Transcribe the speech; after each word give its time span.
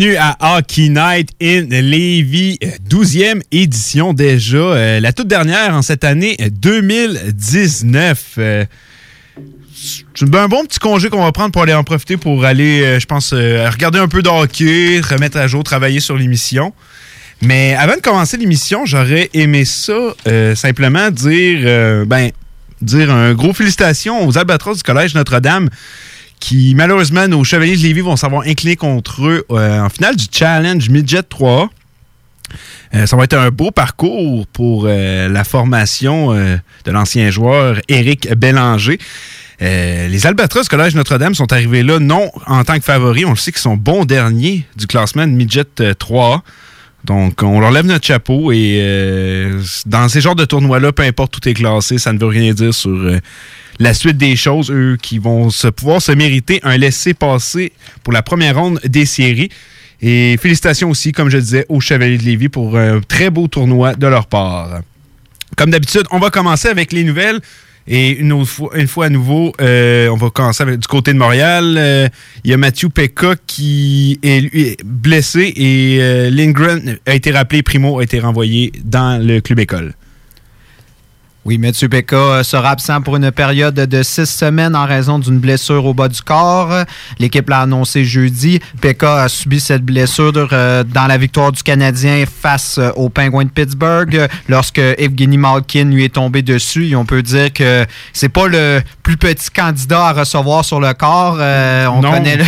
Bienvenue 0.00 0.16
à 0.16 0.56
Hockey 0.56 0.88
Night 0.88 1.28
in 1.42 1.66
Levy, 1.68 2.58
12e 2.88 3.42
édition 3.52 4.14
déjà, 4.14 4.56
euh, 4.56 4.98
la 4.98 5.12
toute 5.12 5.28
dernière 5.28 5.74
en 5.74 5.82
cette 5.82 6.04
année 6.04 6.38
2019. 6.38 8.24
Euh, 8.38 8.64
c'est 10.14 10.34
un 10.34 10.48
bon 10.48 10.64
petit 10.64 10.78
congé 10.78 11.10
qu'on 11.10 11.22
va 11.22 11.32
prendre 11.32 11.52
pour 11.52 11.64
aller 11.64 11.74
en 11.74 11.84
profiter 11.84 12.16
pour 12.16 12.46
aller, 12.46 12.80
euh, 12.80 12.98
je 12.98 13.04
pense, 13.04 13.34
regarder 13.34 13.98
un 13.98 14.08
peu 14.08 14.22
de 14.22 14.30
hockey, 14.30 15.02
remettre 15.02 15.36
à 15.36 15.46
jour, 15.46 15.62
travailler 15.64 16.00
sur 16.00 16.16
l'émission. 16.16 16.72
Mais 17.42 17.74
avant 17.74 17.96
de 17.96 18.00
commencer 18.00 18.38
l'émission, 18.38 18.86
j'aurais 18.86 19.28
aimé 19.34 19.66
ça 19.66 20.14
simplement 20.54 21.10
dire, 21.10 22.06
ben, 22.06 22.30
dire 22.80 23.10
un 23.10 23.34
gros 23.34 23.52
félicitations 23.52 24.26
aux 24.26 24.38
Albatros 24.38 24.78
du 24.78 24.82
Collège 24.82 25.14
Notre-Dame 25.14 25.68
qui, 26.40 26.74
malheureusement, 26.74 27.28
nos 27.28 27.44
Chevaliers 27.44 27.76
de 27.76 27.82
Lévis 27.82 28.00
vont 28.00 28.16
savoir 28.16 28.42
incliner 28.46 28.74
contre 28.74 29.26
eux 29.26 29.44
euh, 29.50 29.80
en 29.80 29.88
finale 29.90 30.16
du 30.16 30.24
Challenge 30.32 30.88
Midget 30.88 31.22
3. 31.22 31.68
Euh, 32.94 33.06
ça 33.06 33.16
va 33.16 33.24
être 33.24 33.36
un 33.36 33.50
beau 33.50 33.70
parcours 33.70 34.46
pour 34.48 34.86
euh, 34.86 35.28
la 35.28 35.44
formation 35.44 36.32
de 36.34 36.90
l'ancien 36.90 37.30
joueur 37.30 37.80
Éric 37.88 38.34
Bélanger. 38.34 38.98
les 39.60 40.26
Albatros 40.26 40.68
Collège 40.68 40.94
Notre-Dame 40.96 41.34
sont 41.34 41.52
arrivés 41.52 41.82
là 41.82 42.00
non 42.00 42.30
en 42.46 42.64
tant 42.64 42.78
que 42.78 42.84
favoris. 42.84 43.26
On 43.26 43.30
le 43.30 43.36
sait 43.36 43.52
qu'ils 43.52 43.60
sont 43.60 43.76
bons 43.76 44.04
derniers 44.04 44.64
du 44.76 44.86
classement 44.86 45.26
Midget 45.26 45.94
3. 45.98 46.42
Donc, 47.04 47.42
on 47.42 47.60
leur 47.60 47.70
lève 47.70 47.86
notre 47.86 48.06
chapeau 48.06 48.52
et 48.52 49.50
dans 49.86 50.08
ces 50.08 50.20
genres 50.20 50.34
de 50.34 50.44
tournois-là, 50.44 50.92
peu 50.92 51.02
importe 51.02 51.36
où 51.36 51.40
tu 51.40 51.48
es 51.48 51.54
classé, 51.54 51.98
ça 51.98 52.12
ne 52.12 52.18
veut 52.18 52.26
rien 52.26 52.52
dire 52.52 52.74
sur 52.74 52.98
la 53.78 53.94
suite 53.94 54.18
des 54.18 54.36
choses, 54.36 54.70
eux 54.70 54.98
qui 55.00 55.18
vont 55.18 55.48
pouvoir 55.74 56.02
se 56.02 56.12
mériter 56.12 56.60
un 56.62 56.76
laissé-passer 56.76 57.72
pour 58.04 58.12
la 58.12 58.22
première 58.22 58.56
ronde 58.56 58.80
des 58.84 59.06
séries. 59.06 59.48
Et 60.02 60.36
félicitations 60.40 60.90
aussi, 60.90 61.12
comme 61.12 61.30
je 61.30 61.38
disais, 61.38 61.66
aux 61.68 61.80
Chevaliers 61.80 62.18
de 62.18 62.22
Lévis 62.22 62.48
pour 62.48 62.76
un 62.76 63.00
très 63.00 63.30
beau 63.30 63.48
tournoi 63.48 63.94
de 63.94 64.06
leur 64.06 64.26
part. 64.26 64.80
Comme 65.56 65.70
d'habitude, 65.70 66.04
on 66.10 66.18
va 66.18 66.30
commencer 66.30 66.68
avec 66.68 66.92
les 66.92 67.04
nouvelles. 67.04 67.40
Et 67.92 68.10
une, 68.10 68.46
fois, 68.46 68.70
une 68.78 68.86
fois 68.86 69.06
à 69.06 69.08
nouveau, 69.08 69.52
euh, 69.60 70.08
on 70.10 70.16
va 70.16 70.30
commencer 70.30 70.62
avec, 70.62 70.78
du 70.78 70.86
côté 70.86 71.12
de 71.12 71.18
Montréal. 71.18 71.74
Euh, 71.76 72.08
il 72.44 72.50
y 72.52 72.54
a 72.54 72.56
Mathieu 72.56 72.88
Pekka 72.88 73.34
qui 73.48 74.20
est, 74.22 74.80
blessé 74.84 75.52
et 75.56 75.98
euh, 76.00 76.30
Lindgren 76.30 76.98
a 77.04 77.14
été 77.16 77.32
rappelé, 77.32 77.64
Primo 77.64 77.98
a 77.98 78.04
été 78.04 78.20
renvoyé 78.20 78.70
dans 78.84 79.20
le 79.20 79.40
club 79.40 79.58
école. 79.58 79.94
Oui, 81.46 81.56
Mathieu 81.56 81.88
euh, 82.12 82.42
sera 82.42 82.70
absent 82.70 83.00
pour 83.00 83.16
une 83.16 83.32
période 83.32 83.74
de 83.74 84.02
six 84.02 84.26
semaines 84.26 84.76
en 84.76 84.84
raison 84.84 85.18
d'une 85.18 85.38
blessure 85.38 85.86
au 85.86 85.94
bas 85.94 86.08
du 86.08 86.20
corps. 86.20 86.84
L'équipe 87.18 87.48
l'a 87.48 87.60
annoncé 87.62 88.04
jeudi. 88.04 88.60
Becca 88.82 89.22
a 89.22 89.28
subi 89.30 89.58
cette 89.58 89.82
blessure 89.82 90.50
euh, 90.52 90.84
dans 90.84 91.06
la 91.06 91.16
victoire 91.16 91.50
du 91.50 91.62
Canadien 91.62 92.24
face 92.26 92.76
euh, 92.76 92.90
aux 92.94 93.08
Penguins 93.08 93.44
de 93.44 93.50
Pittsburgh 93.50 94.28
lorsque 94.50 94.78
Evgeny 94.78 95.38
Malkin 95.38 95.84
lui 95.84 96.04
est 96.04 96.14
tombé 96.14 96.42
dessus. 96.42 96.94
on 96.94 97.06
peut 97.06 97.22
dire 97.22 97.50
que 97.54 97.86
c'est 98.12 98.28
pas 98.28 98.46
le 98.46 98.82
plus 99.02 99.16
petit 99.16 99.50
candidat 99.50 100.08
à 100.08 100.12
recevoir 100.12 100.62
sur 100.62 100.78
le 100.78 100.92
corps. 100.92 101.38
on 101.90 102.02
connaît 102.02 102.36
le... 102.36 102.44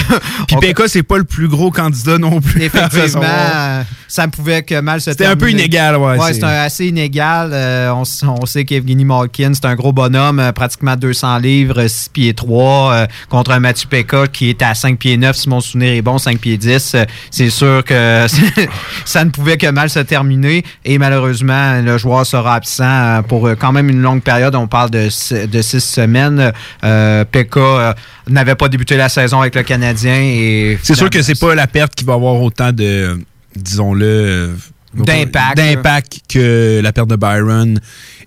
Puis 0.47 0.57
Becca, 0.61 0.87
c'est 0.87 1.03
pas 1.03 1.17
le 1.17 1.25
plus 1.25 1.49
gros 1.49 1.71
candidat 1.71 2.19
non 2.19 2.43
plus. 2.43 2.63
Effectivement, 2.63 3.85
ça 4.13 4.29
pouvait 4.29 4.63
que 4.63 4.79
mal 4.79 5.01
se 5.01 5.11
C'était 5.11 5.25
un 5.25 5.37
peu 5.37 5.51
inégal, 5.51 5.97
ouais. 5.97 6.19
ouais 6.19 6.35
c'est 6.35 6.45
assez 6.45 6.87
inégal. 6.89 7.51
on, 7.95 8.03
on 8.27 8.45
sait 8.45 8.67
qu'Evgeny 8.67 8.93
Evgeny 8.93 9.05
Malkin. 9.07 9.53
C'est 9.55 9.65
un 9.65 9.75
gros 9.75 9.95
bonhomme, 9.95 10.39
euh, 10.39 10.53
pratiquement 10.53 10.97
200 10.97 11.39
livres, 11.39 11.87
6 11.87 12.11
pieds 12.11 12.35
3, 12.35 12.93
euh, 12.93 13.07
contre 13.31 13.53
un 13.53 13.61
Mathieu 13.61 13.89
Pekka 13.89 14.27
qui 14.27 14.51
est 14.51 14.61
à 14.61 14.75
5 14.75 14.99
pieds 14.99 15.17
9, 15.17 15.35
si 15.35 15.49
mon 15.49 15.63
souvenir 15.63 15.95
est 15.95 16.03
bon, 16.03 16.19
5 16.19 16.39
pieds 16.39 16.59
10. 16.59 16.93
Euh, 16.95 17.05
c'est 17.31 17.49
sûr 17.49 17.83
que 17.85 18.27
ça 19.07 19.25
ne 19.25 19.31
pouvait 19.31 19.57
que 19.57 19.69
mal 19.69 19.89
se 19.89 20.01
terminer. 20.01 20.63
Et 20.85 20.99
malheureusement, 20.99 21.81
le 21.81 21.97
joueur 21.97 22.27
sera 22.27 22.57
absent 22.57 23.23
pour 23.29 23.49
quand 23.59 23.73
même 23.73 23.89
une 23.89 24.03
longue 24.03 24.23
période. 24.23 24.55
On 24.55 24.67
parle 24.67 24.91
de, 24.91 25.09
de 25.47 25.63
6 25.63 25.81
semaines. 25.81 26.53
Pekka 26.83 27.95
n'avait 28.29 28.57
pas 28.57 28.69
débuté 28.69 28.99
la 28.99 29.09
saison 29.09 29.41
avec 29.41 29.55
le 29.55 29.63
Canadien. 29.63 30.17
et 30.17 30.79
C'est 30.83 30.97
sûr 30.97 31.09
que 31.09 31.23
c'est 31.23 31.41
pas 31.41 31.55
la 31.55 31.67
perte 31.67 31.95
qui 31.95 32.05
va 32.05 32.13
avoir 32.13 32.35
autant 32.43 32.73
de, 32.73 33.19
disons-le, 33.57 34.57
d'impact 34.95 36.21
que 36.29 36.81
la 36.83 36.93
perte 36.93 37.09
de 37.09 37.17
Byron 37.17 37.79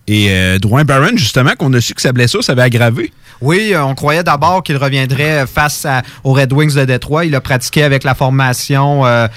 et 0.08 0.28
euh, 0.30 0.60
Drouin 0.60 0.84
Barron, 0.84 1.16
justement, 1.16 1.52
qu'on 1.58 1.74
a 1.74 1.82
su 1.82 1.94
que 1.94 2.02
sa 2.02 2.12
blessure 2.12 2.44
s'avait 2.44 2.62
aggravée. 2.62 3.12
Oui, 3.42 3.72
euh, 3.74 3.84
on 3.84 3.96
croyait 3.96 4.24
d'abord 4.24 4.64
qu'il 4.64 4.78
reviendrait 4.78 5.46
face 5.48 5.88
aux 6.24 6.34
Red 6.34 6.54
Wings 6.54 6.76
de 6.76 6.86
Détroit. 6.86 7.26
Il 7.26 7.36
a 7.36 7.42
pratiqué 7.42 7.84
avec 7.84 8.04
la 8.04 8.14
formation 8.14 9.06
euh, 9.06 9.28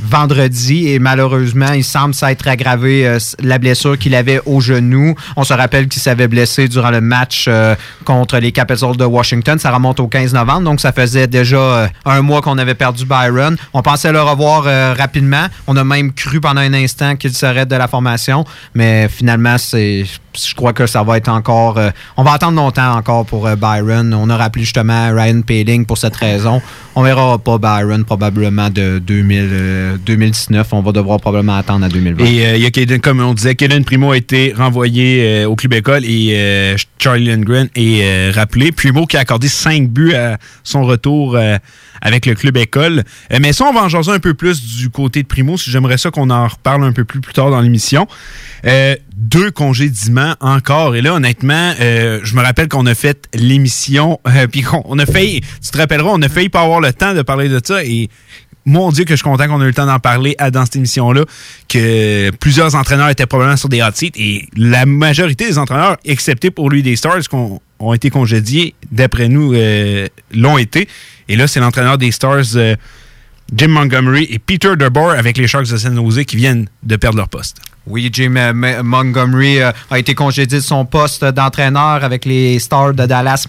vendredi 0.00 0.88
et 0.88 0.98
malheureusement, 0.98 1.72
il 1.72 1.84
semble 1.84 2.14
s'être 2.14 2.46
aggravé 2.48 3.06
euh, 3.06 3.18
la 3.40 3.58
blessure 3.58 3.98
qu'il 3.98 4.14
avait 4.14 4.40
au 4.46 4.60
genou. 4.60 5.14
On 5.36 5.44
se 5.44 5.54
rappelle 5.54 5.88
qu'il 5.88 6.02
s'avait 6.02 6.28
blessé 6.28 6.68
durant 6.68 6.90
le 6.90 7.00
match 7.00 7.46
euh, 7.48 7.74
contre 8.04 8.38
les 8.38 8.52
Capitals 8.52 8.96
de 8.96 9.04
Washington. 9.04 9.58
Ça 9.58 9.70
remonte 9.70 10.00
au 10.00 10.08
15 10.08 10.34
novembre, 10.34 10.62
donc 10.62 10.80
ça 10.80 10.92
faisait 10.92 11.26
déjà 11.26 11.56
euh, 11.56 11.86
un 12.04 12.22
mois 12.22 12.42
qu'on 12.42 12.58
avait 12.58 12.74
perdu 12.74 13.04
Byron. 13.04 13.56
On 13.72 13.82
pensait 13.82 14.12
le 14.12 14.20
revoir 14.20 14.64
rapidement. 14.96 15.46
On 15.66 15.76
a 15.76 15.84
même 15.84 16.12
cru 16.12 16.40
pendant 16.40 16.60
un 16.60 16.74
instant 16.74 17.16
qu'il 17.16 17.32
serait 17.32 17.66
de 17.66 17.76
la 17.76 17.88
formation, 17.88 18.44
mais 18.74 19.08
finalement, 19.08 19.58
c'est 19.58 20.04
je 20.34 20.54
crois 20.54 20.72
que 20.72 20.86
ça 20.86 21.04
va 21.04 21.16
être 21.16 21.28
encore. 21.28 21.78
on 22.16 22.24
va 22.24 22.32
attendre 22.32 22.56
longtemps 22.56 22.96
encore 22.96 23.24
pour 23.24 23.48
Byron. 23.56 24.12
On 24.14 24.28
a 24.30 24.36
rappelé 24.36 24.64
justement 24.64 25.12
Ryan 25.12 25.42
Paling 25.42 25.86
pour 25.86 25.96
cette 25.96 26.16
raison. 26.16 26.60
On 26.96 27.02
verra 27.02 27.38
pas 27.38 27.58
Byron 27.58 28.04
probablement 28.04 28.68
de 28.68 28.98
2000, 28.98 29.83
2019. 30.04 30.72
On 30.72 30.80
va 30.80 30.92
devoir 30.92 31.20
probablement 31.20 31.56
attendre 31.56 31.84
à 31.84 31.88
2020. 31.88 32.24
Et 32.24 32.46
euh, 32.46 32.56
il 32.56 32.62
y 32.62 32.66
a 32.66 32.98
comme 32.98 33.20
on 33.20 33.34
disait, 33.34 33.54
Kaden 33.54 33.84
Primo 33.84 34.12
a 34.12 34.16
été 34.16 34.52
renvoyé 34.56 35.22
euh, 35.24 35.48
au 35.48 35.56
club 35.56 35.72
école 35.74 36.04
et 36.04 36.34
euh, 36.34 36.76
Charlie 36.98 37.26
Lindgren 37.26 37.68
est 37.74 38.30
rappelé. 38.30 38.72
Primo 38.72 39.06
qui 39.06 39.16
a 39.16 39.20
accordé 39.20 39.48
5 39.48 39.88
buts 39.88 40.14
à 40.14 40.38
son 40.62 40.84
retour 40.84 41.38
avec 42.00 42.26
le 42.26 42.34
club 42.34 42.56
école. 42.56 43.04
mais 43.40 43.52
ça, 43.52 43.66
on 43.66 43.72
va 43.72 43.82
en 43.82 43.88
jaser 43.88 44.10
un 44.10 44.18
peu 44.18 44.34
plus 44.34 44.78
du 44.78 44.90
côté 44.90 45.22
de 45.22 45.28
Primo. 45.28 45.56
J'aimerais 45.56 45.98
ça 45.98 46.10
qu'on 46.10 46.30
en 46.30 46.46
reparle 46.46 46.84
un 46.84 46.92
peu 46.92 47.04
plus 47.04 47.20
plus 47.20 47.32
tard 47.32 47.50
dans 47.50 47.60
l'émission. 47.60 48.06
deux 49.16 49.50
congédiements 49.50 50.34
encore. 50.40 50.96
Et 50.96 51.02
là, 51.02 51.14
honnêtement, 51.14 51.74
je 51.78 52.34
me 52.34 52.42
rappelle 52.42 52.68
qu'on 52.68 52.86
a 52.86 52.94
fait 52.94 53.28
l'émission, 53.34 54.20
puis 54.50 54.64
a 54.98 55.06
failli, 55.06 55.40
tu 55.40 55.70
te 55.70 55.78
rappelleras, 55.78 56.10
on 56.12 56.22
a 56.22 56.28
failli 56.28 56.48
pas 56.48 56.62
avoir 56.62 56.80
le 56.80 56.92
temps 56.92 57.14
de 57.14 57.22
parler 57.22 57.48
de 57.48 57.60
ça. 57.62 57.84
Et 57.84 58.08
mon 58.64 58.90
Dieu, 58.90 59.04
que 59.04 59.10
je 59.10 59.16
suis 59.16 59.24
content 59.24 59.46
qu'on 59.46 59.60
ait 59.60 59.64
eu 59.64 59.68
le 59.68 59.74
temps 59.74 59.86
d'en 59.86 59.98
parler 59.98 60.36
dans 60.52 60.64
cette 60.64 60.76
émission-là, 60.76 61.24
que 61.68 62.30
plusieurs 62.40 62.74
entraîneurs 62.74 63.08
étaient 63.10 63.26
probablement 63.26 63.56
sur 63.56 63.68
des 63.68 63.82
hot 63.82 63.90
seats 63.94 64.16
et 64.16 64.48
la 64.56 64.86
majorité 64.86 65.46
des 65.46 65.58
entraîneurs, 65.58 65.96
excepté 66.04 66.50
pour 66.50 66.70
lui 66.70 66.82
des 66.82 66.96
Stars, 66.96 67.20
qui 67.20 67.34
ont, 67.34 67.60
été 67.92 68.08
congédiés, 68.08 68.74
d'après 68.90 69.28
nous, 69.28 69.52
euh, 69.52 70.08
l'ont 70.32 70.56
été. 70.56 70.88
Et 71.28 71.36
là, 71.36 71.46
c'est 71.46 71.60
l'entraîneur 71.60 71.98
des 71.98 72.10
Stars, 72.10 72.56
euh, 72.56 72.74
Jim 73.54 73.68
Montgomery 73.68 74.26
et 74.30 74.38
Peter 74.38 74.74
DeBoer 74.76 75.18
avec 75.18 75.36
les 75.36 75.46
Sharks 75.46 75.70
de 75.70 75.76
San 75.76 75.94
Jose 75.94 76.24
qui 76.24 76.36
viennent 76.36 76.66
de 76.82 76.96
perdre 76.96 77.18
leur 77.18 77.28
poste. 77.28 77.60
Oui, 77.86 78.08
Jim 78.10 78.34
euh, 78.36 78.82
Montgomery 78.82 79.60
euh, 79.60 79.70
a 79.90 79.98
été 79.98 80.14
congédié 80.14 80.58
de 80.58 80.64
son 80.64 80.86
poste 80.86 81.22
d'entraîneur 81.22 82.02
avec 82.02 82.24
les 82.24 82.58
Stars 82.58 82.94
de 82.94 83.04
Dallas 83.04 83.44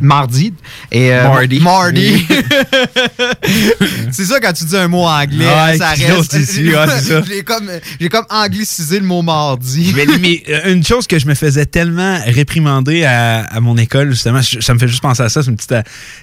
mardi. 0.00 0.54
et, 0.92 1.12
euh, 1.12 1.24
Mardi. 1.24 1.60
Mardi. 1.60 2.26
c'est 4.12 4.24
ça 4.24 4.38
quand 4.38 4.52
tu 4.52 4.66
dis 4.66 4.76
un 4.76 4.86
mot 4.86 5.04
anglais, 5.04 5.76
ça 5.78 5.90
reste. 5.90 6.38
j'ai 7.28 7.42
comme, 7.42 7.68
comme 8.08 8.26
anglicisé 8.30 9.00
le 9.00 9.06
mot 9.06 9.22
mardi. 9.22 9.92
mais, 10.20 10.44
une 10.70 10.84
chose 10.84 11.08
que 11.08 11.18
je 11.18 11.26
me 11.26 11.34
faisais 11.34 11.66
tellement 11.66 12.18
réprimander 12.24 13.04
à, 13.04 13.58
mon 13.60 13.76
école, 13.76 14.10
justement, 14.10 14.42
ça 14.42 14.74
me 14.74 14.78
fait 14.78 14.88
juste 14.88 15.02
penser 15.02 15.24
à 15.24 15.28
ça, 15.28 15.42
c'est 15.42 15.50
une 15.50 15.56
petite. 15.56 15.74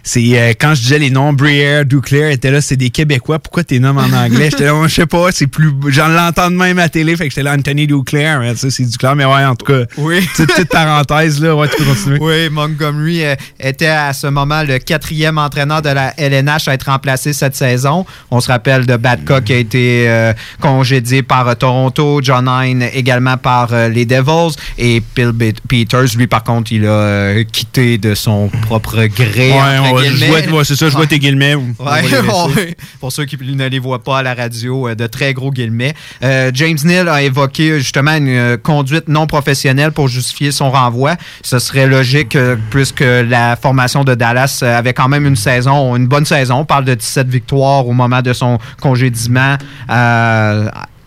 C'est 0.03 0.55
quand 0.59 0.75
je 0.75 0.81
disais 0.81 0.99
les 0.99 1.09
noms 1.09 1.33
Brière, 1.33 1.83
Duclair 1.85 2.31
étaient 2.31 2.51
là, 2.51 2.61
c'est 2.61 2.77
des 2.77 2.89
Québécois, 2.89 3.39
pourquoi 3.39 3.65
tes 3.65 3.79
noms 3.79 3.97
en 3.97 4.13
anglais? 4.13 4.49
J'étais 4.49 4.65
là, 4.65 4.81
je 4.87 4.93
sais 4.93 5.05
pas, 5.05 5.31
c'est 5.33 5.47
plus. 5.47 5.73
J'en 5.87 6.07
l'entends 6.07 6.49
de 6.49 6.55
même 6.55 6.79
à 6.79 6.83
la 6.83 6.89
télé, 6.89 7.17
fait 7.17 7.25
que 7.25 7.31
j'étais 7.31 7.43
là 7.43 7.48
Anthony 7.49 7.87
Duclair, 7.87 8.39
mais 8.39 8.53
c'est 8.55 8.83
Duclair, 8.83 9.15
mais 9.15 9.25
ouais, 9.25 9.45
en 9.45 9.55
tout 9.55 9.65
cas, 9.65 9.85
oui. 9.97 10.27
petite 10.37 10.69
parenthèse, 10.69 11.41
là, 11.41 11.55
ouais, 11.55 11.67
tu 11.67 11.77
peux 11.77 11.85
continuer. 11.85 12.17
Oui, 12.19 12.49
Montgomery 12.49 13.25
euh, 13.25 13.35
était 13.59 13.87
à 13.87 14.13
ce 14.13 14.27
moment 14.27 14.63
le 14.63 14.79
quatrième 14.79 15.37
entraîneur 15.37 15.81
de 15.81 15.89
la 15.89 16.13
LNH 16.17 16.67
à 16.67 16.73
être 16.73 16.89
remplacé 16.89 17.33
cette 17.33 17.55
saison. 17.55 18.05
On 18.31 18.39
se 18.39 18.47
rappelle 18.47 18.85
de 18.85 18.95
Badcock 18.97 19.45
qui 19.45 19.53
a 19.53 19.57
été 19.57 20.09
euh, 20.09 20.33
congédié 20.59 21.23
par 21.23 21.47
euh, 21.47 21.55
Toronto, 21.55 22.21
John 22.23 22.49
Hine 22.49 22.85
également 22.93 23.37
par 23.37 23.69
les 23.89 24.05
Devils, 24.05 24.55
et 24.77 25.01
Bill 25.15 25.33
Peters, 25.67 26.15
lui, 26.15 26.27
par 26.27 26.43
contre, 26.43 26.71
il 26.71 26.87
a 26.87 27.43
quitté 27.43 27.97
de 27.97 28.15
son 28.15 28.49
propre 28.63 29.05
gré. 29.05 29.51
Ouais, 29.51 30.63
c'est 30.63 30.75
ça, 30.75 30.89
je 30.89 30.95
vois 30.95 31.07
tes 31.07 31.19
guillemets. 31.19 31.55
pour 32.99 33.11
ceux 33.11 33.25
qui 33.25 33.37
ne 33.37 33.67
les 33.67 33.79
voient 33.79 34.03
pas 34.03 34.19
à 34.19 34.23
la 34.23 34.33
radio, 34.33 34.93
de 34.93 35.07
très 35.07 35.33
gros 35.33 35.51
guillemets. 35.51 35.93
James 36.21 36.77
Neal 36.83 37.09
a 37.09 37.21
évoqué 37.21 37.38
justement 37.53 38.15
une 38.15 38.57
conduite 38.57 39.07
non 39.07 39.27
professionnelle 39.27 39.91
pour 39.91 40.07
justifier 40.07 40.51
son 40.51 40.71
renvoi. 40.71 41.15
Ce 41.43 41.59
serait 41.59 41.87
logique 41.87 42.37
puisque 42.69 43.01
la 43.03 43.55
formation 43.55 44.03
de 44.03 44.15
Dallas 44.15 44.63
avait 44.63 44.93
quand 44.93 45.07
même 45.07 45.25
une 45.25 45.35
saison, 45.35 45.95
une 45.95 46.07
bonne 46.07 46.25
saison. 46.25 46.55
On 46.55 46.65
parle 46.65 46.85
de 46.85 46.93
17 46.93 47.27
victoires 47.27 47.87
au 47.87 47.93
moment 47.93 48.21
de 48.21 48.33
son 48.33 48.57
congédiement 48.81 49.57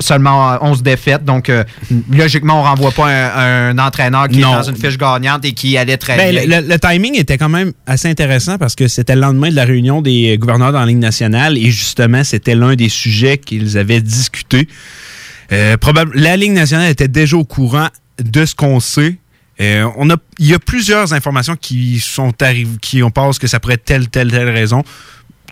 seulement 0.03 0.59
11 0.61 0.83
défaites. 0.83 1.25
Donc, 1.25 1.49
euh, 1.49 1.65
logiquement, 2.11 2.61
on 2.61 2.63
ne 2.65 2.69
renvoie 2.69 2.91
pas 2.91 3.09
un, 3.09 3.79
entraîneur 3.79 4.29
qui 4.29 4.41
est 4.41 4.43
dans 4.43 4.63
une 4.63 4.77
fiche 4.77 4.99
gagnante 4.99 5.45
et 5.45 5.53
qui 5.53 5.79
allait 5.79 5.97
très 5.97 6.17
ben, 6.17 6.47
bien. 6.47 6.61
Le, 6.61 6.79
timing 6.79 7.17
était 7.19 7.39
quand 7.39 7.49
même 7.49 7.73
assez 7.87 8.09
intéressant 8.09 8.59
parce 8.59 8.75
que 8.75 8.89
c'était 8.89 9.15
le 9.15 9.23
lendemain 9.23 9.51
de 9.51 9.57
la 9.57 9.65
réunion 9.65 10.03
des 10.03 10.37
gouverneurs 10.37 10.73
dans 10.73 10.81
la 10.81 10.87
Ligue 10.87 10.99
nationale 10.99 11.57
et 11.57 11.71
justement, 11.71 12.25
c'était 12.25 12.55
l'un 12.55 12.75
des 12.75 12.89
sujets 12.89 13.39
qu'ils 13.39 13.79
avaient 13.79 14.01
discuté. 14.01 14.69
Euh, 15.53 15.77
la 16.15 16.37
Ligue 16.37 16.53
nationale 16.53 16.91
était 16.91 17.09
déjà 17.09 17.37
au 17.37 17.45
courant 17.45 17.89
de 18.19 18.45
ce 18.45 18.55
qu'on 18.55 18.81
sait. 18.81 19.17
Euh, 19.61 19.89
il 20.39 20.47
y 20.47 20.55
a 20.55 20.59
plusieurs 20.59 21.13
informations 21.13 21.57
qui 21.57 22.01
sont 22.01 22.33
arrivées, 22.43 22.79
qui 22.81 23.03
on 23.03 23.11
pense 23.11 23.39
que 23.39 23.47
ça 23.47 23.61
pourrait 23.61 23.75
être 23.75 23.85
telle, 23.85 24.09
telle, 24.09 24.31
telle 24.31 24.49
raison 24.49 24.83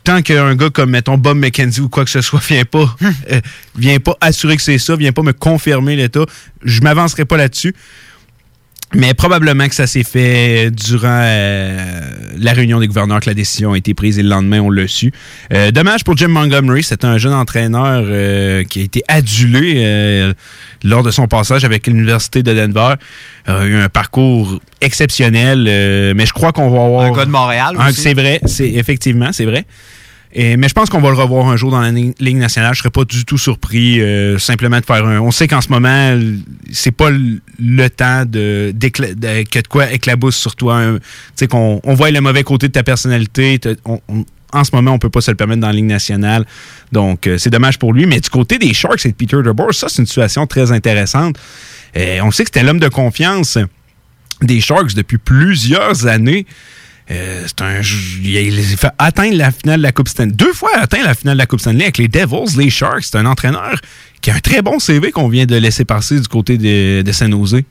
tant 0.04 0.22
qu'un 0.22 0.54
gars 0.54 0.70
comme, 0.70 0.90
mettons, 0.90 1.18
Bob 1.18 1.36
McKenzie 1.36 1.80
ou 1.80 1.88
quoi 1.88 2.04
que 2.04 2.10
ce 2.10 2.20
soit 2.20 2.40
vient 2.48 2.64
pas, 2.64 2.96
euh, 3.30 3.40
vient 3.76 4.00
pas 4.00 4.16
assurer 4.20 4.56
que 4.56 4.62
c'est 4.62 4.78
ça, 4.78 4.96
vient 4.96 5.12
pas 5.12 5.22
me 5.22 5.32
confirmer 5.32 5.96
l'état, 5.96 6.24
je 6.62 6.80
m'avancerai 6.80 7.24
pas 7.24 7.36
là-dessus. 7.36 7.74
Mais 8.94 9.14
probablement 9.14 9.68
que 9.68 9.74
ça 9.74 9.86
s'est 9.86 10.02
fait 10.02 10.70
durant 10.70 11.20
euh, 11.22 12.00
la 12.36 12.52
réunion 12.52 12.80
des 12.80 12.88
gouverneurs 12.88 13.20
que 13.20 13.30
la 13.30 13.34
décision 13.34 13.72
a 13.72 13.78
été 13.78 13.94
prise 13.94 14.18
et 14.18 14.22
le 14.22 14.28
lendemain, 14.28 14.60
on 14.60 14.70
l'a 14.70 14.88
su. 14.88 15.12
Euh, 15.52 15.70
dommage 15.70 16.02
pour 16.02 16.16
Jim 16.16 16.28
Montgomery, 16.28 16.82
c'est 16.82 17.04
un 17.04 17.16
jeune 17.16 17.34
entraîneur 17.34 18.02
qui 18.66 18.80
a 18.80 18.82
été 18.82 19.02
adulé 19.06 20.32
lors 20.82 21.02
de 21.02 21.10
son 21.10 21.28
passage 21.28 21.64
avec 21.64 21.86
l'Université 21.86 22.42
de 22.42 22.52
Denver. 22.52 22.94
Il 23.46 23.52
a 23.52 23.64
eu 23.64 23.76
un 23.76 23.88
parcours 23.88 24.60
exceptionnel, 24.80 25.64
mais 26.16 26.26
je 26.26 26.32
crois 26.32 26.52
qu'on 26.52 26.70
va 26.70 26.84
avoir... 26.84 27.04
Un 27.04 27.12
gars 27.12 27.24
de 27.26 27.30
Montréal 27.30 27.76
aussi. 27.76 28.00
C'est 28.00 28.14
vrai, 28.14 28.40
c'est 28.46 28.70
effectivement, 28.70 29.32
c'est 29.32 29.44
vrai 29.44 29.66
mais 30.34 30.68
je 30.68 30.74
pense 30.74 30.88
qu'on 30.88 31.00
va 31.00 31.10
le 31.10 31.16
revoir 31.16 31.48
un 31.48 31.56
jour 31.56 31.70
dans 31.70 31.80
la 31.80 31.90
Ligue 31.90 32.36
nationale. 32.36 32.74
Je 32.74 32.80
serais 32.80 32.90
pas 32.90 33.04
du 33.04 33.24
tout 33.24 33.38
surpris 33.38 34.00
euh, 34.00 34.38
simplement 34.38 34.78
de 34.78 34.84
faire 34.84 35.04
un. 35.04 35.20
On 35.20 35.30
sait 35.30 35.48
qu'en 35.48 35.60
ce 35.60 35.68
moment, 35.68 36.18
c'est 36.70 36.92
pas 36.92 37.10
le 37.10 37.88
temps 37.88 38.24
de, 38.24 38.72
que 38.80 39.60
de 39.60 39.68
quoi 39.68 39.90
éclabousse 39.92 40.36
sur 40.36 40.54
toi. 40.54 40.82
Tu 40.94 41.00
sais 41.34 41.46
qu'on 41.48 41.80
on 41.82 41.94
voit 41.94 42.10
le 42.10 42.20
mauvais 42.20 42.44
côté 42.44 42.68
de 42.68 42.72
ta 42.72 42.84
personnalité. 42.84 43.58
en 44.52 44.64
ce 44.64 44.70
moment, 44.74 44.92
on 44.92 44.98
peut 44.98 45.10
pas 45.10 45.20
se 45.20 45.32
le 45.32 45.36
permettre 45.36 45.60
dans 45.60 45.68
la 45.68 45.72
Ligue 45.72 45.86
nationale. 45.86 46.46
Donc, 46.92 47.26
euh, 47.26 47.36
c'est 47.36 47.50
dommage 47.50 47.78
pour 47.78 47.92
lui. 47.92 48.06
Mais 48.06 48.20
du 48.20 48.30
côté 48.30 48.58
des 48.58 48.72
Sharks 48.72 49.04
et 49.06 49.10
de 49.10 49.14
Peter 49.14 49.38
DeBoer, 49.44 49.74
ça, 49.74 49.88
c'est 49.88 50.02
une 50.02 50.06
situation 50.06 50.46
très 50.46 50.70
intéressante. 50.70 51.36
Euh, 51.96 52.20
on 52.22 52.30
sait 52.30 52.44
que 52.44 52.50
c'était 52.54 52.64
l'homme 52.64 52.80
de 52.80 52.88
confiance 52.88 53.58
des 54.42 54.60
Sharks 54.60 54.94
depuis 54.94 55.18
plusieurs 55.18 56.06
années. 56.06 56.46
Euh, 57.10 57.44
c'est 57.46 57.62
un, 57.62 57.80
il 58.22 58.62
fait 58.62 58.90
atteindre 58.98 59.36
la 59.36 59.50
finale 59.50 59.78
de 59.78 59.82
la 59.82 59.92
Coupe 59.92 60.08
Stanley. 60.08 60.32
Deux 60.32 60.52
fois 60.52 60.70
atteint 60.76 61.02
la 61.02 61.14
finale 61.14 61.36
de 61.36 61.38
la 61.38 61.46
Coupe 61.46 61.60
Stanley 61.60 61.84
avec 61.84 61.98
les 61.98 62.08
Devils, 62.08 62.56
les 62.56 62.70
Sharks. 62.70 63.04
C'est 63.04 63.16
un 63.16 63.26
entraîneur 63.26 63.80
qui 64.20 64.30
a 64.30 64.36
un 64.36 64.40
très 64.40 64.62
bon 64.62 64.78
CV 64.78 65.10
qu'on 65.10 65.28
vient 65.28 65.46
de 65.46 65.56
laisser 65.56 65.84
passer 65.84 66.20
du 66.20 66.28
côté 66.28 66.56
de, 66.56 67.02
de 67.02 67.12
Saint-Nosé. 67.12 67.64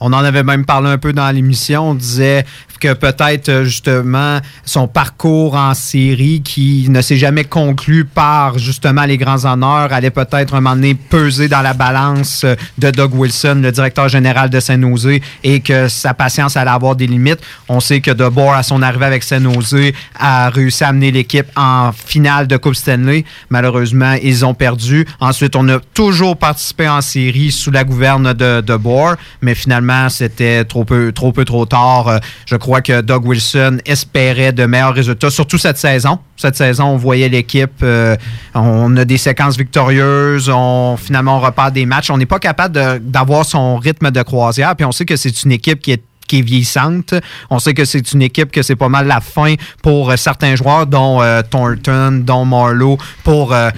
On 0.00 0.12
en 0.12 0.24
avait 0.24 0.42
même 0.42 0.64
parlé 0.64 0.88
un 0.88 0.98
peu 0.98 1.12
dans 1.12 1.30
l'émission. 1.30 1.90
On 1.90 1.94
disait 1.94 2.44
que 2.80 2.94
peut-être 2.94 3.48
euh, 3.50 3.64
justement 3.64 4.38
son 4.64 4.88
parcours 4.88 5.54
en 5.54 5.74
série 5.74 6.40
qui 6.42 6.86
ne 6.88 7.02
s'est 7.02 7.18
jamais 7.18 7.44
conclu 7.44 8.06
par 8.06 8.58
justement 8.58 9.04
les 9.04 9.18
grands 9.18 9.44
honneurs 9.44 9.92
allait 9.92 10.10
peut-être 10.10 10.54
un 10.54 10.60
moment 10.60 10.74
donné 10.74 10.94
peser 10.94 11.46
dans 11.46 11.60
la 11.60 11.74
balance 11.74 12.42
euh, 12.44 12.54
de 12.78 12.90
Doug 12.90 13.14
Wilson, 13.14 13.60
le 13.62 13.70
directeur 13.70 14.08
général 14.08 14.48
de 14.48 14.58
Saint-Nosé, 14.58 15.22
et 15.44 15.60
que 15.60 15.88
sa 15.88 16.14
patience 16.14 16.56
allait 16.56 16.70
avoir 16.70 16.96
des 16.96 17.06
limites. 17.06 17.40
On 17.68 17.80
sait 17.80 18.00
que 18.00 18.10
DeBoer, 18.10 18.54
à 18.54 18.62
son 18.62 18.82
arrivée 18.82 19.04
avec 19.04 19.22
Saint-Nosé, 19.22 19.94
a 20.18 20.48
réussi 20.48 20.82
à 20.82 20.88
amener 20.88 21.12
l'équipe 21.12 21.46
en 21.56 21.92
finale 21.92 22.46
de 22.46 22.56
Coupe 22.56 22.74
Stanley. 22.74 23.24
Malheureusement, 23.50 24.14
ils 24.22 24.44
ont 24.44 24.54
perdu. 24.54 25.06
Ensuite, 25.20 25.54
on 25.54 25.68
a 25.68 25.78
toujours 25.92 26.38
participé 26.38 26.88
en 26.88 27.02
série 27.02 27.52
sous 27.52 27.70
la 27.70 27.84
gouverne 27.84 28.32
de 28.32 28.62
DeBoer, 28.62 29.16
mais 29.42 29.54
finalement, 29.54 29.89
c'était 30.08 30.64
trop 30.64 30.84
peu, 30.84 31.12
trop 31.12 31.32
peu, 31.32 31.44
trop 31.44 31.66
tard. 31.66 32.08
Euh, 32.08 32.18
je 32.46 32.56
crois 32.56 32.80
que 32.80 33.00
Doug 33.00 33.26
Wilson 33.26 33.78
espérait 33.84 34.52
de 34.52 34.66
meilleurs 34.66 34.94
résultats, 34.94 35.30
surtout 35.30 35.58
cette 35.58 35.78
saison. 35.78 36.18
Cette 36.36 36.56
saison, 36.56 36.84
on 36.84 36.96
voyait 36.96 37.28
l'équipe, 37.28 37.82
euh, 37.82 38.16
on 38.54 38.96
a 38.96 39.04
des 39.04 39.18
séquences 39.18 39.56
victorieuses, 39.56 40.50
on 40.52 40.96
finalement 40.96 41.36
on 41.36 41.40
repart 41.40 41.72
des 41.72 41.86
matchs. 41.86 42.10
On 42.10 42.18
n'est 42.18 42.26
pas 42.26 42.38
capable 42.38 43.00
d'avoir 43.00 43.44
son 43.44 43.76
rythme 43.76 44.10
de 44.10 44.22
croisière, 44.22 44.74
puis 44.76 44.84
on 44.84 44.92
sait 44.92 45.04
que 45.04 45.16
c'est 45.16 45.42
une 45.42 45.52
équipe 45.52 45.80
qui 45.80 45.92
est 45.92 46.02
qui 46.26 46.38
est 46.38 46.42
vieillissante. 46.42 47.12
On 47.50 47.58
sait 47.58 47.74
que 47.74 47.84
c'est 47.84 48.12
une 48.12 48.22
équipe 48.22 48.52
que 48.52 48.62
c'est 48.62 48.76
pas 48.76 48.88
mal 48.88 49.08
la 49.08 49.20
fin 49.20 49.56
pour 49.82 50.10
euh, 50.12 50.16
certains 50.16 50.54
joueurs, 50.54 50.86
dont 50.86 51.20
Thornton, 51.50 52.22
dont 52.24 52.44
Marlowe, 52.44 52.98
pour 53.24 53.50
mm 53.50 53.70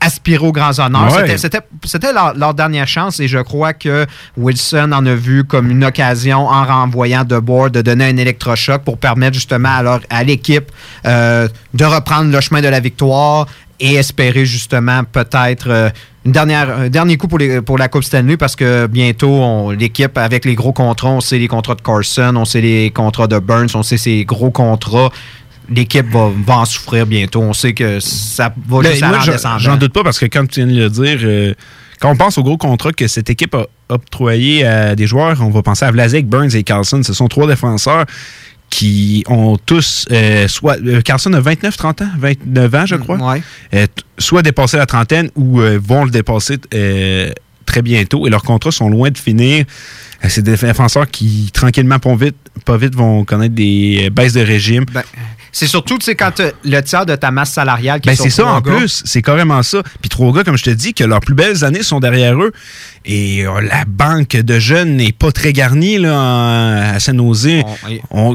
aspirer 0.00 0.46
aux 0.46 0.52
grands 0.52 0.78
honneurs. 0.78 1.12
C'était 1.36 2.12
leur, 2.12 2.54
dernière 2.54 2.88
chance 2.88 3.20
et 3.20 3.28
je 3.28 3.38
crois 3.38 3.72
que 3.72 4.06
Wilson 4.36 4.90
en 4.92 5.06
a 5.06 5.14
vu 5.14 5.44
comme 5.44 5.70
une 5.70 5.84
occasion 5.84 6.46
en 6.48 6.64
renvoyant 6.64 7.24
de 7.24 7.38
bord 7.38 7.70
de 7.70 7.82
donner 7.82 8.06
un 8.06 8.16
électrochoc 8.16 8.82
pour 8.82 8.98
permettre 8.98 9.34
justement 9.34 9.68
à, 9.68 10.00
à 10.10 10.24
l'équipe 10.24 10.70
euh, 11.06 11.48
de 11.74 11.84
reprendre 11.84 12.32
le 12.32 12.40
chemin 12.40 12.60
de 12.60 12.68
la 12.68 12.80
victoire 12.80 13.46
et 13.80 13.94
espérer 13.94 14.44
justement 14.44 15.04
peut-être 15.04 15.70
euh, 15.70 15.90
une 16.24 16.32
dernière, 16.32 16.78
un 16.78 16.88
dernier 16.90 17.16
coup 17.16 17.28
pour, 17.28 17.38
les, 17.38 17.62
pour 17.62 17.78
la 17.78 17.88
Coupe 17.88 18.04
Stanley 18.04 18.36
parce 18.36 18.54
que 18.54 18.86
bientôt, 18.86 19.72
l'équipe, 19.72 20.18
avec 20.18 20.44
les 20.44 20.54
gros 20.54 20.72
contrats, 20.72 21.08
on 21.08 21.20
sait 21.20 21.38
les 21.38 21.48
contrats 21.48 21.74
de 21.74 21.80
Carson, 21.80 22.34
on 22.36 22.44
sait 22.44 22.60
les 22.60 22.90
contrats 22.90 23.26
de 23.26 23.38
Burns, 23.38 23.70
on 23.74 23.82
sait 23.82 23.96
ces 23.96 24.24
gros 24.26 24.50
contrats 24.50 25.10
l'équipe 25.70 26.06
va, 26.10 26.56
en 26.56 26.64
souffrir 26.64 27.06
bientôt. 27.06 27.40
On 27.40 27.52
sait 27.52 27.72
que 27.72 28.00
ça 28.00 28.52
va 28.66 28.80
ben, 28.82 28.92
juste 28.92 29.46
J'en 29.58 29.76
doute 29.76 29.92
pas 29.92 30.02
parce 30.02 30.18
que, 30.18 30.26
comme 30.26 30.48
tu 30.48 30.64
viens 30.64 30.72
de 30.72 30.78
le 30.78 30.90
dire, 30.90 31.18
euh, 31.22 31.54
quand 32.00 32.10
on 32.10 32.16
pense 32.16 32.38
au 32.38 32.42
gros 32.42 32.56
contrat 32.56 32.92
que 32.92 33.08
cette 33.08 33.30
équipe 33.30 33.54
a 33.54 33.66
octroyé 33.88 34.66
à 34.66 34.96
des 34.96 35.06
joueurs, 35.06 35.38
on 35.40 35.50
va 35.50 35.62
penser 35.62 35.84
à 35.84 35.90
Vlasic, 35.90 36.26
Burns 36.26 36.54
et 36.54 36.62
Carlson. 36.62 37.02
Ce 37.02 37.12
sont 37.12 37.28
trois 37.28 37.46
défenseurs 37.46 38.04
qui 38.68 39.24
ont 39.28 39.56
tous, 39.58 40.06
euh, 40.12 40.46
soit 40.46 40.78
euh, 40.84 41.00
Carlson 41.00 41.32
a 41.32 41.40
29, 41.40 41.76
30 41.76 42.02
ans, 42.02 42.08
29 42.18 42.74
ans, 42.74 42.86
je 42.86 42.96
crois, 42.96 43.36
soit 44.18 44.42
dépassé 44.42 44.76
la 44.76 44.86
trentaine 44.86 45.30
ou 45.34 45.60
vont 45.60 46.04
le 46.04 46.10
dépasser 46.10 46.58
très 47.66 47.82
bientôt 47.82 48.26
et 48.26 48.30
leurs 48.30 48.42
contrats 48.42 48.72
sont 48.72 48.88
loin 48.88 49.10
de 49.10 49.18
finir. 49.18 49.64
C'est 50.28 50.42
des 50.42 50.56
défenseurs 50.56 51.08
qui, 51.08 51.50
tranquillement, 51.52 51.98
pas 51.98 52.14
vite, 52.14 52.36
pas 52.64 52.76
vite, 52.76 52.94
vont 52.94 53.24
connaître 53.24 53.54
des 53.54 54.10
baisses 54.10 54.34
de 54.34 54.40
régime. 54.40 54.84
Ben, 54.92 55.02
c'est 55.52 55.66
surtout, 55.66 55.98
tu 55.98 56.04
sais, 56.04 56.14
quand 56.14 56.40
le 56.64 56.80
tiers 56.80 57.06
de 57.06 57.16
ta 57.16 57.30
masse 57.30 57.52
salariale 57.52 58.00
qui 58.00 58.08
ben, 58.08 58.16
C'est 58.16 58.30
ça, 58.30 58.46
en 58.46 58.62
plus. 58.62 59.02
C'est 59.04 59.22
carrément 59.22 59.62
ça. 59.62 59.82
Puis 60.00 60.08
trois 60.08 60.32
gars, 60.32 60.44
comme 60.44 60.56
je 60.56 60.64
te 60.64 60.70
dis, 60.70 60.94
que 60.94 61.04
leurs 61.04 61.20
plus 61.20 61.34
belles 61.34 61.64
années 61.64 61.82
sont 61.82 62.00
derrière 62.00 62.40
eux. 62.40 62.52
Et 63.04 63.46
euh, 63.46 63.60
la 63.60 63.84
banque 63.86 64.36
de 64.36 64.58
jeunes 64.58 64.96
n'est 64.96 65.12
pas 65.12 65.32
très 65.32 65.52
garnie 65.52 65.98
là, 65.98 66.94
à 66.94 67.00
Saint-Nosé. 67.00 67.62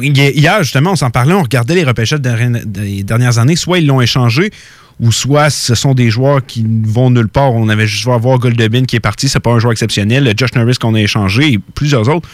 hier, 0.02 0.64
justement, 0.64 0.92
on 0.92 0.96
s'en 0.96 1.10
parlait, 1.10 1.34
on 1.34 1.44
regardait 1.44 1.76
les 1.76 1.84
repêchages 1.84 2.22
des 2.22 3.04
dernières 3.04 3.38
années. 3.38 3.56
Soit 3.56 3.80
ils 3.80 3.88
l'ont 3.88 4.02
échangé, 4.02 4.52
ou 5.00 5.12
soit 5.12 5.50
ce 5.50 5.76
sont 5.76 5.94
des 5.94 6.10
joueurs 6.10 6.46
qui 6.46 6.64
ne 6.64 6.88
vont 6.88 7.10
nulle 7.12 7.28
part. 7.28 7.54
On 7.54 7.70
avait 7.70 7.88
juste 7.88 8.08
à 8.08 8.18
voir 8.18 8.40
Goldebin 8.40 8.86
qui 8.86 8.96
est 8.96 9.02
parti, 9.02 9.30
c'est 9.30 9.40
pas 9.40 9.52
un 9.52 9.60
joueur 9.60 9.72
exceptionnel. 9.72 10.34
Josh 10.36 10.54
Norris 10.56 10.76
qu'on 10.80 10.96
a 10.96 11.02
échangé 11.02 11.54
et 11.54 11.60
plusieurs 11.76 12.10
autres. 12.10 12.28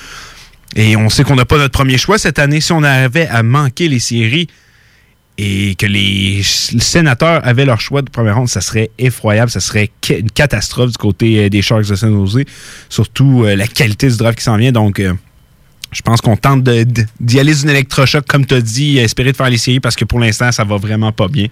Et 0.76 0.96
on 0.96 1.10
sait 1.10 1.24
qu'on 1.24 1.36
n'a 1.36 1.46
pas 1.46 1.58
notre 1.58 1.72
premier 1.72 1.98
choix 1.98 2.18
cette 2.18 2.40
année. 2.40 2.62
Si 2.62 2.72
on 2.72 2.84
avait 2.84 3.28
à 3.28 3.44
manquer 3.44 3.90
les 3.90 4.00
séries, 4.00 4.48
et 5.44 5.74
que 5.74 5.88
les 5.88 6.44
sénateurs 6.44 7.42
avaient 7.44 7.66
leur 7.66 7.82
choix 7.82 8.04
de 8.04 8.12
première 8.12 8.36
ronde, 8.36 8.48
ça 8.48 8.62
serait 8.62 8.92
effroyable, 9.00 9.50
ça 9.50 9.60
serait 9.60 9.90
une 10.08 10.30
catastrophe 10.30 10.92
du 10.92 10.98
côté 10.98 11.46
euh, 11.46 11.50
des 11.50 11.64
Sharks 11.64 11.88
de 11.88 11.96
San 11.96 12.14
Jose, 12.14 12.44
surtout 12.90 13.44
euh, 13.44 13.56
la 13.56 13.66
qualité 13.66 14.08
du 14.08 14.18
draft 14.18 14.38
qui 14.38 14.44
s'en 14.44 14.56
vient. 14.58 14.72
Donc, 14.72 15.00
euh, 15.00 15.14
je 15.92 16.02
pense 16.02 16.22
qu'on 16.22 16.38
tente 16.38 16.64
d'y 16.64 17.40
aller 17.40 17.54
d'une 17.54 17.70
électrochoc, 17.70 18.26
comme 18.26 18.46
tu 18.46 18.56
as 18.56 18.62
dit, 18.62 18.98
espérer 18.98 19.34
de 19.34 19.38
faire 19.38 19.50
les 19.50 19.58
séries 19.58 19.82
parce 19.82 19.98
que 19.98 20.06
pour 20.06 20.20
l'instant, 20.20 20.52
ça 20.52 20.64
va 20.64 20.78
vraiment 20.78 21.12
pas 21.12 21.28
bien 21.28 21.48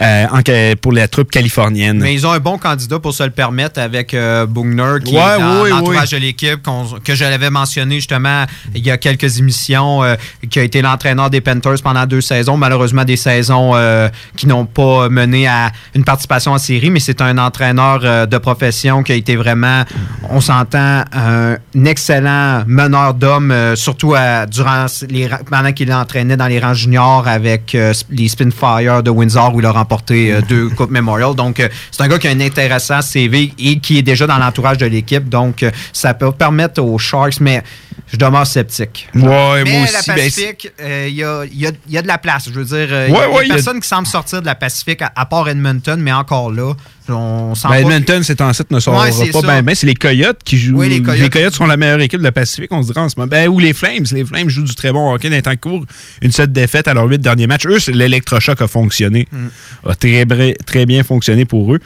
euh, 0.00 0.74
pour 0.80 0.92
la 0.92 1.08
troupe 1.08 1.30
californienne. 1.30 1.98
Mais 1.98 2.14
ils 2.14 2.26
ont 2.26 2.32
un 2.32 2.38
bon 2.38 2.56
candidat 2.56 2.98
pour 2.98 3.12
se 3.12 3.22
le 3.22 3.30
permettre 3.30 3.78
avec 3.78 4.14
euh, 4.14 4.46
Bugner, 4.46 5.04
qui 5.04 5.14
est 5.14 5.38
dans 5.38 5.64
l'entourage 5.64 6.10
de 6.10 6.16
l'équipe, 6.16 6.60
que 7.04 7.14
je 7.14 7.24
l'avais 7.24 7.50
mentionné 7.50 7.96
justement 7.96 8.46
il 8.74 8.84
y 8.84 8.90
a 8.90 8.96
quelques 8.96 9.38
émissions, 9.38 10.02
euh, 10.02 10.14
qui 10.48 10.58
a 10.58 10.62
été 10.62 10.80
l'entraîneur 10.80 11.28
des 11.28 11.42
Panthers 11.42 11.82
pendant 11.82 12.06
deux 12.06 12.22
saisons. 12.22 12.56
Malheureusement, 12.56 13.04
des 13.04 13.16
saisons 13.16 13.72
euh, 13.74 14.08
qui 14.36 14.46
n'ont 14.46 14.64
pas 14.64 15.10
mené 15.10 15.46
à 15.46 15.70
une 15.94 16.04
participation 16.04 16.52
en 16.52 16.58
série, 16.58 16.88
mais 16.88 17.00
c'est 17.00 17.20
un 17.20 17.36
entraîneur 17.36 18.26
de 18.26 18.38
profession 18.38 19.02
qui 19.02 19.12
a 19.12 19.14
été 19.16 19.36
vraiment, 19.36 19.84
on 20.30 20.40
s'entend, 20.40 21.04
un 21.12 21.56
excellent 21.84 22.64
meneur 22.66 23.14
d'hommes 23.14 23.52
surtout 23.74 24.14
durant 24.50 24.86
les, 25.08 25.28
pendant 25.50 25.72
qu'il 25.72 25.92
entraînait 25.92 26.36
dans 26.36 26.46
les 26.46 26.60
rangs 26.60 26.74
juniors 26.74 27.26
avec 27.26 27.76
les 28.10 28.28
Spinfire 28.28 29.02
de 29.02 29.10
Windsor 29.10 29.54
où 29.54 29.60
il 29.60 29.66
a 29.66 29.72
remporté 29.72 30.34
deux 30.48 30.68
Coupes 30.76 30.90
Memorial. 30.90 31.34
Donc, 31.34 31.62
c'est 31.90 32.02
un 32.02 32.08
gars 32.08 32.18
qui 32.18 32.28
a 32.28 32.30
un 32.30 32.40
intéressant 32.40 33.02
CV 33.02 33.52
et 33.58 33.78
qui 33.78 33.98
est 33.98 34.02
déjà 34.02 34.26
dans 34.26 34.38
l'entourage 34.38 34.78
de 34.78 34.86
l'équipe. 34.86 35.28
Donc, 35.28 35.64
ça 35.92 36.14
peut 36.14 36.32
permettre 36.32 36.82
aux 36.82 36.98
Sharks, 36.98 37.40
mais 37.40 37.62
je 38.06 38.16
demeure 38.16 38.46
sceptique. 38.46 39.08
Ouais, 39.14 39.64
mais 39.64 39.72
moi 39.72 39.82
aussi. 39.82 39.92
la 39.92 40.14
ben, 40.14 40.22
Pacifique, 40.22 40.72
il 40.78 41.14
y, 41.14 41.24
a, 41.24 41.44
y, 41.44 41.66
a, 41.66 41.70
y, 41.88 41.98
a, 41.98 42.02
de 42.02 42.06
la 42.06 42.18
place. 42.18 42.48
Je 42.52 42.60
veux 42.60 42.64
dire, 42.64 43.06
il 43.08 43.12
y 43.12 43.50
a 43.50 43.54
personne 43.54 43.80
qui 43.80 43.88
semble 43.88 44.06
sortir 44.06 44.40
de 44.40 44.46
la 44.46 44.54
Pacifique, 44.54 45.02
à, 45.02 45.26
part 45.26 45.48
Edmonton, 45.48 46.00
mais 46.00 46.12
encore 46.12 46.50
là, 46.50 46.74
on 47.08 47.52
ben, 47.68 47.74
Edmonton, 47.74 48.22
c'est 48.22 48.40
en 48.40 48.52
site 48.52 48.70
ne 48.70 48.80
sort 48.80 48.94
pas 48.94 49.42
bien. 49.42 49.62
Ben, 49.62 49.74
c'est 49.74 49.86
les 49.86 49.94
Coyotes 49.94 50.40
qui 50.44 50.58
jouent. 50.58 50.82
les, 50.82 51.02
Coyotes. 51.02 51.54
sont 51.54 51.66
la 51.66 51.76
meilleure 51.76 52.00
équipe 52.00 52.18
de 52.18 52.24
la 52.24 52.32
Pacifique, 52.32 52.72
on 52.72 52.82
se 52.82 52.88
dirait 52.88 53.00
en 53.00 53.08
ce 53.08 53.14
moment. 53.16 53.28
Ben, 53.28 53.48
ou 53.48 53.58
les 53.58 53.72
Flames. 53.72 54.04
Les 54.12 54.24
Flames 54.24 54.48
jouent 54.48 54.64
du 54.64 54.74
très 54.74 54.92
bon 54.92 55.12
hockey 55.12 55.28
dans 55.28 55.36
les 55.36 55.42
temps 55.42 55.56
courts. 55.56 55.84
Une 56.22 56.32
seule 56.32 56.52
défaite 56.52 56.88
à 56.88 56.94
leurs 56.94 57.06
huit 57.06 57.20
derniers 57.20 57.46
matchs. 57.46 57.66
Eux, 57.66 57.78
l'électrochoc 57.92 58.60
a 58.60 58.68
fonctionné. 58.68 59.26
Mm. 59.30 59.46
A 59.88 59.94
très, 59.94 60.54
très 60.64 60.86
bien 60.86 61.02
fonctionné 61.02 61.44
pour 61.44 61.74
eux. 61.74 61.80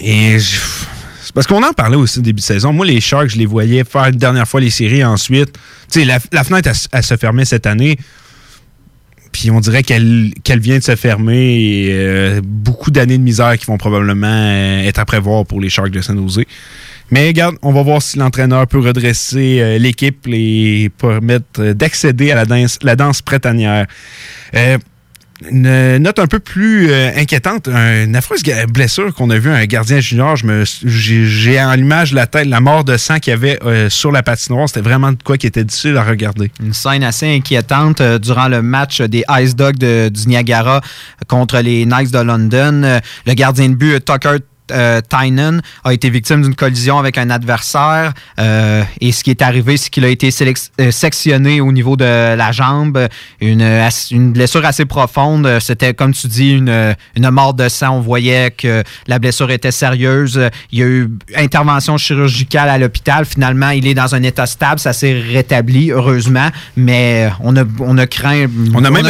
Et 0.00 0.38
parce 1.34 1.46
qu'on 1.46 1.62
en 1.62 1.72
parlait 1.72 1.96
aussi 1.96 2.18
au 2.18 2.22
début 2.22 2.40
de 2.40 2.44
saison. 2.44 2.72
Moi, 2.72 2.86
les 2.86 3.00
Sharks, 3.00 3.30
je 3.30 3.38
les 3.38 3.46
voyais 3.46 3.84
faire 3.84 4.06
une 4.06 4.16
dernière 4.16 4.48
fois 4.48 4.60
les 4.60 4.70
séries 4.70 5.04
ensuite. 5.04 5.52
Tu 5.90 6.00
sais, 6.00 6.04
la, 6.04 6.18
fenêtre, 6.20 6.70
elle, 6.92 7.02
se 7.02 7.16
fermait 7.16 7.44
cette 7.44 7.66
année. 7.66 7.98
Puis 9.38 9.52
on 9.52 9.60
dirait 9.60 9.84
qu'elle 9.84 10.32
vient 10.58 10.78
de 10.78 10.82
se 10.82 10.96
fermer. 10.96 11.60
Et, 11.60 11.88
euh, 11.92 12.40
beaucoup 12.42 12.90
d'années 12.90 13.18
de 13.18 13.22
misère 13.22 13.56
qui 13.56 13.66
vont 13.66 13.78
probablement 13.78 14.26
euh, 14.26 14.80
être 14.80 14.98
à 14.98 15.04
prévoir 15.04 15.46
pour 15.46 15.60
les 15.60 15.68
Sharks 15.68 15.92
de 15.92 16.00
San 16.00 16.16
Jose. 16.16 16.42
Mais 17.12 17.28
regarde, 17.28 17.54
on 17.62 17.70
va 17.72 17.82
voir 17.82 18.02
si 18.02 18.18
l'entraîneur 18.18 18.66
peut 18.66 18.80
redresser 18.80 19.60
euh, 19.60 19.78
l'équipe 19.78 20.26
et 20.26 20.90
permettre 20.98 21.72
d'accéder 21.72 22.32
à 22.32 22.34
la 22.34 22.46
danse, 22.46 22.80
la 22.82 22.96
danse. 22.96 23.22
Une 25.48 25.98
note 25.98 26.18
un 26.18 26.26
peu 26.26 26.40
plus 26.40 26.90
euh, 26.90 27.10
inquiétante, 27.16 27.68
une 27.68 28.16
affreuse 28.16 28.42
blessure 28.68 29.14
qu'on 29.14 29.30
a 29.30 29.38
vu 29.38 29.50
un 29.50 29.64
gardien 29.66 30.00
junior. 30.00 30.34
j'ai 30.36 31.60
en 31.60 31.74
l'image 31.74 32.12
la 32.12 32.26
tête, 32.26 32.46
la 32.46 32.60
mort 32.60 32.82
de 32.82 32.96
sang 32.96 33.20
qu'il 33.20 33.30
y 33.30 33.34
avait 33.34 33.58
euh, 33.64 33.88
sur 33.88 34.10
la 34.10 34.24
patinoire. 34.24 34.68
C'était 34.68 34.80
vraiment 34.80 35.12
de 35.12 35.22
quoi 35.22 35.38
qui 35.38 35.46
était 35.46 35.62
difficile 35.62 35.96
à 35.96 36.02
regarder. 36.02 36.50
Une 36.60 36.72
scène 36.74 37.04
assez 37.04 37.32
inquiétante 37.32 38.00
euh, 38.00 38.18
durant 38.18 38.48
le 38.48 38.62
match 38.62 39.00
des 39.00 39.24
Ice 39.40 39.54
Dogs 39.54 39.78
du 39.78 40.26
Niagara 40.26 40.80
contre 41.28 41.60
les 41.60 41.86
Knights 41.86 42.12
de 42.12 42.18
London. 42.18 43.00
le 43.26 43.34
gardien 43.34 43.68
de 43.68 43.74
but 43.74 44.04
Tucker 44.04 44.38
euh, 44.70 45.00
Tynan 45.08 45.58
a 45.84 45.92
été 45.92 46.10
victime 46.10 46.42
d'une 46.42 46.54
collision 46.54 46.98
avec 46.98 47.18
un 47.18 47.30
adversaire 47.30 48.12
euh, 48.38 48.82
et 49.00 49.12
ce 49.12 49.24
qui 49.24 49.30
est 49.30 49.42
arrivé, 49.42 49.76
c'est 49.76 49.90
qu'il 49.90 50.04
a 50.04 50.08
été 50.08 50.30
euh, 50.80 50.90
sectionné 50.90 51.60
au 51.60 51.72
niveau 51.72 51.96
de 51.96 52.04
la 52.04 52.52
jambe, 52.52 53.08
une, 53.40 53.88
une 54.10 54.32
blessure 54.32 54.64
assez 54.64 54.84
profonde. 54.84 55.58
C'était, 55.60 55.94
comme 55.94 56.12
tu 56.12 56.26
dis, 56.28 56.52
une, 56.52 56.94
une 57.16 57.30
mort 57.30 57.54
de 57.54 57.68
sang. 57.68 57.96
On 57.96 58.00
voyait 58.00 58.50
que 58.50 58.82
la 59.06 59.18
blessure 59.18 59.50
était 59.50 59.70
sérieuse. 59.70 60.40
Il 60.72 60.78
y 60.78 60.82
a 60.82 60.86
eu 60.86 61.10
intervention 61.36 61.96
chirurgicale 61.96 62.68
à 62.68 62.78
l'hôpital. 62.78 63.24
Finalement, 63.24 63.70
il 63.70 63.86
est 63.86 63.94
dans 63.94 64.14
un 64.14 64.22
état 64.22 64.46
stable. 64.46 64.78
Ça 64.78 64.92
s'est 64.92 65.20
rétabli, 65.20 65.90
heureusement, 65.90 66.48
mais 66.76 67.30
on 67.40 67.56
a, 67.56 67.64
on 67.80 67.98
a 67.98 68.06
craint. 68.06 68.46
On 68.74 68.84
a, 68.84 68.90
même, 68.90 69.06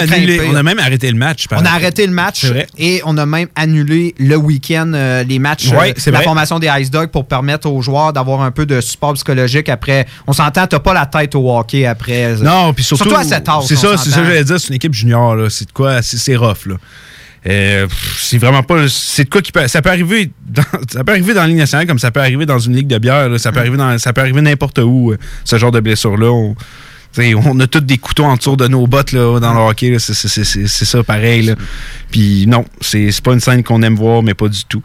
on 0.51 0.55
a 0.55 0.63
même 0.63 0.79
arrêté 0.79 1.11
le 1.11 1.19
match. 1.19 1.47
on 1.51 1.65
a 1.65 1.71
arrêté 1.71 2.07
le 2.07 2.13
match 2.13 2.47
et 2.79 3.01
on 3.05 3.17
a 3.19 3.27
même 3.27 3.49
annulé 3.55 4.15
le 4.19 4.37
week-end 4.37 4.93
les 5.27 5.39
matchs 5.39 5.48
euh, 5.73 6.11
la 6.11 6.23
formation 6.23 6.59
des 6.59 6.71
Ice 6.81 6.91
Dogs 6.91 7.11
pour 7.11 7.27
permettre 7.27 7.69
aux 7.69 7.83
joueurs 7.83 8.13
d'avoir 8.13 8.43
un 8.43 8.51
peu 8.51 8.67
de 8.67 8.81
support 8.81 9.15
psychologique 9.15 9.69
après. 9.69 10.07
On 10.27 10.33
s'entend, 10.33 10.67
t'as 10.67 10.79
pas 10.79 10.95
la 10.95 11.07
tête 11.07 11.35
au 11.35 11.57
hockey 11.57 11.87
après. 11.87 12.37
Non, 12.37 12.73
puis 12.73 12.85
surtout. 12.85 13.15
à 13.15 13.25
cette 13.25 13.49
C'est 13.67 13.77
ça, 13.77 13.97
c'est 13.97 14.11
ça 14.11 14.21
que 14.21 14.27
j'allais 14.27 14.45
dire. 14.45 14.61
C'est 14.61 14.69
une 14.69 14.77
équipe 14.77 14.95
junior, 14.95 15.37
C'est 15.51 15.67
de 15.67 15.73
quoi? 15.73 16.03
C'est 16.03 16.37
rough, 16.37 16.67
là. 16.67 16.77
Euh, 17.47 17.87
c'est 18.17 18.39
vraiment 18.39 18.63
pas. 18.63 18.89
C'est 18.89 19.25
de 19.25 19.31
quoi 19.31 19.41
qui 19.41 19.53
peut. 19.53 19.67
Ça 19.69 19.81
peut 19.81 19.91
arriver 19.91 20.31
dans, 20.47 20.63
ça 20.91 21.05
peut 21.05 21.13
arriver 21.13 21.35
dans 21.35 21.43
la 21.43 21.47
Ligue 21.47 21.59
nationale 21.59 21.87
comme 21.87 21.99
ça 21.99 22.11
peut 22.11 22.21
arriver 22.21 22.47
dans 22.47 22.59
une 22.59 22.75
ligue 22.75 22.89
de 22.89 22.99
bière. 22.99 23.29
Ça 23.39 23.53
peut 23.53 23.59
mm. 23.59 23.61
arriver 23.61 23.77
dans, 23.77 23.99
ça 23.99 24.13
peut 24.13 24.21
arriver 24.21 24.41
n'importe 24.41 24.79
où, 24.79 25.13
euh, 25.13 25.19
ce 25.45 25.57
genre 25.57 25.71
de 25.71 25.81
blessure-là. 25.81 26.31
On, 26.31 26.57
on 27.17 27.61
a 27.61 27.67
tous 27.67 27.81
des 27.81 27.99
couteaux 27.99 28.25
en 28.25 28.37
dessous 28.37 28.57
de 28.57 28.69
nos 28.69 28.87
bottes 28.87 29.13
là, 29.13 29.41
dans 29.41 29.55
le 29.55 29.61
hockey. 29.61 29.97
C'est 29.99 30.85
ça 30.85 31.03
pareil. 31.03 31.55
Puis 32.11 32.47
non, 32.47 32.65
c'est 32.81 33.21
pas 33.23 33.33
une 33.33 33.41
scène 33.41 33.63
qu'on 33.63 33.83
aime 33.83 33.97
voir, 33.97 34.23
mais 34.23 34.35
pas 34.35 34.49
du 34.49 34.65
tout. 34.65 34.83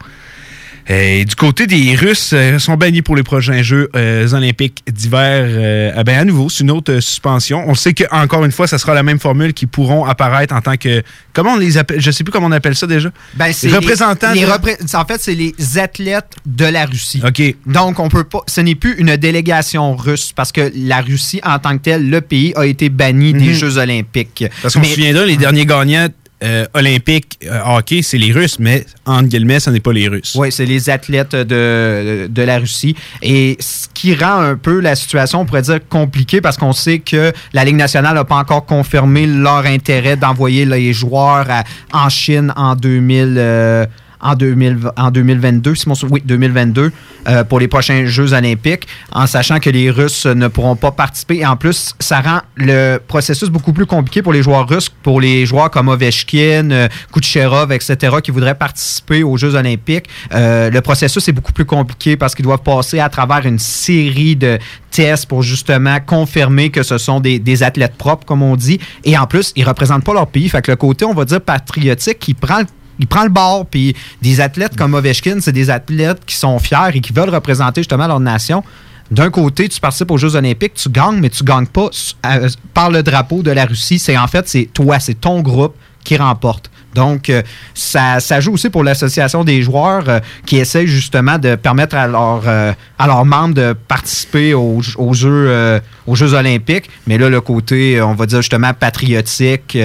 Et 0.86 1.24
du 1.24 1.34
côté 1.34 1.66
des 1.66 1.94
Russes, 1.94 2.32
euh, 2.34 2.58
sont 2.58 2.76
bannis 2.76 3.00
pour 3.00 3.16
les 3.16 3.22
prochains 3.22 3.62
Jeux 3.62 3.88
euh, 3.96 4.28
olympiques 4.32 4.82
d'hiver. 4.86 5.46
Euh, 5.48 5.92
ah 5.96 6.04
ben, 6.04 6.18
à 6.18 6.24
nouveau, 6.24 6.50
c'est 6.50 6.62
une 6.62 6.70
autre 6.70 7.00
suspension. 7.00 7.64
On 7.66 7.74
sait 7.74 7.94
qu'encore 7.94 8.44
une 8.44 8.52
fois, 8.52 8.66
ça 8.66 8.76
sera 8.76 8.92
la 8.92 9.02
même 9.02 9.18
formule 9.18 9.54
qui 9.54 9.66
pourront 9.66 10.04
apparaître 10.04 10.54
en 10.54 10.60
tant 10.60 10.76
que... 10.76 11.02
Comment 11.32 11.54
on 11.54 11.58
les 11.58 11.78
appelle? 11.78 12.00
Je 12.00 12.10
sais 12.10 12.22
plus 12.22 12.30
comment 12.30 12.48
on 12.48 12.52
appelle 12.52 12.76
ça 12.76 12.86
déjà. 12.86 13.08
Ben, 13.34 13.50
les 13.62 13.72
représentants... 13.74 14.32
en 14.32 15.04
fait, 15.06 15.20
c'est 15.20 15.34
les 15.34 15.54
athlètes 15.78 16.36
de 16.44 16.66
la 16.66 16.84
Russie. 16.84 17.22
OK. 17.26 17.42
Donc, 17.64 17.98
on 17.98 18.10
peut 18.10 18.24
pas... 18.24 18.40
Ce 18.46 18.60
n'est 18.60 18.74
plus 18.74 18.94
une 18.98 19.16
délégation 19.16 19.96
russe 19.96 20.32
parce 20.36 20.52
que 20.52 20.70
la 20.76 21.00
Russie, 21.00 21.40
en 21.44 21.58
tant 21.58 21.78
que 21.78 21.82
telle, 21.82 22.10
le 22.10 22.20
pays 22.20 22.52
a 22.56 22.66
été 22.66 22.90
banni 22.90 23.32
des 23.32 23.48
mhm. 23.48 23.54
Jeux 23.54 23.78
olympiques. 23.78 24.44
Parce 24.60 24.74
qu'on 24.74 24.84
se 24.84 24.90
souviendra, 24.90 25.24
les 25.24 25.38
derniers 25.38 25.64
gagnants 25.64 26.08
euh, 26.44 26.66
olympique 26.74 27.38
euh, 27.44 27.60
hockey, 27.64 28.02
c'est 28.02 28.18
les 28.18 28.30
Russes, 28.30 28.58
mais 28.58 28.84
en 29.06 29.22
guillemets, 29.22 29.60
ce 29.60 29.70
n'est 29.70 29.80
pas 29.80 29.92
les 29.92 30.08
Russes. 30.08 30.34
Oui, 30.38 30.52
c'est 30.52 30.66
les 30.66 30.90
athlètes 30.90 31.34
de, 31.34 32.26
de, 32.28 32.42
la 32.42 32.58
Russie. 32.58 32.94
Et 33.22 33.56
ce 33.60 33.88
qui 33.94 34.14
rend 34.14 34.40
un 34.40 34.56
peu 34.56 34.80
la 34.80 34.94
situation, 34.94 35.40
on 35.40 35.46
pourrait 35.46 35.62
dire, 35.62 35.80
compliquée 35.88 36.40
parce 36.40 36.56
qu'on 36.56 36.72
sait 36.72 36.98
que 36.98 37.32
la 37.52 37.64
Ligue 37.64 37.76
nationale 37.76 38.14
n'a 38.14 38.24
pas 38.24 38.36
encore 38.36 38.66
confirmé 38.66 39.26
leur 39.26 39.64
intérêt 39.64 40.16
d'envoyer 40.16 40.66
les 40.66 40.92
joueurs 40.92 41.46
en 41.92 42.08
Chine 42.10 42.52
en 42.56 42.74
2000 42.76 43.88
en, 44.24 45.10
2022, 45.10 45.74
si 45.74 45.88
mon 45.88 45.94
oui, 46.10 46.22
2022, 46.24 46.90
euh, 47.28 47.44
pour 47.44 47.60
les 47.60 47.68
prochains 47.68 48.06
Jeux 48.06 48.32
olympiques, 48.32 48.88
en 49.12 49.26
sachant 49.26 49.60
que 49.60 49.70
les 49.70 49.90
Russes 49.90 50.26
ne 50.26 50.48
pourront 50.48 50.76
pas 50.76 50.90
participer. 50.90 51.36
Et 51.38 51.46
en 51.46 51.56
plus, 51.56 51.94
ça 52.00 52.20
rend 52.20 52.40
le 52.56 52.98
processus 52.98 53.50
beaucoup 53.50 53.72
plus 53.72 53.86
compliqué 53.86 54.22
pour 54.22 54.32
les 54.32 54.42
joueurs 54.42 54.68
russes, 54.68 54.88
pour 54.88 55.20
les 55.20 55.46
joueurs 55.46 55.70
comme 55.70 55.88
Ovechkin, 55.88 56.70
euh, 56.70 56.88
Kucherov, 57.12 57.72
etc., 57.72 58.16
qui 58.22 58.30
voudraient 58.30 58.54
participer 58.54 59.22
aux 59.22 59.36
Jeux 59.36 59.54
olympiques. 59.54 60.06
Euh, 60.32 60.70
le 60.70 60.80
processus 60.80 61.28
est 61.28 61.32
beaucoup 61.32 61.52
plus 61.52 61.64
compliqué 61.64 62.16
parce 62.16 62.34
qu'ils 62.34 62.44
doivent 62.44 62.62
passer 62.62 62.98
à 62.98 63.08
travers 63.08 63.46
une 63.46 63.58
série 63.58 64.36
de 64.36 64.58
tests 64.90 65.26
pour 65.26 65.42
justement 65.42 65.98
confirmer 66.00 66.70
que 66.70 66.82
ce 66.82 66.98
sont 66.98 67.20
des, 67.20 67.62
athlètes 67.62 67.96
propres, 67.96 68.24
comme 68.24 68.42
on 68.42 68.56
dit. 68.56 68.80
Et 69.04 69.16
en 69.18 69.26
plus, 69.26 69.52
ils 69.56 69.64
représentent 69.64 70.04
pas 70.04 70.14
leur 70.14 70.26
pays. 70.26 70.48
Fait 70.48 70.62
que 70.62 70.70
le 70.70 70.76
côté, 70.76 71.04
on 71.04 71.14
va 71.14 71.24
dire, 71.24 71.40
patriotique, 71.40 72.18
qui 72.18 72.34
prend 72.34 72.60
le 72.60 72.66
il 72.98 73.06
prend 73.06 73.24
le 73.24 73.30
bord. 73.30 73.66
Puis 73.66 73.94
des 74.22 74.40
athlètes 74.40 74.76
comme 74.76 74.94
Ovechkin, 74.94 75.38
c'est 75.40 75.52
des 75.52 75.70
athlètes 75.70 76.24
qui 76.26 76.36
sont 76.36 76.58
fiers 76.58 76.90
et 76.94 77.00
qui 77.00 77.12
veulent 77.12 77.30
représenter 77.30 77.80
justement 77.80 78.06
leur 78.06 78.20
nation. 78.20 78.62
D'un 79.10 79.30
côté, 79.30 79.68
tu 79.68 79.80
participes 79.80 80.10
aux 80.10 80.16
Jeux 80.16 80.34
Olympiques, 80.34 80.74
tu 80.74 80.88
gagnes, 80.88 81.20
mais 81.20 81.28
tu 81.28 81.44
gagnes 81.44 81.66
pas 81.66 81.88
euh, 82.26 82.48
par 82.72 82.90
le 82.90 83.02
drapeau 83.02 83.42
de 83.42 83.50
la 83.50 83.66
Russie. 83.66 83.98
C'est 83.98 84.16
en 84.16 84.26
fait, 84.26 84.48
c'est 84.48 84.68
toi, 84.72 84.98
c'est 84.98 85.14
ton 85.14 85.40
groupe 85.42 85.74
qui 86.02 86.16
remporte. 86.16 86.70
Donc, 86.94 87.28
euh, 87.28 87.42
ça, 87.74 88.18
joue 88.40 88.52
aussi 88.52 88.70
pour 88.70 88.84
l'association 88.84 89.44
des 89.44 89.62
joueurs 89.62 90.08
euh, 90.08 90.20
qui 90.46 90.56
essaie 90.56 90.86
justement 90.86 91.38
de 91.38 91.54
permettre 91.54 91.96
à, 91.96 92.06
leurs 92.06 93.24
membres 93.24 93.54
de 93.54 93.72
participer 93.72 94.54
aux, 94.54 94.80
Jeux, 95.12 95.80
aux 96.06 96.14
Jeux 96.14 96.32
olympiques. 96.34 96.88
Mais 97.06 97.18
là, 97.18 97.28
le 97.28 97.40
côté, 97.40 98.00
on 98.00 98.14
va 98.14 98.26
dire 98.26 98.40
justement 98.40 98.72
patriotique, 98.72 99.76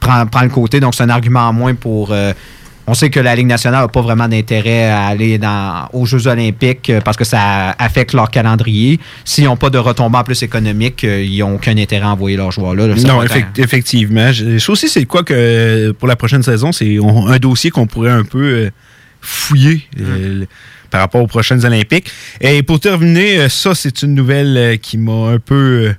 prend, 0.00 0.42
le 0.42 0.48
côté. 0.48 0.80
Donc, 0.80 0.94
c'est 0.94 1.02
un 1.02 1.10
argument 1.10 1.40
en 1.48 1.52
moins 1.52 1.74
pour. 1.74 2.10
Euh, 2.10 2.32
on 2.86 2.94
sait 2.94 3.10
que 3.10 3.20
la 3.20 3.36
Ligue 3.36 3.46
nationale 3.46 3.82
n'a 3.82 3.88
pas 3.88 4.00
vraiment 4.00 4.26
d'intérêt 4.26 4.88
à 4.88 5.06
aller 5.06 5.38
dans, 5.38 5.88
aux 5.92 6.06
Jeux 6.06 6.26
olympiques 6.26 6.90
euh, 6.90 7.00
parce 7.00 7.16
que 7.16 7.24
ça 7.24 7.70
affecte 7.78 8.14
leur 8.14 8.30
calendrier. 8.30 8.98
S'ils 9.24 9.44
n'ont 9.44 9.56
pas 9.56 9.70
de 9.70 9.78
retombées 9.78 10.18
en 10.18 10.24
plus 10.24 10.42
économiques, 10.42 11.04
euh, 11.04 11.22
ils 11.22 11.38
n'ont 11.38 11.54
aucun 11.54 11.76
intérêt 11.76 12.06
à 12.06 12.10
envoyer 12.10 12.36
leurs 12.36 12.50
joueurs 12.50 12.74
là. 12.74 12.88
non, 12.88 13.22
effectivement. 13.56 14.32
Ça 14.58 14.72
aussi, 14.72 14.88
c'est 14.88 15.04
quoi 15.04 15.22
que 15.22 15.92
pour 15.92 16.08
la 16.08 16.16
prochaine 16.16 16.42
saison, 16.42 16.72
c'est 16.72 16.98
un 16.98 17.36
dossier 17.36 17.70
qu'on 17.70 17.86
pourrait 17.86 18.10
un 18.10 18.24
peu 18.24 18.70
fouiller. 19.20 19.86
Hum. 19.98 20.46
par 20.90 21.02
rapport 21.02 21.22
aux 21.22 21.28
prochaines 21.28 21.64
Olympiques. 21.64 22.10
Et 22.40 22.64
pour 22.64 22.80
terminer, 22.80 23.48
ça, 23.48 23.76
c'est 23.76 24.02
une 24.02 24.14
nouvelle 24.14 24.78
qui 24.80 24.98
m'a 24.98 25.28
un 25.28 25.38
peu 25.38 25.94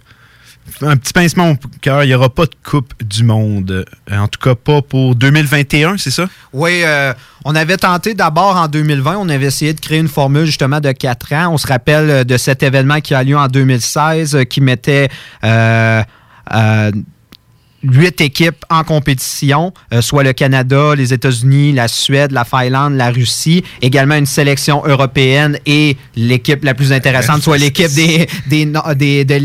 un 0.82 0.98
petit 0.98 1.14
pincement 1.14 1.52
au 1.52 1.56
cœur, 1.82 2.04
il 2.04 2.08
n'y 2.08 2.14
aura 2.14 2.30
pas 2.30 2.46
de 2.46 2.56
Coupe 2.64 2.94
du 3.04 3.24
Monde. 3.24 3.86
Euh, 4.12 4.18
en 4.18 4.28
tout 4.28 4.40
cas, 4.40 4.56
pas 4.56 4.82
pour 4.82 5.16
2021, 5.16 5.98
c'est 5.98 6.12
ça? 6.12 6.28
Oui, 6.54 6.82
euh, 6.84 7.14
on 7.46 7.56
avait 7.56 7.78
tenté 7.78 8.14
d'abord 8.14 8.58
en 8.58 8.68
2020, 8.68 9.18
on 9.18 9.30
avait 9.30 9.46
essayé 9.48 9.74
de 9.74 9.80
créer 9.80 10.00
une 10.00 10.08
formule 10.08 10.46
justement 10.46 10.80
de 10.80 10.92
4 10.92 11.34
ans. 11.34 11.54
On 11.54 11.58
se 11.58 11.68
rappelle 11.68 12.10
euh, 12.10 12.24
de 12.24 12.38
cet 12.38 12.64
événement 12.64 13.02
qui 13.02 13.14
a 13.14 13.24
lieu 13.24 13.38
en 13.38 13.48
2016 13.48 14.46
qui 14.50 14.62
mettait 14.62 15.10
huit 17.84 18.22
équipes 18.22 18.64
en 18.70 18.84
compétition, 18.84 19.74
euh, 19.94 20.02
soit 20.02 20.24
le 20.24 20.34
Canada, 20.34 20.94
les 20.96 21.14
États-Unis, 21.14 21.74
la 21.74 21.88
Suède, 21.88 22.32
la 22.32 22.44
Finlande, 22.44 22.96
la 22.96 23.10
Russie, 23.10 23.64
également 23.82 24.16
une 24.16 24.26
sélection 24.26 24.84
européenne 24.86 25.58
et 25.66 25.98
l'équipe 26.16 26.64
la 26.64 26.74
plus 26.74 26.94
intéressante, 26.94 27.42
soit 27.42 27.58
l'équipe 27.58 27.92
des, 27.94 28.28
des, 28.48 28.66
des, 28.96 29.26
de 29.26 29.36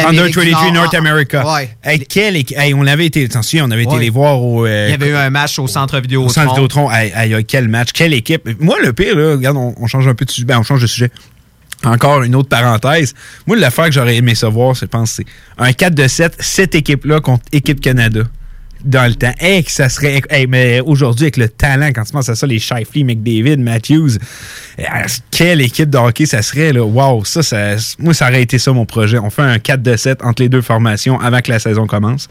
Under 0.00 0.24
23 0.30 0.70
North 0.72 0.94
America. 0.94 1.54
Ouais. 1.54 1.70
Hey, 1.82 2.00
quelle 2.00 2.36
hey, 2.36 2.74
on 2.74 2.86
avait 2.86 3.06
été, 3.06 3.24
attention, 3.24 3.64
on 3.66 3.70
avait 3.70 3.84
été 3.84 3.98
les 3.98 4.10
voir 4.10 4.42
au. 4.42 4.66
Euh, 4.66 4.86
Il 4.88 4.90
y 4.90 4.94
avait 4.94 5.10
eu 5.10 5.16
un 5.16 5.30
match 5.30 5.58
au 5.58 5.66
centre 5.66 5.98
vidéo. 6.00 6.24
Au 6.24 6.28
centre 6.28 6.54
Vidéotron. 6.54 6.90
Hey, 6.90 7.12
hey, 7.14 7.44
quel 7.44 7.68
match, 7.68 7.92
quelle 7.92 8.14
équipe. 8.14 8.48
Moi, 8.60 8.76
le 8.82 8.92
pire, 8.92 9.16
là, 9.16 9.32
regarde, 9.32 9.56
on, 9.56 9.86
change 9.86 10.06
un 10.06 10.14
peu 10.14 10.24
de 10.24 10.30
sujet. 10.30 10.46
Ben, 10.46 10.58
on 10.58 10.62
change 10.62 10.82
de 10.82 10.86
sujet. 10.86 11.10
Encore 11.84 12.22
une 12.22 12.34
autre 12.34 12.48
parenthèse. 12.48 13.14
Moi, 13.46 13.56
l'affaire 13.56 13.86
que 13.86 13.92
j'aurais 13.92 14.16
aimé 14.16 14.34
savoir, 14.34 14.74
je 14.74 14.84
pense, 14.84 15.12
c'est 15.12 15.26
un 15.58 15.72
4 15.72 15.94
de 15.94 16.08
7, 16.08 16.36
cette 16.40 16.74
équipe-là 16.74 17.20
contre 17.20 17.44
Équipe 17.52 17.80
Canada 17.80 18.22
dans 18.84 19.06
le 19.06 19.14
temps. 19.14 19.32
Hey, 19.40 19.64
que 19.64 19.70
ça 19.70 19.88
serait. 19.88 20.22
mais 20.48 20.80
aujourd'hui, 20.80 21.24
avec 21.24 21.36
le 21.36 21.48
talent, 21.48 21.88
quand 21.88 22.04
tu 22.04 22.12
penses 22.12 22.28
à 22.28 22.34
ça, 22.34 22.46
les 22.46 22.58
Shifley, 22.58 23.04
McDavid, 23.04 23.58
Matthews, 23.58 24.18
eh, 24.78 24.84
quelle 25.30 25.60
équipe 25.60 25.90
de 25.90 25.98
hockey 25.98 26.26
ça 26.26 26.42
serait, 26.42 26.72
là. 26.72 26.84
Wow, 26.84 27.24
ça, 27.24 27.42
ça, 27.42 27.76
moi, 27.98 28.14
ça 28.14 28.28
aurait 28.28 28.42
été 28.42 28.58
ça 28.58 28.72
mon 28.72 28.86
projet. 28.86 29.18
On 29.18 29.30
fait 29.30 29.42
un 29.42 29.58
4 29.58 29.82
de 29.82 29.96
7 29.96 30.22
entre 30.22 30.42
les 30.42 30.48
deux 30.48 30.62
formations 30.62 31.20
avant 31.20 31.40
que 31.40 31.50
la 31.50 31.58
saison 31.58 31.86
commence. 31.86 32.28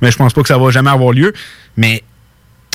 Mais 0.00 0.10
je 0.10 0.16
pense 0.16 0.32
pas 0.32 0.42
que 0.42 0.48
ça 0.48 0.58
va 0.58 0.70
jamais 0.70 0.90
avoir 0.90 1.12
lieu. 1.12 1.32
Mais 1.76 2.02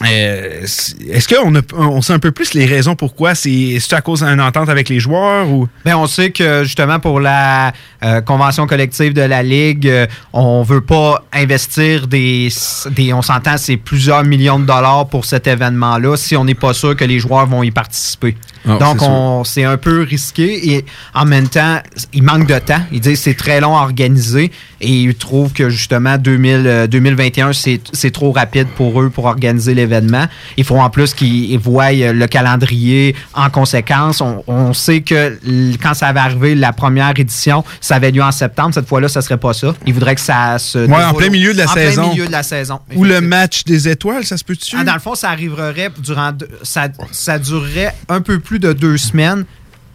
euh, 0.08 0.62
est-ce 0.62 1.28
qu'on 1.28 1.54
on 1.74 2.02
sait 2.02 2.14
un 2.14 2.20
peu 2.20 2.32
plus 2.32 2.54
les 2.54 2.66
raisons 2.66 2.96
pourquoi? 2.96 3.36
C'est 3.36 3.80
à 3.92 4.02
cause 4.02 4.24
d'une 4.24 4.42
entente 4.42 4.70
avec 4.70 4.90
les 4.90 5.00
joueurs 5.00 5.50
ou? 5.50 5.68
Bien, 5.84 5.98
on 5.98 6.08
sait 6.08 6.32
que 6.32 6.64
justement 6.64 7.00
pour 7.00 7.20
la 7.20 7.74
euh, 8.04 8.22
convention 8.22 8.68
collective 8.68 9.14
de 9.14 9.22
la 9.22 9.44
Ligue, 9.44 9.88
euh, 9.88 10.08
on 10.34 10.64
veut 10.64 10.82
pas 10.82 11.24
investir 11.34 12.08
des. 12.08 12.50
des 12.92 13.14
on 13.14 13.22
s'entend, 13.22 13.58
c'est 13.58 13.78
plusieurs 13.78 14.24
millions 14.24 14.60
de 14.60 14.66
dollars 14.66 15.08
pour 15.08 15.26
cet 15.26 15.48
événement-là 15.48 16.16
si 16.18 16.36
on 16.36 16.46
n'est 16.46 16.56
pas 16.56 16.74
sûr 16.74 16.96
que 16.96 17.06
les 17.06 17.20
joueurs 17.20 17.46
vont 17.46 17.64
y 17.64 17.72
participer. 17.72 18.36
Ah, 18.68 18.78
Donc, 18.78 19.46
c'est 19.48 19.64
un 19.64 19.78
peu 19.78 20.02
risqué 20.02 20.74
et 20.74 20.86
en 21.14 21.26
même 21.26 21.48
temps, 21.48 21.80
il 22.14 22.24
manque 22.24 22.48
de 22.48 22.60
temps. 22.60 22.82
Ils 22.92 23.00
disent 23.00 23.22
c'est 23.22 23.38
très 23.38 23.62
long 23.62 23.78
à 23.78 23.82
organiser 23.82 24.52
et 24.82 24.92
ils 24.92 25.16
trouvent 25.16 25.54
que 25.54 25.70
justement 25.70 26.18
2000, 26.18 26.88
2021, 26.90 27.52
c'est 27.54 28.12
trop 28.12 28.32
rapide 28.32 28.68
pour 28.76 29.02
eux 29.02 29.10
pour 29.10 29.26
organiser 29.26 29.74
les 29.74 29.86
événement. 29.86 30.26
Il 30.58 30.66
faut 30.66 30.78
en 30.78 30.90
plus 30.90 31.14
qu'ils 31.14 31.58
voient 31.58 31.92
le 31.92 32.26
calendrier 32.26 33.16
en 33.34 33.50
conséquence. 33.50 34.22
On, 34.22 34.74
sait 34.74 35.02
que 35.02 35.38
quand 35.82 35.94
ça 35.94 36.12
va 36.12 36.24
arriver, 36.24 36.54
la 36.54 36.74
première 36.74 37.18
édition, 37.18 37.64
ça 37.80 37.96
avait 37.96 38.12
lieu 38.12 38.22
en 38.22 38.32
septembre. 38.32 38.74
Cette 38.74 38.88
fois-là, 38.88 39.08
ça 39.08 39.22
serait 39.22 39.38
pas 39.38 39.54
ça. 39.54 39.74
Ils 39.86 39.94
voudraient 39.94 40.16
que 40.16 40.22
ça 40.22 40.60
se. 40.60 40.80
Ouais, 40.80 41.04
en 41.04 41.14
plein 41.14 41.30
milieu 41.30 41.54
de 41.54 41.60
la 41.60 41.68
saison. 41.68 42.02
En 42.02 42.06
plein 42.06 42.14
milieu 42.14 42.28
de 42.28 42.32
la 42.32 42.44
saison. 42.44 42.80
Ou 42.96 43.06
le 43.06 43.22
match 43.22 43.64
des 43.64 43.88
étoiles, 43.88 44.26
ça 44.26 44.38
se 44.38 44.44
peut-tu? 44.44 44.76
Ah, 44.78 44.84
dans 44.84 44.94
le 44.94 45.00
fond, 45.00 45.16
ça 45.16 45.30
arriverait 45.30 45.90
durant. 46.00 46.32
Ça, 46.64 46.88
ça 47.12 47.40
durerait 47.40 47.96
un 48.10 48.22
peu 48.22 48.40
plus 48.40 48.55
de 48.60 48.74
deux 48.74 48.98
semaines 48.98 49.46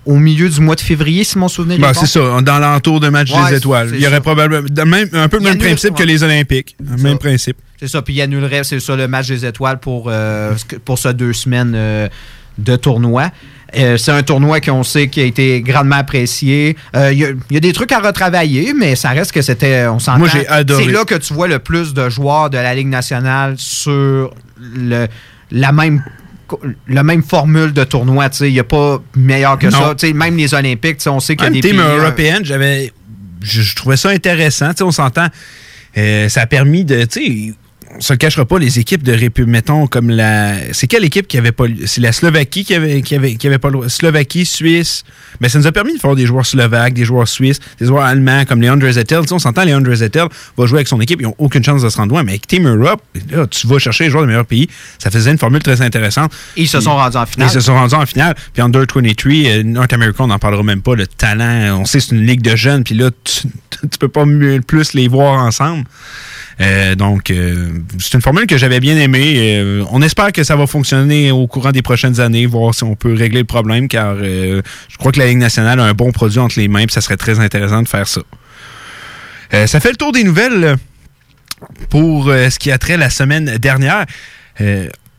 au 0.06 0.16
milieu 0.16 0.48
du 0.48 0.60
mois 0.60 0.74
de 0.74 0.80
février, 0.80 1.24
si 1.24 1.38
mon 1.38 1.48
souvenir 1.48 1.76
est 1.76 1.80
ben, 1.80 1.92
C'est 1.92 2.06
ça, 2.06 2.40
dans 2.40 2.58
l'entour 2.58 3.00
de 3.00 3.08
match 3.08 3.30
des 3.32 3.56
étoiles. 3.56 3.90
Il 3.94 4.00
y 4.00 4.06
aurait 4.06 4.20
probablement 4.20 4.66
un 5.12 5.28
peu 5.28 5.38
le 5.38 5.44
même 5.44 5.58
principe 5.58 5.94
que 5.94 6.02
les 6.02 6.22
Olympiques. 6.22 6.76
Même 6.98 7.18
principe. 7.18 7.56
C'est 7.78 7.88
ça, 7.88 8.02
puis 8.02 8.14
il 8.14 8.20
annulerait, 8.20 8.64
c'est 8.64 8.80
ça, 8.80 8.94
le 8.94 9.08
match 9.08 9.28
des 9.28 9.46
étoiles 9.46 9.78
pour, 9.78 10.06
euh, 10.08 10.54
pour 10.84 10.98
ces 10.98 11.14
deux 11.14 11.32
semaines 11.32 11.72
euh, 11.74 12.08
de 12.58 12.76
tournoi. 12.76 13.30
Euh, 13.76 13.96
c'est 13.96 14.10
un 14.10 14.22
tournoi 14.22 14.60
qu'on 14.60 14.82
sait 14.82 15.08
qui 15.08 15.20
a 15.20 15.24
été 15.24 15.62
grandement 15.62 15.96
apprécié. 15.96 16.76
Il 16.94 17.38
y, 17.50 17.56
a 17.56 17.60
des 17.60 17.72
trucs 17.72 17.92
à 17.92 18.00
retravailler, 18.00 18.74
mais 18.74 18.96
ça 18.96 19.10
reste 19.10 19.32
que 19.32 19.42
c'était. 19.42 19.86
On 19.86 19.98
s'entend. 19.98 20.18
Moi, 20.18 20.28
j'ai 20.28 20.46
adoré. 20.48 20.84
C'est 20.84 20.90
là 20.90 21.04
que 21.04 21.14
tu 21.14 21.32
vois 21.32 21.46
le 21.46 21.58
plus 21.58 21.94
de 21.94 22.10
joueurs 22.10 22.50
de 22.50 22.58
la 22.58 22.74
Ligue 22.74 22.88
nationale 22.88 23.54
sur 23.56 24.34
le, 24.58 25.06
la 25.52 25.72
même 25.72 26.02
la 26.88 27.02
même 27.02 27.22
formule 27.22 27.72
de 27.72 27.84
tournoi. 27.84 28.28
Il 28.40 28.52
n'y 28.52 28.60
a 28.60 28.64
pas 28.64 29.02
meilleur 29.16 29.58
que 29.58 29.70
ça. 29.70 29.94
même 30.14 30.36
les 30.36 30.54
Olympiques, 30.54 31.00
on 31.06 31.20
sait 31.20 31.36
qu'il 31.36 31.46
y 31.46 31.48
a 31.48 31.50
des 31.50 31.60
team 31.60 31.80
européenne, 31.80 32.44
j'avais, 32.44 32.92
je, 33.42 33.74
trouvais 33.74 33.96
ça 33.96 34.10
intéressant. 34.10 34.72
On 34.80 34.90
s'entend. 34.90 35.28
ça 35.94 36.40
a 36.40 36.46
permis 36.46 36.84
de 36.84 37.04
on 37.96 38.00
se 38.00 38.12
le 38.12 38.18
cachera 38.18 38.44
pas, 38.44 38.59
les 38.59 38.79
équipes 38.79 39.03
de 39.03 39.12
République, 39.12 39.50
mettons, 39.50 39.87
comme 39.87 40.11
la. 40.11 40.55
C'est 40.72 40.87
quelle 40.87 41.05
équipe 41.05 41.26
qui 41.26 41.38
avait 41.38 41.53
pas. 41.53 41.64
C'est 41.87 42.00
la 42.00 42.12
Slovaquie 42.12 42.64
qui 42.64 42.74
avait, 42.74 43.03
qui 43.03 43.14
avait, 43.14 43.35
qui 43.35 43.46
avait 43.46 43.59
pas 43.59 43.70
le 43.70 43.88
Slovaquie, 43.88 44.46
Suisse. 44.46 45.05
Mais 45.40 45.48
ça 45.48 45.59
nous 45.59 45.66
a 45.66 45.72
permis 45.72 45.94
de 45.94 45.98
faire 45.98 46.14
des 46.14 46.26
joueurs 46.26 46.46
slovaques, 46.46 46.94
des 46.94 47.05
joueurs 47.05 47.26
suisses, 47.26 47.59
des 47.81 47.87
joueurs 47.87 48.05
allemands 48.05 48.44
comme 48.44 48.61
Leandre 48.61 48.90
Zettel. 48.90 49.22
Tu 49.22 49.29
sais, 49.29 49.35
on 49.35 49.38
s'entend, 49.38 49.64
Leandre 49.64 49.94
Zettel 49.94 50.29
va 50.57 50.66
jouer 50.66 50.79
avec 50.79 50.88
son 50.88 51.00
équipe, 51.00 51.20
ils 51.20 51.24
n'ont 51.24 51.35
aucune 51.38 51.64
chance 51.64 51.83
de 51.83 51.88
se 51.88 51.96
rendre 51.96 52.12
loin. 52.12 52.22
Mais 52.22 52.33
avec 52.33 52.46
Team 52.46 52.68
Europe, 52.68 53.03
là, 53.31 53.46
tu 53.46 53.66
vas 53.66 53.79
chercher 53.79 54.05
les 54.05 54.11
joueurs 54.11 54.24
des 54.24 54.29
meilleurs 54.29 54.46
pays. 54.46 54.68
Ça 54.98 55.11
faisait 55.11 55.31
une 55.31 55.38
formule 55.38 55.62
très 55.62 55.83
intéressante. 55.83 56.33
Et 56.57 56.62
ils 56.62 56.68
se 56.68 56.81
sont 56.81 56.94
rendus 56.94 57.16
en 57.16 57.26
finale. 57.26 57.48
Ils 57.48 57.53
se 57.53 57.61
sont 57.61 57.74
rendus 57.74 57.94
en 57.94 58.07
finale. 58.07 58.35
Puis 58.53 58.62
Under 58.62 58.83
23, 58.83 59.03
euh, 59.03 59.62
North 59.64 59.92
America, 59.92 60.22
on 60.22 60.29
n'en 60.29 60.38
parlera 60.38 60.62
même 60.62 60.83
pas. 60.83 60.94
Le 60.94 61.07
talent, 61.07 61.81
on 61.81 61.85
sait 61.85 62.00
c'est 62.00 62.14
une 62.14 62.26
ligue 62.26 62.42
de 62.42 62.55
jeunes. 62.55 62.85
Puis 62.85 62.94
là, 62.94 63.11
tu, 63.24 63.48
tu 63.90 63.98
peux 63.98 64.09
pas 64.09 64.24
plus 64.66 64.94
les 64.94 65.09
voir 65.09 65.44
ensemble. 65.44 65.85
Euh, 66.60 66.94
donc, 66.94 67.30
euh, 67.30 67.70
c'est 67.98 68.14
une 68.14 68.20
formule 68.20 68.46
que 68.46 68.58
j'avais 68.58 68.80
bien 68.80 68.96
aimée. 68.96 69.34
Euh, 69.38 69.82
on 69.90 70.02
espère 70.02 70.32
que 70.32 70.44
ça 70.44 70.56
va 70.56 70.66
fonctionner 70.66 71.30
au 71.30 71.46
courant 71.46 71.72
des 71.72 71.82
prochaines 71.82 72.20
années, 72.20 72.44
voir 72.46 72.74
si 72.74 72.84
on 72.84 72.96
peut 72.96 73.14
régler 73.14 73.40
le 73.40 73.46
problème, 73.46 73.88
car 73.88 74.16
je 74.16 74.62
crois 74.98 75.12
que 75.12 75.18
la 75.18 75.26
Ligue 75.26 75.38
nationale 75.38 75.80
a 75.80 75.84
un 75.84 75.94
bon 75.94 76.12
produit 76.12 76.38
entre 76.38 76.58
les 76.58 76.68
mains, 76.68 76.80
et 76.80 76.86
ça 76.90 77.00
serait 77.00 77.16
très 77.16 77.40
intéressant 77.40 77.82
de 77.82 77.88
faire 77.88 78.06
ça. 78.06 78.20
ça 79.66 79.80
fait 79.80 79.90
le 79.90 79.96
tour 79.96 80.12
des 80.12 80.24
nouvelles 80.24 80.76
pour 81.88 82.26
ce 82.26 82.58
qui 82.58 82.70
a 82.70 82.78
trait 82.78 82.96
la 82.96 83.10
semaine 83.10 83.56
dernière. 83.58 84.04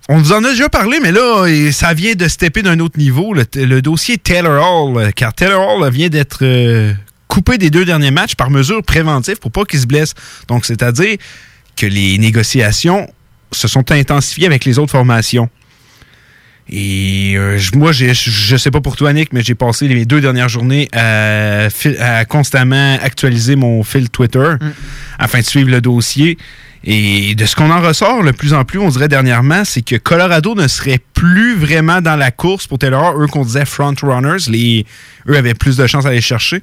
On 0.09 0.17
vous 0.17 0.33
en 0.33 0.43
a 0.43 0.49
déjà 0.49 0.69
parlé, 0.69 0.99
mais 1.01 1.11
là, 1.11 1.47
ça 1.71 1.93
vient 1.93 2.13
de 2.13 2.27
stepper 2.27 2.61
d'un 2.61 2.79
autre 2.79 2.99
niveau, 2.99 3.33
le, 3.33 3.81
dossier 3.81 4.17
Taylor 4.17 4.61
Hall, 4.63 5.11
car 5.13 5.33
Taylor 5.33 5.75
Hall 5.75 5.89
vient 5.91 6.09
d'être 6.09 6.43
coupé 7.31 7.57
des 7.57 7.69
deux 7.69 7.85
derniers 7.85 8.11
matchs 8.11 8.35
par 8.35 8.49
mesure 8.49 8.83
préventive 8.83 9.37
pour 9.37 9.51
pas 9.51 9.63
qu'il 9.63 9.79
se 9.79 9.87
blesse. 9.87 10.13
Donc, 10.49 10.65
c'est-à-dire 10.65 11.15
que 11.77 11.85
les 11.85 12.17
négociations 12.17 13.07
se 13.53 13.69
sont 13.69 13.89
intensifiées 13.89 14.47
avec 14.47 14.65
les 14.65 14.77
autres 14.79 14.91
formations. 14.91 15.49
Et 16.69 17.33
euh, 17.37 17.57
moi, 17.73 17.93
je 17.93 18.07
ne 18.53 18.57
sais 18.57 18.69
pas 18.69 18.81
pour 18.81 18.97
toi, 18.97 19.13
Nick, 19.13 19.31
mais 19.31 19.41
j'ai 19.41 19.55
passé 19.55 19.87
les 19.87 20.05
deux 20.05 20.19
dernières 20.19 20.49
journées 20.49 20.89
à, 20.91 21.69
constamment 22.25 22.97
actualiser 23.01 23.55
mon 23.55 23.81
fil 23.83 24.09
Twitter 24.09 24.55
mm. 24.59 24.71
afin 25.17 25.39
de 25.39 25.45
suivre 25.45 25.69
le 25.69 25.79
dossier. 25.79 26.37
Et 26.83 27.35
de 27.35 27.45
ce 27.45 27.55
qu'on 27.55 27.71
en 27.71 27.79
ressort 27.79 28.23
le 28.23 28.33
plus 28.33 28.53
en 28.53 28.65
plus, 28.65 28.79
on 28.79 28.89
dirait 28.89 29.07
dernièrement, 29.07 29.63
c'est 29.63 29.83
que 29.83 29.95
Colorado 29.95 30.53
ne 30.55 30.67
serait 30.67 30.99
plus 31.13 31.55
vraiment 31.55 32.01
dans 32.01 32.17
la 32.17 32.31
course 32.31 32.67
pour 32.67 32.79
Taylor. 32.79 33.21
Eux 33.21 33.27
qu'on 33.27 33.45
disait 33.45 33.65
front 33.65 33.93
runners, 34.01 34.49
les, 34.49 34.85
eux 35.29 35.37
avaient 35.37 35.53
plus 35.53 35.77
de 35.77 35.87
chances 35.87 36.05
à 36.05 36.09
aller 36.09 36.21
chercher. 36.21 36.61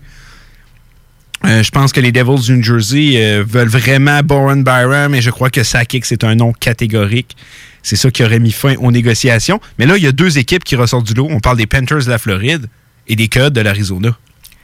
Euh, 1.45 1.63
je 1.63 1.71
pense 1.71 1.93
que 1.93 2.01
les 2.01 2.13
Devils 2.13 2.43
du 2.43 2.57
New 2.57 2.63
Jersey 2.63 3.13
euh, 3.17 3.45
veulent 3.47 3.69
vraiment 3.69 4.21
Boren 4.23 4.65
Byram 4.65 5.15
et 5.15 5.23
je 5.23 5.31
crois 5.31 5.51
que 5.51 5.63
Sakic, 5.63 6.05
c'est 6.05 6.25
un 6.25 6.35
nom 6.35 6.53
catégorique. 6.53 7.37
C'est 7.83 7.97
ça 7.97 8.11
qui 8.11 8.25
aurait 8.25 8.41
mis 8.41 8.51
fin 8.51 8.75
aux 8.77 8.91
négociations. 8.91 9.61
Mais 9.79 9.87
là, 9.87 9.97
il 9.97 10.03
y 10.03 10.07
a 10.07 10.13
deux 10.13 10.39
équipes 10.39 10.65
qui 10.65 10.77
ressortent 10.77 11.07
du 11.07 11.15
lot. 11.15 11.29
On 11.31 11.41
parle 11.41 11.57
des 11.57 11.67
Panthers 11.67 12.05
de 12.05 12.11
la 12.11 12.19
Floride 12.19 12.67
et 13.07 13.17
des 13.17 13.29
Codes 13.29 13.53
de 13.53 13.61
l'Arizona. 13.61 14.17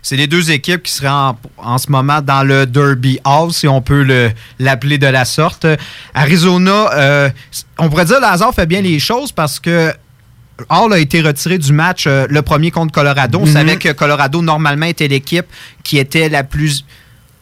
C'est 0.02 0.16
les 0.16 0.26
deux 0.26 0.50
équipes 0.50 0.82
qui 0.82 0.92
seraient 0.92 1.32
en, 1.56 1.78
ce 1.78 1.90
moment 1.90 2.20
dans 2.20 2.42
le 2.42 2.66
Derby 2.66 3.18
House, 3.24 3.60
si 3.60 3.68
on 3.68 3.80
peut 3.80 4.30
l'appeler 4.58 4.98
de 4.98 5.06
la 5.06 5.24
sorte. 5.24 5.66
Arizona, 6.12 6.90
euh, 6.92 7.30
on 7.78 7.88
pourrait 7.88 8.04
dire 8.04 8.20
le 8.20 8.26
hasard 8.26 8.54
fait 8.54 8.66
bien 8.66 8.82
les 8.82 8.98
choses 8.98 9.32
parce 9.32 9.58
que 9.58 9.94
Hall 10.68 10.92
a 10.92 10.98
été 10.98 11.20
retiré 11.20 11.58
du 11.58 11.72
match 11.72 12.04
euh, 12.06 12.26
le 12.28 12.42
premier 12.42 12.70
contre 12.70 12.92
Colorado. 12.92 13.38
On 13.40 13.46
mhm. 13.46 13.52
savait 13.52 13.76
que 13.76 13.92
Colorado, 13.92 14.42
normalement, 14.42 14.86
était 14.86 15.08
l'équipe 15.08 15.46
qui 15.82 15.98
était 15.98 16.28
la 16.28 16.44
plus 16.44 16.84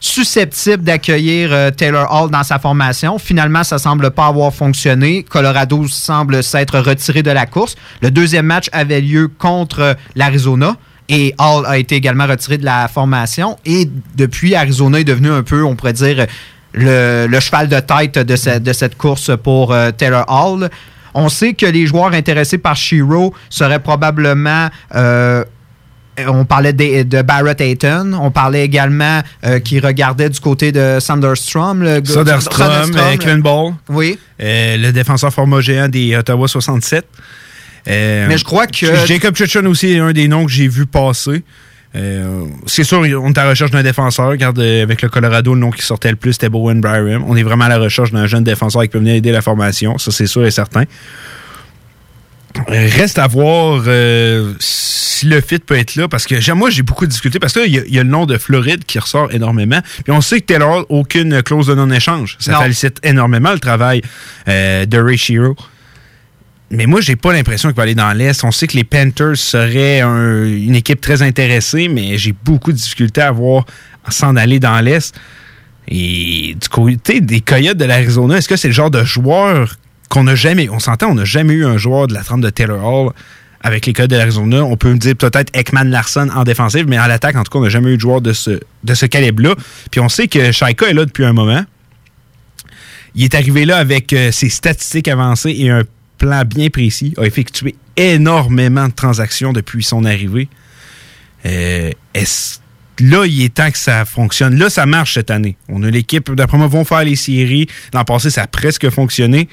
susceptible 0.01 0.83
d'accueillir 0.83 1.53
euh, 1.53 1.71
Taylor 1.71 2.11
Hall 2.11 2.31
dans 2.31 2.43
sa 2.43 2.59
formation. 2.59 3.19
Finalement, 3.19 3.65
ça 3.65 3.79
semble 3.79 4.11
pas 4.11 4.27
avoir 4.27 4.53
fonctionné. 4.53 5.23
Colorado 5.23 5.87
semble 5.89 6.43
s'être 6.43 6.79
retiré 6.79 7.23
de 7.23 7.31
la 7.31 7.47
course. 7.47 7.77
Le 8.01 8.11
deuxième 8.11 8.47
match 8.47 8.69
avait 8.73 9.01
lieu 9.01 9.29
contre 9.29 9.81
euh, 9.81 9.95
l'Arizona. 10.17 10.77
Et 11.09 11.35
Hall 11.39 11.67
a 11.67 11.77
été 11.77 11.97
également 11.97 12.27
retiré 12.27 12.57
de 12.57 12.65
la 12.65 12.89
formation. 12.89 13.59
Et 13.67 13.89
depuis, 14.17 14.55
Arizona 14.55 15.01
est 15.01 15.05
devenu 15.05 15.31
un 15.31 15.43
peu, 15.43 15.63
on 15.63 15.77
pourrait 15.77 15.93
dire, 15.93 16.27
le, 16.73 17.29
cheval 17.39 17.69
de 17.69 17.81
tête 17.81 18.19
de, 18.19 18.59
de 18.59 18.73
cette 18.73 18.97
course 18.97 19.31
pour 19.43 19.77
Taylor 19.99 20.25
Hall. 20.29 20.71
On 21.15 21.29
sait 21.29 21.55
que 21.55 21.67
les 21.67 21.87
joueurs 21.87 22.13
intéressés 22.13 22.59
par 22.59 22.77
Shiro 22.77 23.35
seraient 23.51 23.83
probablement. 23.83 24.69
Euh, 24.95 25.45
on 26.27 26.45
parlait 26.45 26.73
de, 26.73 27.23
Barrett 27.23 27.61
Ayton. 27.61 28.13
On 28.21 28.31
parlait 28.31 28.65
également 28.65 29.23
euh, 29.45 29.61
qui 29.61 29.81
regardait 29.81 30.29
du 30.29 30.41
côté 30.41 30.71
de 30.71 30.99
Sanderstrom. 31.01 31.83
Le 31.83 32.05
Sanderstrom, 32.05 32.91
Kevin 33.19 33.41
Ball. 33.41 33.73
Oui. 33.89 34.19
Euh, 34.41 34.77
le 34.77 34.93
défenseur 34.93 35.33
géant 35.61 35.89
des 35.89 36.17
Ottawa 36.17 36.49
67. 36.49 37.07
Mais 37.87 38.37
je 38.37 38.45
crois 38.45 38.67
que. 38.67 39.07
Jacob 39.07 39.35
Chutchon 39.35 39.65
aussi 39.67 39.93
est 39.93 39.99
un 39.99 40.13
des 40.13 40.29
noms 40.29 40.45
que 40.45 40.53
j'ai 40.53 40.69
vu 40.69 40.87
passer. 40.87 41.43
Euh, 41.95 42.47
c'est 42.67 42.85
sûr, 42.85 43.01
on 43.01 43.05
est 43.05 43.39
à 43.39 43.45
la 43.45 43.51
recherche 43.51 43.71
d'un 43.71 43.83
défenseur. 43.83 44.29
Regarde, 44.29 44.59
euh, 44.59 44.83
avec 44.83 45.03
le 45.03 45.09
Colorado, 45.09 45.55
le 45.55 45.61
nom 45.61 45.71
qui 45.71 45.83
sortait 45.83 46.11
le 46.11 46.17
plus, 46.17 46.33
c'était 46.33 46.49
Bowen 46.49 46.81
Byram. 46.81 47.25
On 47.27 47.37
est 47.37 47.43
vraiment 47.43 47.65
à 47.65 47.69
la 47.69 47.79
recherche 47.79 48.13
d'un 48.13 48.27
jeune 48.27 48.45
défenseur 48.45 48.83
qui 48.83 48.89
peut 48.89 48.99
venir 48.99 49.15
aider 49.15 49.33
la 49.33 49.43
formation. 49.43 49.99
Ça, 49.99 50.11
c'est 50.11 50.27
sûr 50.27 50.45
et 50.47 50.51
certain. 50.51 50.85
Reste 52.69 53.19
à 53.19 53.27
voir 53.27 53.83
euh, 53.87 54.53
si 54.59 55.27
le 55.27 55.41
fit 55.41 55.59
peut 55.59 55.77
être 55.77 55.97
là, 55.97 56.09
parce 56.09 56.27
que 56.27 56.53
moi, 56.53 56.71
j'ai 56.71 56.83
beaucoup 56.83 57.07
discuté, 57.07 57.39
parce 57.39 57.53
qu'il 57.55 57.67
y, 57.67 57.95
y, 57.95 57.99
a 57.99 58.03
le 58.03 58.09
nom 58.09 58.27
de 58.27 58.37
Floride 58.37 58.85
qui 58.85 58.99
ressort 58.99 59.33
énormément. 59.33 59.81
Puis 60.05 60.13
on 60.13 60.21
sait 60.21 60.41
que 60.41 60.47
Taylor 60.47 60.85
aucune 60.89 61.43
clause 61.43 61.67
de 61.67 61.75
non-échange. 61.75 62.37
Ça 62.41 62.59
félicite 62.61 62.99
énormément 63.03 63.53
le 63.53 63.59
travail 63.59 64.03
de 64.47 64.99
Ray 64.99 65.17
Shiro. 65.17 65.57
Mais 66.73 66.87
moi, 66.87 67.03
j'ai 67.03 67.17
pas 67.17 67.35
l'impression 67.35 67.69
qu'il 67.69 67.77
va 67.77 67.83
aller 67.83 67.95
dans 67.95 68.13
l'Est. 68.13 68.43
On 68.45 68.51
sait 68.51 68.67
que 68.67 68.77
les 68.77 68.85
Panthers 68.85 69.37
seraient 69.37 70.01
une 70.01 70.75
équipe 70.75 71.03
très 71.03 71.21
intéressée, 71.21 71.89
mais 71.89 72.17
j'ai 72.17 72.33
beaucoup 72.33 72.73
de 72.73 72.79
difficultés 72.79 73.21
à 73.21 73.31
voir 73.31 73.67
s'en 74.09 74.37
aller 74.37 74.59
dans 74.59 74.81
l'Est. 74.81 75.15
Et 75.87 76.57
du 76.59 76.69
côté 76.71 77.21
des 77.21 77.43
Coyotes 77.43 77.77
de 77.77 77.85
l'Arizona, 77.85 78.39
est-ce 78.39 78.49
que 78.49 78.57
c'est 78.57 78.69
le 78.69 78.75
genre 78.75 78.91
de 78.91 79.05
joueur 79.05 79.77
qu'on 80.09 80.25
n'a 80.25 80.35
jamais. 80.35 80.69
On 80.69 80.79
s'entend, 80.79 81.09
on 81.09 81.15
n'a 81.15 81.25
jamais 81.25 81.55
eu 81.55 81.65
un 81.65 81.79
joueur 81.79 82.07
de 82.07 82.15
la 82.15 82.23
trempe 82.23 82.43
de 82.43 82.51
Taylor 82.51 82.85
Hall 82.85 83.13
avec 83.63 83.87
les 83.87 83.93
Coyotes 83.93 84.11
de 84.11 84.17
l'Arizona. 84.17 84.63
On 84.63 84.77
peut 84.77 84.93
me 84.93 84.99
dire 84.99 85.17
peut-être 85.17 85.55
Ekman 85.57 85.89
Larson 85.89 86.29
en 86.35 86.45
défensive, 86.45 86.87
mais 86.87 86.99
à 86.99 87.09
l'attaque, 87.09 87.37
en 87.37 87.45
tout 87.45 87.51
cas, 87.51 87.59
on 87.59 87.63
n'a 87.63 87.71
jamais 87.71 87.93
eu 87.93 87.97
de 87.97 88.01
joueur 88.01 88.21
de 88.21 88.35
ce, 88.35 88.61
de 88.85 88.95
ce 88.95 89.07
calibre-là. 89.07 89.55
Puis 89.91 90.01
on 90.01 90.11
sait 90.11 90.29
que 90.29 90.53
Shaika 90.53 90.89
est 90.89 90.95
là 90.95 91.07
depuis 91.07 91.25
un 91.25 91.33
moment. 91.33 91.65
Il 93.15 93.25
est 93.25 93.35
arrivé 93.35 93.65
là 93.65 93.79
avec 93.79 94.13
euh, 94.13 94.33
ses 94.33 94.51
statistiques 94.51 95.09
avancées 95.09 95.55
et 95.57 95.71
un 95.71 95.83
plan 96.23 96.45
bien 96.45 96.71
précis, 96.71 97.13
a 97.19 97.25
effectué 97.25 97.75
énormément 97.97 98.87
de 98.87 98.93
transactions 98.93 99.53
depuis 99.53 99.83
son 99.83 100.05
arrivée. 100.05 100.49
Euh, 101.45 101.91
là, 103.01 103.25
il 103.27 103.43
est 103.43 103.55
temps 103.55 103.71
que 103.71 103.79
ça 103.79 104.05
fonctionne. 104.05 104.57
Là, 104.57 104.71
ça 104.71 104.87
marche 104.87 105.15
cette 105.15 105.33
année. 105.33 105.57
On 105.69 105.83
a 105.83 105.91
l'équipe, 105.91 106.33
d'après 106.33 106.59
moi, 106.59 106.69
vont 106.69 106.85
faire 106.85 107.03
les 107.05 107.17
séries. 107.17 107.67
L'an 107.93 108.05
passé, 108.05 108.31
ça 108.31 108.43
a 108.43 108.47
presque 108.47 108.89
fonctionné. 108.91 109.49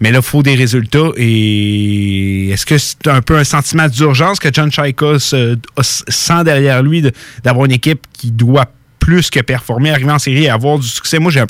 Mais 0.00 0.10
là, 0.10 0.20
il 0.20 0.24
faut 0.24 0.42
des 0.42 0.54
résultats. 0.54 1.10
Et 1.18 2.48
est-ce 2.48 2.64
que 2.64 2.78
c'est 2.78 3.06
un 3.06 3.20
peu 3.20 3.36
un 3.36 3.44
sentiment 3.44 3.86
d'urgence 3.86 4.38
que 4.38 4.48
John 4.50 4.72
Chaika 4.72 5.18
sent 5.18 6.44
derrière 6.44 6.82
lui 6.82 7.04
d'avoir 7.44 7.66
une 7.66 7.72
équipe 7.72 8.06
qui 8.14 8.30
doit 8.30 8.72
plus 8.98 9.28
que 9.28 9.40
performer, 9.40 9.90
arriver 9.90 10.12
en 10.12 10.18
série 10.18 10.44
et 10.44 10.48
avoir 10.48 10.78
du 10.78 10.88
succès? 10.88 11.18
Moi, 11.18 11.30
j'ai 11.30 11.40
un 11.40 11.46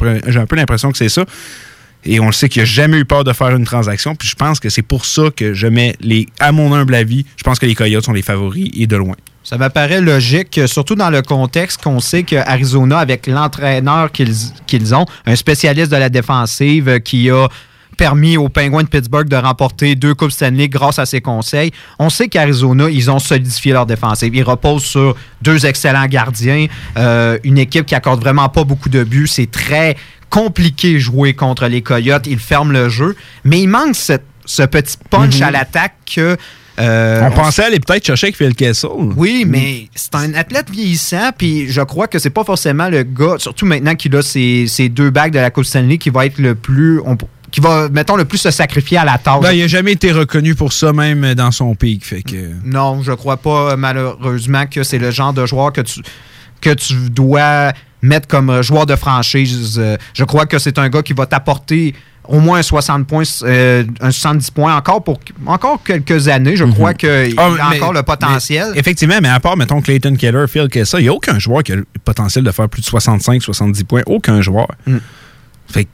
peu 0.47 0.57
l'impression 0.57 0.91
que 0.91 0.99
c'est 0.99 1.09
ça. 1.09 1.25
Et 2.05 2.21
on 2.21 2.27
le 2.27 2.33
sait 2.33 2.49
qu'il 2.49 2.63
n'a 2.63 2.67
jamais 2.67 2.99
eu 2.99 3.05
peur 3.05 3.25
de 3.25 3.33
faire 3.33 3.55
une 3.55 3.65
transaction. 3.65 4.15
Puis 4.15 4.29
je 4.29 4.35
pense 4.35 4.61
que 4.61 4.69
c'est 4.69 4.83
pour 4.83 5.05
ça 5.05 5.25
que 5.35 5.55
je 5.55 5.67
mets 5.67 5.97
les. 6.01 6.27
À 6.39 6.53
mon 6.53 6.75
humble 6.75 6.95
avis, 6.95 7.27
je 7.37 7.43
pense 7.43 7.59
que 7.59 7.67
les 7.67 7.75
Coyotes 7.75 8.05
sont 8.05 8.13
les 8.13 8.23
favoris 8.23 8.71
et 8.75 8.87
de 8.87 8.97
loin. 8.97 9.17
Ça 9.43 9.57
m'apparaît 9.57 10.01
logique, 10.01 10.61
surtout 10.67 10.95
dans 10.95 11.11
le 11.11 11.23
contexte 11.23 11.83
qu'on 11.83 12.01
sait 12.01 12.25
qu'Arizona, 12.25 12.99
avec 12.99 13.27
l'entraîneur 13.27 14.13
qu'ils 14.13 14.95
ont, 14.95 15.07
un 15.27 15.35
spécialiste 15.35 15.91
de 15.91 15.97
la 15.97 16.11
défensive 16.11 17.01
qui 17.01 17.31
a 17.31 17.49
permis 18.01 18.39
aux 18.39 18.49
Penguins 18.49 18.83
de 18.83 18.89
Pittsburgh 18.89 19.29
de 19.29 19.37
remporter 19.37 19.95
deux 19.95 20.15
Coupes 20.15 20.31
Stanley 20.31 20.69
grâce 20.69 20.99
à 20.99 21.05
ses 21.05 21.21
conseils. 21.21 21.71
On 21.99 22.09
sait 22.09 22.29
qu'Arizona, 22.29 22.89
ils 22.89 23.11
ont 23.11 23.19
solidifié 23.19 23.73
leur 23.73 23.85
défensive. 23.85 24.35
Ils 24.35 24.43
reposent 24.43 24.85
sur 24.85 25.15
deux 25.43 25.67
excellents 25.67 26.07
gardiens, 26.07 26.67
euh, 26.97 27.39
une 27.45 27.59
équipe 27.59 27.85
qui 27.85 27.95
accorde 27.95 28.21
vraiment 28.21 28.49
pas 28.49 28.65
beaucoup 28.65 28.89
de 28.89 29.05
buts. 29.05 29.27
C'est 29.27 29.51
très 29.51 29.97
compliqué 30.31 30.99
jouer 30.99 31.35
contre 31.35 31.67
les 31.67 31.83
Coyotes. 31.83 32.27
Ils 32.27 32.39
ferment 32.39 32.73
le 32.73 32.89
jeu. 32.89 33.17
Mais 33.45 33.61
il 33.61 33.69
manque 33.69 33.97
ce 33.97 34.63
petit 34.63 34.97
punch 35.11 35.37
mhm. 35.37 35.43
à 35.43 35.51
l'attaque 35.51 35.95
que. 36.15 36.37
Euh, 36.79 37.29
on, 37.29 37.31
pensait 37.33 37.65
aller 37.65 37.81
peut-être 37.81 38.07
chercher 38.07 38.33
avec 38.41 38.57
Kessel. 38.57 38.91
Oui, 39.17 39.45
mais 39.47 39.89
c'est 39.95 40.15
un 40.15 40.33
athlète 40.33 40.71
vieillissant, 40.71 41.31
puis 41.37 41.69
je 41.69 41.83
crois 41.83 42.07
que 42.07 42.19
c'est 42.19 42.31
pas 42.31 42.45
forcément 42.45 42.89
le 42.89 43.03
gars, 43.03 43.35
surtout 43.37 43.67
maintenant 43.67 43.95
qu'il 43.95 44.17
a 44.17 44.23
ses, 44.23 44.89
deux 44.89 45.11
bagues 45.11 45.33
de 45.33 45.41
la 45.41 45.51
Coupe 45.51 45.65
Stanley, 45.65 45.99
qui 45.99 46.09
va 46.09 46.25
être 46.25 46.39
le 46.39 46.55
plus. 46.55 47.03
qui 47.51 47.61
va, 47.61 47.91
mettons, 47.91 48.17
le 48.17 48.25
plus 48.25 48.39
se 48.39 48.51
sacrifier 48.51 48.97
à 48.97 49.05
la 49.05 49.19
tâche. 49.19 49.43
Ben, 49.43 49.53
il 49.53 49.61
n'a 49.61 49.67
jamais 49.67 49.93
été 49.93 50.11
reconnu 50.11 50.55
pour 50.55 50.73
ça, 50.73 50.95
même 50.95 51.35
dans 51.35 51.51
son 51.51 51.75
pic. 51.75 52.07
Fait 52.07 52.23
que... 52.23 52.51
Non, 52.65 53.03
je 53.03 53.13
crois 53.13 53.37
pas, 53.37 53.77
malheureusement, 53.77 54.65
que 54.67 54.83
c'est 54.83 54.99
le 54.99 55.11
genre 55.11 55.35
de 55.35 55.45
joueur 55.45 55.75
que 55.75 55.83
tu, 55.83 56.01
que 56.63 56.71
tu 56.73 56.95
dois 57.11 57.73
mettre 58.03 58.29
comme 58.29 58.51
euh, 58.51 58.63
joueur 58.63 58.87
de 58.87 58.97
franchise. 58.97 59.77
Euh, 59.79 59.97
je 60.15 60.25
crois 60.25 60.47
que 60.47 60.59
c'est 60.59 60.79
un 60.79 60.89
gars 60.89 61.03
qui 61.03 61.13
va 61.13 61.27
t'apporter 61.27 61.95
au 62.29 62.39
moins 62.39 62.63
60 62.63 63.07
points, 63.07 63.23
euh, 63.43 63.85
un 64.01 64.11
70 64.11 64.51
points 64.53 64.77
encore 64.77 65.03
pour 65.03 65.21
encore 65.47 65.83
quelques 65.83 66.29
années. 66.29 66.57
Je 66.57 66.65
crois 66.65 66.91
mhm. 66.91 66.97
qu'il 66.97 67.35
ah, 67.37 67.51
a 67.61 67.75
encore 67.75 67.93
le 67.93 68.03
potentiel. 68.03 68.73
effectivement, 68.77 69.19
mais 69.21 69.29
à 69.29 69.41
part, 69.41 69.57
mettons, 69.57 69.81
Clayton 69.81 70.15
Keller, 70.15 70.47
Phil 70.49 70.69
Kessa, 70.69 71.01
il 71.01 71.05
n'y 71.05 71.09
a 71.09 71.15
aucun 71.15 71.39
joueur 71.39 71.63
qui 71.63 71.73
a 71.73 71.77
le 71.77 71.87
potentiel 72.05 72.45
de 72.45 72.51
faire 72.53 72.69
plus 72.69 72.83
de 72.83 72.87
65, 72.87 73.43
70 73.43 73.85
points. 73.85 74.03
Aucun 74.07 74.41
joueur. 74.41 74.69
Mm. 74.87 74.99
Fait 75.69 75.89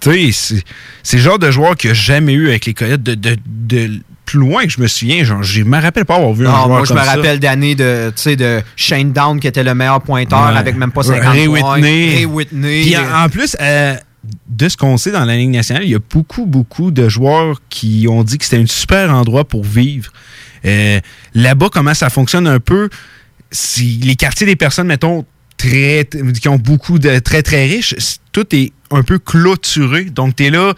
tu 0.00 0.32
sais, 0.32 0.62
c'est 1.02 1.16
le 1.16 1.22
genre 1.22 1.40
de 1.40 1.50
joueur 1.50 1.76
qu'il 1.76 1.90
n'a 1.90 1.94
jamais 1.94 2.32
eu 2.32 2.48
avec 2.48 2.66
les 2.66 2.74
Coyotes 2.74 3.02
de, 3.02 3.16
de 3.16 4.00
plus 4.28 4.38
loin 4.38 4.64
que 4.64 4.70
je 4.70 4.80
me 4.80 4.86
souviens. 4.86 5.24
Je 5.24 5.62
me 5.62 5.80
rappelle 5.80 6.04
pas 6.04 6.16
avoir 6.16 6.34
vu 6.34 6.46
un 6.46 6.50
joueur 6.50 6.68
Moi, 6.68 6.84
je 6.84 6.92
me 6.92 7.00
rappelle 7.00 7.40
d'années 7.40 7.74
de, 7.74 8.12
de 8.34 8.62
Shane 8.76 9.12
Down 9.12 9.40
qui 9.40 9.46
était 9.46 9.64
le 9.64 9.74
meilleur 9.74 10.02
pointeur 10.02 10.38
avec 10.38 10.76
même 10.76 10.92
pas 10.92 11.02
50 11.02 11.32
Ray 11.32 11.46
points. 11.46 11.76
Whitney. 11.76 12.14
Ray 12.16 12.24
Whitney. 12.26 12.82
Puis 12.82 12.96
en, 12.96 13.28
plus, 13.30 13.56
euh, 13.58 13.96
de 14.48 14.68
ce 14.68 14.76
qu'on 14.76 14.98
sait 14.98 15.12
dans 15.12 15.24
la 15.24 15.36
Ligue 15.36 15.50
nationale, 15.50 15.84
il 15.84 15.90
y 15.90 15.94
a 15.94 15.98
beaucoup, 15.98 16.44
beaucoup 16.44 16.90
de 16.90 17.08
joueurs 17.08 17.62
qui 17.70 18.06
ont 18.10 18.22
dit 18.22 18.36
que 18.36 18.44
c'était 18.44 18.62
un 18.62 18.66
super 18.66 19.14
endroit 19.14 19.46
pour 19.46 19.64
vivre. 19.64 20.12
Euh, 20.66 21.00
là-bas, 21.34 21.68
comment 21.72 21.94
ça 21.94 22.10
fonctionne 22.10 22.46
un 22.46 22.60
peu? 22.60 22.90
Si 23.50 23.98
les 24.02 24.16
quartiers 24.16 24.46
des 24.46 24.56
personnes, 24.56 24.88
mettons, 24.88 25.24
très, 25.58 26.08
qui 26.40 26.48
ont 26.48 26.56
beaucoup 26.56 26.98
de 26.98 27.18
très, 27.18 27.42
très 27.42 27.66
riches, 27.66 27.94
tout 28.32 28.46
est 28.54 28.72
un 28.90 29.02
peu 29.02 29.18
clôturé. 29.18 30.04
Donc, 30.04 30.36
tu 30.36 30.46
es 30.46 30.50
là, 30.50 30.72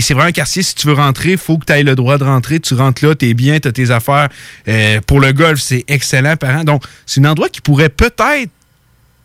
c'est 0.00 0.14
vraiment 0.14 0.28
un 0.28 0.32
quartier, 0.32 0.62
si 0.62 0.74
tu 0.74 0.86
veux 0.86 0.94
rentrer, 0.94 1.32
il 1.32 1.38
faut 1.38 1.58
que 1.58 1.66
tu 1.66 1.72
aies 1.72 1.82
le 1.82 1.94
droit 1.94 2.16
de 2.16 2.24
rentrer. 2.24 2.60
Tu 2.60 2.74
rentres 2.74 3.04
là, 3.04 3.14
tu 3.14 3.28
es 3.28 3.34
bien, 3.34 3.58
tu 3.58 3.72
tes 3.72 3.90
affaires. 3.90 4.28
Euh, 4.68 5.00
pour 5.06 5.20
le 5.20 5.32
golf, 5.32 5.60
c'est 5.60 5.84
excellent, 5.88 6.36
parent. 6.36 6.64
Donc, 6.64 6.84
c'est 7.04 7.20
un 7.20 7.30
endroit 7.30 7.48
qui 7.48 7.60
pourrait 7.60 7.88
peut-être 7.88 8.50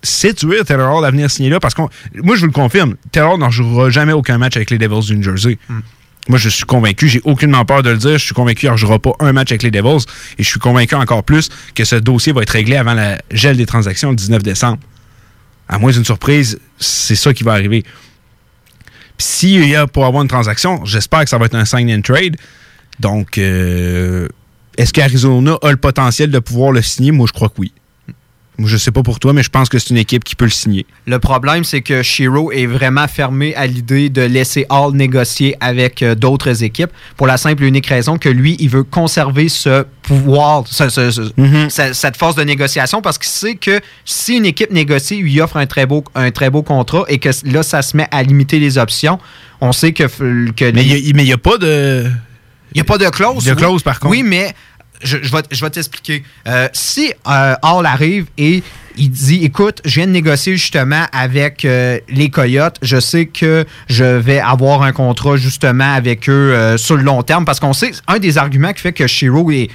séduire 0.04 0.66
Taylor 0.66 0.96
Hall 0.96 1.06
à 1.06 1.12
venir 1.12 1.30
signer 1.30 1.50
là. 1.50 1.60
Parce 1.60 1.74
que 1.74 1.82
moi, 2.16 2.36
je 2.36 2.42
vous 2.42 2.48
le 2.48 2.52
confirme, 2.52 2.96
Taylor 3.12 3.38
n'en 3.38 3.52
jouera 3.52 3.90
jamais 3.90 4.14
aucun 4.14 4.38
match 4.38 4.56
avec 4.56 4.72
les 4.72 4.78
Devils 4.78 5.06
du 5.06 5.18
New 5.18 5.24
Jersey. 5.24 5.58
Hmm. 5.70 5.80
Moi, 6.30 6.38
je 6.38 6.50
suis 6.50 6.66
convaincu, 6.66 7.08
j'ai 7.08 7.22
aucunement 7.24 7.64
peur 7.66 7.84
de 7.84 7.90
le 7.90 7.98
dire, 7.98 8.18
je 8.18 8.26
suis 8.26 8.34
convaincu 8.34 8.62
qu'il 8.62 8.72
ne 8.72 8.78
jouera 8.78 9.00
pas 9.00 9.14
un 9.20 9.32
match 9.32 9.52
avec 9.52 9.64
les 9.64 9.72
Devils 9.72 10.06
et 10.38 10.44
je 10.44 10.50
suis 10.50 10.60
convaincu 10.60 10.96
encore 10.96 11.24
plus 11.24 11.50
que 11.74 11.86
ce 11.86 11.96
dossier 11.96 12.34
va 12.34 12.42
être 12.42 12.50
réglé 12.52 12.76
avant 12.76 12.94
la 12.94 13.18
gel 13.32 13.58
des 13.58 13.66
transactions 13.66 14.10
le 14.10 14.16
19 14.16 14.44
décembre. 14.44 14.80
À 15.70 15.80
moins 15.80 15.92
d'une 15.92 16.06
surprise, 16.06 16.60
c'est 16.80 17.16
ça 17.16 17.34
qui 17.34 17.44
va 17.44 17.54
arriver. 17.54 17.84
Puis 19.18 19.28
s'il 19.28 19.68
y 19.68 19.76
a 19.76 19.88
pour 19.88 20.06
avoir 20.06 20.22
une 20.24 20.30
transaction, 20.30 20.86
j'espère 20.86 21.24
que 21.24 21.30
ça 21.30 21.38
va 21.38 21.46
être 21.46 21.56
un 21.56 21.66
sign-in 21.66 22.02
trade. 22.02 22.38
Donc, 23.00 23.38
euh, 23.38 24.28
est-ce 24.78 24.94
qu'Arizona 24.94 25.58
a 25.62 25.72
le 25.72 25.78
potentiel 25.78 26.32
de 26.32 26.40
pouvoir 26.40 26.72
le 26.72 26.82
signer? 26.82 27.12
Moi, 27.12 27.28
je 27.28 27.34
crois 27.34 27.50
que 27.50 27.56
oui. 27.60 27.72
Je 28.60 28.78
sais 28.78 28.92
pas 28.92 29.04
pour 29.04 29.20
toi, 29.20 29.34
mais 29.34 29.44
je 29.44 29.50
pense 29.50 29.70
que 29.70 29.78
c'est 29.78 29.92
une 29.92 29.98
équipe 29.98 30.24
qui 30.24 30.36
peut 30.36 30.46
le 30.46 30.52
signer. 30.52 30.86
Le 31.06 31.20
problème, 31.20 31.64
c'est 31.64 31.82
que 31.82 32.02
Shiro 32.02 32.52
est 32.52 32.66
vraiment 32.66 33.08
fermé 33.08 33.54
à 33.56 33.68
l'idée 33.68 34.10
de 34.10 34.24
laisser 34.24 34.66
Hall 34.70 34.96
négocier 34.96 35.56
avec 35.60 36.02
euh, 36.02 36.16
d'autres 36.16 36.64
équipes 36.64 36.90
pour 37.18 37.28
la 37.28 37.38
simple 37.38 37.64
et 37.64 37.68
unique 37.68 37.86
raison 37.86 38.18
que 38.18 38.30
lui, 38.30 38.58
il 38.60 38.70
veut 38.70 38.84
conserver 38.84 39.48
ce 39.48 39.86
pouvoir, 40.02 40.64
mhm. 41.38 41.70
cette 41.70 42.18
force 42.18 42.36
de 42.36 42.44
négociation 42.44 43.02
parce 43.02 43.18
qu'il 43.18 43.30
sait 43.30 43.56
que 43.56 43.80
si 44.06 44.38
une 44.38 44.46
équipe 44.46 44.72
négocie, 44.72 45.18
il 45.18 45.24
lui 45.24 45.42
offre 45.42 45.58
un 45.58 45.66
très 45.68 45.86
beau, 45.86 46.04
un 46.16 46.32
très 46.32 46.50
beau 46.50 46.64
contrat 46.64 47.04
et 47.10 47.20
que 47.20 47.30
là, 47.46 47.62
ça 47.62 47.82
se 47.82 47.96
met 47.96 48.08
à 48.12 48.24
limiter 48.24 48.60
les 48.60 48.78
options, 48.78 49.20
on 49.62 49.72
sait 49.72 49.94
que. 49.94 50.04
que 50.52 50.72
mais 50.72 50.86
il 50.86 51.16
n'y 51.16 51.32
a, 51.34 51.38
pas 51.38 51.58
de. 51.58 52.06
Il 52.74 52.76
n'y 52.76 52.82
a 52.82 52.86
pas 52.86 52.98
de 52.98 53.10
clause. 53.10 53.46
De 53.46 53.54
clause, 53.54 53.84
par 53.84 54.00
contre. 54.00 54.12
Oui, 54.12 54.24
mais 54.24 54.54
je, 55.02 55.18
vais, 55.18 55.70
t'expliquer. 55.70 56.24
Euh, 56.48 56.68
si 56.74 57.14
euh, 57.28 57.56
Hall 57.64 57.86
arrive 57.86 58.26
et 58.38 58.64
il 58.98 59.12
dit 59.12 59.44
écoute, 59.44 59.82
je 59.86 59.96
viens 59.96 60.08
de 60.08 60.12
négocier 60.12 60.54
justement 60.58 61.06
avec 61.12 61.66
euh, 61.66 62.00
les 62.10 62.30
Coyotes. 62.30 62.78
Je 62.82 63.00
sais 63.00 63.28
que 63.28 63.66
je 63.88 64.04
vais 64.04 64.40
avoir 64.40 64.82
un 64.82 64.92
contrat 64.92 65.38
justement 65.38 65.94
avec 65.94 66.28
eux 66.30 66.78
sur 66.78 66.96
le 66.96 67.04
long 67.04 67.22
terme 67.22 67.46
parce 67.46 67.60
qu'on 67.60 67.74
sait, 67.74 67.92
un 68.08 68.20
des 68.20 68.38
arguments 68.38 68.74
qui 68.74 68.82
fait 68.82 68.94
que 68.94 69.06
Shiro 69.08 69.52
est, 69.52 69.70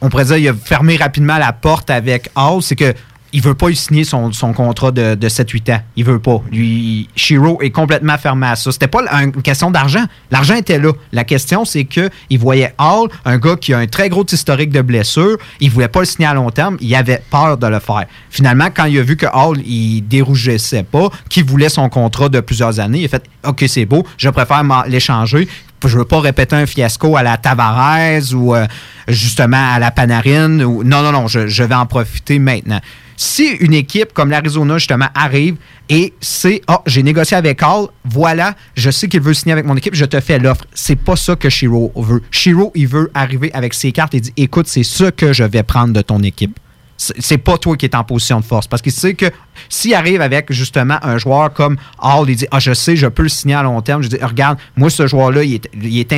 on 0.00 0.08
pourrait 0.08 0.24
dire, 0.24 0.36
il 0.36 0.48
a 0.48 0.54
fermé 0.54 0.96
rapidement 0.96 1.38
la 1.38 1.52
porte 1.52 1.90
avec 1.90 2.28
Hall, 2.34 2.62
c'est 2.62 2.76
que 2.76 2.92
il 3.32 3.42
veut 3.42 3.54
pas 3.54 3.70
y 3.70 3.76
signer 3.76 4.04
son, 4.04 4.30
contrat 4.54 4.90
de, 4.90 5.16
7-8 5.28 5.74
ans. 5.74 5.80
Il 5.96 6.04
veut 6.04 6.18
pas. 6.18 6.40
Lui, 6.50 7.08
Shiro 7.16 7.60
est 7.62 7.70
complètement 7.70 8.16
fermé 8.18 8.46
à 8.46 8.56
ça. 8.56 8.72
C'était 8.72 8.88
pas 8.88 9.02
une 9.22 9.32
question 9.42 9.70
d'argent. 9.70 10.04
L'argent 10.30 10.54
était 10.54 10.78
là. 10.78 10.92
La 11.12 11.24
question, 11.24 11.64
c'est 11.64 11.84
que 11.84 12.08
il 12.30 12.38
voyait 12.38 12.74
Hall, 12.78 13.08
un 13.24 13.38
gars 13.38 13.56
qui 13.56 13.74
a 13.74 13.78
un 13.78 13.86
très 13.86 14.08
gros 14.08 14.24
historique 14.30 14.70
de 14.70 14.82
blessures. 14.82 15.36
Il 15.60 15.70
voulait 15.70 15.88
pas 15.88 16.00
le 16.00 16.06
signer 16.06 16.28
à 16.28 16.34
long 16.34 16.50
terme. 16.50 16.76
Il 16.80 16.94
avait 16.94 17.22
peur 17.30 17.58
de 17.58 17.66
le 17.66 17.80
faire. 17.80 18.06
Finalement, 18.30 18.68
quand 18.74 18.84
il 18.84 18.98
a 18.98 19.02
vu 19.02 19.16
que 19.16 19.26
Hall, 19.26 19.58
il 19.66 20.02
dérougissait 20.02 20.84
pas, 20.84 21.08
qu'il 21.28 21.44
voulait 21.44 21.68
son 21.68 21.88
contrat 21.88 22.28
de 22.28 22.40
plusieurs 22.40 22.80
années, 22.80 23.00
il 23.00 23.04
a 23.06 23.08
fait 23.08 23.24
OK, 23.46 23.64
c'est 23.68 23.86
beau, 23.86 24.04
je 24.16 24.28
préfère 24.28 24.62
l'échanger 24.86 25.48
je 25.84 25.98
veux 25.98 26.04
pas 26.04 26.20
répéter 26.20 26.56
un 26.56 26.66
fiasco 26.66 27.16
à 27.16 27.22
la 27.22 27.36
Tavares 27.36 28.32
ou 28.34 28.54
euh, 28.54 28.66
justement 29.08 29.74
à 29.74 29.78
la 29.78 29.90
Panarine. 29.90 30.56
Non, 30.56 30.82
non, 30.84 31.12
non, 31.12 31.26
je, 31.28 31.62
vais 31.62 31.74
en 31.74 31.86
profiter 31.86 32.38
maintenant. 32.38 32.80
Si 33.16 33.48
une 33.60 33.72
équipe 33.72 34.12
comme 34.12 34.30
l'Arizona, 34.30 34.78
justement, 34.78 35.08
arrive 35.14 35.56
et 35.88 36.12
c'est 36.20 36.60
oh, 36.68 36.78
j'ai 36.86 37.02
négocié 37.02 37.36
avec 37.36 37.62
Hall, 37.62 37.88
voilà, 38.04 38.54
je 38.74 38.90
sais 38.90 39.08
qu'il 39.08 39.20
veut 39.20 39.32
signer 39.32 39.52
avec 39.52 39.64
mon 39.64 39.76
équipe, 39.76 39.94
je 39.94 40.04
te 40.04 40.20
fais 40.20 40.38
l'offre. 40.38 40.64
C'est 40.74 40.96
pas 40.96 41.16
ça 41.16 41.36
que 41.36 41.48
Shiro 41.48 41.92
veut. 41.96 42.22
Shiro, 42.30 42.72
il 42.74 42.88
veut 42.88 43.10
arriver 43.14 43.50
avec 43.54 43.72
ses 43.72 43.92
cartes 43.92 44.14
et 44.14 44.20
dire 44.20 44.32
écoute, 44.36 44.66
c'est 44.66 44.82
ce 44.82 45.04
que 45.04 45.32
je 45.32 45.44
vais 45.44 45.62
prendre 45.62 45.94
de 45.94 46.02
ton 46.02 46.22
équipe 46.22 46.58
c'est 46.96 47.38
pas 47.38 47.58
toi 47.58 47.76
qui 47.76 47.86
es 47.86 47.96
en 47.96 48.04
position 48.04 48.40
de 48.40 48.44
force. 48.44 48.66
Parce 48.66 48.82
qu'il 48.82 48.92
sait 48.92 49.14
que 49.14 49.26
s'il 49.68 49.94
arrive 49.94 50.20
avec 50.20 50.52
justement 50.52 50.98
un 51.02 51.18
joueur 51.18 51.52
comme 51.52 51.76
Hall, 52.02 52.28
il 52.28 52.36
dit 52.36 52.46
Ah, 52.50 52.58
je 52.58 52.74
sais, 52.74 52.96
je 52.96 53.06
peux 53.06 53.22
le 53.22 53.28
signer 53.28 53.54
à 53.54 53.62
long 53.62 53.80
terme. 53.82 54.02
Je 54.02 54.08
dis 54.08 54.18
Regarde, 54.20 54.58
moi, 54.76 54.90
ce 54.90 55.06
joueur-là, 55.06 55.44
il 55.44 55.54
est, 55.54 55.70
il, 55.74 55.98
est 55.98 56.12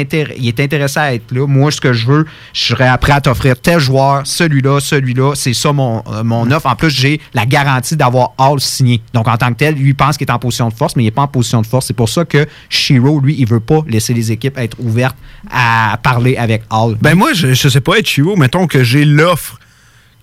intéressé 0.60 0.98
à 0.98 1.14
être 1.14 1.32
là. 1.32 1.46
Moi, 1.46 1.70
ce 1.70 1.80
que 1.80 1.92
je 1.92 2.06
veux, 2.06 2.26
je 2.52 2.64
serais 2.64 2.96
prêt 2.98 3.12
à 3.12 3.20
t'offrir 3.20 3.60
tel 3.60 3.78
joueur, 3.78 4.26
celui-là, 4.26 4.80
celui-là. 4.80 5.34
C'est 5.34 5.54
ça 5.54 5.72
mon, 5.72 6.02
euh, 6.08 6.22
mon 6.24 6.50
offre. 6.50 6.66
En 6.66 6.76
plus, 6.76 6.90
j'ai 6.90 7.20
la 7.34 7.46
garantie 7.46 7.96
d'avoir 7.96 8.32
Hall 8.38 8.60
signé. 8.60 9.02
Donc, 9.14 9.28
en 9.28 9.36
tant 9.36 9.48
que 9.48 9.58
tel, 9.58 9.74
lui, 9.74 9.90
il 9.90 9.94
pense 9.94 10.16
qu'il 10.16 10.26
est 10.26 10.32
en 10.32 10.38
position 10.38 10.68
de 10.68 10.74
force, 10.74 10.96
mais 10.96 11.02
il 11.02 11.06
n'est 11.06 11.12
pas 11.12 11.22
en 11.22 11.28
position 11.28 11.60
de 11.60 11.66
force. 11.66 11.86
C'est 11.86 11.94
pour 11.94 12.08
ça 12.08 12.24
que 12.24 12.46
Shiro, 12.68 13.20
lui, 13.20 13.36
il 13.38 13.46
veut 13.46 13.60
pas 13.60 13.80
laisser 13.86 14.14
les 14.14 14.32
équipes 14.32 14.58
être 14.58 14.76
ouvertes 14.80 15.16
à 15.50 15.98
parler 16.02 16.36
avec 16.36 16.62
Hall. 16.70 16.96
Ben, 17.00 17.14
moi, 17.14 17.32
je, 17.32 17.54
je 17.54 17.68
sais 17.68 17.80
pas 17.80 17.98
être 17.98 18.06
Shiro. 18.06 18.36
Mettons 18.36 18.66
que 18.66 18.82
j'ai 18.82 19.04
l'offre 19.04 19.58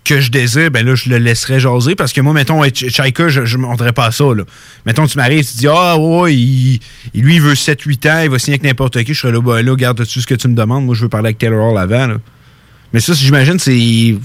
que 0.05 0.21
je 0.21 0.31
désire, 0.31 0.71
ben 0.71 0.85
là, 0.85 0.95
je 0.95 1.09
le 1.09 1.17
laisserai 1.17 1.59
jaser 1.59 1.95
parce 1.95 2.13
que 2.13 2.21
moi, 2.21 2.33
mettons, 2.33 2.61
Chaika, 2.73 3.27
je 3.27 3.41
ne 3.41 3.61
montrerais 3.61 3.91
pas 3.91 4.11
ça. 4.11 4.23
Là. 4.23 4.43
Mettons, 4.85 5.07
tu 5.07 5.17
m'arrives, 5.17 5.45
tu 5.49 5.57
dis, 5.57 5.67
ah, 5.67 5.97
ouais, 5.97 6.33
il, 6.33 6.79
lui, 7.13 7.35
il 7.35 7.41
veut 7.41 7.55
7-8 7.55 8.09
ans, 8.09 8.21
il 8.23 8.29
va 8.29 8.39
signer 8.39 8.53
avec 8.53 8.63
n'importe 8.63 9.03
qui. 9.03 9.13
Je 9.13 9.19
serais 9.19 9.33
là, 9.33 9.41
ben 9.41 9.61
là, 9.61 9.75
garde-tu 9.75 10.21
ce 10.21 10.27
que 10.27 10.35
tu 10.35 10.47
me 10.47 10.55
demandes? 10.55 10.85
Moi, 10.85 10.95
je 10.95 11.01
veux 11.01 11.09
parler 11.09 11.27
avec 11.27 11.39
Taylor 11.39 11.71
Hall 11.71 11.77
avant. 11.77 12.07
Là. 12.07 12.17
Mais 12.93 12.99
ça, 12.99 13.13
j'imagine, 13.13 13.59
c'est 13.59 14.15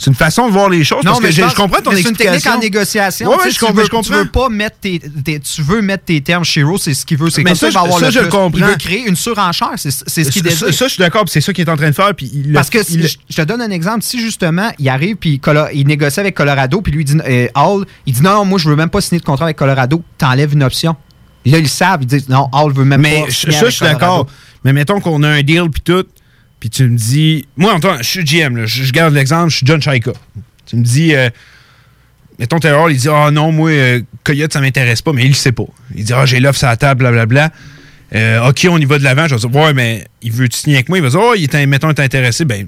c'est 0.00 0.08
une 0.08 0.16
façon 0.16 0.46
de 0.46 0.52
voir 0.52 0.70
les 0.70 0.82
choses. 0.82 1.04
Non, 1.04 1.12
parce 1.12 1.20
mais 1.20 1.28
que 1.28 1.34
je, 1.50 1.54
comprends 1.54 1.82
ton 1.82 1.90
explication. 1.90 2.00
C'est 2.04 2.08
une 2.08 2.16
technique 2.16 2.46
en 2.46 2.58
négociation. 2.58 3.28
Ouais, 3.28 3.36
tu, 3.50 3.66
veux, 3.66 4.02
tu 4.02 4.12
veux 4.12 4.24
pas 4.24 4.48
mettre 4.48 4.78
tes, 4.78 4.98
tu 4.98 5.60
veux 5.60 5.82
mettre 5.82 6.04
tes 6.04 6.22
termes 6.22 6.42
chez 6.42 6.62
Rose, 6.62 6.80
c'est 6.80 6.94
ce 6.94 7.04
qu'il 7.04 7.18
veut. 7.18 7.28
C'est 7.28 7.44
comme 7.44 7.54
ça, 7.54 7.66
le 7.66 8.10
je 8.10 8.20
comprends. 8.20 8.50
Il 8.54 8.64
veut 8.64 8.76
créer 8.76 9.06
une 9.06 9.14
surenchère. 9.14 9.72
C'est 9.76 9.90
ce 9.90 10.30
qu'il 10.30 10.42
désire. 10.42 10.72
Ça, 10.72 10.86
je 10.86 10.92
suis 10.92 11.02
d'accord. 11.02 11.24
C'est 11.26 11.42
ça 11.42 11.52
qu'il 11.52 11.66
est 11.66 11.70
en 11.70 11.76
train 11.76 11.90
de 11.90 11.94
faire. 11.94 12.14
Puis 12.14 12.30
parce 12.54 12.70
que 12.70 12.78
je 12.82 13.36
te 13.36 13.42
donne 13.42 13.60
un 13.60 13.70
exemple. 13.70 14.02
Si 14.02 14.18
justement 14.20 14.70
il 14.78 14.88
arrive 14.88 15.16
puis 15.16 15.38
il 15.74 15.86
négocie 15.86 16.20
avec 16.20 16.34
Colorado 16.34 16.80
puis 16.80 16.92
lui 16.92 17.04
dit 17.04 17.18
euh, 17.28 17.48
Hall, 17.54 17.84
il 18.06 18.14
dit 18.14 18.22
non, 18.22 18.36
non, 18.36 18.44
moi 18.46 18.58
je 18.58 18.70
veux 18.70 18.76
même 18.76 18.88
pas 18.88 19.02
signer 19.02 19.20
de 19.20 19.24
contrat 19.26 19.44
avec 19.44 19.58
Colorado. 19.58 20.02
T'enlèves 20.16 20.54
une 20.54 20.62
option. 20.62 20.96
Là, 21.44 21.58
ils 21.58 21.68
savent. 21.68 22.02
Ils 22.02 22.06
disent 22.06 22.28
non, 22.30 22.48
Hall 22.52 22.72
veut 22.72 22.84
même 22.84 23.02
pas. 23.02 23.08
Mais 23.08 23.30
ça, 23.30 23.68
je 23.68 23.70
suis 23.70 23.84
d'accord. 23.84 24.26
Mais 24.64 24.72
mettons 24.72 25.00
qu'on 25.00 25.22
a 25.22 25.28
un 25.28 25.42
deal 25.42 25.68
puis 25.70 25.82
tout. 25.82 26.06
Puis 26.60 26.68
tu 26.70 26.86
me 26.86 26.96
dis, 26.96 27.46
moi, 27.56 27.74
en 27.74 27.98
je 27.98 28.02
suis 28.02 28.24
GM, 28.24 28.66
je, 28.66 28.92
garde 28.92 29.14
l'exemple, 29.14 29.50
je 29.50 29.56
suis 29.56 29.66
John 29.66 29.80
Chaika. 29.80 30.12
Tu 30.66 30.76
me 30.76 30.84
dis, 30.84 31.14
euh, 31.14 31.30
mettons 32.40 32.58
Taylor, 32.58 32.90
il 32.90 32.96
dit 32.96 33.08
Ah 33.08 33.30
non, 33.30 33.52
moi, 33.52 33.70
euh, 33.70 34.00
Coyote, 34.24 34.52
ça 34.52 34.60
m'intéresse 34.60 35.02
pas, 35.02 35.12
mais 35.12 35.24
il 35.24 35.28
le 35.28 35.34
sait 35.34 35.52
pas. 35.52 35.66
Il 35.94 36.04
dit 36.04 36.12
Ah, 36.12 36.26
j'ai 36.26 36.40
l'offre 36.40 36.58
sur 36.58 36.68
la 36.68 36.76
table, 36.76 37.00
blablabla. 37.00 37.50
Euh, 38.12 38.48
OK, 38.48 38.66
on 38.68 38.78
y 38.78 38.84
va 38.86 38.98
de 38.98 39.04
l'avant. 39.04 39.28
Je 39.28 39.36
vais 39.36 39.40
dire 39.40 39.54
Ouais, 39.54 39.72
mais 39.72 40.06
il 40.22 40.32
veut 40.32 40.48
signer 40.50 40.76
avec 40.76 40.88
moi? 40.88 40.98
Il 40.98 41.02
va 41.02 41.10
dire 41.10 41.20
Oh, 41.22 41.34
il 41.36 41.44
est, 41.44 41.66
mettons, 41.66 41.90
est 41.90 42.00
intéressé. 42.00 42.44
Ben, 42.44 42.66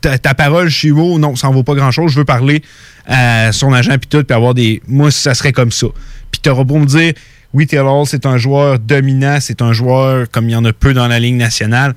ta, 0.00 0.34
parole 0.34 0.68
chez 0.68 0.90
vous, 0.90 1.18
non, 1.18 1.34
ça 1.34 1.48
en 1.48 1.52
vaut 1.52 1.64
pas 1.64 1.74
grand-chose. 1.74 2.12
Je 2.12 2.18
veux 2.18 2.24
parler 2.24 2.62
à 3.06 3.50
son 3.52 3.72
agent, 3.72 3.98
puis 3.98 4.08
tout, 4.08 4.22
puis 4.22 4.36
avoir 4.36 4.54
des. 4.54 4.80
Moi, 4.86 5.10
ça 5.10 5.34
serait 5.34 5.52
comme 5.52 5.72
ça. 5.72 5.88
Puis 6.30 6.40
t'auras 6.40 6.64
beau 6.64 6.78
me 6.78 6.86
dire 6.86 7.14
Oui, 7.52 7.66
Taylor, 7.66 8.06
c'est 8.06 8.26
un 8.26 8.36
joueur 8.36 8.78
dominant, 8.78 9.38
c'est 9.40 9.62
un 9.62 9.72
joueur 9.72 10.30
comme 10.30 10.48
il 10.48 10.52
y 10.52 10.56
en 10.56 10.64
a 10.64 10.72
peu 10.72 10.94
dans 10.94 11.08
la 11.08 11.18
ligne 11.18 11.38
nationale. 11.38 11.94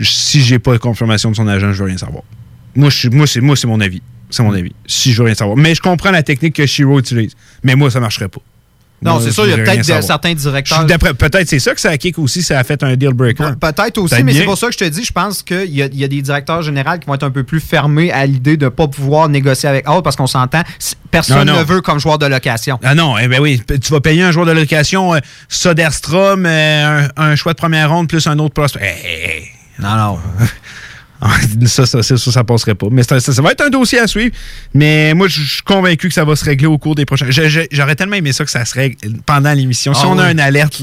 Si 0.00 0.40
j'ai 0.40 0.58
pas 0.58 0.72
de 0.72 0.78
confirmation 0.78 1.30
de 1.30 1.36
son 1.36 1.46
agent, 1.48 1.72
je 1.72 1.78
veux 1.78 1.88
rien 1.88 1.98
savoir. 1.98 2.22
Moi, 2.74 2.90
moi 3.12 3.26
c'est 3.56 3.66
mon 3.66 3.80
avis. 3.80 4.02
C'est 4.30 4.42
mon 4.42 4.54
avis. 4.54 4.72
Si 4.86 5.12
je 5.12 5.18
veux 5.18 5.26
rien 5.26 5.34
savoir. 5.34 5.56
Mais 5.56 5.74
je 5.74 5.80
comprends 5.80 6.10
la 6.10 6.22
technique 6.22 6.54
que 6.54 6.66
Shiro 6.66 6.98
utilise. 6.98 7.34
Mais 7.64 7.74
moi, 7.74 7.90
ça 7.90 8.00
marcherait 8.00 8.28
pas. 8.28 8.40
Non, 9.02 9.18
c'est 9.20 9.32
sûr, 9.32 9.46
il 9.46 9.50
y 9.50 9.52
a 9.54 9.56
peut-être 9.56 10.02
certains 10.02 10.34
directeurs. 10.34 10.86
Peut-être 10.86 11.48
c'est 11.48 11.58
ça 11.58 11.74
que 11.74 11.80
ça 11.80 11.90
a 11.90 11.96
kick 11.96 12.18
aussi, 12.18 12.42
ça 12.42 12.58
a 12.58 12.64
fait 12.64 12.82
un 12.82 12.96
deal 12.96 13.12
breaker. 13.12 13.52
Peut-être 13.58 13.98
aussi, 13.98 14.22
mais 14.22 14.34
c'est 14.34 14.44
pour 14.44 14.58
ça 14.58 14.66
que 14.66 14.72
je 14.74 14.78
te 14.78 14.84
dis, 14.84 15.04
je 15.04 15.12
pense 15.12 15.42
qu'il 15.42 15.74
y, 15.74 15.82
a 15.82 15.88
des 15.88 16.22
directeurs 16.22 16.62
généraux 16.62 16.98
qui 16.98 17.06
vont 17.06 17.14
être 17.14 17.24
un 17.24 17.30
peu 17.30 17.42
plus 17.42 17.60
fermés 17.60 18.12
à 18.12 18.26
l'idée 18.26 18.56
de 18.56 18.66
ne 18.66 18.70
pas 18.70 18.88
pouvoir 18.88 19.28
négocier 19.28 19.68
avec 19.68 19.88
Hall 19.88 20.02
parce 20.02 20.16
qu'on 20.16 20.26
s'entend, 20.26 20.62
personne 21.10 21.48
ne 21.48 21.62
veut 21.62 21.80
comme 21.80 21.98
joueur 21.98 22.18
de 22.18 22.26
location. 22.26 22.78
Ah 22.82 22.94
non, 22.94 23.16
eh 23.18 23.28
ben 23.28 23.40
oui, 23.40 23.62
tu 23.66 23.92
vas 23.92 24.00
payer 24.00 24.22
un 24.22 24.32
joueur 24.32 24.46
de 24.46 24.52
location, 24.52 25.14
euh, 25.14 25.18
Soderstrom, 25.48 26.44
euh, 26.46 27.08
un, 27.16 27.36
choix 27.36 27.52
de 27.52 27.58
première 27.58 27.90
ronde 27.90 28.08
plus 28.08 28.26
un 28.26 28.38
autre 28.38 28.54
prospect. 28.54 28.80
Non, 29.80 29.96
non. 29.96 30.18
ça, 31.66 31.86
ça, 31.86 32.02
ça, 32.02 32.16
ça, 32.16 32.44
passerait 32.44 32.74
pas. 32.74 32.86
Mais 32.90 33.02
ça, 33.02 33.18
va 33.42 33.52
être 33.52 33.60
un 33.62 33.70
dossier 33.70 33.98
à 33.98 34.06
suivre. 34.06 34.34
Mais 34.74 35.14
moi, 35.14 35.28
je 35.28 35.42
suis 35.42 35.62
convaincu 35.62 36.08
que 36.08 36.14
ça 36.14 36.24
va 36.24 36.34
se 36.36 36.44
régler 36.44 36.66
au 36.66 36.78
cours 36.78 36.94
des 36.94 37.04
prochains. 37.04 37.26
J'aurais 37.70 37.96
tellement 37.96 38.16
aimé 38.16 38.32
ça 38.32 38.44
que 38.44 38.50
ça 38.50 38.64
se 38.64 38.74
règle 38.74 38.96
pendant 39.26 39.52
l'émission. 39.52 39.92
Si 39.94 40.02
ah 40.04 40.08
on 40.08 40.18
a 40.18 40.30
une 40.30 40.40
alerte, 40.40 40.82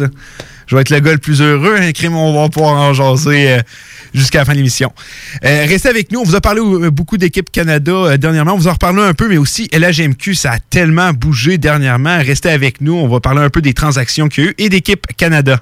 je 0.67 0.75
vais 0.75 0.81
être 0.81 0.89
le 0.89 0.99
gars 0.99 1.13
le 1.13 1.17
plus 1.17 1.41
heureux. 1.41 1.75
Un 1.75 1.91
crime, 1.91 2.15
on 2.15 2.39
va 2.39 2.49
pouvoir 2.49 2.73
en 2.73 2.93
jaser 2.93 3.51
euh, 3.51 3.61
jusqu'à 4.13 4.39
la 4.39 4.45
fin 4.45 4.51
de 4.51 4.57
l'émission. 4.57 4.91
Euh, 5.43 5.65
restez 5.67 5.89
avec 5.89 6.11
nous. 6.11 6.19
On 6.19 6.23
vous 6.23 6.35
a 6.35 6.41
parlé 6.41 6.61
euh, 6.61 6.91
beaucoup 6.91 7.17
d'équipes 7.17 7.51
Canada 7.51 8.17
dernièrement. 8.17 8.53
On 8.53 8.57
vous 8.57 8.67
en 8.67 8.73
reparlera 8.73 9.07
un 9.07 9.13
peu, 9.13 9.27
mais 9.27 9.37
aussi 9.37 9.69
LHMQ, 9.73 10.35
ça 10.35 10.51
a 10.53 10.59
tellement 10.59 11.13
bougé 11.13 11.57
dernièrement. 11.57 12.17
Restez 12.19 12.49
avec 12.49 12.81
nous. 12.81 12.93
On 12.93 13.07
va 13.07 13.19
parler 13.19 13.41
un 13.41 13.49
peu 13.49 13.61
des 13.61 13.73
transactions 13.73 14.27
qu'il 14.27 14.43
y 14.43 14.47
a 14.47 14.49
eu 14.51 14.55
et 14.59 14.69
d'équipes 14.69 15.07
Canada. 15.17 15.61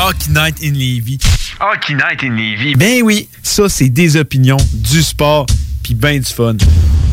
Hockey 0.00 0.30
Night 0.30 0.62
in 0.62 0.74
Levy. 0.74 1.18
Hockey 1.58 1.94
Night 1.94 2.22
in 2.22 2.36
Levy. 2.36 2.76
Ben 2.76 3.02
oui, 3.02 3.28
ça 3.42 3.68
c'est 3.68 3.88
des 3.88 4.16
opinions, 4.16 4.56
du 4.72 5.02
sport, 5.02 5.46
puis 5.82 5.94
ben 5.94 6.20
du 6.20 6.32
fun. 6.32 6.56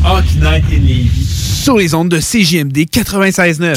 Hockey 0.04 0.36
Night 0.36 0.64
in 0.70 0.82
Levy. 0.82 1.26
Sur 1.26 1.78
les 1.78 1.94
ondes 1.94 2.10
de 2.10 2.20
CJMD 2.20 2.86
96.9. 2.88 3.76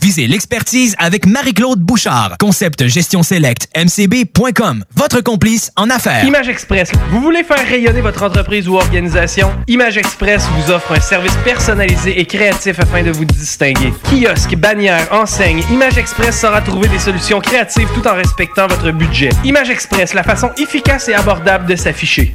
Visez 0.00 0.26
l'expertise 0.26 0.94
avec 0.98 1.26
Marie-Claude 1.26 1.80
Bouchard. 1.80 2.36
Concept 2.40 2.86
Gestion 2.86 3.22
Select 3.22 3.68
mcb.com, 3.76 4.82
votre 4.94 5.20
complice 5.20 5.70
en 5.76 5.90
affaires. 5.90 6.24
Image 6.24 6.48
Express, 6.48 6.90
vous 7.10 7.20
voulez 7.20 7.44
faire 7.44 7.66
rayonner 7.68 8.00
votre 8.00 8.22
entreprise 8.22 8.66
ou 8.66 8.76
organisation? 8.76 9.52
Image 9.68 9.98
Express 9.98 10.42
vous 10.56 10.72
offre 10.72 10.92
un 10.92 11.00
service 11.00 11.36
personnalisé 11.44 12.18
et 12.18 12.24
créatif 12.24 12.80
afin 12.80 13.02
de 13.02 13.10
vous 13.10 13.26
distinguer. 13.26 13.92
Kiosque, 14.04 14.56
bannière, 14.56 15.06
enseigne, 15.12 15.62
Image 15.70 15.98
Express 15.98 16.40
saura 16.40 16.62
trouver 16.62 16.88
des 16.88 16.98
solutions 16.98 17.40
créatives 17.40 17.88
tout 17.94 18.06
en 18.08 18.14
respectant 18.14 18.68
votre 18.68 18.90
budget. 18.92 19.28
Image 19.44 19.68
Express, 19.68 20.14
la 20.14 20.22
façon 20.22 20.50
efficace 20.56 21.08
et 21.10 21.14
abordable 21.14 21.66
de 21.66 21.76
s'afficher. 21.76 22.34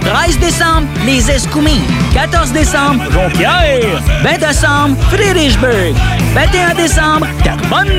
13 0.00 0.38
décembre, 0.38 0.86
les 1.04 1.30
Escoumins. 1.30 1.82
14 2.14 2.52
décembre, 2.52 3.04
Jonquière. 3.12 4.00
20 4.22 4.38
décembre, 4.38 4.96
Friedrichsburg. 5.10 5.94
21 6.34 6.72
décembre, 6.74 7.26
Carbonne. 7.44 7.90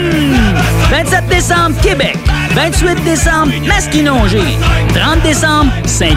27 0.89 1.27
décembre, 1.27 1.79
Québec. 1.81 2.17
28 2.55 3.03
décembre, 3.03 3.51
Masquinongé. 3.67 4.41
30 4.93 5.21
décembre, 5.23 5.71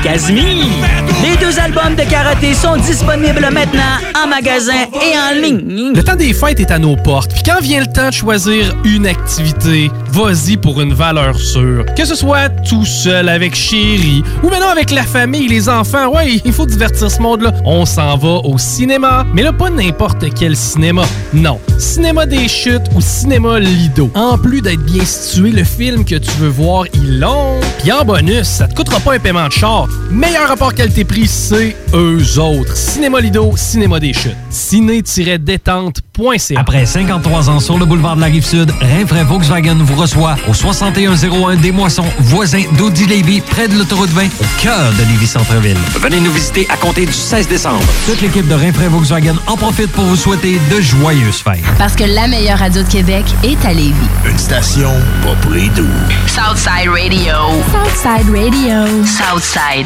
Les 0.09 1.37
deux 1.41 1.59
albums 1.59 1.97
de 1.97 2.09
karaté 2.09 2.55
sont 2.55 2.77
disponibles 2.77 3.49
maintenant 3.53 3.99
en 4.15 4.29
magasin 4.29 4.85
et 4.95 5.19
en 5.19 5.43
ligne. 5.43 5.95
Le 5.97 6.03
temps 6.05 6.15
des 6.15 6.33
fêtes 6.33 6.61
est 6.61 6.71
à 6.71 6.79
nos 6.79 6.95
portes. 6.95 7.33
Puis 7.33 7.43
quand 7.45 7.61
vient 7.61 7.81
le 7.81 7.89
temps 7.93 8.11
de 8.11 8.15
choisir 8.15 8.73
une 8.85 9.05
activité, 9.05 9.91
vas-y 10.13 10.59
pour 10.59 10.81
une 10.81 10.95
valeur 10.95 11.37
sûre. 11.37 11.85
Que 11.97 12.05
ce 12.05 12.15
soit 12.15 12.51
tout 12.69 12.85
seul, 12.85 13.29
avec 13.29 13.57
chérie, 13.57 14.23
ou 14.45 14.49
maintenant 14.49 14.69
avec 14.69 14.93
la 14.93 15.03
famille, 15.03 15.49
les 15.49 15.69
enfants. 15.69 16.15
Ouais, 16.15 16.41
il 16.45 16.53
faut 16.53 16.67
divertir 16.67 17.11
ce 17.11 17.21
monde-là. 17.21 17.53
On 17.65 17.85
s'en 17.85 18.17
va 18.17 18.39
au 18.45 18.59
cinéma. 18.59 19.27
Mais 19.35 19.43
là, 19.43 19.53
pas 19.53 19.71
n'importe 19.71 20.25
quel 20.39 20.55
cinéma. 20.55 21.03
Non. 21.35 21.59
Cinéma 21.79 22.27
des 22.27 22.47
chutes 22.47 22.87
ou 22.95 23.01
cinéma 23.01 23.59
Lido. 23.59 24.09
En 24.15 24.39
plus 24.39 24.63
d'être 24.63 24.85
bien 24.85 25.05
situé, 25.05 25.51
le 25.51 25.65
film 25.65 26.05
que 26.05 26.15
tu 26.15 26.31
veux 26.39 26.49
voir, 26.49 26.85
il 26.95 27.19
long. 27.19 27.59
Puis 27.83 27.91
en 27.91 28.05
bonus, 28.05 28.47
ça 28.47 28.69
te 28.69 28.75
coûtera 28.75 29.01
pas 29.01 29.15
un 29.15 29.19
paiement 29.19 29.49
de 29.49 29.53
char. 29.53 29.89
Meilleur 30.11 30.49
rapport 30.49 30.73
qualité-prix, 30.73 31.27
c'est 31.27 31.77
eux 31.93 32.39
autres. 32.39 32.77
Cinéma 32.77 33.21
Lido, 33.21 33.53
Cinéma 33.57 33.99
des 34.01 34.13
chutes. 34.13 34.37
Ciné-détente.ca 34.51 36.61
Après 36.61 36.87
53 36.87 37.51
ans 37.51 37.59
sur 37.61 37.77
le 37.79 37.85
boulevard 37.85 38.15
de 38.17 38.21
la 38.21 38.29
Rive-Sud, 38.29 38.73
Rinfraie 38.81 39.25
Volkswagen 39.25 39.77
vous 39.81 39.97
reçoit 40.01 40.37
au 40.49 40.55
6101 40.55 41.57
des 41.57 41.73
Moissons, 41.73 42.05
voisin 42.21 42.63
d'Audi 42.79 43.07
Lévis, 43.07 43.41
près 43.41 43.67
de 43.69 43.77
l'autoroute 43.77 44.11
20, 44.11 44.25
au 44.27 44.63
cœur 44.63 44.93
de 44.93 45.03
Lévis-Centreville. 45.11 45.77
Venez 46.01 46.21
nous 46.21 46.33
visiter 46.33 46.67
à 46.71 46.77
compter 46.77 47.05
du 47.05 47.13
16 47.13 47.49
décembre. 47.49 47.83
Toute 48.07 48.21
l'équipe 48.23 48.47
de 48.49 48.55
Rinfraie 48.55 48.89
Volkswagen 48.89 49.35
en 49.47 49.57
profite 49.57 49.91
pour 49.93 50.05
vous 50.05 50.17
souhaiter 50.17 50.59
de 50.71 50.81
joyeuses 50.81 51.43
fêtes. 51.43 51.63
Parce 51.79 51.95
que 51.95 52.05
la 52.05 52.29
meilleure 52.29 52.59
radio 52.59 52.83
de 52.83 52.89
Québec 52.89 53.25
est 53.43 53.63
à 53.65 53.73
Lévis. 53.73 53.93
Une 54.25 54.39
station 54.39 54.93
pas 55.23 55.35
pour 55.43 55.53
les 55.53 55.69
doux. 55.71 55.85
Southside 56.27 56.89
Radio. 56.91 57.35
Southside 57.73 58.31
Radio. 58.31 59.05
Southside 59.05 59.86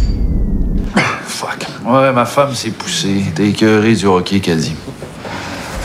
Fuck. 1.41 1.65
Ouais, 1.83 2.11
ma 2.11 2.25
femme 2.25 2.53
s'est 2.53 2.69
poussée. 2.69 3.25
T'es 3.33 3.47
écœuré 3.47 3.95
du 3.95 4.05
hockey, 4.05 4.39
qu'elle 4.39 4.59
dit. 4.59 4.75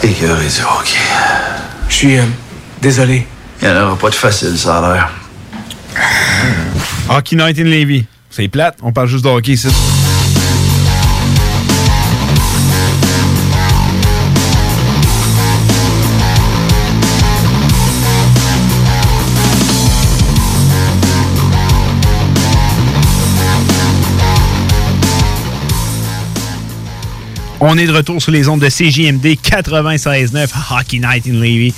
Écœuré 0.03 0.45
du 0.45 0.61
hockey. 0.61 0.99
Je 1.89 1.95
suis 1.95 2.19
euh, 2.19 2.25
désolé. 2.83 3.27
Il 3.63 3.69
n'y 3.69 3.75
en 3.75 3.87
aura 3.87 3.97
pas 3.97 4.11
de 4.11 4.15
facile, 4.15 4.59
ça 4.59 4.77
a 4.77 4.93
l'air. 4.93 5.11
Hockey 7.09 7.37
Night 7.37 7.59
in 7.59 7.65
Levy. 7.65 8.05
C'est 8.29 8.49
plate, 8.49 8.77
on 8.83 8.93
parle 8.93 9.09
juste 9.09 9.25
de 9.25 9.31
hockey 9.31 9.53
ici. 9.53 9.69
On 27.61 27.79
est 27.79 27.87
de 27.87 27.93
retour 27.93 28.21
sur 28.21 28.33
les 28.33 28.49
ondes 28.49 28.61
de 28.61 28.69
CJMD 28.69 29.39
96.9 29.43 30.49
Hockey 30.71 30.99
Night 30.99 31.27
in 31.27 31.41
Levy. 31.41 31.73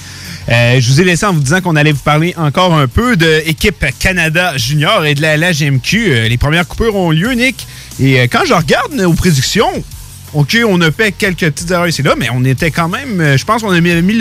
Euh, 0.48 0.80
je 0.80 0.88
vous 0.90 1.00
ai 1.00 1.04
laissé 1.04 1.24
en 1.24 1.32
vous 1.32 1.40
disant 1.40 1.60
qu'on 1.60 1.76
allait 1.76 1.92
vous 1.92 2.02
parler 2.02 2.34
encore 2.36 2.74
un 2.74 2.88
peu 2.88 3.16
de 3.16 3.42
l'équipe 3.46 3.84
Canada 4.00 4.56
Junior 4.56 5.04
et 5.04 5.14
de 5.14 5.22
la 5.22 5.36
LHMQ. 5.36 6.10
Euh, 6.10 6.28
les 6.28 6.36
premières 6.36 6.66
coupures 6.66 6.96
ont 6.96 7.10
lieu, 7.12 7.30
Nick. 7.32 7.66
Et 8.00 8.18
euh, 8.18 8.26
quand 8.30 8.44
je 8.44 8.54
regarde 8.54 8.92
nos 8.94 9.12
prédictions, 9.12 9.70
OK, 10.34 10.58
on 10.66 10.80
a 10.80 10.90
fait 10.90 11.12
quelques 11.12 11.50
petites 11.50 11.70
erreurs 11.70 11.88
ici 11.88 12.02
là, 12.02 12.14
mais 12.16 12.28
on 12.32 12.44
était 12.44 12.70
quand 12.70 12.88
même, 12.88 13.20
euh, 13.20 13.36
je 13.36 13.44
pense 13.44 13.62
qu'on 13.62 13.70
a 13.70 13.80
mis, 13.80 14.20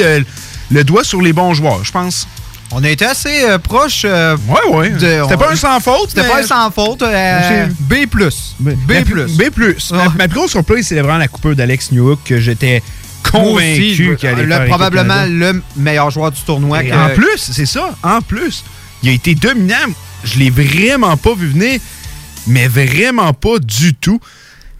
le 0.69 0.83
doigt 0.83 1.03
sur 1.03 1.21
les 1.21 1.33
bons 1.33 1.53
joueurs, 1.53 1.83
je 1.83 1.91
pense. 1.91 2.27
On 2.71 2.83
a 2.83 2.89
été 2.89 3.05
assez 3.05 3.43
euh, 3.45 3.57
proche. 3.57 4.03
ouais, 4.03 4.75
ouais. 4.75 4.91
C'était 4.99 5.37
pas 5.37 5.51
un 5.51 5.55
sans 5.55 5.79
faute. 5.79 6.09
C'était 6.09 6.23
mais- 6.23 6.27
pas 6.29 6.39
un 6.39 6.43
sans 6.43 6.69
faute. 6.71 7.01
euh, 7.01 7.67
B. 7.79 7.93
B. 8.59 8.71
Ma 8.89 9.01
plus- 9.03 9.37
B+. 9.37 9.43
Ma, 9.91 10.09
ma 10.09 10.27
plus 10.27 10.37
grosse 10.37 10.51
surprise, 10.51 10.87
c'est 10.87 10.95
vraiment 10.99 11.17
la 11.17 11.27
coupure 11.29 11.55
d'Alex 11.55 11.91
Newhook 11.93 12.19
que 12.25 12.39
j'étais 12.39 12.83
convaincu 13.31 14.17
qu'elle 14.19 14.35
allait 14.35 14.45
le- 14.45 14.55
équipe 14.55 14.67
Probablement 14.67 15.13
Canada. 15.13 15.27
le 15.53 15.61
meilleur 15.77 16.09
joueur 16.11 16.31
du 16.31 16.41
tournoi. 16.41 16.83
Et 16.83 16.89
que- 16.89 16.93
En 16.95 17.09
plus, 17.15 17.37
c'est 17.37 17.65
ça. 17.65 17.95
En 18.03 18.21
plus, 18.21 18.63
il 19.03 19.09
a 19.09 19.11
été 19.13 19.35
dominant. 19.35 19.75
Je 20.23 20.39
l'ai 20.39 20.49
vraiment 20.49 21.15
pas 21.15 21.35
vu 21.35 21.47
venir, 21.47 21.79
mais 22.47 22.67
vraiment 22.67 23.33
pas 23.33 23.59
du 23.59 23.93
tout. 23.93 24.19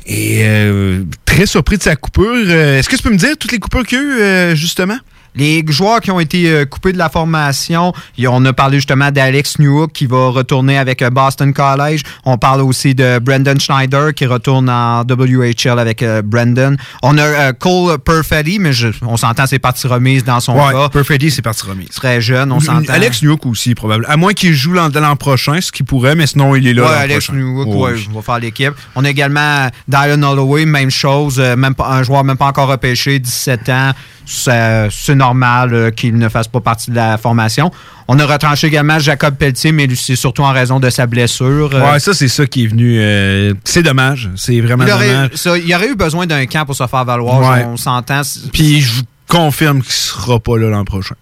Et 0.05 0.39
euh, 0.43 1.03
très 1.26 1.45
surpris 1.45 1.78
de 1.78 1.84
sa 1.84 1.95
coupure. 1.95 2.32
Euh, 2.34 2.80
Est-ce 2.80 2.89
que 2.89 2.95
tu 2.95 3.03
peux 3.03 3.09
me 3.11 3.18
dire 3.18 3.36
toutes 3.39 3.51
les 3.51 3.59
coupures 3.59 3.86
qu'il 3.86 3.97
y 3.97 4.01
a 4.01 4.03
eu, 4.03 4.11
euh, 4.22 4.55
justement? 4.55 4.97
Les 5.38 5.63
joueurs 5.67 6.01
qui 6.01 6.11
ont 6.11 6.19
été 6.19 6.49
euh, 6.49 6.65
coupés 6.65 6.93
de 6.93 6.97
la 6.97 7.09
formation, 7.09 7.93
on 8.27 8.45
a 8.45 8.53
parlé 8.53 8.77
justement 8.77 9.11
d'Alex 9.11 9.59
Newhook 9.59 9.91
qui 9.93 10.05
va 10.07 10.29
retourner 10.29 10.77
avec 10.77 11.01
euh, 11.01 11.09
Boston 11.09 11.53
College. 11.53 12.01
On 12.25 12.38
parle 12.38 12.61
aussi 12.61 12.95
de 12.95 13.19
Brendan 13.19 13.59
Schneider 13.59 14.13
qui 14.13 14.25
retourne 14.25 14.69
en 14.69 15.01
WHL 15.03 15.77
avec 15.79 16.01
euh, 16.03 16.21
Brendan. 16.23 16.77
On 17.03 17.17
a 17.17 17.53
Cole 17.53 17.99
Perfetti, 17.99 18.59
mais 18.59 18.73
je- 18.73 18.88
on 19.03 19.17
s'entend 19.17 19.45
c'est 19.45 19.59
partie 19.59 19.88
remise 19.88 20.23
dans 20.23 20.39
son 20.39 20.53
Ouais, 20.57 20.73
cas. 20.73 20.89
Perfetti, 20.89 21.29
c'est 21.31 21.41
partie 21.41 21.65
remise. 21.65 21.89
Très 21.89 22.19
jeune, 22.21 22.51
on 22.51 22.59
s'entend. 22.59 22.91
Alex 22.93 23.21
Newhook 23.23 23.45
aussi, 23.45 23.75
probablement. 23.75 24.11
À 24.11 24.17
moins 24.17 24.33
qu'il 24.33 24.53
joue 24.53 24.73
l'an 24.73 24.89
prochain, 25.15 25.61
ce 25.61 25.71
qu'il 25.71 25.85
pourrait, 25.85 26.15
mais 26.15 26.25
sinon, 26.27 26.55
il 26.55 26.67
est 26.67 26.73
là. 26.73 26.83
Ouais, 26.83 26.95
Alex 26.97 27.25
prochain. 27.27 27.39
Newhook, 27.39 27.67
Oh, 27.69 27.85
ouais, 27.85 27.91
oui. 27.95 28.09
va 28.13 28.21
faire 28.21 28.39
l'équipe. 28.39 28.73
On 28.95 29.05
a 29.05 29.09
également 29.09 29.67
Dylan 29.88 30.23
Holloway, 30.23 30.65
même 30.65 30.89
chose, 30.89 31.39
même 31.39 31.73
un 31.79 32.01
joueur 32.03 32.23
même 32.23 32.38
pas 32.38 32.47
encore 32.47 32.67
repêché, 32.69 33.19
17 33.19 33.69
ans. 33.69 33.91
C'est 34.25 34.89
c'est 34.91 35.15
normal 35.32 35.73
euh, 35.73 35.91
qu'il 35.91 36.17
ne 36.17 36.30
fasse 36.30 36.47
pas 36.47 36.61
partie 36.61 36.89
de 36.91 36.95
la 36.95 37.17
formation. 37.17 37.71
On 38.07 38.17
a 38.19 38.25
retranché 38.25 38.67
également 38.67 38.99
Jacob 38.99 39.36
Pelletier, 39.36 39.71
mais 39.73 39.88
c'est 39.95 40.15
surtout 40.15 40.43
en 40.43 40.51
raison 40.53 40.80
de 40.80 40.89
sa 40.89 41.05
blessure. 41.07 41.71
Euh, 41.73 41.91
Ouais, 41.91 41.99
ça, 41.99 42.13
c'est 42.13 42.28
ça 42.30 42.45
qui 42.45 42.63
est 42.63 42.67
venu. 42.67 42.97
euh, 42.99 43.53
c'est 43.65 43.84
dommage. 43.84 44.30
C'est 44.36 44.61
vraiment 44.61 44.86
il, 44.86 44.91
aurait, 44.93 45.07
dommage. 45.07 45.30
ça, 45.36 45.57
il 45.57 45.73
aurait 45.75 45.89
eu 45.89 45.95
besoin 45.95 46.25
d'un 46.25 46.45
camp 46.45 46.65
pour 46.65 46.75
se 46.75 46.88
faire 46.88 47.03
valoir, 47.05 47.39
Ouais. 47.41 47.65
on 47.65 47.75
s'entend. 47.78 48.21
Puis 48.53 48.82
je 48.82 48.93
vous 48.93 49.01
confirme 49.28 49.82
qu'il 49.82 49.91
sera 49.91 50.39
pas 50.39 50.57
là 50.57 50.69
l'an 50.69 50.86
prochain. 50.86 51.15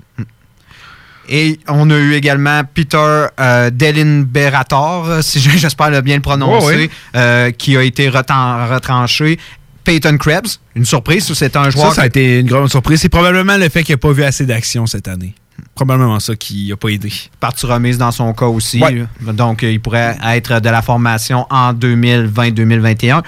Et 1.28 1.60
on 1.68 1.90
a 1.90 1.96
eu 1.98 2.14
également 2.14 2.62
Peter 2.72 3.26
euh, 3.40 3.72
Delinberator, 3.72 5.24
si 5.24 5.40
je- 5.40 5.50
j'espère 5.58 6.02
bien 6.04 6.16
le 6.18 6.22
prononcer, 6.22 6.90
euh, 7.16 7.50
qui 7.52 7.76
a 7.78 7.82
été 7.82 8.10
retranché. 8.10 9.40
Peyton 9.86 10.18
Krebs, 10.18 10.60
une 10.76 10.84
surprise, 10.86 11.32
c'est 11.34 11.56
un 11.56 11.70
joueur. 11.70 11.90
Ça, 11.90 11.96
ça 11.96 12.02
a 12.02 12.06
été 12.08 12.40
une 12.42 12.48
grande 12.48 12.70
surprise. 12.70 13.00
C'est 13.00 13.10
probablement 13.10 13.56
le 13.58 13.70
fait 13.70 13.84
qu'il 13.84 13.94
n'a 13.94 13.98
pas 13.98 14.12
vu 14.12 14.24
assez 14.24 14.46
d'action 14.46 14.86
cette 14.88 15.08
année. 15.08 15.34
Probablement 15.74 16.20
ça 16.20 16.36
qui 16.36 16.68
n'a 16.70 16.76
pas 16.76 16.90
aidé. 16.90 17.12
partie 17.40 17.66
remise 17.66 17.98
dans 17.98 18.12
son 18.12 18.34
cas 18.34 18.48
aussi. 18.48 18.82
Ouais. 18.82 19.06
Donc, 19.22 19.64
euh, 19.64 19.72
il 19.72 19.80
pourrait 19.80 20.18
être 20.26 20.60
de 20.60 20.70
la 20.70 20.82
formation 20.82 21.46
en 21.50 21.74
2020-2021. 21.74 23.22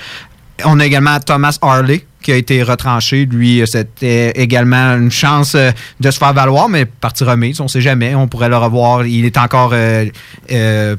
On 0.65 0.79
a 0.79 0.85
également 0.85 1.19
Thomas 1.19 1.57
Harley 1.61 2.05
qui 2.21 2.31
a 2.31 2.35
été 2.35 2.63
retranché. 2.63 3.25
Lui, 3.25 3.61
euh, 3.61 3.65
c'était 3.65 4.31
également 4.31 4.95
une 4.95 5.11
chance 5.11 5.55
euh, 5.55 5.71
de 5.99 6.09
se 6.11 6.17
faire 6.17 6.33
valoir, 6.33 6.67
mais 6.67 6.85
partie 6.85 7.23
remise, 7.23 7.59
on 7.61 7.65
ne 7.65 7.69
sait 7.69 7.81
jamais. 7.81 8.15
On 8.15 8.27
pourrait 8.27 8.49
le 8.49 8.57
revoir. 8.57 9.05
Il 9.05 9.23
est 9.25 9.37
encore... 9.37 9.71
euh, 9.73 10.05
euh, 10.51 10.95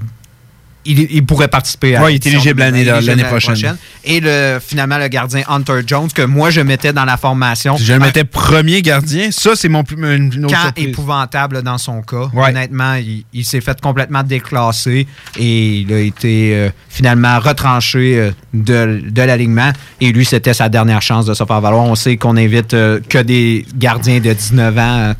il, 0.89 1.07
il 1.11 1.25
pourrait 1.25 1.49
participer 1.49 1.95
à 1.97 2.03
Ouais, 2.03 2.13
il 2.13 2.17
est 2.17 2.27
éligible 2.27 2.59
l'année- 2.61 2.85
2020, 2.85 3.07
l'année 3.07 3.25
prochaine. 3.25 3.77
Et 4.05 4.21
le, 4.21 4.59
finalement, 4.65 4.99
le 4.99 5.09
gardien 5.09 5.43
Hunter 5.49 5.81
Jones, 5.87 6.09
que 6.13 6.23
moi, 6.23 6.51
je 6.51 6.61
mettais 6.61 6.93
dans 6.93 7.05
la 7.05 7.17
formation. 7.17 7.77
Je 7.77 7.93
le 7.93 7.99
mettais 8.01 8.25
premier 8.25 8.83
gardien. 8.83 9.31
Ça, 9.31 9.51
c'est 9.55 9.69
mon 9.69 9.85
plus. 9.85 9.97
Surprise. 9.97 10.73
épouvantable 10.89 11.63
dans 11.63 11.79
son 11.79 12.03
cas. 12.03 12.29
Ouais. 12.33 12.49
Honnêtement, 12.51 12.95
il, 12.95 13.25
il 13.33 13.45
s'est 13.45 13.61
fait 13.61 13.81
complètement 13.81 14.23
déclasser 14.23 15.07
et 15.39 15.69
il 15.81 15.93
a 15.93 15.99
été 16.01 16.55
euh, 16.55 16.69
finalement 16.89 17.39
retranché 17.39 18.19
euh, 18.19 18.31
de, 18.55 19.03
de 19.09 19.23
l'alignement. 19.23 19.73
Et 20.01 20.13
lui, 20.13 20.25
c'était 20.25 20.55
sa 20.55 20.69
dernière 20.69 21.03
chance 21.03 21.27
de 21.27 21.35
se 21.35 21.45
faire 21.45 21.61
valoir. 21.61 21.85
On 21.85 21.95
sait 21.95 22.17
qu'on 22.17 22.37
invite 22.37 22.75
euh, 22.75 23.01
que 23.09 23.19
des 23.19 23.67
gardiens 23.77 24.21
de 24.21 24.33
19 24.33 24.79
ans. 24.79 25.13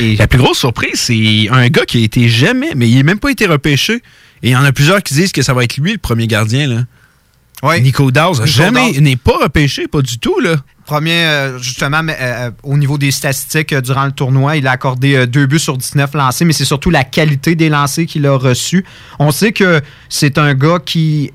et 0.00 0.16
La 0.16 0.26
plus 0.26 0.38
grosse 0.38 0.58
surprise, 0.58 0.94
c'est 1.00 1.48
un 1.50 1.68
gars 1.68 1.84
qui 1.86 2.02
a 2.02 2.04
été 2.04 2.28
jamais, 2.28 2.70
mais 2.76 2.88
il 2.88 2.96
n'a 2.96 3.02
même 3.02 3.18
pas 3.18 3.30
été 3.30 3.46
repêché. 3.46 4.02
Et 4.42 4.48
il 4.48 4.52
y 4.52 4.56
en 4.56 4.64
a 4.64 4.72
plusieurs 4.72 5.02
qui 5.02 5.14
disent 5.14 5.32
que 5.32 5.42
ça 5.42 5.54
va 5.54 5.64
être 5.64 5.76
lui 5.76 5.92
le 5.92 5.98
premier 5.98 6.26
gardien. 6.26 6.66
Là. 6.66 6.84
Nico 7.80 8.10
Dawes, 8.10 8.44
jamais, 8.46 8.92
n'est 9.00 9.16
pas 9.16 9.38
repêché, 9.42 9.88
pas 9.88 10.02
du 10.02 10.18
tout. 10.18 10.38
Là. 10.40 10.56
Premier, 10.84 11.24
euh, 11.24 11.58
justement, 11.58 12.02
mais, 12.02 12.16
euh, 12.20 12.50
au 12.62 12.76
niveau 12.76 12.98
des 12.98 13.10
statistiques 13.10 13.72
euh, 13.72 13.80
durant 13.80 14.04
le 14.04 14.12
tournoi, 14.12 14.56
il 14.56 14.66
a 14.66 14.72
accordé 14.72 15.16
euh, 15.16 15.26
deux 15.26 15.46
buts 15.46 15.58
sur 15.58 15.76
19 15.76 16.14
lancés, 16.14 16.44
mais 16.44 16.52
c'est 16.52 16.64
surtout 16.64 16.90
la 16.90 17.02
qualité 17.02 17.54
des 17.56 17.68
lancers 17.68 18.06
qu'il 18.06 18.26
a 18.26 18.36
reçus. 18.36 18.84
On 19.18 19.30
sait 19.30 19.52
que 19.52 19.80
c'est 20.08 20.38
un 20.38 20.54
gars 20.54 20.78
qui 20.84 21.32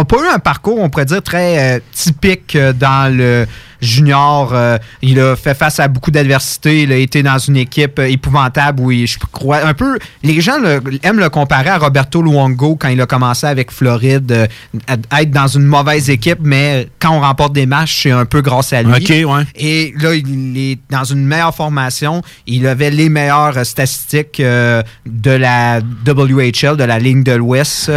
n'a 0.00 0.04
pas 0.04 0.16
eu 0.16 0.28
un 0.34 0.38
parcours, 0.38 0.78
on 0.80 0.88
pourrait 0.90 1.04
dire, 1.04 1.22
très 1.22 1.76
euh, 1.76 1.80
typique 1.92 2.56
euh, 2.56 2.72
dans 2.72 3.14
le 3.14 3.46
junior. 3.80 4.50
Euh, 4.54 4.78
il 5.02 5.18
a 5.20 5.34
fait 5.36 5.54
face 5.54 5.80
à 5.80 5.88
beaucoup 5.88 6.10
d'adversités. 6.12 6.82
Il 6.84 6.92
a 6.92 6.96
été 6.96 7.22
dans 7.22 7.38
une 7.38 7.56
équipe 7.56 7.98
euh, 7.98 8.04
épouvantable 8.08 8.80
où 8.80 8.90
il, 8.92 9.06
je 9.06 9.18
crois, 9.32 9.64
un 9.66 9.74
peu, 9.74 9.98
les 10.22 10.40
gens 10.40 10.58
le- 10.60 10.80
aiment 11.02 11.18
le 11.18 11.28
comparer 11.28 11.68
à 11.70 11.78
Roberto 11.78 12.22
Luongo 12.22 12.76
quand 12.76 12.88
il 12.88 13.00
a 13.00 13.06
commencé 13.06 13.46
avec 13.46 13.70
Floride, 13.72 14.30
euh, 14.32 14.46
à- 15.10 15.20
être 15.22 15.30
dans 15.32 15.48
une 15.48 15.64
mauvaise 15.64 16.08
équipe, 16.10 16.38
mais 16.42 16.88
quand 17.00 17.10
on 17.10 17.20
remporte 17.20 17.52
des 17.52 17.66
matchs, 17.66 18.04
c'est 18.04 18.10
un 18.12 18.24
peu 18.24 18.40
grâce 18.40 18.72
à 18.72 18.82
lui. 18.82 18.92
OK, 18.94 19.08
ouais. 19.10 19.44
Et 19.56 19.92
là, 20.00 20.14
il 20.14 20.56
est 20.56 20.78
dans 20.90 21.04
une 21.04 21.26
meilleure 21.26 21.54
formation. 21.54 22.22
Il 22.46 22.66
avait 22.66 22.90
les 22.90 23.08
meilleures 23.08 23.66
statistiques 23.66 24.38
euh, 24.40 24.82
de 25.06 25.32
la 25.32 25.80
WHL, 26.06 26.76
de 26.76 26.84
la 26.84 26.98
ligne 26.98 27.24
de 27.24 27.32
l'Ouest. 27.32 27.90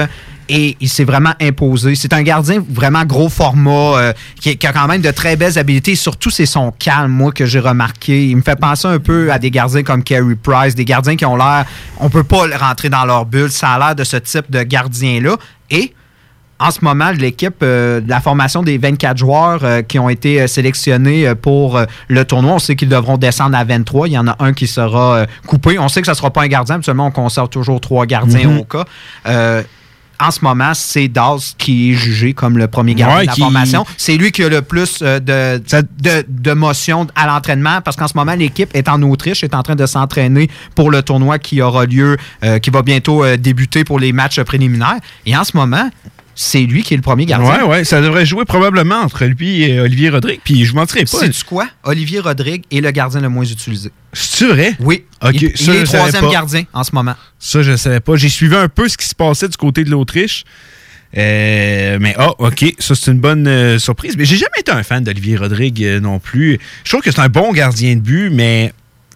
Et 0.48 0.78
il 0.80 0.90
s'est 0.90 1.04
vraiment 1.04 1.34
imposé. 1.42 1.96
C'est 1.96 2.14
un 2.14 2.22
gardien 2.22 2.64
vraiment 2.70 3.04
gros 3.04 3.30
format, 3.30 3.72
euh, 3.98 4.14
qui, 4.40 4.58
qui 4.58 4.68
a 4.68 4.74
quand 4.74 4.88
même 4.88 5.02
de 5.02 5.12
très 5.12 5.36
belles 5.36 5.58
habiletés. 5.58 5.96
Surtout, 5.96 6.30
c'est 6.30 6.46
son 6.46 6.72
calme, 6.72 7.12
moi, 7.12 7.32
que 7.32 7.46
j'ai 7.46 7.60
remarqué. 7.60 8.28
Il 8.28 8.38
me 8.38 8.42
fait 8.42 8.56
penser 8.60 8.88
un 8.88 9.00
peu 9.00 9.32
à 9.32 9.40
des 9.40 9.52
gardiens 9.52 9.84
comme 9.84 10.04
Carey 10.04 10.36
Price, 10.42 10.76
des 10.76 10.86
gardiens 10.86 11.16
qui 11.16 11.26
ont 11.26 11.36
l'air... 11.36 11.66
On 12.00 12.10
peut 12.10 12.24
pas 12.24 12.46
rentrer 12.60 12.90
dans 12.90 13.06
leur 13.06 13.26
bulle. 13.26 13.52
Ça 13.52 13.72
a 13.72 13.80
l'air 13.80 13.96
de 13.96 14.04
ce 14.04 14.18
type 14.18 14.52
de 14.52 14.62
gardien-là. 14.64 15.38
Et 15.72 15.94
en 16.58 16.72
ce 16.72 16.80
moment, 16.84 17.12
l'équipe 17.12 17.56
euh, 17.64 18.00
de 18.00 18.10
la 18.10 18.22
formation 18.22 18.64
des 18.64 18.78
24 18.78 19.18
joueurs 19.18 19.60
euh, 19.64 19.82
qui 19.82 20.00
ont 20.00 20.08
été 20.08 20.42
euh, 20.42 20.48
sélectionnés 20.48 21.34
pour 21.36 21.82
le 22.08 22.24
tournoi, 22.26 22.54
on 22.54 22.60
sait 22.60 22.76
qu'ils 22.78 22.88
devront 22.88 23.18
descendre 23.18 23.58
à 23.58 23.64
23. 23.66 24.08
Il 24.08 24.14
y 24.14 24.18
en 24.18 24.28
a 24.28 24.36
un 24.40 24.54
qui 24.54 24.68
sera 24.68 25.26
coupé. 25.48 25.78
On 25.80 25.90
sait 25.90 26.00
que 26.02 26.06
ce 26.06 26.12
ne 26.12 26.16
sera 26.16 26.32
pas 26.32 26.44
un 26.44 26.48
gardien. 26.48 26.76
Habituellement, 26.76 27.08
on 27.08 27.12
conserve 27.12 27.50
toujours 27.50 27.82
trois 27.82 28.06
gardiens 28.06 28.50
Mhm. 28.50 28.60
au 28.60 28.64
cas. 28.64 28.86
En 30.20 30.32
ce 30.32 30.40
moment, 30.44 30.72
c'est 30.74 31.08
Dawes 31.08 31.42
qui 31.58 31.92
est 31.92 31.94
jugé 31.94 32.34
comme 32.34 32.58
le 32.58 32.68
premier 32.68 32.96
gardien 32.96 33.18
Ouais, 33.18 33.24
de 33.24 33.28
la 33.28 33.34
qui- 33.34 33.42
formation. 33.42 33.86
C'est 33.98 34.16
lui 34.18 34.32
qui 34.32 34.44
a 34.44 34.50
le 34.50 34.62
plus 34.62 35.00
euh, 35.02 35.20
de, 35.20 35.62
de, 36.02 36.26
de 36.28 36.52
motion 36.54 37.08
à 37.16 37.28
l'entraînement 37.28 37.82
parce 37.82 37.98
qu'en 37.98 38.08
ce 38.08 38.14
moment, 38.16 38.34
l'équipe 38.34 38.70
est 38.74 38.88
en 38.88 39.02
Autriche, 39.02 39.44
est 39.44 39.54
en 39.54 39.64
train 39.64 39.76
de 39.76 39.86
s'entraîner 39.86 40.50
pour 40.76 40.90
le 40.92 41.02
tournoi 41.04 41.38
qui 41.40 41.62
aura 41.62 41.86
lieu, 41.86 42.18
euh, 42.44 42.60
qui 42.60 42.70
va 42.70 42.82
bientôt 42.82 43.24
euh, 43.24 43.38
débuter 43.38 43.84
pour 43.84 44.00
les 44.00 44.14
matchs 44.14 44.42
préliminaires. 44.42 45.00
Et 45.26 45.36
en 45.36 45.44
ce 45.44 45.56
moment, 45.58 45.90
c'est 46.36 46.60
lui 46.60 46.84
qui 46.84 46.94
est 46.94 46.98
le 46.98 47.04
premier 47.04 47.26
gardien. 47.26 47.64
Ouais, 47.64 47.64
ouais, 47.64 47.84
ça 47.86 48.02
devrait 48.02 48.26
jouer 48.26 48.44
probablement 48.44 49.00
entre 49.00 49.24
lui 49.26 49.64
et 49.64 49.80
Olivier 49.80 50.10
Rodrigue. 50.10 50.42
Puis 50.44 50.66
je 50.66 50.74
ne 50.74 50.76
mentirais 50.76 51.06
pas. 51.06 51.20
Sais-tu 51.20 51.46
quoi? 51.46 51.68
Olivier 51.84 52.20
Rodrigue 52.20 52.66
est 52.72 52.82
le 52.82 52.92
gardien 52.92 53.22
le 53.22 53.30
moins 53.30 53.46
utilisé. 53.46 53.90
C'est 54.12 54.48
vrai? 54.48 54.76
Oui. 54.82 55.06
Ok, 55.24 55.34
il, 55.34 55.46
est 55.46 55.58
savais 55.58 55.84
troisième 55.84 56.30
gardien 56.30 56.64
en 56.74 56.84
ce 56.84 56.94
moment. 56.94 57.16
Ça, 57.40 57.62
je 57.62 57.72
ne 57.72 57.78
savais 57.78 58.02
pas. 58.02 58.18
J'ai 58.18 58.30
suivi 58.30 58.56
un 58.56 58.68
peu 58.68 58.90
ce 58.90 58.98
qui 58.98 59.08
se 59.08 59.16
passait 59.16 59.48
du 59.48 59.56
côté 59.56 59.86
de 59.86 59.90
l'Autriche. 59.90 60.44
Euh, 61.18 61.98
mais 62.02 62.14
ah, 62.18 62.32
ok, 62.40 62.76
ça 62.80 62.94
c'est 62.94 63.12
une 63.12 63.20
bonne 63.20 63.48
euh, 63.48 63.80
surprise. 63.80 64.18
Mais 64.18 64.26
j'ai 64.26 64.36
jamais 64.36 64.60
été 64.60 64.72
un 64.72 64.84
fan 64.84 65.04
d'Olivier 65.04 65.38
Rodrigue 65.38 65.82
euh, 65.84 66.00
non 66.02 66.20
plus. 66.20 66.60
Je 66.84 66.90
trouve 66.90 67.02
que 67.02 67.12
c'est 67.12 67.22
un 67.22 67.30
bon 67.30 67.54
gardien 67.54 67.96
de 67.96 68.02
but, 68.02 68.30
mais 68.30 68.74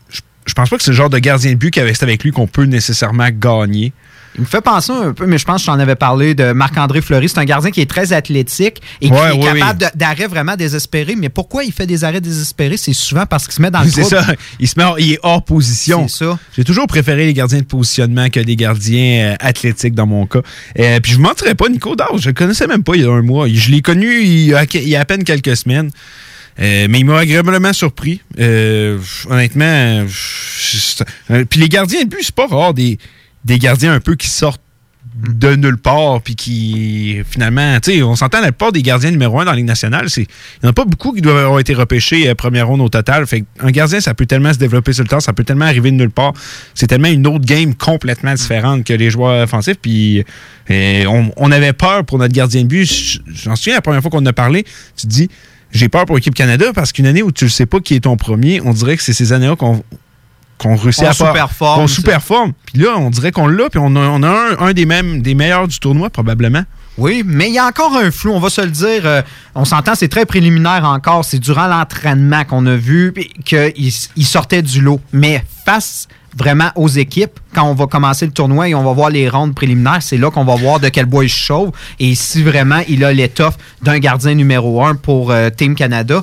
je, 0.09 0.22
je 0.45 0.53
pense 0.53 0.70
pas 0.70 0.78
que 0.78 0.84
c'est 0.84 0.91
le 0.91 0.97
genre 0.97 1.09
de 1.09 1.20
gardien 1.20 1.51
de 1.51 1.57
but 1.57 1.72
qu'avec 1.72 2.01
avec 2.01 2.24
lui 2.24 2.32
qu'on 2.32 2.47
peut 2.47 2.63
nécessairement 2.63 3.28
gagner. 3.30 3.91
Il 4.36 4.41
me 4.41 4.45
fait 4.45 4.61
penser 4.61 4.91
un 4.91 5.11
peu, 5.13 5.25
mais 5.25 5.38
je 5.38 5.45
pense 5.45 5.61
que 5.61 5.65
j'en 5.65 5.80
avais 5.80 5.95
parlé 5.95 6.36
de 6.36 6.51
Marc-André 6.53 7.01
Fleury. 7.01 7.27
C'est 7.27 7.39
un 7.39 7.45
gardien 7.45 7.71
qui 7.71 7.82
est 7.82 7.89
très 7.89 8.13
athlétique 8.13 8.82
et 9.01 9.07
qui 9.07 9.11
Ouais, 9.13 9.36
est 9.36 9.39
capable 9.39 9.91
d'arrêts 9.95 10.27
vraiment 10.27 10.55
désespérés. 10.55 11.15
Mais 11.15 11.30
pourquoi 11.30 11.63
il 11.63 11.71
fait 11.73 11.88
des 11.88 12.03
arrêts 12.03 12.21
désespérés? 12.21 12.77
C'est 12.77 12.93
souvent 12.93 13.25
parce 13.25 13.45
qu'il 13.45 13.53
se 13.55 13.61
met 13.61 13.71
dans 13.71 13.82
le 13.82 13.89
C'est 13.89 14.03
ça. 14.03 14.25
Il 14.59 14.67
se 14.67 14.77
met, 14.77 14.86
hors- 14.86 14.99
il 14.99 15.13
est 15.13 15.19
hors 15.23 15.43
position. 15.43 16.07
C'est 16.07 16.25
ça. 16.25 16.39
J'ai 16.55 16.63
toujours 16.63 16.88
préféré 16.88 17.25
les 17.25 17.34
gardiens 17.34 17.59
de 17.59 17.63
positionnement 17.65 18.30
que 18.30 18.39
des 18.39 18.55
gardiens 18.55 19.32
euh, 19.32 19.36
athlétiques 19.39 19.95
dans 19.95 20.07
mon 20.07 20.25
cas. 20.25 20.41
Euh, 20.80 20.99
puis 20.99 21.11
je 21.13 21.17
ne 21.17 21.23
mentirais 21.23 21.55
pas, 21.55 21.67
Nico 21.67 21.95
Dawes, 21.95 22.19
je 22.21 22.27
le 22.27 22.34
connaissais 22.34 22.67
même 22.67 22.84
pas 22.84 22.95
il 22.95 23.01
y 23.01 23.05
a 23.05 23.11
un 23.11 23.21
mois. 23.23 23.47
Je 23.51 23.71
l'ai 23.71 23.82
connu 23.82 24.21
il 24.21 24.45
y, 24.45 24.53
a, 24.53 24.63
il 24.75 24.88
y 24.89 24.95
a 24.95 25.01
à 25.01 25.05
peine 25.05 25.23
quelques 25.23 25.57
semaines. 25.57 25.89
Euh, 26.61 26.88
mais 26.89 26.99
il 26.99 27.05
m'a 27.05 27.19
agréablement 27.19 27.71
surpris. 27.73 28.21
Euh, 28.38 28.97
honnêtement, 29.30 29.63
euh, 29.65 30.05
euh, 31.32 31.45
puis 31.49 31.59
les 31.59 31.69
gardiens 31.69 32.03
de 32.03 32.09
but, 32.09 32.19
c'est 32.21 32.36
pas 32.36 32.47
rare 32.47 32.73
des, 32.73 32.97
des 33.46 33.60
gardiens 33.60 33.94
un 33.94 34.00
peu 34.00 34.16
qui 34.16 34.28
sortent 34.28 34.62
de 35.16 35.56
nulle 35.56 35.78
part, 35.78 36.22
puis 36.22 36.36
qui, 36.36 37.20
finalement, 37.30 37.80
tu 37.80 37.92
sais, 37.92 38.04
on 38.04 38.16
s'entend, 38.16 38.40
la 38.40 38.48
plupart 38.48 38.72
des 38.72 38.82
gardiens 38.82 39.12
numéro 39.12 39.40
un 39.40 39.46
dans 39.46 39.52
la 39.52 39.58
Ligue 39.58 39.66
nationale, 39.66 40.08
il 40.16 40.22
n'y 40.22 40.68
en 40.68 40.70
a 40.70 40.74
pas 40.74 40.86
beaucoup 40.86 41.14
qui 41.14 41.22
doivent 41.22 41.38
avoir 41.38 41.60
été 41.60 41.74
repêchés 41.74 42.30
euh, 42.30 42.36
première 42.36 42.68
ronde 42.68 42.82
au 42.82 42.90
total. 42.90 43.28
Fait 43.28 43.44
un 43.60 43.72
gardien, 43.72 44.00
ça 44.00 44.14
peut 44.14 44.26
tellement 44.26 44.54
se 44.54 44.60
développer 44.60 44.94
sur 44.94 45.04
le 45.04 45.10
temps, 45.10 45.20
ça 45.20 45.34
peut 45.34 45.44
tellement 45.44 45.66
arriver 45.66 45.92
de 45.92 45.98
nulle 45.98 46.12
part. 46.12 46.34
C'est 46.74 46.88
tellement 46.88 47.10
une 47.10 47.28
autre 47.28 47.46
game 47.46 47.76
complètement 47.76 48.34
différente 48.34 48.86
que 48.86 48.94
les 48.94 49.10
joueurs 49.10 49.44
offensifs. 49.44 49.78
Puis 49.82 50.24
euh, 50.72 51.06
on, 51.08 51.32
on 51.36 51.52
avait 51.52 51.74
peur 51.74 52.06
pour 52.06 52.18
notre 52.18 52.34
gardien 52.34 52.64
de 52.64 52.68
but. 52.68 53.20
J'en 53.28 53.56
souviens 53.56 53.76
la 53.76 53.82
première 53.82 54.02
fois 54.02 54.12
qu'on 54.12 54.20
en 54.20 54.26
a 54.26 54.34
parlé, 54.34 54.64
tu 54.96 55.08
dis, 55.08 55.30
j'ai 55.72 55.90
peur 55.90 56.06
pour 56.06 56.16
l'équipe 56.16 56.36
Canada 56.36 56.72
parce 56.74 56.94
qu'une 56.94 57.06
année 57.06 57.24
où 57.24 57.32
tu 57.32 57.46
ne 57.46 57.50
sais 57.50 57.66
pas 57.66 57.80
qui 57.80 57.96
est 57.96 58.02
ton 58.02 58.16
premier, 58.16 58.62
on 58.62 58.72
dirait 58.72 58.96
que 58.96 59.04
c'est 59.04 59.14
ces 59.14 59.34
années-là 59.34 59.56
qu'on 59.56 59.84
qu'on 60.60 60.76
réussit 60.76 61.03
On 61.03 61.07
à 61.07 61.14
faire- 61.14 61.28
sous-performe, 61.28 61.80
qu'on 61.82 61.88
sous-performe. 61.88 62.53
Puis 62.66 62.84
là, 62.84 62.95
on 62.97 63.10
dirait 63.10 63.32
qu'on 63.32 63.47
l'a, 63.47 63.70
puis 63.70 63.80
on 63.82 63.95
a, 63.95 63.99
on 63.99 64.22
a 64.22 64.28
un, 64.30 64.68
un 64.68 64.74
des, 64.74 64.86
mêmes, 64.86 65.22
des 65.24 65.34
meilleurs 65.34 65.68
du 65.68 65.80
tournoi, 65.80 66.10
probablement. 66.12 66.64
Oui, 66.97 67.24
mais 67.26 67.47
il 67.47 67.53
y 67.53 67.57
a 67.60 67.66
encore 67.66 67.95
un 67.95 68.12
flou, 68.12 68.34
on 68.34 68.39
va 68.41 68.49
se 68.49 68.60
le 68.60 68.72
dire. 68.72 69.01
euh, 69.05 69.22
on 69.55 69.64
s'entend, 69.64 69.93
c'est 69.95 70.10
très 70.10 70.26
préliminaire 70.26 70.84
encore. 70.84 71.24
C'est 71.24 71.39
durant 71.39 71.68
l'entraînement 71.68 72.43
qu'on 72.43 72.66
a 72.66 72.76
vu 72.76 73.14
qu'il 73.45 73.72
il 74.18 74.26
sortait 74.26 74.62
du 74.62 74.82
lot. 74.82 74.99
Mais 75.14 75.41
face 75.66 76.10
vraiment 76.38 76.72
aux 76.76 76.89
équipes, 76.89 77.39
quand 77.55 77.64
on 77.64 77.74
va 77.74 77.88
commencer 77.88 78.26
le 78.26 78.34
tournoi 78.34 78.68
et 78.70 78.76
on 78.76 78.84
va 78.84 78.91
voir 78.91 79.10
les 79.12 79.30
rondes 79.30 79.55
préliminaires, 79.55 79.99
c'est 80.01 80.18
là 80.18 80.30
qu'on 80.30 80.43
va 80.43 80.55
voir 80.55 80.82
de 80.82 80.89
quel 80.89 81.05
bois 81.05 81.24
il 81.24 81.30
se 81.30 81.38
chauffe 81.38 81.70
et 81.99 82.14
si 82.16 82.43
vraiment 82.43 82.82
il 82.89 83.03
a 83.05 83.14
l'étoffe 83.14 83.57
d'un 83.82 83.97
gardien 83.99 84.36
numéro 84.36 84.84
un 84.86 84.95
pour 84.95 85.32
euh, 85.32 85.49
Team 85.49 85.76
Canada. 85.76 86.22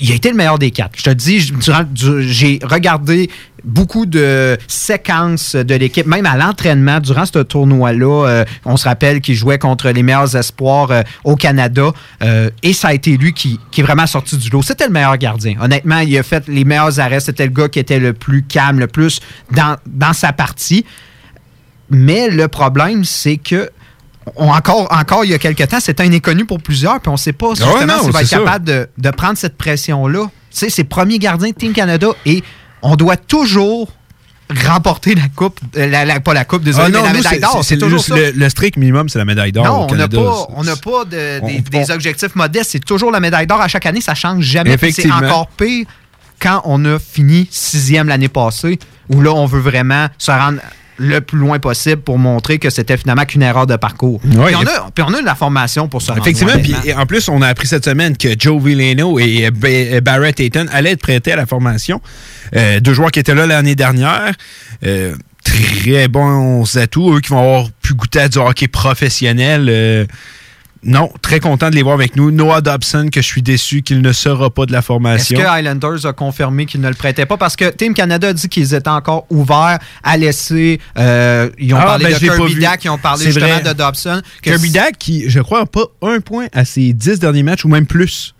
Il 0.00 0.12
a 0.12 0.14
été 0.14 0.30
le 0.30 0.36
meilleur 0.36 0.58
des 0.58 0.70
quatre. 0.70 0.92
Je 0.98 1.04
te 1.04 1.10
dis, 1.10 1.52
j'ai 2.20 2.58
regardé 2.62 3.30
beaucoup 3.64 4.06
de 4.06 4.56
séquences 4.66 5.56
de 5.56 5.74
l'équipe, 5.74 6.06
même 6.06 6.26
à 6.26 6.36
l'entraînement 6.36 7.00
durant 7.00 7.26
ce 7.26 7.38
tournoi-là. 7.40 8.26
euh, 8.26 8.44
on 8.64 8.76
se 8.76 8.88
rappelle 8.88 9.20
qu'il 9.20 9.34
jouait 9.34 9.58
contre 9.58 9.90
les 9.90 10.02
meilleurs 10.02 10.36
espoirs 10.36 10.90
euh, 10.90 11.02
au 11.24 11.36
Canada 11.36 11.92
euh, 12.22 12.50
et 12.62 12.72
ça 12.72 12.88
a 12.88 12.94
été 12.94 13.16
lui 13.16 13.32
qui, 13.32 13.58
qui 13.70 13.80
est 13.80 13.84
vraiment 13.84 14.06
sorti 14.06 14.36
du 14.36 14.50
lot. 14.50 14.62
C'était 14.62 14.86
le 14.86 14.92
meilleur 14.92 15.16
gardien. 15.16 15.56
Honnêtement, 15.60 15.98
il 15.98 16.16
a 16.16 16.22
fait 16.22 16.46
les 16.48 16.64
meilleurs 16.64 17.00
arrêts. 17.00 17.20
C'était 17.20 17.46
le 17.46 17.52
gars 17.52 17.68
qui 17.68 17.78
était 17.78 17.98
le 17.98 18.12
plus 18.12 18.42
calme, 18.42 18.78
le 18.78 18.86
plus 18.86 19.20
dans, 19.50 19.76
dans 19.86 20.12
sa 20.12 20.32
partie. 20.32 20.84
Mais 21.90 22.28
le 22.28 22.48
problème, 22.48 23.04
c'est 23.04 23.38
que 23.38 23.70
on- 24.36 24.50
encore, 24.50 24.86
encore 24.90 25.24
il 25.24 25.30
y 25.30 25.34
a 25.34 25.38
quelques 25.38 25.66
temps, 25.68 25.80
c'était 25.80 26.02
un 26.02 26.12
inconnu 26.12 26.44
pour 26.44 26.60
plusieurs, 26.60 27.00
puis 27.00 27.08
on 27.08 27.12
ne 27.12 27.16
sait 27.18 27.32
pas 27.32 27.50
justement 27.50 27.74
Ouais, 27.74 27.86
non, 27.86 28.02
s'il 28.02 28.12
va 28.12 28.22
être 28.22 28.30
capable 28.30 28.64
de, 28.64 28.88
de 28.96 29.10
prendre 29.10 29.36
cette 29.38 29.56
pression-là. 29.56 30.24
Tu 30.24 30.30
sais, 30.50 30.70
c'est 30.70 30.84
premier 30.84 31.18
gardien 31.18 31.50
de 31.50 31.54
Team 31.54 31.72
Canada 31.72 32.08
et 32.26 32.42
on 32.82 32.96
doit 32.96 33.16
toujours 33.16 33.90
remporter 34.66 35.14
la 35.14 35.28
coupe, 35.34 35.60
euh, 35.76 35.86
la, 35.86 36.04
la- 36.06 36.20
pas 36.20 36.32
la 36.32 36.44
coupe, 36.46 36.62
désolé, 36.62 36.86
Ah 36.86 36.88
mais 36.90 36.98
non, 36.98 37.04
la 37.04 37.10
nous, 37.10 37.16
médaille 37.18 37.40
d'or. 37.40 37.58
c'est 37.62 37.74
C'est 37.74 37.78
toujours 37.78 38.00
ça. 38.00 38.16
le, 38.16 38.30
le 38.30 38.48
strict 38.48 38.76
minimum, 38.78 39.08
c'est 39.10 39.18
la 39.18 39.26
médaille 39.26 39.52
d'or 39.52 39.64
Non, 39.66 39.86
au 39.86 39.92
on 39.92 39.94
n'a 39.94 40.08
pas, 40.08 40.46
on 40.56 40.62
pas 40.64 41.04
de- 41.04 41.10
des, 41.46 41.62
On- 41.74 41.78
des 41.78 41.90
objectifs 41.90 42.34
modestes. 42.34 42.70
C'est 42.70 42.84
toujours 42.84 43.10
la 43.10 43.20
médaille 43.20 43.46
d'or 43.46 43.60
à 43.60 43.68
chaque 43.68 43.84
année. 43.84 44.00
Ça 44.00 44.14
change 44.14 44.42
jamais. 44.44 44.76
C'est 44.90 45.12
encore 45.12 45.48
pire 45.48 45.86
quand 46.40 46.62
on 46.64 46.82
a 46.86 46.98
fini 46.98 47.46
sixième 47.50 48.08
l'année 48.08 48.28
passée, 48.28 48.78
où 49.10 49.20
là, 49.20 49.32
on 49.34 49.44
veut 49.44 49.60
vraiment 49.60 50.06
se 50.16 50.30
rendre 50.30 50.60
le 50.98 51.20
plus 51.20 51.38
loin 51.38 51.58
possible 51.58 52.02
pour 52.02 52.18
montrer 52.18 52.58
que 52.58 52.70
c'était 52.70 52.96
finalement 52.96 53.24
qu'une 53.24 53.42
erreur 53.42 53.66
de 53.66 53.76
parcours. 53.76 54.20
Puis, 54.20 54.36
on 54.36 54.44
a, 54.44 54.90
puis 54.94 55.04
on 55.06 55.14
a 55.14 55.20
de 55.20 55.24
la 55.24 55.34
formation 55.34 55.88
pour 55.88 56.02
se 56.02 56.10
rendre 56.10 56.22
Effectivement, 56.22 56.58
puis 56.62 56.74
en 56.92 57.06
plus, 57.06 57.28
on 57.28 57.40
a 57.40 57.48
appris 57.48 57.66
cette 57.68 57.84
semaine 57.84 58.16
que 58.16 58.28
Joe 58.38 58.62
Villano 58.62 59.18
et 59.18 59.46
euh, 59.46 59.50
euh, 59.64 60.00
Barrett 60.00 60.38
Ayton 60.40 60.66
allaient 60.72 60.92
être 60.92 61.02
prêtés 61.02 61.32
à 61.32 61.36
la 61.36 61.46
formation. 61.46 62.00
Euh, 62.56 62.80
deux 62.80 62.92
joueurs 62.92 63.10
qui 63.10 63.20
étaient 63.20 63.34
là 63.34 63.46
l'année 63.46 63.76
dernière. 63.76 64.32
Euh, 64.84 65.14
très 65.44 66.08
bons 66.08 66.76
atouts, 66.76 67.16
eux 67.16 67.20
qui 67.20 67.30
vont 67.30 67.40
avoir 67.40 67.70
pu 67.82 67.94
goûter 67.94 68.20
à 68.20 68.28
du 68.28 68.38
hockey 68.38 68.68
professionnel. 68.68 69.66
Euh, 69.68 70.06
non, 70.82 71.10
très 71.22 71.40
content 71.40 71.70
de 71.70 71.74
les 71.74 71.82
voir 71.82 71.94
avec 71.94 72.14
nous. 72.16 72.30
Noah 72.30 72.60
Dobson, 72.60 73.08
que 73.12 73.20
je 73.20 73.26
suis 73.26 73.42
déçu 73.42 73.82
qu'il 73.82 74.00
ne 74.00 74.12
sera 74.12 74.48
pas 74.50 74.64
de 74.66 74.72
la 74.72 74.78
Est-ce 74.78 74.86
formation. 74.86 75.38
que 75.38 75.42
Highlanders 75.44 76.06
a 76.06 76.12
confirmé 76.12 76.66
qu'ils 76.66 76.80
ne 76.80 76.88
le 76.88 76.94
prêtaient 76.94 77.26
pas? 77.26 77.36
Parce 77.36 77.56
que 77.56 77.68
Team 77.70 77.94
Canada 77.94 78.28
a 78.28 78.32
dit 78.32 78.48
qu'ils 78.48 78.74
étaient 78.74 78.88
encore 78.88 79.26
ouverts 79.30 79.78
à 80.04 80.16
laisser. 80.16 80.80
euh, 80.96 81.50
ils 81.58 81.74
ont 81.74 81.78
Ah, 81.80 81.84
parlé 81.86 82.04
ben, 82.04 82.12
de 82.12 82.16
je 82.18 82.20
l'ai 82.22 82.28
pas 82.28 82.36
Kirby. 82.36 82.60
Dack, 82.60 82.84
ils 82.84 82.90
ont 82.90 82.98
parlé 82.98 83.24
justement 83.24 83.46
vrai. 83.48 83.62
de 83.62 83.72
Dobson. 83.72 84.22
Kirby 84.42 84.70
Dack, 84.70 84.98
qui, 84.98 85.28
je 85.28 85.40
crois, 85.40 85.60
n'a 85.60 85.66
pas 85.66 85.86
un 86.02 86.20
point 86.20 86.46
à 86.52 86.64
ses 86.64 86.92
dix 86.92 87.18
derniers 87.18 87.42
matchs 87.42 87.64
ou 87.64 87.68
même 87.68 87.86
plus. 87.86 88.34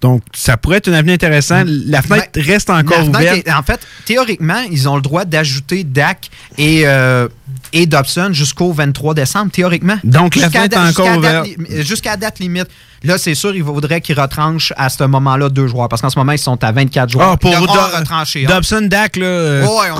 Donc, 0.00 0.22
ça 0.32 0.56
pourrait 0.56 0.78
être 0.78 0.88
un 0.88 0.94
avenir 0.94 1.14
intéressant. 1.14 1.62
La 1.66 2.02
fenêtre 2.02 2.30
Ben, 2.34 2.44
reste 2.44 2.70
encore 2.70 3.06
ouverte. 3.08 3.48
en 3.48 3.62
fait, 3.62 3.80
théoriquement, 4.06 4.62
ils 4.70 4.88
ont 4.88 4.96
le 4.96 5.02
droit 5.02 5.24
d'ajouter 5.24 5.84
Dak 5.84 6.30
et, 6.56 6.82
euh, 6.86 7.28
et 7.72 7.86
Dobson 7.86 8.30
jusqu'au 8.32 8.72
23 8.72 9.14
décembre, 9.14 9.52
théoriquement. 9.52 9.98
Donc, 10.04 10.36
la 10.36 10.50
fenêtre 10.50 10.76
est 10.76 10.88
encore 10.88 11.18
ouverte. 11.18 11.48
Jusqu'à 11.80 12.16
date 12.16 12.38
limite. 12.38 12.68
Là, 13.02 13.16
c'est 13.18 13.34
sûr, 13.34 13.54
il 13.54 13.64
faudrait 13.64 14.00
qu'ils 14.00 14.18
retranchent 14.20 14.72
à 14.76 14.88
ce 14.88 15.04
moment-là 15.04 15.48
deux 15.48 15.66
joueurs. 15.68 15.88
Parce 15.88 16.02
qu'en 16.02 16.10
ce 16.10 16.18
moment, 16.18 16.32
ils 16.32 16.38
sont 16.38 16.62
à 16.62 16.70
24 16.72 17.08
joueurs. 17.10 17.30
Ah, 17.32 17.36
pour 17.36 17.50
retrancher. 17.58 18.44
un. 18.44 18.48
Dobson, 18.48 18.82
Dak, 18.90 19.16
là, 19.16 19.24
euh, 19.26 19.62
Ouais, 19.66 19.90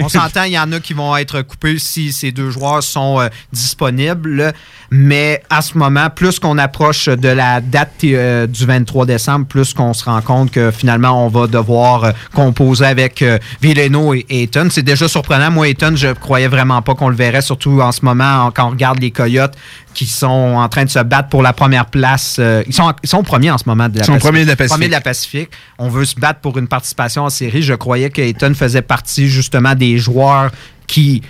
on 0.00 0.08
s'entend. 0.08 0.44
il 0.44 0.52
y 0.52 0.58
en 0.58 0.70
a 0.72 0.80
qui 0.80 0.92
vont 0.92 1.16
être 1.16 1.42
coupés 1.42 1.78
si 1.78 2.12
ces 2.12 2.30
deux 2.32 2.50
joueurs 2.50 2.82
sont 2.82 3.20
euh, 3.20 3.28
disponibles. 3.52 4.52
Mais 4.90 5.42
à 5.50 5.62
ce 5.62 5.76
moment, 5.78 6.10
plus 6.10 6.38
qu'on 6.38 6.58
approche 6.58 7.06
de 7.08 7.28
la 7.28 7.60
date 7.60 7.92
euh, 8.04 8.46
du 8.46 8.66
23 8.66 9.06
décembre, 9.06 9.46
plus 9.46 9.72
qu'on 9.72 9.94
se 9.94 10.04
rend 10.04 10.20
compte 10.20 10.50
que 10.50 10.70
finalement, 10.70 11.24
on 11.24 11.28
va 11.28 11.46
devoir 11.46 12.04
euh, 12.04 12.10
composer 12.34 12.84
avec 12.86 13.24
Villeno 13.60 14.14
et 14.14 14.26
Ayton. 14.28 14.68
C'est 14.70 14.82
déjà 14.82 15.08
surprenant. 15.08 15.50
Moi, 15.50 15.68
Ayton, 15.68 15.92
je 15.96 16.08
croyais 16.12 16.48
vraiment 16.48 16.82
pas 16.82 16.94
qu'on 16.94 17.08
le 17.08 17.16
verrait, 17.16 17.42
surtout 17.42 17.80
en 17.80 17.90
ce 17.92 18.04
moment, 18.04 18.44
en- 18.46 18.50
quand 18.50 18.66
on 18.66 18.70
regarde 18.70 19.00
les 19.00 19.10
Coyotes 19.10 19.54
qui 19.94 20.06
sont 20.06 20.26
en 20.56 20.68
train 20.68 20.84
de 20.84 20.90
se 20.90 20.98
battre 21.00 21.28
pour 21.28 21.42
la 21.42 21.52
première 21.52 21.86
place. 21.86 22.36
Euh, 22.38 22.62
ils, 22.66 22.72
sont, 22.72 22.92
ils 23.02 23.08
sont 23.08 23.22
premiers 23.22 23.50
en 23.50 23.58
ce 23.58 23.64
moment 23.66 23.88
de 23.88 23.98
la 23.98 24.04
Ils 24.04 24.06
sont 24.06 24.18
premiers 24.18 24.44
de 24.44 24.48
la 24.48 24.56
Pacifique. 24.56 24.72
Premiers 24.74 24.86
de 24.86 24.92
la 24.92 25.00
Pacifique. 25.00 25.50
On 25.78 25.88
veut 25.88 26.04
se 26.04 26.14
battre 26.16 26.40
pour 26.40 26.56
une 26.58 26.68
participation 26.68 27.24
en 27.24 27.30
série. 27.30 27.62
Je 27.62 27.74
croyais 27.74 28.10
qu'Ayton 28.10 28.54
faisait 28.54 28.82
partie 28.82 29.28
justement 29.28 29.74
des 29.74 29.98
joueurs 29.98 30.50
qui, 30.86 31.22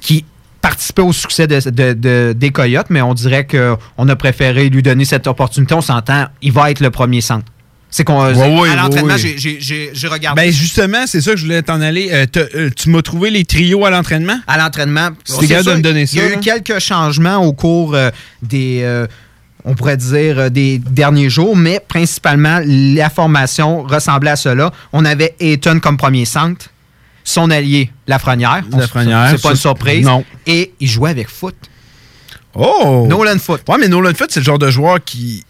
qui 0.00 0.24
participaient 0.60 1.02
au 1.02 1.12
succès 1.12 1.46
de, 1.46 1.58
de- 1.70 1.92
de- 1.92 2.32
des 2.36 2.50
Coyotes, 2.50 2.86
mais 2.90 3.02
on 3.02 3.14
dirait 3.14 3.46
qu'on 3.46 4.08
a 4.08 4.16
préféré 4.16 4.68
lui 4.68 4.82
donner 4.82 5.04
cette 5.04 5.26
opportunité. 5.26 5.74
On 5.74 5.80
s'entend, 5.80 6.26
il 6.40 6.52
va 6.52 6.70
être 6.70 6.80
le 6.80 6.90
premier 6.90 7.20
centre. 7.20 7.46
C'est 7.94 8.04
qu'on 8.04 8.24
Ouais, 8.24 8.58
ouais, 8.60 8.68
à 8.70 8.76
l'entraînement, 8.76 9.14
ouais, 9.14 9.22
ouais. 9.22 9.58
j'ai- 9.92 10.08
regardé. 10.08 10.40
Ben 10.42 10.50
justement, 10.50 11.06
c'est 11.06 11.20
ça 11.20 11.32
que 11.32 11.36
je 11.36 11.44
voulais 11.44 11.60
t'en 11.62 11.80
aller. 11.82 12.08
Euh, 12.10 12.26
euh, 12.54 12.70
tu 12.74 12.88
m'as 12.88 13.02
trouvé 13.02 13.28
les 13.30 13.44
trios 13.44 13.84
à 13.84 13.90
l'entraînement? 13.90 14.38
à 14.46 14.56
l'entraînement. 14.58 15.10
C'est 15.24 15.46
de 15.62 15.74
me 15.74 15.80
donner 15.82 16.06
Il 16.10 16.16
y 16.18 16.20
a 16.20 16.24
ça, 16.24 16.28
eu 16.30 16.34
là. 16.36 16.40
quelques 16.40 16.78
changements 16.80 17.36
au 17.36 17.52
cours 17.52 17.94
euh, 17.94 18.08
des, 18.42 18.80
euh, 18.82 19.06
on 19.66 19.74
pourrait 19.74 19.98
dire, 19.98 20.38
euh, 20.38 20.48
des 20.48 20.78
derniers 20.78 21.28
jours, 21.28 21.54
mais 21.54 21.80
principalement, 21.86 22.60
la 22.66 23.10
formation 23.10 23.82
ressemblait 23.82 24.30
à 24.30 24.36
cela. 24.36 24.72
On 24.94 25.04
avait 25.04 25.36
Ayton 25.38 25.78
comme 25.78 25.98
premier 25.98 26.24
centre, 26.24 26.70
son 27.24 27.50
allié, 27.50 27.90
Lafrenière. 28.06 28.62
Lafrenière, 28.74 29.26
C'est 29.32 29.42
pas 29.42 29.48
ça, 29.48 29.50
une 29.50 29.56
surprise. 29.56 30.04
non. 30.06 30.24
Et 30.46 30.72
il 30.80 30.88
jouait 30.88 31.10
avec 31.10 31.28
foot. 31.28 31.54
Oh! 32.54 33.06
Nolan 33.08 33.38
Foot. 33.38 33.62
Ouais, 33.68 33.76
mais 33.78 33.88
Nolan 33.88 34.12
Foot, 34.14 34.28
c'est 34.30 34.40
le 34.40 34.44
genre 34.44 34.58
de 34.58 34.70
joueur 34.70 34.98
qui. 35.04 35.44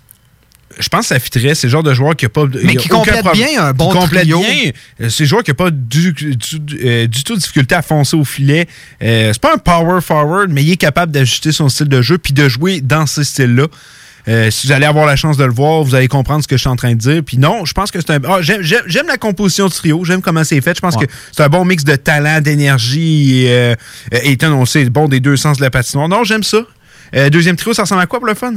Je 0.78 0.88
pense 0.88 1.00
que 1.02 1.06
ça 1.14 1.18
fitterait. 1.20 1.54
C'est 1.54 1.66
le 1.66 1.70
genre 1.70 1.82
de 1.82 1.94
joueur 1.94 2.14
qui 2.16 2.26
a 2.26 2.28
pas. 2.28 2.44
Mais 2.64 2.76
qui 2.76 2.88
complète 2.88 3.24
bien 3.32 3.62
un 3.64 3.72
bon 3.72 3.90
qui 3.90 3.98
complète 3.98 4.22
trio. 4.22 4.40
bien. 4.40 4.70
C'est 5.08 5.20
le 5.24 5.28
joueur 5.28 5.42
qui 5.42 5.50
n'a 5.50 5.54
pas 5.54 5.70
du, 5.70 6.12
du, 6.12 6.36
euh, 6.84 7.06
du 7.06 7.24
tout 7.24 7.34
de 7.34 7.40
difficulté 7.40 7.74
à 7.74 7.82
foncer 7.82 8.16
au 8.16 8.24
filet. 8.24 8.66
Euh, 9.02 9.30
c'est 9.32 9.40
pas 9.42 9.54
un 9.54 9.58
power 9.58 10.00
forward, 10.00 10.50
mais 10.50 10.62
il 10.62 10.72
est 10.72 10.76
capable 10.76 11.12
d'ajuster 11.12 11.52
son 11.52 11.68
style 11.68 11.88
de 11.88 12.02
jeu 12.02 12.18
puis 12.18 12.32
de 12.32 12.48
jouer 12.48 12.80
dans 12.80 13.06
ce 13.06 13.22
style-là. 13.22 13.66
Euh, 14.28 14.52
si 14.52 14.68
vous 14.68 14.72
allez 14.72 14.86
avoir 14.86 15.04
la 15.04 15.16
chance 15.16 15.36
de 15.36 15.44
le 15.44 15.52
voir, 15.52 15.82
vous 15.82 15.96
allez 15.96 16.06
comprendre 16.06 16.42
ce 16.44 16.48
que 16.48 16.56
je 16.56 16.60
suis 16.60 16.68
en 16.68 16.76
train 16.76 16.92
de 16.92 16.98
dire. 16.98 17.22
Puis 17.26 17.38
non, 17.38 17.64
je 17.64 17.72
pense 17.72 17.90
que 17.90 18.00
c'est 18.00 18.10
un. 18.12 18.20
ah, 18.28 18.38
j'aime, 18.40 19.06
la 19.08 19.16
composition 19.16 19.66
du 19.66 19.72
trio, 19.74 20.04
j'aime 20.04 20.22
comment 20.22 20.44
c'est 20.44 20.60
fait. 20.60 20.76
Je 20.76 20.80
pense 20.80 20.94
Ouais. 20.94 21.06
que 21.06 21.12
c'est 21.32 21.42
un 21.42 21.48
bon 21.48 21.64
mix 21.64 21.82
de 21.84 21.96
talent, 21.96 22.40
d'énergie. 22.40 23.46
Et, 23.46 23.74
Ethan, 24.12 24.52
on 24.52 24.64
sait, 24.64 24.84
bon 24.90 25.08
des 25.08 25.18
deux 25.20 25.36
sens 25.36 25.56
de 25.56 25.62
la 25.62 25.70
patinoire. 25.70 26.08
Non, 26.08 26.22
j'aime 26.22 26.44
ça. 26.44 26.58
Deuxième 27.30 27.56
trio, 27.56 27.74
ça 27.74 27.82
ressemble 27.82 28.00
à 28.02 28.06
quoi 28.06 28.20
pour 28.20 28.28
le 28.28 28.34
fun? 28.34 28.54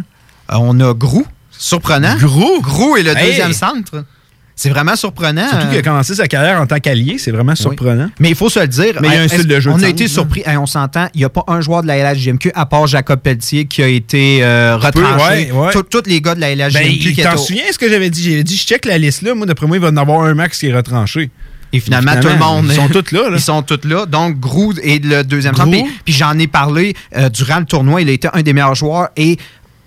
On 0.50 0.80
a 0.80 0.94
Grou, 0.94 1.26
surprenant. 1.58 2.16
Grou? 2.18 2.62
Grou 2.62 2.98
est 2.98 3.04
le 3.04 3.16
Hey! 3.18 3.28
deuxième 3.30 3.54
centre. 3.54 4.04
C'est 4.58 4.70
vraiment 4.70 4.96
surprenant. 4.96 5.50
Surtout 5.50 5.66
qu'il 5.68 5.76
a 5.76 5.80
Euh, 5.80 5.82
commencé 5.82 6.16
sa 6.16 6.30
carrière 6.30 6.62
en 6.62 6.66
tant 6.66 6.78
qu'allié, 6.80 7.18
c'est 7.18 7.32
vraiment 7.32 7.56
surprenant. 7.56 8.10
Mais 8.22 8.30
il 8.30 8.36
faut 8.36 8.48
se 8.50 8.62
le 8.62 8.68
dire. 8.70 8.94
Mais 9.02 9.10
il 9.10 9.14
y 9.14 9.18
a 9.18 9.22
un 9.24 9.28
style 9.28 9.48
de 9.48 9.60
jeu 9.60 9.70
On 9.70 9.78
de 9.78 9.84
a 9.84 9.90
été 9.90 10.08
surpris. 10.08 10.44
Hey, 10.46 10.56
on 10.56 10.66
s'entend. 10.66 11.08
Il 11.14 11.18
n'y 11.18 11.26
a 11.26 11.30
pas 11.30 11.44
un 11.50 11.60
joueur 11.60 11.82
de 11.82 11.88
la 11.88 11.98
LHJMQ 12.14 12.52
à 12.56 12.66
part 12.66 12.88
Jacob 12.88 13.20
Pelletier 13.20 13.66
qui 13.66 13.84
a 13.84 13.88
été 13.88 14.46
euh, 14.46 14.78
retranché. 14.78 15.52
ouais, 15.52 15.72
Tous 15.74 16.04
les 16.06 16.22
gars 16.22 16.36
de 16.36 16.40
la 16.40 16.56
LHJMQ 16.56 17.16
Ben, 17.18 17.24
t'en 17.26 17.34
au- 17.34 17.38
souviens 17.38 17.64
ce 17.70 17.78
que 17.78 17.90
j'avais 17.90 18.10
dit? 18.10 18.24
J'avais 18.24 18.44
dit, 18.46 18.56
je 18.56 18.64
check 18.66 18.86
la 18.86 18.98
liste 18.98 19.24
là. 19.24 19.36
Moi, 19.36 19.46
d'après 19.46 19.68
moi, 19.68 19.76
il 19.76 19.82
va 19.82 19.90
en 19.90 19.98
avoir 19.98 20.22
un 20.22 20.34
max 20.34 20.58
qui 20.58 20.68
est 20.68 20.74
retranché. 20.74 21.32
Et 21.74 21.82
finalement, 21.82 22.14
tout 22.22 22.30
le 22.30 22.38
monde. 22.38 22.68
Ils 22.70 22.76
sont 22.76 22.88
tous 22.88 23.12
là. 23.12 23.30
là. 23.30 23.36
Ils 23.36 23.42
sont 23.42 23.62
tous 23.62 23.86
là. 23.86 24.06
Donc, 24.06 24.40
Grou 24.40 24.72
est 24.82 25.04
le 25.04 25.26
deuxième 25.26 25.54
centre. 25.56 25.70
Puis, 25.70 25.84
puis 26.06 26.14
j'en 26.14 26.40
ai 26.40 26.48
parlé 26.48 26.96
euh, 27.18 27.28
durant 27.28 27.60
le 27.60 27.66
tournoi. 27.66 28.02
Il 28.04 28.08
a 28.08 28.14
été 28.14 28.30
un 28.32 28.42
des 28.42 28.54
meilleurs 28.54 28.76
joueurs 28.76 29.10
et 29.18 29.38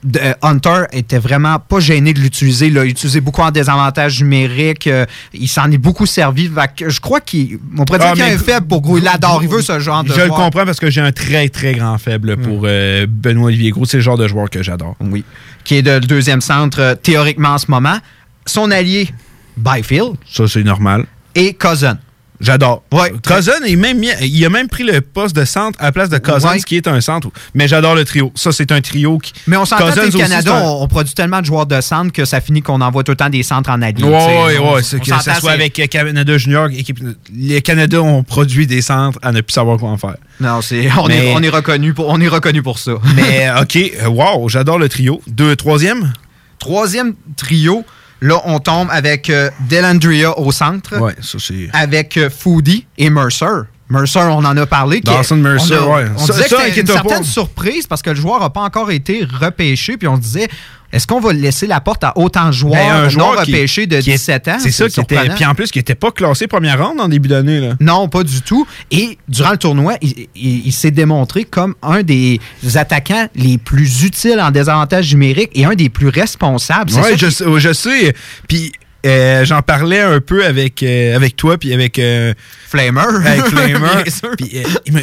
de- 0.04 0.18
euh, 0.20 0.32
Hunter 0.42 0.84
était 0.92 1.18
vraiment 1.18 1.58
pas 1.58 1.80
gêné 1.80 2.12
de 2.12 2.20
l'utiliser. 2.20 2.68
Il 2.68 2.74
l'a 2.74 2.84
utilisé 2.84 3.20
beaucoup 3.20 3.40
en 3.42 3.50
désavantage 3.50 4.22
numérique. 4.22 4.86
euh, 4.86 5.06
il 5.32 5.48
s'en 5.48 5.70
est 5.70 5.78
beaucoup 5.78 6.06
servi. 6.06 6.50
Que 6.76 6.88
je 6.88 7.00
crois 7.00 7.20
qu'il. 7.20 7.58
On 7.76 7.84
pourrait 7.84 7.98
dire 7.98 8.08
Ah, 8.10 8.14
qu'il 8.14 8.22
a 8.22 8.26
un 8.26 8.38
faible 8.38 8.66
pour 8.68 8.80
Grou. 8.80 8.98
Il 8.98 9.08
adore. 9.08 9.40
Il 9.42 9.48
veut 9.48 9.62
ce 9.62 9.78
genre 9.80 10.04
de 10.04 10.12
Je 10.12 10.20
le 10.20 10.28
comprends 10.28 10.64
parce 10.64 10.78
que 10.80 10.90
j'ai 10.90 11.00
un 11.00 11.12
très, 11.12 11.48
très 11.48 11.74
grand 11.74 11.98
faible 11.98 12.36
pour 12.36 12.62
euh, 12.64 13.06
Benoît 13.08 13.46
Olivier 13.46 13.70
Gros. 13.70 13.84
C'est 13.84 13.96
le 13.98 14.02
genre 14.02 14.18
de 14.18 14.28
joueur 14.28 14.48
que 14.50 14.62
j'adore. 14.62 14.96
Oui. 15.00 15.24
Qui 15.64 15.76
est 15.76 15.82
de- 15.82 15.90
le 15.92 16.00
deuxième 16.00 16.40
centre 16.40 16.80
euh, 16.80 16.94
théoriquement 16.94 17.50
en 17.50 17.58
ce 17.58 17.70
moment. 17.70 17.98
Son 18.46 18.70
allié, 18.70 19.08
Byfield 19.56 20.14
Ça, 20.30 20.46
c'est 20.48 20.62
normal. 20.62 21.04
et 21.34 21.54
Cousin. 21.54 21.98
J'adore. 22.40 22.82
Cousin, 23.26 23.52
est 23.66 23.74
même 23.74 23.98
mis- 23.98 24.10
il 24.22 24.44
a 24.44 24.48
même 24.48 24.68
pris 24.68 24.84
le 24.84 25.00
poste 25.00 25.34
de 25.34 25.44
centre 25.44 25.76
à 25.80 25.86
la 25.86 25.92
place 25.92 26.08
de 26.08 26.18
Cousins, 26.18 26.52
Ouais. 26.52 26.60
qui 26.60 26.76
est 26.76 26.86
un 26.86 27.00
centre. 27.00 27.28
Mais 27.54 27.66
j'adore 27.66 27.96
le 27.96 28.04
trio. 28.04 28.30
Ça, 28.36 28.52
c'est 28.52 28.70
un 28.70 28.80
trio 28.80 29.18
qui. 29.18 29.32
Mais 29.48 29.56
on 29.56 29.64
s'entend 29.64 29.90
que 29.90 30.00
aussi, 30.06 30.16
Canada, 30.18 30.56
un- 30.56 30.62
on, 30.62 30.82
on 30.82 30.88
produit 30.88 31.14
tellement 31.14 31.40
de 31.40 31.46
joueurs 31.46 31.66
de 31.66 31.80
centre 31.80 32.12
que 32.12 32.24
ça 32.24 32.40
finit 32.40 32.62
qu'on 32.62 32.80
envoie 32.80 33.02
tout 33.02 33.10
le 33.12 33.16
temps 33.16 33.28
des 33.28 33.42
centres 33.42 33.70
en 33.70 33.82
allié. 33.82 34.04
Ouais, 34.04 34.10
ouais, 34.12 34.58
On- 34.58 34.74
ouais. 34.74 34.82
c'est 34.84 34.96
on 34.96 35.00
que 35.00 35.06
ça 35.22 35.34
soit 35.34 35.50
avec 35.50 35.78
euh, 35.80 35.86
Canada 35.86 36.38
Junior, 36.38 36.68
équipe. 36.70 37.00
Les 37.34 37.60
Canada 37.60 38.00
ont 38.02 38.22
produit 38.22 38.66
des 38.68 38.82
centres 38.82 39.18
à 39.22 39.32
ne 39.32 39.40
plus 39.40 39.52
savoir 39.54 39.76
quoi 39.78 39.90
en 39.90 39.98
faire. 39.98 40.16
Non, 40.40 40.60
c'est, 40.62 40.88
on, 40.96 41.08
Mais- 41.08 41.30
est, 41.30 41.34
on, 41.34 41.42
est 41.42 41.48
reconnu 41.48 41.92
pour, 41.92 42.08
on 42.08 42.20
est 42.20 42.28
reconnu 42.28 42.62
pour 42.62 42.78
ça. 42.78 42.92
Mais, 43.16 43.48
OK, 43.60 43.76
euh, 43.76 44.06
wow, 44.08 44.48
j'adore 44.48 44.78
le 44.78 44.88
trio. 44.88 45.20
Deux, 45.26 45.56
troisième? 45.56 46.12
Troisième 46.60 47.14
trio, 47.36 47.84
là, 48.20 48.40
on 48.44 48.58
tombe 48.60 48.88
avec 48.90 49.30
euh, 49.30 49.50
Delandria 49.68 50.38
au 50.38 50.52
centre. 50.52 50.98
Ouais, 50.98 51.14
ça, 51.20 51.38
c'est. 51.40 51.68
Avec 51.72 52.16
euh, 52.16 52.30
Foodie 52.30 52.86
et 52.96 53.10
Mercer. 53.10 53.46
Mercer, 53.90 54.18
on 54.20 54.44
en 54.44 54.56
a 54.56 54.66
parlé. 54.66 54.96
qui- 55.00 55.04
Dawson 55.10 55.36
Mercer, 55.36 55.76
on 55.80 55.92
a- 55.94 55.96
ouais. 56.02 56.10
On 56.14 56.18
Ça- 56.26 56.32
disait 56.34 56.48
ça, 56.48 56.56
que 56.56 56.62
c'était 56.64 56.80
une 56.82 56.86
certaine 56.86 57.18
pas. 57.18 57.24
surprise 57.24 57.86
parce 57.86 58.02
que 58.02 58.10
le 58.10 58.16
joueur 58.16 58.40
n'a 58.40 58.50
pas 58.50 58.60
encore 58.60 58.90
été 58.90 59.24
repêché. 59.40 59.96
Puis 59.96 60.06
on 60.08 60.18
disait, 60.18 60.48
est-ce 60.92 61.06
qu'on 61.06 61.20
va 61.20 61.32
laisser 61.32 61.66
la 61.66 61.80
porte 61.80 62.02
à 62.04 62.16
autant 62.16 62.46
de 62.46 62.52
joueurs, 62.52 62.72
Ben, 62.74 63.04
un 63.04 63.08
joueur 63.08 63.38
repêchés 63.40 63.86
de 63.86 64.00
qui 64.00 64.10
est- 64.10 64.14
17 64.14 64.48
ans? 64.48 64.56
C'est 64.60 64.70
ça 64.70 64.88
qui 64.88 65.00
était. 65.00 65.28
Puis 65.34 65.44
en 65.44 65.54
plus, 65.54 65.70
qui 65.70 65.78
n'était 65.78 65.94
pas 65.94 66.10
classé 66.10 66.46
première 66.46 66.84
ronde 66.86 67.00
en 67.00 67.08
début 67.08 67.28
d'année. 67.28 67.60
là. 67.60 67.74
Non, 67.80 68.08
pas 68.08 68.24
du 68.24 68.40
tout. 68.42 68.66
Et 68.90 69.18
durant 69.28 69.50
le 69.52 69.58
tournoi, 69.58 69.96
il, 70.00 70.28
il- 70.34 70.66
il 70.66 70.72
s'est 70.72 70.90
démontré 70.90 71.44
comme 71.44 71.74
un 71.82 72.02
des 72.02 72.40
attaquants 72.74 73.28
les 73.34 73.58
plus 73.58 74.04
utiles 74.04 74.40
en 74.40 74.50
désavantage 74.50 75.12
numérique 75.12 75.50
et 75.54 75.64
un 75.64 75.74
des 75.74 75.88
plus 75.90 76.08
responsables. 76.08 76.90
Ça 76.90 77.02
je, 77.16 77.26
qui- 77.26 77.60
je 77.60 77.72
sais. 77.72 78.14
Puis 78.48 78.72
euh, 79.06 79.44
j'en 79.44 79.62
parlais 79.62 80.00
un 80.00 80.20
peu 80.20 80.44
avec, 80.44 80.82
euh, 80.82 81.14
avec 81.16 81.36
toi, 81.36 81.56
puis 81.58 81.72
avec. 81.72 81.98
euh, 81.98 82.34
Flamer. 82.68 83.00
Avec 83.24 83.42
Flamer. 83.46 84.02
Bien 84.04 84.12
sûr. 84.12 84.30
Puis, 84.36 84.62
il 84.86 84.92
me- 84.92 85.02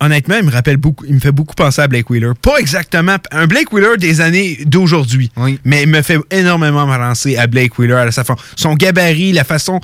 honnêtement, 0.00 0.36
il 0.38 0.44
me 0.46 0.50
rappelle 0.52 0.76
beaucoup. 0.76 1.04
Il 1.08 1.14
me 1.14 1.20
fait 1.20 1.32
beaucoup 1.32 1.54
penser 1.54 1.80
à 1.80 1.88
Blake 1.88 2.10
Wheeler. 2.10 2.32
Pas 2.40 2.58
exactement. 2.58 3.16
Un 3.30 3.46
Blake 3.46 3.72
Wheeler 3.72 3.96
des 3.98 4.20
années 4.20 4.58
d'aujourd'hui. 4.66 5.30
Mais 5.64 5.82
il 5.84 5.88
me 5.88 6.02
fait 6.02 6.18
énormément 6.30 6.86
penser 6.86 7.36
à 7.36 7.46
Blake 7.46 7.78
Wheeler, 7.78 7.94
à 7.94 8.12
sa 8.12 8.24
fa- 8.24 8.36
son 8.56 8.74
gabarit, 8.74 9.32
la 9.32 9.44
façon. 9.44 9.80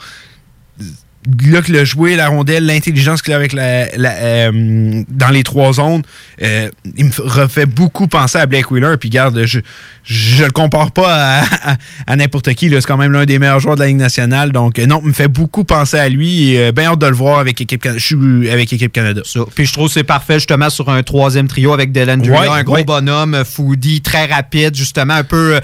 Là 1.48 1.62
qu'il 1.62 1.76
a 1.76 1.84
joué, 1.84 2.16
la 2.16 2.28
rondelle, 2.28 2.66
l'intelligence 2.66 3.22
qu'il 3.22 3.32
a 3.32 3.36
avec 3.36 3.52
la, 3.52 3.86
la, 3.96 4.10
euh, 4.16 5.02
dans 5.08 5.28
les 5.28 5.44
trois 5.44 5.72
zones, 5.74 6.02
euh, 6.42 6.68
il 6.96 7.04
me 7.04 7.12
refait 7.18 7.66
beaucoup 7.66 8.08
penser 8.08 8.38
à 8.38 8.46
Blake 8.46 8.70
Wheeler. 8.72 8.96
Puis 8.98 9.08
garde, 9.08 9.44
je, 9.46 9.60
je 10.02 10.44
le 10.44 10.50
compare 10.50 10.90
pas 10.90 11.14
à, 11.14 11.42
à- 11.72 11.76
à 12.08 12.16
n'importe 12.16 12.52
qui. 12.54 12.70
C'est 12.70 12.80
quand 12.86 12.96
même 12.96 13.12
l'un 13.12 13.24
des 13.24 13.38
meilleurs 13.38 13.60
joueurs 13.60 13.76
de 13.76 13.82
la 13.82 13.86
Ligue 13.86 13.98
nationale. 13.98 14.50
Donc, 14.50 14.80
euh, 14.80 14.86
non, 14.86 15.00
il 15.04 15.08
me 15.10 15.12
fait 15.12 15.28
beaucoup 15.28 15.62
penser 15.62 15.96
à 15.96 16.08
lui. 16.08 16.54
Et, 16.54 16.72
bien 16.72 16.90
hâte 16.90 16.98
de 16.98 17.06
le 17.06 17.14
voir 17.14 17.38
avec 17.38 17.60
l'équipe 17.60 17.86
avec 17.86 18.70
l'équipe 18.72 18.90
Canada. 18.92 19.20
Puis 19.54 19.66
je 19.66 19.72
trouve 19.72 19.86
que 19.86 19.92
c'est 19.94 20.02
parfait 20.04 20.34
justement 20.34 20.70
sur 20.70 20.88
un 20.88 21.04
troisième 21.04 21.46
trio 21.46 21.72
avec 21.72 21.92
Dylan 21.92 22.20
Ouais, 22.22 22.48
un 22.48 22.64
gros 22.64 22.74
ouais. 22.76 22.84
bonhomme, 22.84 23.44
foodie, 23.44 24.00
très 24.00 24.26
rapide, 24.26 24.74
justement 24.74 25.14
un 25.14 25.24
peu. 25.24 25.60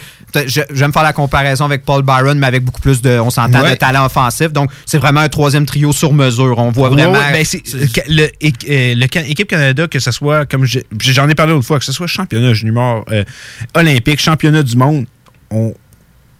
J'aime 0.73 0.93
faire 0.93 1.03
la 1.03 1.13
comparaison 1.13 1.65
avec 1.65 1.85
Paul 1.85 2.03
Byron, 2.03 2.39
mais 2.39 2.47
avec 2.47 2.63
beaucoup 2.63 2.81
plus 2.81 3.01
de, 3.03 3.19
on 3.19 3.31
s'entend, 3.31 3.63
Ouais. 3.63 3.71
de 3.73 3.77
talent 3.77 4.05
offensif. 4.07 4.53
Donc 4.53 4.71
c'est 4.87 4.99
vraiment 4.99 5.21
un 5.21 5.29
troisième 5.29 5.48
trio 5.67 5.93
sur 5.93 6.13
mesure. 6.13 6.59
On 6.59 6.71
voit 6.71 6.91
vraiment. 6.91 7.13
Ouais, 7.13 7.33
ben, 7.33 7.45
c'est- 7.45 7.63
le, 8.09 8.23
euh, 8.25 8.95
le 8.95 9.31
équipe 9.31 9.49
Canada, 9.49 9.87
que 9.89 9.99
ce 9.99 10.11
soit, 10.11 10.47
comme 10.47 10.65
j'en 11.01 11.29
ai 11.29 11.35
parlé 11.35 11.53
l'autre 11.53 11.67
fois, 11.67 11.79
que 11.79 11.85
ce 11.85 11.93
soit 11.93 12.07
championnat 12.07 12.53
junior 12.55 13.05
euh, 13.11 13.25
olympique, 13.75 14.21
championnat 14.21 14.63
du 14.63 14.77
monde, 14.77 15.07
on, 15.51 15.75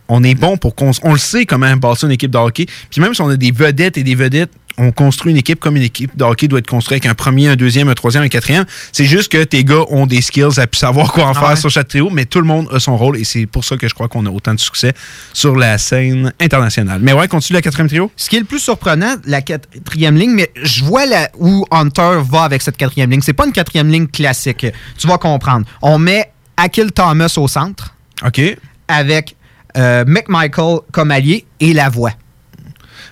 on 0.09 0.23
est 0.25 0.35
bon 0.35 0.57
pour 0.57 0.75
qu'on 0.75 0.91
on 1.03 1.13
le 1.13 1.19
sait 1.19 1.45
comment 1.47 1.75
bâtir 1.77 2.07
une 2.09 2.13
équipe 2.15 2.31
de 2.31 2.39
hockey. 2.39 2.67
Puis 2.91 3.01
même 3.01 3.15
si 3.15 3.21
on 3.21 3.29
a 3.29 3.37
des 3.37 3.53
vedettes 3.53 3.99
et 3.99 4.03
des 4.05 4.15
vedettes, 4.15 4.51
on 4.79 4.93
construit 4.93 5.33
une 5.33 5.39
équipe 5.39 5.61
comme 5.61 5.77
une 5.77 5.83
équipe 5.83 6.17
de 6.17 6.25
hockey 6.25 6.49
doit 6.49 6.61
être 6.61 6.69
construite 6.69 7.05
avec 7.05 7.11
un 7.11 7.15
premier, 7.15 7.49
un 7.49 7.57
deuxième, 7.57 7.89
un 7.89 7.95
troisième, 7.95 8.23
un 8.23 8.29
quatrième. 8.29 8.65
C'est 8.93 9.05
juste 9.05 9.31
que 9.31 9.43
tes 9.45 9.65
gars 9.65 9.85
ont 9.91 10.07
des 10.07 10.23
skills 10.23 10.59
à 10.59 10.67
savoir 10.73 11.13
quoi 11.13 11.25
en 11.25 11.31
Ah 11.31 11.35
faire 11.35 11.49
ouais. 11.51 11.57
sur 11.57 11.71
chaque 11.71 11.89
trio, 11.89 12.11
mais 12.11 12.25
tout 12.25 12.41
le 12.41 12.47
monde 12.47 12.69
a 12.73 12.79
son 12.79 12.97
rôle 12.97 13.17
et 13.19 13.25
c'est 13.25 13.47
pour 13.47 13.65
ça 13.65 13.77
que 13.77 13.89
je 13.89 13.95
crois 13.95 14.09
qu'on 14.09 14.25
a 14.27 14.31
autant 14.31 14.55
de 14.55 14.61
succès 14.61 14.93
sur 15.33 15.57
la 15.57 15.79
scène 15.79 16.33
internationale. 16.41 17.01
Mais 17.03 17.13
ouais, 17.13 17.29
continue 17.29 17.57
la 17.57 17.63
quatrième 17.63 17.89
trio. 17.89 18.11
Ce 18.17 18.29
qui 18.29 18.37
est 18.37 18.41
le 18.41 18.45
plus 18.47 18.61
surprenant, 18.61 19.17
la 19.25 19.43
quatrième 19.43 20.17
ligne, 20.17 20.33
mais 20.33 20.51
je 20.63 20.85
vois 20.85 21.05
où 21.39 21.65
Hunter 21.71 22.21
va 22.29 22.43
avec 22.45 22.63
cette 22.63 22.77
quatrième 22.77 23.11
ligne. 23.11 23.21
C'est 23.23 23.33
pas 23.33 23.47
une 23.47 23.53
quatrième 23.53 23.89
ligne 23.89 24.07
classique. 24.07 24.67
Tu 24.97 25.07
vas 25.07 25.19
comprendre. 25.19 25.67
On 25.83 25.99
met 25.99 26.33
Akil 26.57 26.93
Thomas 26.93 27.33
au 27.37 27.49
centre. 27.49 27.95
OK. 28.25 28.41
Avec 28.89 29.37
euh, 29.77 30.05
McMichael 30.07 30.79
comme 30.93 31.11
allié 31.11 31.45
et 31.61 31.73
la 31.73 31.89
voix. 31.89 32.13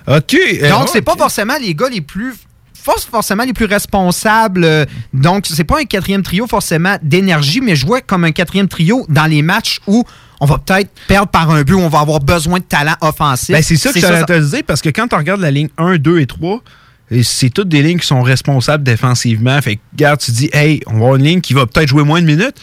OK. 0.06 0.34
euh, 0.34 0.70
Donc, 0.70 0.88
c'est 0.92 1.02
pas 1.02 1.16
forcément 1.16 1.54
les 1.60 1.74
gars 1.74 1.88
les 1.88 2.00
plus 2.00 2.34
forcément 3.10 3.42
les 3.42 3.52
plus 3.52 3.64
responsables. 3.64 4.62
euh, 4.64 4.84
Donc, 5.12 5.46
c'est 5.48 5.64
pas 5.64 5.80
un 5.80 5.84
quatrième 5.84 6.22
trio 6.22 6.46
forcément 6.46 6.96
d'énergie, 7.02 7.60
mais 7.60 7.74
je 7.74 7.84
vois 7.84 8.00
comme 8.00 8.22
un 8.24 8.30
quatrième 8.30 8.68
trio 8.68 9.04
dans 9.08 9.26
les 9.26 9.42
matchs 9.42 9.80
où 9.88 10.04
on 10.40 10.46
va 10.46 10.58
peut-être 10.58 10.90
perdre 11.08 11.28
par 11.28 11.50
un 11.50 11.62
but, 11.62 11.74
où 11.74 11.80
on 11.80 11.88
va 11.88 12.00
avoir 12.00 12.20
besoin 12.20 12.60
de 12.60 12.64
talent 12.64 12.94
offensif. 13.00 13.54
Ben, 13.56 13.62
c'est 13.62 13.76
ça 13.76 13.92
que 13.92 13.98
j'allais 14.00 14.24
te 14.24 14.50
dire, 14.50 14.62
parce 14.64 14.82
que 14.82 14.90
quand 14.90 15.08
tu 15.08 15.16
regardes 15.16 15.40
la 15.40 15.50
ligne 15.50 15.68
1, 15.78 15.96
2 15.96 16.20
et 16.20 16.26
3, 16.26 16.62
et 17.10 17.22
c'est 17.22 17.50
toutes 17.50 17.68
des 17.68 17.82
lignes 17.82 17.98
qui 17.98 18.06
sont 18.06 18.22
responsables 18.22 18.84
défensivement. 18.84 19.60
Fait 19.62 19.76
que, 19.76 19.80
regarde, 19.92 20.20
tu 20.20 20.30
dis, 20.32 20.50
hey, 20.52 20.80
on 20.86 20.92
va 20.92 20.96
avoir 20.98 21.16
une 21.16 21.24
ligne 21.24 21.40
qui 21.40 21.54
va 21.54 21.66
peut-être 21.66 21.88
jouer 21.88 22.04
moins 22.04 22.20
de 22.20 22.26
minutes, 22.26 22.56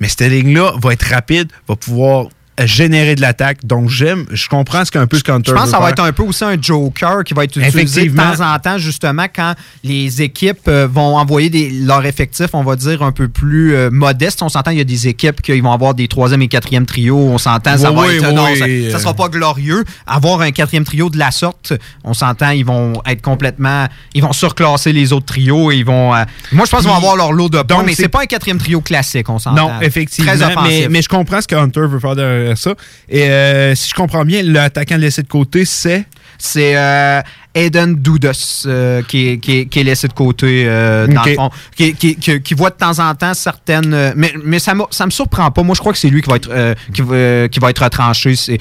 mais 0.00 0.08
cette 0.08 0.22
ligne-là 0.22 0.72
va 0.82 0.92
être 0.92 1.08
rapide, 1.10 1.50
va 1.68 1.76
pouvoir 1.76 2.26
générer 2.64 3.14
de 3.14 3.20
l'attaque. 3.20 3.64
Donc, 3.64 3.88
j'aime, 3.88 4.26
je 4.30 4.48
comprends 4.48 4.84
ce 4.84 4.90
qu'un 4.90 5.06
peu 5.06 5.16
ce 5.18 5.24
qu'Hunter 5.24 5.50
Je 5.50 5.54
pense 5.54 5.64
que 5.64 5.70
ça 5.70 5.80
va 5.80 5.90
être 5.90 6.02
un 6.02 6.12
peu 6.12 6.22
aussi 6.22 6.44
un 6.44 6.60
joker 6.60 7.24
qui 7.24 7.34
va 7.34 7.44
être 7.44 7.56
utilisé 7.56 8.08
de 8.08 8.16
temps 8.16 8.40
en 8.40 8.58
temps, 8.58 8.78
justement, 8.78 9.26
quand 9.34 9.54
les 9.84 10.22
équipes 10.22 10.68
euh, 10.68 10.86
vont 10.90 11.16
envoyer 11.16 11.48
des, 11.50 11.70
leur 11.70 12.04
effectif, 12.04 12.48
on 12.52 12.62
va 12.62 12.76
dire, 12.76 13.02
un 13.02 13.12
peu 13.12 13.28
plus 13.28 13.74
euh, 13.74 13.90
modeste. 13.90 14.42
On 14.42 14.48
s'entend, 14.48 14.70
il 14.70 14.78
y 14.78 14.80
a 14.82 14.84
des 14.84 15.08
équipes 15.08 15.40
qui 15.40 15.58
vont 15.60 15.72
avoir 15.72 15.94
des 15.94 16.08
troisième 16.08 16.42
et 16.42 16.48
quatrième 16.48 16.84
trios. 16.86 17.16
On 17.18 17.38
s'entend, 17.38 17.76
ça 17.78 17.90
Oui, 17.90 17.96
va 17.96 18.12
être. 18.14 18.28
oui, 18.28 18.34
non, 18.34 18.44
oui, 18.44 18.58
ça, 18.58 18.64
euh. 18.66 18.90
ça 18.90 18.98
sera 18.98 19.14
pas 19.14 19.28
glorieux. 19.28 19.84
Avoir 20.06 20.40
un 20.42 20.50
quatrième 20.50 20.84
trio 20.84 21.08
de 21.10 21.18
la 21.18 21.30
sorte, 21.30 21.72
on 22.04 22.12
s'entend, 22.14 22.50
ils 22.50 22.64
vont 22.64 22.94
être 23.06 23.22
complètement. 23.22 23.86
Ils 24.14 24.22
vont 24.22 24.32
surclasser 24.32 24.92
les 24.92 25.12
autres 25.12 25.26
trios 25.26 25.72
et 25.72 25.76
ils 25.76 25.84
vont. 25.84 26.14
euh, 26.14 26.24
moi, 26.52 26.66
je 26.66 26.70
pense 26.70 26.80
qu'ils 26.80 26.90
vont 26.90 26.96
avoir 26.96 27.16
leur 27.16 27.32
lot 27.32 27.48
de 27.48 27.56
points, 27.62 27.78
donc, 27.78 27.86
mais 27.86 27.94
c'est- 27.94 28.08
pas 28.08 28.22
un 28.22 28.26
quatrième 28.26 28.58
trio 28.58 28.80
classique, 28.82 29.28
on 29.30 29.38
s'entend. 29.38 29.68
Non, 29.68 29.80
effectivement. 29.80 30.32
Très 30.32 30.42
offensif. 30.42 30.80
mais, 30.82 30.88
mais 30.90 31.02
je 31.02 31.08
comprends 31.08 31.40
ce 31.40 31.48
que 31.48 31.54
Hunter 31.54 31.86
veut 31.88 31.98
faire 31.98 32.14
ça. 32.54 32.74
Et 33.08 33.24
euh, 33.24 33.74
si 33.74 33.90
je 33.90 33.94
comprends 33.94 34.24
bien, 34.24 34.42
l'attaquant 34.42 34.96
laissé 34.96 35.22
de 35.22 35.28
côté, 35.28 35.64
c'est? 35.64 36.04
C'est 36.38 36.76
euh, 36.76 37.20
Aiden 37.54 37.94
Doudos 37.96 38.64
euh, 38.66 39.02
qui, 39.02 39.28
est, 39.28 39.38
qui, 39.38 39.58
est, 39.58 39.66
qui 39.66 39.80
est 39.80 39.84
laissé 39.84 40.08
de 40.08 40.12
côté, 40.12 40.64
euh, 40.66 41.06
dans 41.06 41.22
le 41.24 41.34
fond. 41.34 41.50
Qui, 41.76 42.54
voit 42.54 42.70
de 42.70 42.76
temps 42.76 42.98
en 42.98 43.14
temps 43.14 43.34
certaines. 43.34 43.92
euh, 43.92 44.12
mais 44.16 44.32
mais 44.44 44.58
ça, 44.58 44.74
ça 44.90 45.06
me 45.06 45.10
surprend 45.10 45.50
pas. 45.50 45.62
Moi, 45.62 45.74
je 45.74 45.80
crois 45.80 45.92
que 45.92 45.98
c'est 45.98 46.08
lui 46.08 46.22
qui 46.22 46.30
va 46.30 46.36
être, 46.36 46.48
euh, 46.50 46.74
qui, 46.92 47.02
va, 47.02 47.48
qui 47.48 47.58
va 47.60 47.70
être 47.70 47.82
retranché. 47.82 48.34
C'est 48.36 48.58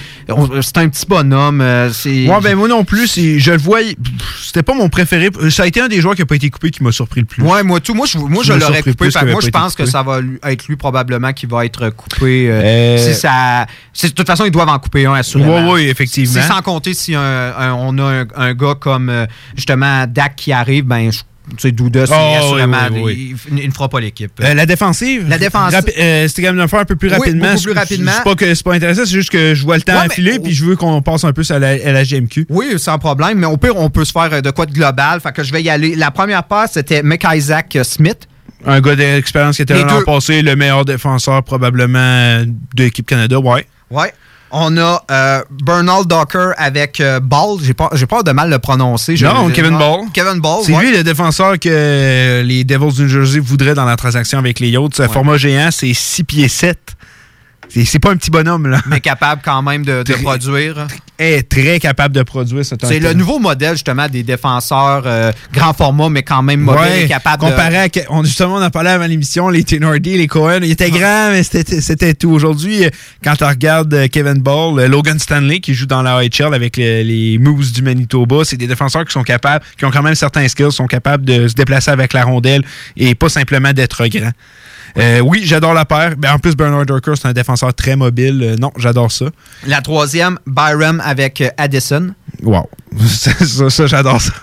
un 0.78 0.90
petit 0.90 1.06
bonhomme. 1.08 1.62
Ouais, 1.62 2.42
ben 2.42 2.56
moi 2.56 2.68
non 2.68 2.84
plus, 2.84 3.16
je 3.40 3.52
le 3.52 3.58
vois, 3.58 3.80
c'était 4.44 4.64
pas 4.64 4.74
mon 4.74 4.90
préféré. 4.90 5.30
Ça 5.50 5.64
a 5.64 5.68
été 5.68 5.82
un 5.82 5.88
des 5.88 6.02
joueurs 6.02 6.16
qui 6.16 6.22
a 6.22 6.26
pas 6.26 6.36
été 6.36 6.50
coupé 6.50 6.72
qui 6.72 6.84
m'a 6.84 6.92
surpris 6.92 7.22
le 7.22 7.26
plus. 7.26 7.44
Ouais, 7.44 7.64
moi 7.64 7.80
tout. 7.80 7.94
Moi, 7.94 8.06
je, 8.08 8.18
moi, 8.18 8.44
l'aurais 8.46 8.82
coupé. 8.82 9.10
parce 9.12 9.26
moi, 9.26 9.42
je 9.42 9.50
pense 9.50 9.76
que 9.76 9.86
ça 9.86 10.04
va 10.04 10.20
être 10.48 10.68
lui 10.68 10.76
probablement 10.76 11.34
qui 11.34 11.46
va 11.46 11.66
être 11.66 11.90
coupé. 11.90 12.98
si 12.98 13.14
ça, 13.14 13.66
de 14.04 14.08
toute 14.10 14.28
façon, 14.28 14.46
ils 14.46 14.52
doivent 14.52 14.70
en 14.70 14.80
couper 14.80 15.06
un, 15.06 15.14
assurément. 15.14 15.68
Ouais, 15.68 15.72
ouais, 15.74 15.86
effectivement. 15.86 16.42
Sans 16.42 16.62
compter 16.62 16.94
si 16.94 17.16
un- 17.16 17.22
un- 17.22 17.74
on 17.74 17.98
a 17.98 18.04
un, 18.04 18.26
un 18.36 18.54
gars 18.54 18.76
comme 18.82 19.10
euh, 19.10 19.26
justement 19.56 20.06
Dak 20.08 20.36
qui 20.36 20.52
arrive, 20.52 20.84
ben, 20.84 21.10
je- 21.12 21.20
tu 21.52 21.56
sais, 21.58 21.72
Douda, 21.72 22.06
c'est 22.06 22.14
Oh, 22.16 22.36
assurément, 22.38 22.78
oui, 22.92 23.00
oui, 23.02 23.36
oui. 23.44 23.50
Il, 23.52 23.60
il 23.64 23.68
ne 23.68 23.74
fera 23.74 23.90
pas 23.90 24.00
l'équipe. 24.00 24.32
Euh, 24.42 24.54
la 24.54 24.66
défensive? 24.66 25.28
La 25.28 25.38
défensive. 25.40 25.82
Euh, 25.98 26.28
C'était 26.28 26.44
quand 26.44 26.54
même 26.54 26.68
faire 26.68 26.80
un 26.80 26.86
peu 26.86 26.96
plus 26.96 27.10
Oui, 27.10 27.16
rapidement. 27.18 27.46
beaucoup 27.54 27.62
plus 27.64 27.70
Je- 27.70 27.74
je- 27.74 27.80
rapidement. 27.80 28.12
C'est 28.16 28.24
pas 28.24 28.36
que 28.36 28.54
c'est 28.56 28.64
pas 28.64 28.74
intéressant, 28.76 29.02
c'est 29.06 29.12
juste 29.12 29.32
que 29.32 29.56
je 29.56 29.64
vois 29.64 29.76
le 29.76 29.82
temps 29.82 29.94
Ouais, 29.94 30.08
mais- 30.08 30.14
filer 30.14 30.40
puis 30.40 30.54
je 30.54 30.64
veux 30.66 30.76
qu'on 30.76 31.02
passe 31.02 31.24
un 31.24 31.34
peu 31.34 31.44
sur 31.44 31.58
la, 31.60 31.70
à 31.70 31.92
la 31.92 32.04
GMQ. 32.04 32.46
Oui, 32.50 32.74
sans 32.78 33.00
problème, 33.00 33.40
mais 33.40 33.48
au 33.48 33.58
pire, 33.58 33.76
on 33.76 33.90
peut 33.90 34.06
se 34.06 34.12
faire 34.12 34.42
de 34.42 34.52
quoi 34.52 34.66
de 34.66 34.72
global. 34.72 35.20
Fait 35.20 35.32
que 35.34 35.44
je 35.44 35.52
vais 35.52 35.64
y 35.64 35.70
aller. 35.70 35.96
La 35.96 36.12
première 36.12 36.44
passe, 36.44 36.74
c'était 36.74 37.02
Isaac 37.34 37.78
Smith. 37.84 38.28
Un 38.66 38.80
gars 38.80 38.96
d'expérience 38.96 39.56
qui 39.56 39.64
était 39.64 39.84
l'an 39.84 40.04
passé, 40.06 40.44
le 40.44 40.56
meilleur 40.56 40.86
défenseur 40.86 41.44
probablement 41.44 42.44
de 42.44 42.84
l'équipe 42.84 43.08
Canada, 43.08 43.40
ouais. 43.40 43.66
Ouais. 43.90 44.14
On 44.54 44.76
a 44.78 45.04
euh, 45.10 45.42
Bernal 45.50 46.06
Docker 46.06 46.54
avec 46.58 47.00
euh, 47.00 47.20
Ball. 47.20 47.58
J'ai 47.62 47.74
pas, 47.74 47.90
j'ai 47.94 48.06
peur 48.06 48.24
de 48.24 48.32
mal 48.32 48.50
le 48.50 48.60
prononcer. 48.60 49.16
Je- 49.16 49.26
Non, 49.26 49.50
Kevin 49.50 49.78
Ball. 49.78 50.02
Kevin 50.14 50.40
Ball, 50.42 50.60
C'est 50.66 50.74
ouais. 50.74 50.84
lui 50.88 50.98
le 50.98 51.04
défenseur 51.04 51.58
que 51.60 52.42
les 52.44 52.64
Devils 52.64 52.94
du 52.94 53.02
New 53.04 53.08
Jersey 53.08 53.40
voudraient 53.40 53.74
dans 53.76 53.86
la 53.86 53.96
transaction 53.96 54.40
avec 54.40 54.60
les 54.60 54.70
Yachts. 54.70 54.96
Ce 54.98 55.08
Format 55.08 55.38
géant, 55.38 55.70
c'est 55.72 55.94
6 55.94 56.24
pieds 56.26 56.48
7. 56.50 56.78
C'est 57.86 58.00
pas 58.00 58.12
un 58.12 58.18
petit 58.18 58.30
bonhomme, 58.32 58.68
là. 58.68 58.82
Mais 58.88 59.00
capable 59.00 59.42
quand 59.44 59.62
même 59.62 59.86
de, 59.86 60.04
de 60.04 60.14
produire. 60.16 60.88
Est 61.18 61.48
très 61.48 61.80
capable 61.80 62.16
de 62.16 62.24
produire. 62.24 62.66
C'est 62.66 62.84
C'est 62.84 63.00
le 63.00 63.14
nouveau 63.14 63.38
modèle, 63.40 63.74
justement, 63.74 64.08
des 64.08 64.24
défenseurs 64.24 65.04
euh, 65.06 65.32
grand 65.54 65.72
format, 65.74 66.10
mais 66.10 66.24
quand 66.24 66.42
même 66.42 66.62
mobile 66.62 66.82
Ouais, 66.82 67.04
et 67.04 67.08
capable 67.08 67.44
comparé 67.44 67.88
de... 67.90 68.00
à. 68.00 68.04
On, 68.10 68.24
justement, 68.24 68.56
on 68.56 68.62
en 68.64 68.70
parlait 68.72 68.90
avant 68.90 69.06
l'émission, 69.06 69.48
les 69.50 69.64
Tenordi, 69.64 70.18
les 70.18 70.28
Cohen, 70.28 70.60
ils 70.64 70.72
étaient 70.72 70.90
grands, 70.90 71.30
mais 71.32 71.44
c'était 71.44 72.14
tout. 72.16 72.32
Aujourd'hui, 72.32 72.86
euh, 72.86 72.90
quand 73.24 73.36
on 73.42 73.48
regarde 73.48 73.94
euh, 73.94 74.08
Kevin 74.12 74.40
Ball, 74.42 74.86
Logan 74.88 75.20
Stanley, 75.20 75.60
qui 75.60 75.74
joue 75.76 75.86
dans 75.86 76.02
la 76.02 76.16
AHL 76.18 76.54
avec 76.54 76.76
le- 76.78 77.04
les 77.04 77.38
Moose 77.38 77.72
du 77.72 77.84
Manitoba, 77.84 78.44
c'est 78.44 78.58
des 78.58 78.68
défenseurs 78.68 79.06
qui 79.06 79.12
sont 79.14 79.24
capables, 79.24 79.64
qui 79.78 79.86
ont 79.86 79.92
quand 79.92 80.02
même 80.04 80.16
certains 80.16 80.48
skills, 80.48 80.72
sont 80.72 80.88
capables 80.88 81.24
de 81.24 81.48
se 81.48 81.54
déplacer 81.54 81.92
avec 81.92 82.14
la 82.14 82.24
rondelle 82.24 82.64
et 82.98 83.14
pas 83.14 83.30
simplement 83.30 83.74
d'être 83.74 84.08
grands. 84.08 84.32
Euh, 84.98 85.20
oui, 85.20 85.42
j'adore 85.44 85.74
la 85.74 85.86
paire. 85.86 86.16
Ben, 86.18 86.34
en 86.34 86.40
plus, 86.40 86.56
Bernard 86.56 86.86
Durker, 86.86 87.14
c'est 87.16 87.28
un 87.28 87.34
défenseur 87.34 87.74
très 87.74 87.96
mobile. 87.96 88.42
Euh, 88.44 88.56
non, 88.58 88.72
j'adore 88.78 89.12
ça. 89.12 89.26
La 89.66 89.82
troisième, 89.82 90.38
Byram 90.46 91.02
avec 91.04 91.42
euh, 91.42 91.50
Addison. 91.58 92.14
Wow. 92.44 92.70
ça, 93.08 93.34
ça, 93.34 93.70
ça, 93.70 93.88
j'adore 93.88 94.22
ça. 94.22 94.34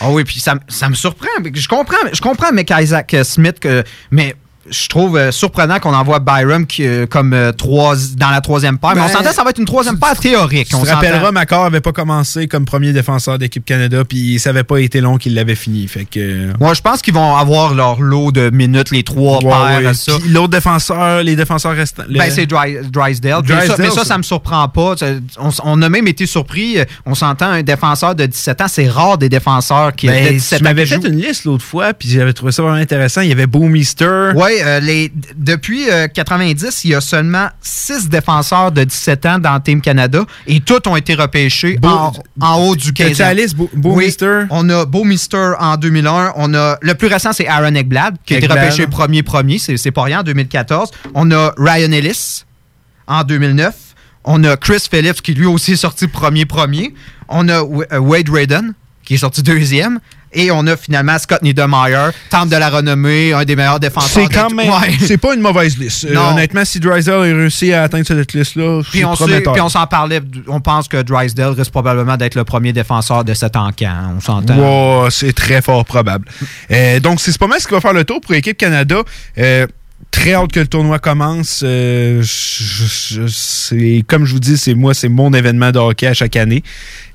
Ah 0.00 0.10
oui, 0.10 0.24
puis 0.24 0.40
ça, 0.40 0.54
me 0.54 0.94
surprend. 0.94 1.28
Je 1.52 1.68
comprends, 1.68 1.96
je 2.12 2.20
comprends 2.20 2.48
avec 2.48 2.72
Isaac 2.76 3.14
Smith, 3.22 3.60
que, 3.60 3.84
mais 4.10 4.34
je 4.70 4.88
trouve 4.88 5.16
euh, 5.16 5.30
surprenant 5.30 5.78
qu'on 5.78 5.94
envoie 5.94 6.20
Byram 6.20 6.66
qui, 6.66 6.86
euh, 6.86 7.06
comme 7.06 7.32
euh, 7.34 7.52
trois, 7.52 7.94
dans 8.16 8.30
la 8.30 8.40
troisième 8.40 8.78
paire. 8.78 8.92
mais 8.94 9.02
on 9.02 9.06
Ben, 9.06 9.12
s'entend 9.12 9.32
ça 9.32 9.44
va 9.44 9.50
être 9.50 9.58
une 9.58 9.64
troisième 9.66 9.98
paire 9.98 10.18
théorique. 10.18 10.68
Tu 10.68 10.74
on 10.76 10.82
te 10.82 10.88
rappelleras, 10.90 11.32
Macor 11.32 11.64
avait 11.64 11.80
pas 11.80 11.92
commencé 11.92 12.46
comme 12.48 12.64
premier 12.64 12.92
défenseur 12.92 13.38
d'équipe 13.38 13.64
Canada, 13.64 14.04
puis 14.08 14.38
ça 14.38 14.50
avait 14.50 14.64
pas 14.64 14.80
été 14.80 15.00
long 15.00 15.16
qu'il 15.18 15.34
l'avait 15.34 15.54
fini. 15.54 15.86
Fait 15.88 16.04
que. 16.04 16.48
Moi, 16.58 16.74
je 16.74 16.80
pense 16.80 17.02
qu'ils 17.02 17.14
vont 17.14 17.36
avoir 17.36 17.74
leur 17.74 18.00
lot 18.00 18.32
de 18.32 18.50
minutes, 18.50 18.90
les 18.90 19.02
trois 19.02 19.38
Ouais, 19.44 19.50
paires. 19.50 19.88
ouais. 19.88 19.94
ça. 19.94 20.12
L'autre 20.28 20.48
défenseur, 20.48 21.22
les 21.22 21.36
défenseurs 21.36 21.74
restants. 21.76 22.04
Ben, 22.08 22.30
c'est 22.30 22.46
Dry- 22.46 22.78
Drysdale. 22.90 23.42
Ça- 23.46 23.76
mais 23.78 23.88
ça, 23.90 23.96
ça. 23.96 24.04
ça 24.04 24.18
me 24.18 24.22
surprend 24.22 24.68
pas. 24.68 24.94
On, 25.62 25.82
a 25.82 25.88
même 25.88 26.08
été 26.08 26.26
surpris. 26.26 26.78
On 27.06 27.14
s'entend 27.14 27.46
un 27.50 27.62
défenseur 27.62 28.14
de 28.14 28.26
17 28.26 28.60
ans. 28.62 28.66
C'est 28.68 28.88
rare 28.88 29.18
des 29.18 29.28
défenseurs 29.28 29.94
qui 29.94 30.06
Ben, 30.06 30.26
de 30.26 30.30
17 30.32 30.58
tu 30.58 30.64
ans. 30.64 30.68
m'avais 30.68 30.86
fait 30.86 30.96
une 31.06 31.20
liste 31.20 31.44
l'autre 31.44 31.64
fois, 31.64 31.92
puis 31.94 32.08
j'avais 32.08 32.32
trouvé 32.32 32.52
ça 32.52 32.62
vraiment 32.62 32.76
intéressant. 32.76 33.20
Il 33.20 33.28
y 33.28 33.32
avait 33.32 33.46
Boomister. 33.46 34.30
Oui, 34.62 34.80
les, 34.82 35.12
depuis 35.36 35.90
euh, 35.90 36.06
90, 36.08 36.84
il 36.84 36.90
y 36.90 36.94
a 36.94 37.00
seulement 37.00 37.48
6 37.60 38.08
défenseurs 38.08 38.70
de 38.72 38.84
17 38.84 39.26
ans 39.26 39.38
dans 39.38 39.58
Team 39.60 39.80
Canada 39.80 40.24
et 40.46 40.60
tous 40.60 40.80
ont 40.88 40.96
été 40.96 41.14
repêchés 41.14 41.76
Beau- 41.78 41.88
en, 41.88 42.12
en 42.40 42.56
haut 42.58 42.76
du 42.76 42.92
T'as-tu 42.92 43.10
15 43.10 43.18
la 43.18 43.34
liste, 43.34 43.56
Beau- 43.56 43.70
Boumister? 43.74 44.40
Oui, 44.42 44.46
on 44.50 44.68
a 44.70 44.84
Boumister 44.84 45.52
en 45.58 45.76
2001. 45.76 46.32
On 46.36 46.54
a, 46.54 46.76
le 46.80 46.94
plus 46.94 47.08
récent, 47.08 47.32
c'est 47.32 47.46
Aaron 47.48 47.74
Ekblad, 47.74 48.16
qui 48.24 48.34
a 48.34 48.38
été 48.38 48.46
repêché 48.46 48.86
premier-premier. 48.86 49.58
C'est 49.58 49.76
c'est 49.76 49.90
pas 49.90 50.02
rien, 50.04 50.20
en 50.20 50.22
2014. 50.24 50.90
On 51.14 51.30
a 51.30 51.52
Ryan 51.56 51.92
Ellis 51.92 52.44
en 53.06 53.22
2009. 53.24 53.74
On 54.24 54.42
a 54.44 54.56
Chris 54.56 54.82
Phillips, 54.90 55.20
qui 55.20 55.34
lui 55.34 55.46
aussi 55.46 55.72
est 55.72 55.76
sorti 55.76 56.08
premier-premier. 56.08 56.94
On 57.28 57.48
a 57.48 57.62
euh, 57.62 57.98
Wade 57.98 58.30
Raiden, 58.30 58.74
qui 59.04 59.14
est 59.14 59.18
sorti 59.18 59.42
deuxième. 59.42 60.00
Et 60.34 60.50
on 60.50 60.66
a 60.66 60.76
finalement 60.76 61.18
Scott 61.18 61.42
Niedermayer, 61.42 62.10
temple 62.30 62.48
de 62.50 62.56
la 62.56 62.68
renommée, 62.70 63.32
un 63.32 63.44
des 63.44 63.56
meilleurs 63.56 63.80
défenseurs. 63.80 64.10
C'est 64.28 64.34
quand 64.34 64.50
même. 64.50 64.68
Ouais. 64.68 64.90
C'est 65.06 65.16
pas 65.18 65.34
une 65.34 65.40
mauvaise 65.40 65.78
liste. 65.78 66.04
Euh, 66.04 66.14
honnêtement, 66.32 66.64
si 66.64 66.80
Drysdale 66.80 67.14
a 67.14 67.20
réussi 67.22 67.72
à 67.72 67.84
atteindre 67.84 68.06
cette 68.06 68.32
liste-là, 68.32 68.82
Puis 68.90 69.04
on, 69.04 69.14
sait- 69.14 69.40
puis 69.52 69.60
on 69.60 69.68
s'en 69.68 69.86
parlait, 69.86 70.20
on 70.48 70.60
pense 70.60 70.88
que 70.88 71.00
Drysdale 71.02 71.52
risque 71.52 71.70
probablement 71.70 72.16
d'être 72.16 72.34
le 72.34 72.44
premier 72.44 72.72
défenseur 72.72 73.24
de 73.24 73.32
cet 73.34 73.56
encan. 73.56 74.14
On 74.16 74.20
s'entend. 74.20 74.54
C'est 75.10 75.32
très 75.32 75.62
fort 75.62 75.84
probable. 75.84 76.26
Euh, 76.70 77.00
donc, 77.00 77.20
c'est 77.20 77.36
pas 77.38 77.46
mal 77.46 77.60
ce 77.60 77.66
qui 77.66 77.74
va 77.74 77.80
faire 77.80 77.92
le 77.92 78.04
tour 78.04 78.20
pour 78.20 78.32
l'équipe 78.32 78.56
Canada. 78.56 78.96
Euh, 79.38 79.66
très 80.10 80.34
hâte 80.34 80.52
que 80.52 80.60
le 80.60 80.66
tournoi 80.66 80.98
commence. 80.98 81.62
Euh, 81.64 82.22
je- 82.22 82.84
je- 83.22 83.26
c'est 83.28 84.04
comme 84.06 84.24
je 84.24 84.32
vous 84.32 84.40
dis, 84.40 84.56
c'est 84.58 84.74
moi, 84.74 84.94
c'est 84.94 85.08
mon 85.08 85.32
événement 85.32 85.70
de 85.70 85.78
hockey 85.78 86.06
à 86.06 86.14
chaque 86.14 86.36
année. 86.36 86.62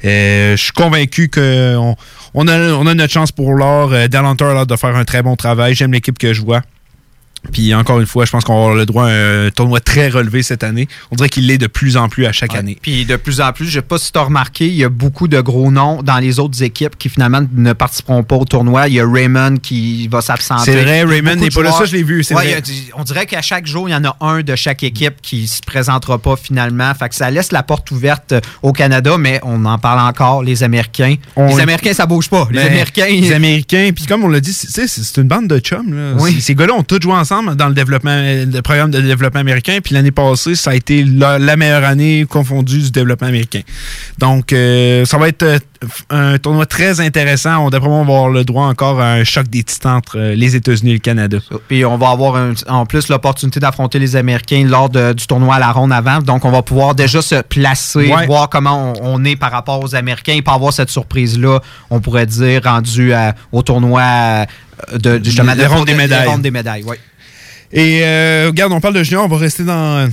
Euh, 0.05 0.55
je 0.55 0.61
suis 0.63 0.71
convaincu 0.71 1.29
qu'on 1.29 1.95
on 2.33 2.47
a, 2.47 2.73
on 2.73 2.85
a 2.87 2.93
notre 2.93 3.11
chance 3.13 3.31
pour 3.31 3.53
l'or. 3.53 3.93
Euh, 3.93 4.07
Dallanter 4.07 4.45
a 4.45 4.65
de 4.65 4.75
faire 4.75 4.95
un 4.95 5.05
très 5.05 5.21
bon 5.21 5.35
travail. 5.35 5.75
J'aime 5.75 5.93
l'équipe 5.93 6.17
que 6.17 6.33
je 6.33 6.41
vois. 6.41 6.61
Puis 7.51 7.73
encore 7.73 7.99
une 7.99 8.05
fois, 8.05 8.25
je 8.25 8.31
pense 8.31 8.43
qu'on 8.43 8.53
va 8.53 8.59
avoir 8.61 8.75
le 8.75 8.85
droit 8.85 9.05
à 9.05 9.11
un 9.45 9.49
tournoi 9.49 9.79
très 9.79 10.09
relevé 10.09 10.43
cette 10.43 10.63
année. 10.63 10.87
On 11.11 11.15
dirait 11.15 11.29
qu'il 11.29 11.47
l'est 11.47 11.57
de 11.57 11.67
plus 11.67 11.97
en 11.97 12.09
plus 12.09 12.25
à 12.25 12.31
chaque 12.31 12.55
année. 12.55 12.77
Puis 12.81 13.05
de 13.05 13.15
plus 13.15 13.39
en 13.41 13.51
plus, 13.53 13.65
je 13.65 13.71
sais 13.71 13.81
pas 13.81 13.97
si 13.97 14.11
tu 14.11 14.19
as 14.19 14.23
remarqué, 14.23 14.67
il 14.67 14.75
y 14.75 14.83
a 14.83 14.89
beaucoup 14.89 15.27
de 15.27 15.39
gros 15.41 15.71
noms 15.71 16.03
dans 16.03 16.17
les 16.19 16.39
autres 16.39 16.61
équipes 16.63 16.97
qui 16.97 17.09
finalement 17.09 17.41
ne 17.55 17.73
participeront 17.73 18.23
pas 18.23 18.35
au 18.35 18.45
tournoi. 18.45 18.87
Il 18.87 18.95
y 18.95 18.99
a 18.99 19.07
Raymond 19.09 19.57
qui 19.61 20.07
va 20.09 20.21
s'absenter. 20.21 20.71
C'est 20.71 20.81
vrai, 20.83 21.03
Raymond 21.03 21.35
n'est 21.37 21.49
pas 21.49 21.63
là. 21.63 21.71
Ça, 21.71 21.85
je 21.85 21.93
l'ai 21.93 22.03
vu, 22.03 22.17
Ouais, 22.31 22.35
vrai. 22.35 22.53
a- 22.55 22.61
on 22.99 23.03
dirait 23.03 23.25
qu'à 23.25 23.41
chaque 23.41 23.65
jour, 23.65 23.87
il 23.87 23.93
y 23.93 23.95
en 23.95 24.03
a 24.03 24.17
un 24.19 24.41
de 24.41 24.55
chaque 24.55 24.83
équipe 24.83 25.15
qui 25.21 25.47
se 25.47 25.61
présentera 25.61 26.17
pas 26.19 26.35
finalement. 26.35 26.93
Fait 26.93 27.07
que 27.09 27.15
ça 27.15 27.31
laisse 27.31 27.51
la 27.51 27.63
porte 27.63 27.89
ouverte 27.91 28.33
au 28.61 28.73
Canada, 28.73 29.17
mais 29.17 29.39
on 29.43 29.63
en 29.65 29.77
parle 29.77 29.99
encore, 30.07 30.43
les 30.43 30.61
Américains. 30.63 31.15
On- 31.35 31.47
Les 31.55 31.61
Américains, 31.61 31.93
ça 31.93 32.05
bouge 32.05 32.29
pas. 32.29 32.47
Les 32.51 32.57
Ben, 32.59 32.67
Américains, 32.67 33.07
Les 33.09 33.31
Américains, 33.31 33.91
puis 33.95 34.05
comme 34.05 34.23
on 34.23 34.29
l'a 34.29 34.39
dit, 34.41 34.53
c'est- 34.53 35.17
une 35.17 35.23
bande 35.27 35.47
de 35.47 35.59
chums. 35.59 35.93
là. 35.93 36.13
Oui. 36.19 36.33
Ces- 36.35 36.41
Ces 36.49 36.55
gars-là 36.55 36.73
ont 36.73 36.83
tous 36.83 36.99
joué 37.01 37.13
ensemble 37.13 37.28
dans 37.55 37.67
le 37.67 37.73
développement, 37.73 38.15
le 38.21 38.61
programme 38.61 38.91
de 38.91 38.99
développement 39.01 39.39
américain. 39.41 39.79
Puis 39.83 39.93
l'année 39.93 40.11
passée, 40.11 40.55
ça 40.55 40.71
a 40.71 40.75
été 40.75 41.03
la, 41.03 41.39
la 41.39 41.55
meilleure 41.55 41.83
année 41.83 42.25
confondue 42.29 42.79
du 42.81 42.91
développement 42.91 43.27
américain. 43.27 43.61
Donc, 44.17 44.51
euh, 44.53 45.05
ça 45.05 45.17
va 45.17 45.27
être 45.29 45.43
euh, 45.43 45.59
un 46.09 46.37
tournoi 46.37 46.65
très 46.65 46.99
intéressant. 46.99 47.65
On 47.65 47.69
devrait 47.69 47.99
avoir 47.99 48.29
le 48.29 48.43
droit 48.43 48.65
encore 48.65 48.99
à 48.99 49.13
un 49.13 49.23
choc 49.23 49.47
des 49.47 49.63
titans 49.63 49.95
entre 49.97 50.17
euh, 50.17 50.35
les 50.35 50.55
États-Unis 50.55 50.91
et 50.91 50.93
le 50.93 50.99
Canada. 50.99 51.37
Puis 51.67 51.85
on 51.85 51.97
va 51.97 52.09
avoir 52.09 52.35
un- 52.35 52.53
en 52.67 52.85
plus 52.85 53.07
l'opportunité 53.09 53.59
d'affronter 53.59 53.99
les 53.99 54.15
Américains 54.15 54.65
lors 54.67 54.89
de- 54.89 55.13
du 55.13 55.25
tournoi 55.27 55.55
à 55.55 55.59
la 55.59 55.71
ronde 55.71 55.93
avant. 55.93 56.19
Donc 56.19 56.45
on 56.45 56.51
va 56.51 56.61
pouvoir 56.63 56.95
déjà 56.95 57.21
se 57.21 57.41
placer, 57.43 58.11
Ouais. 58.11 58.25
voir 58.25 58.49
comment 58.49 58.93
on, 59.01 59.21
on 59.21 59.25
est 59.25 59.35
par 59.35 59.51
rapport 59.51 59.83
aux 59.83 59.95
Américains 59.95 60.33
et 60.33 60.41
pas 60.41 60.53
avoir 60.53 60.73
cette 60.73 60.89
surprise-là, 60.89 61.59
on 61.89 61.99
pourrait 62.01 62.25
dire, 62.25 62.61
rendu 62.63 63.13
à- 63.13 63.35
au 63.51 63.61
tournoi 63.61 64.45
de, 64.93 65.19
justement, 65.23 65.55
de- 65.55 65.63
ronde 65.65 65.85
des 65.85 65.91
de- 65.93 65.97
de- 65.97 66.01
médailles. 66.03 66.39
des 66.41 66.51
médailles. 66.51 66.83
Et 67.71 68.01
euh, 68.03 68.47
regarde, 68.47 68.71
on 68.73 68.79
parle 68.81 68.95
de 68.95 69.03
junior, 69.03 69.23
on 69.23 69.27
va 69.27 69.37
rester 69.37 69.63
dans, 69.63 70.09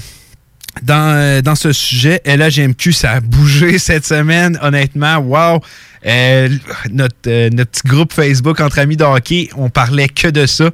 dans, 0.82 1.14
euh, 1.16 1.40
dans 1.42 1.54
ce 1.54 1.72
sujet. 1.72 2.20
LHGMQ, 2.26 2.92
ça 2.92 3.12
a 3.12 3.20
bougé 3.20 3.78
cette 3.80 4.04
semaine, 4.07 4.59
honnêtement. 4.62 5.16
Wow! 5.18 5.61
Euh, 6.07 6.48
notre, 6.90 7.14
euh, 7.26 7.50
notre 7.50 7.70
petit 7.70 7.88
groupe 7.88 8.12
Facebook 8.12 8.61
entre 8.61 8.78
amis 8.78 8.96
de 8.96 9.04
hockey, 9.04 9.48
on 9.57 9.70
parlait 9.70 10.09
que 10.09 10.28
de 10.28 10.46
ça. 10.46 10.70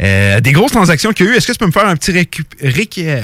Euh, 0.00 0.40
des 0.40 0.52
grosses 0.52 0.72
transactions 0.72 1.12
qu'il 1.12 1.26
y 1.26 1.28
a 1.28 1.32
eu. 1.32 1.36
Est-ce 1.36 1.46
que 1.46 1.52
tu 1.52 1.58
peux 1.58 1.66
me 1.66 1.70
faire 1.72 1.86
un 1.86 1.94
petit 1.96 2.12
récu- 2.12 2.44
réca- 2.62 3.22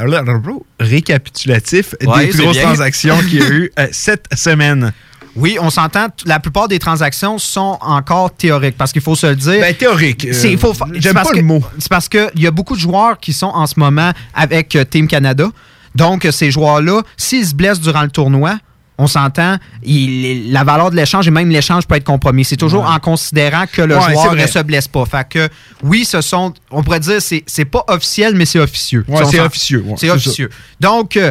récapitulatif 0.79 1.95
Ouais, 2.05 2.27
des 2.27 2.31
plus 2.31 2.41
grosses 2.43 2.57
bien. 2.57 2.63
transactions 2.67 3.19
qu'il 3.23 3.35
y 3.39 3.43
a 3.43 3.49
eu 3.49 3.71
euh, 3.79 3.87
cette 3.93 4.27
semaine? 4.37 4.93
Oui, 5.39 5.57
on 5.61 5.71
s'entend. 5.71 6.09
La 6.27 6.41
plupart 6.41 6.69
des 6.69 6.79
transactions 6.79 7.39
sont 7.39 7.79
encore 7.81 8.33
théoriques 8.33 8.77
parce 8.77 8.93
qu'il 8.93 9.03
faut 9.03 9.15
se 9.15 9.27
le 9.29 9.37
dire. 9.37 9.61
Ben, 9.61 9.75
théorique. 9.75 10.27
euh, 10.27 10.57
faut 10.59 10.75
fa- 10.75 10.87
J'aime 10.95 11.15
pas 11.15 11.23
le 11.33 11.39
que- 11.39 11.45
mot. 11.45 11.63
C'est 11.79 11.89
parce 11.89 12.09
qu'il 12.09 12.31
y 12.37 12.47
a 12.47 12.51
beaucoup 12.51 12.75
de 12.75 12.81
joueurs 12.81 13.19
qui 13.19 13.33
sont 13.33 13.47
en 13.47 13.67
ce 13.67 13.79
moment 13.79 14.11
avec 14.35 14.75
euh, 14.77 14.85
Team 14.85 15.07
Canada. 15.07 15.49
Donc, 15.95 16.25
euh, 16.25 16.31
ces 16.33 16.51
joueurs-là, 16.51 17.03
s'ils 17.17 17.47
se 17.47 17.55
blessent 17.55 17.81
durant 17.81 18.03
le 18.03 18.11
tournoi, 18.11 18.59
on 18.99 19.07
s'entend, 19.07 19.57
il- 19.83 20.53
la 20.53 20.65
valeur 20.65 20.91
de 20.91 20.97
l'échange 20.97 21.27
et 21.29 21.31
même 21.31 21.49
l'échange 21.51 21.87
peut 21.87 21.95
être 21.95 22.05
compromis. 22.05 22.45
C'est 22.45 22.57
toujours 22.57 22.85
en 22.85 22.99
considérant 22.99 23.65
que 23.73 23.83
le 23.83 23.97
Ouais, 23.97 24.13
joueur 24.13 24.35
ne 24.35 24.47
se 24.47 24.59
blesse 24.61 24.89
pas. 24.89 25.05
Fait 25.07 25.27
que, 25.29 25.49
oui, 25.85 26.05
ce 26.05 26.21
sont, 26.21 26.53
on 26.71 26.83
pourrait 26.83 27.01
dire, 27.01 27.23
c'est 27.23 27.45
c'est 27.47 27.65
pas 27.65 27.85
officiel, 27.89 28.35
mais 28.35 28.45
c'est 28.45 28.59
officieux. 28.59 29.05
Ouais, 29.09 29.25
c'est 29.31 29.41
officieux, 29.41 29.85
c'est 29.97 30.11
officieux. 30.11 30.51
Donc, 30.81 31.17
euh, 31.17 31.31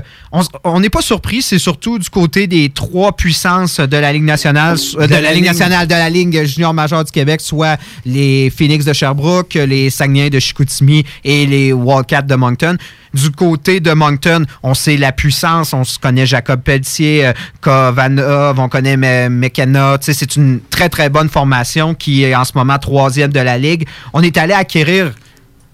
on 0.63 0.80
n'est 0.80 0.89
pas 0.89 1.01
surpris. 1.01 1.41
C'est 1.41 1.59
surtout 1.59 1.99
du 1.99 2.09
côté 2.09 2.47
des 2.47 2.70
trois 2.70 3.11
puissances 3.15 3.80
de 3.80 3.97
la 3.97 4.13
Ligue 4.13 4.24
nationale, 4.24 4.78
euh, 4.97 5.07
de, 5.07 5.15
la 5.15 5.34
Ligue 5.34 5.45
nationale, 5.45 5.88
de 5.88 5.93
la 5.93 6.09
Ligue 6.09 6.43
junior 6.45 6.74
majeure 6.74 7.03
du 7.03 7.11
Québec, 7.11 7.41
soit 7.41 7.78
les 8.05 8.49
Phoenix 8.49 8.86
de 8.86 8.93
Sherbrooke, 8.93 9.53
les 9.55 9.89
Saguenay 9.89 10.30
de 10.30 10.39
Chicoutimi 10.39 11.03
et 11.24 11.45
les 11.45 11.74
Wildcats 11.74 12.22
de 12.22 12.36
Moncton. 12.36 12.78
Du 13.18 13.32
côté 13.32 13.80
de 13.80 13.91
Moncton, 13.93 14.45
on 14.63 14.74
sait 14.74 14.95
la 14.97 15.11
puissance. 15.11 15.74
On 15.74 15.84
se 15.84 15.97
connaît 15.99 16.26
Jacob 16.26 16.61
Pelletier, 16.61 17.28
euh, 17.28 17.34
Kovanov, 17.61 18.59
on 18.59 18.70
connaît 18.70 18.95
McKenna. 19.30 19.97
C'est 20.01 20.36
une 20.36 20.59
très, 20.70 20.89
très 20.89 21.09
bonne 21.09 21.30
formation 21.30 21.93
qui 21.95 22.24
est 22.24 22.36
en 22.36 22.43
ce 22.45 22.51
moment 22.55 22.78
troisième 22.80 23.32
de 23.32 23.39
la 23.39 23.57
Ligue. 23.57 23.88
On 24.13 24.22
est 24.22 24.38
allé 24.38 24.53
acquérir 24.53 25.11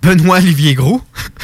Benoît 0.01 0.37
Olivier 0.37 0.73
Gros 0.73 1.01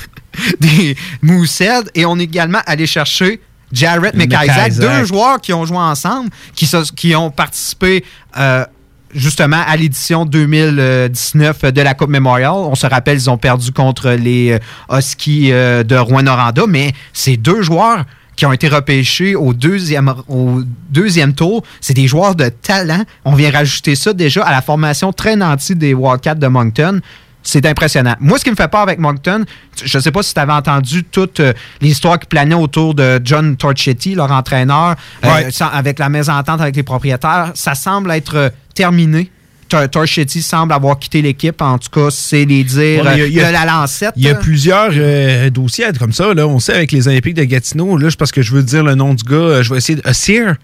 des 0.59 0.95
Moosehead 1.21 1.89
et 1.95 2.05
on 2.05 2.17
est 2.19 2.23
également 2.23 2.61
allé 2.65 2.87
chercher 2.87 3.41
Jarrett 3.71 4.15
McIsaac, 4.15 4.71
deux 4.81 5.05
joueurs 5.05 5.39
qui 5.41 5.53
ont 5.53 5.65
joué 5.65 5.77
ensemble, 5.77 6.29
qui, 6.55 6.65
se- 6.65 6.91
qui 6.93 7.15
ont 7.15 7.29
participé 7.29 8.03
euh, 8.37 8.65
justement 9.13 9.61
à 9.67 9.75
l'édition 9.75 10.25
2019 10.25 11.65
de 11.73 11.81
la 11.81 11.93
Coupe 11.93 12.09
Memorial. 12.09 12.51
On 12.53 12.75
se 12.75 12.87
rappelle, 12.87 13.17
ils 13.17 13.29
ont 13.29 13.37
perdu 13.37 13.71
contre 13.71 14.11
les 14.11 14.51
euh, 14.91 14.97
Huskies 14.97 15.51
euh, 15.51 15.83
de 15.83 15.95
Rouen-Noranda, 15.95 16.63
mais 16.67 16.93
ces 17.13 17.37
deux 17.37 17.61
joueurs 17.61 18.05
qui 18.35 18.45
ont 18.45 18.53
été 18.53 18.69
repêchés 18.69 19.35
au 19.35 19.53
deuxième, 19.53 20.13
au 20.29 20.61
deuxième 20.89 21.33
tour, 21.33 21.63
c'est 21.81 21.93
des 21.93 22.07
joueurs 22.07 22.35
de 22.35 22.47
talent. 22.49 23.03
On 23.25 23.33
vient 23.33 23.51
rajouter 23.51 23.95
ça 23.95 24.13
déjà 24.13 24.43
à 24.45 24.51
la 24.51 24.61
formation 24.61 25.11
très 25.11 25.35
nantie 25.35 25.75
des 25.75 25.93
Wildcats 25.93 26.35
de 26.35 26.47
Moncton. 26.47 27.01
c'est 27.43 27.65
impressionnant. 27.65 28.15
Moi, 28.21 28.37
ce 28.37 28.43
qui 28.45 28.51
me 28.51 28.55
fait 28.55 28.67
peur 28.69 28.81
avec 28.81 28.99
Moncton, 28.99 29.43
je 29.83 29.97
ne 29.97 30.01
sais 30.03 30.11
pas 30.11 30.21
si 30.23 30.33
tu 30.33 30.39
avais 30.39 30.53
entendu 30.53 31.03
toute 31.03 31.39
euh, 31.41 31.53
l'histoire 31.81 32.17
qui 32.19 32.27
planait 32.27 32.55
autour 32.55 32.93
de 32.93 33.19
John 33.23 33.57
Torchetti, 33.57 34.13
leur 34.15 34.31
entraîneur, 34.31 34.95
euh, 35.25 35.27
Ouais. 35.33 35.51
sans- 35.51 35.67
avec 35.69 35.99
la 35.99 36.07
mésentente 36.09 36.61
avec 36.61 36.75
les 36.77 36.83
propriétaires. 36.83 37.51
Ça 37.55 37.75
semble 37.75 38.11
être 38.11 38.35
euh, 38.35 38.49
terminé. 38.83 39.29
Tor- 39.67 39.89
Torchetti 39.89 40.41
semble 40.41 40.71
avoir 40.73 40.97
quitté 40.97 41.21
l'équipe. 41.21 41.61
En 41.61 41.77
tout 41.77 41.89
cas, 41.91 42.07
c'est 42.09 42.45
les 42.45 42.63
dires 42.63 43.03
Ouais, 43.05 43.29
y 43.29 43.39
a- 43.39 43.43
euh, 43.43 43.47
de 43.49 43.53
la 43.53 43.65
lancette. 43.65 44.13
Il 44.15 44.23
y 44.23 44.29
a 44.29 44.35
plusieurs 44.35 44.89
euh, 44.93 45.49
dossiers 45.49 45.85
comme 45.99 46.13
ça. 46.13 46.33
Là. 46.33 46.47
On 46.47 46.59
sait 46.59 46.73
avec 46.73 46.91
les 46.91 47.07
Olympiques 47.07 47.35
de 47.35 47.43
Gatineau, 47.43 47.97
là, 47.97 48.07
parce 48.17 48.31
que 48.31 48.41
je 48.41 48.51
veux 48.53 48.63
dire 48.63 48.83
le 48.83 48.95
nom 48.95 49.13
du 49.13 49.23
gars, 49.23 49.35
euh, 49.35 49.63
je 49.63 49.69
vais 49.71 49.77
essayer 49.77 49.97
de. 50.01 50.07
euh, 50.07 50.13
Sears. 50.13 50.55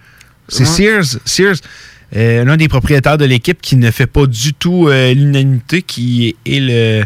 C'est 0.47 0.61
Ouais. 0.63 0.65
Sears. 0.65 1.19
Sears. 1.25 1.55
euh, 2.15 2.45
l'un 2.45 2.55
des 2.57 2.67
propriétaires 2.69 3.17
de 3.17 3.25
l'équipe 3.25 3.61
qui 3.61 3.75
ne 3.75 3.91
fait 3.91 4.07
pas 4.07 4.25
du 4.27 4.53
tout 4.53 4.87
euh, 4.87 5.13
l'unanimité, 5.13 5.81
qui 5.81 6.35
est 6.45 6.59
le 6.61 7.03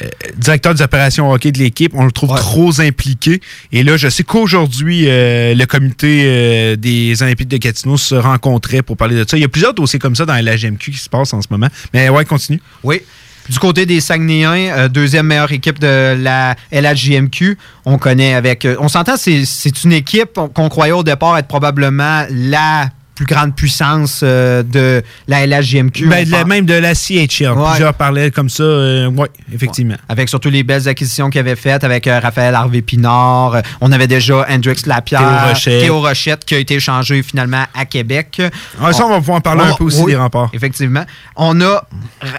euh, 0.00 0.08
directeur 0.36 0.74
des 0.74 0.82
opérations 0.82 1.30
hockey 1.30 1.52
de 1.52 1.58
l'équipe. 1.58 1.92
On 1.94 2.04
le 2.04 2.12
trouve 2.12 2.34
trop 2.36 2.80
impliqué. 2.80 3.40
Et 3.72 3.82
là, 3.82 3.96
je 3.96 4.08
sais 4.08 4.22
qu'aujourd'hui, 4.22 5.04
euh, 5.06 5.54
le 5.54 5.66
comité 5.66 6.22
euh, 6.24 6.76
des 6.76 7.22
Olympiques 7.22 7.48
de 7.48 7.58
Gatineau 7.58 7.96
se 7.96 8.14
rencontrait 8.14 8.82
pour 8.82 8.96
parler 8.96 9.16
de 9.16 9.28
ça. 9.28 9.36
Il 9.36 9.40
y 9.40 9.44
a 9.44 9.48
plusieurs 9.48 9.74
dossiers 9.74 9.98
comme 9.98 10.16
ça 10.16 10.24
dans 10.24 10.34
la 10.34 10.56
GMQ 10.56 10.92
qui 10.92 10.98
se 10.98 11.08
passent 11.08 11.34
en 11.34 11.42
ce 11.42 11.48
moment. 11.50 11.68
Mais 11.92 12.08
ouais, 12.08 12.24
continue. 12.24 12.60
Oui. 12.82 13.02
Du 13.48 13.58
côté 13.58 13.86
des 13.86 14.00
Saguenayens, 14.00 14.88
deuxième 14.88 15.26
meilleure 15.26 15.50
équipe 15.50 15.80
de 15.80 16.14
la 16.16 16.54
LHJMQ, 16.70 17.58
on 17.84 17.98
connaît 17.98 18.34
avec. 18.34 18.66
on 18.78 18.86
s'entend, 18.86 19.16
c'est 19.16 19.84
une 19.84 19.92
équipe 19.92 20.38
qu'on 20.54 20.68
croyait 20.68 20.92
au 20.92 21.02
départ 21.02 21.36
être 21.36 21.48
probablement 21.48 22.24
la 22.30 22.90
plus 23.14 23.26
grande 23.26 23.54
puissance 23.54 24.20
euh, 24.22 24.62
de 24.62 25.02
la 25.28 25.46
LHJMQ. 25.46 26.06
Ben, 26.08 26.24
de 26.24 26.30
la- 26.30 26.44
même 26.44 26.64
de 26.64 26.74
la 26.74 26.94
CHL. 26.94 27.52
Ouais. 27.52 27.68
Plusieurs 27.70 27.94
parlaient 27.94 28.30
comme 28.30 28.48
ça. 28.48 28.64
oui, 28.64 29.26
effectivement. 29.52 29.96
Avec 30.08 30.28
surtout 30.28 30.48
les 30.50 30.62
belles 30.62 30.88
acquisitions 30.88 31.28
qu'il 31.30 31.38
avait 31.40 31.56
faites 31.56 31.84
avec 31.84 32.06
euh, 32.06 32.18
Raphaël 32.20 32.54
Harvey-Pinard. 32.54 33.56
Euh, 33.56 33.60
on 33.80 33.92
avait 33.92 34.06
déjà 34.06 34.46
Hendrix 34.48 34.82
Lapierre. 34.86 35.20
Théo 35.20 35.48
Rochette. 35.48 35.80
Théo 35.82 36.00
Rochette 36.00 36.44
qui 36.44 36.54
a 36.54 36.58
été 36.58 36.74
échangé 36.74 37.22
finalement 37.22 37.64
à 37.74 37.84
Québec. 37.84 38.40
Ah, 38.80 38.92
ça, 38.92 39.04
on 39.04 39.10
va 39.10 39.18
pouvoir 39.18 39.38
en 39.38 39.40
parler 39.42 39.62
un 39.62 39.74
peu 39.74 39.84
aussi 39.84 40.04
des 40.04 40.16
remparts. 40.16 40.50
Effectivement. 40.52 41.04
On 41.36 41.60
a 41.60 41.84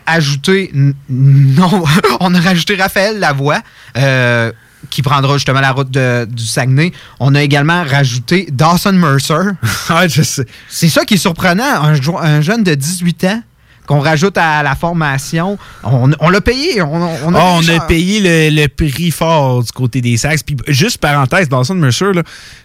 ajouté... 0.08 0.72
Non, 1.10 1.84
on 2.20 2.34
a 2.34 2.40
rajouté 2.40 2.76
Raphaël 2.76 3.20
Lavoie. 3.20 3.60
Qui 4.90 5.02
prendra 5.02 5.34
justement 5.36 5.62
la 5.62 5.72
route 5.72 5.90
de- 5.92 6.26
du 6.26 6.46
Saguenay. 6.46 6.92
On 7.20 7.36
a 7.36 7.42
également 7.42 7.84
rajouté 7.84 8.48
Dawson 8.52 8.94
Mercer. 8.94 9.52
je 10.08 10.22
sais. 10.22 10.46
C'est 10.70 10.90
ça 10.90 11.06
qui 11.06 11.16
est 11.16 11.18
surprenant. 11.18 11.64
Un, 12.22 12.42
jeune 12.42 12.64
de 12.64 12.76
18 12.76 13.24
ans 13.26 13.42
qu'on 13.86 14.00
rajoute 14.00 14.38
à 14.38 14.64
la 14.64 14.76
formation. 14.76 15.58
On, 15.84 16.10
on 16.22 16.30
l'a 16.30 16.40
payé. 16.42 16.82
On, 16.82 16.94
on 17.26 17.34
a, 17.36 17.40
Ah, 17.40 17.52
on 17.56 17.60
payé 17.60 17.70
a 17.72 17.74
cher. 17.80 17.88
payé 17.88 18.50
le, 18.52 18.62
le 18.62 18.68
prix 18.70 19.12
fort 19.12 19.62
du 19.64 19.72
côté 19.74 20.00
des 20.00 20.16
Sacs. 20.16 20.40
Puis 20.46 20.56
juste 20.70 21.00
parenthèse, 21.00 21.50
Dawson 21.50 21.76
Mercer, 21.76 22.14
là, 22.14 22.24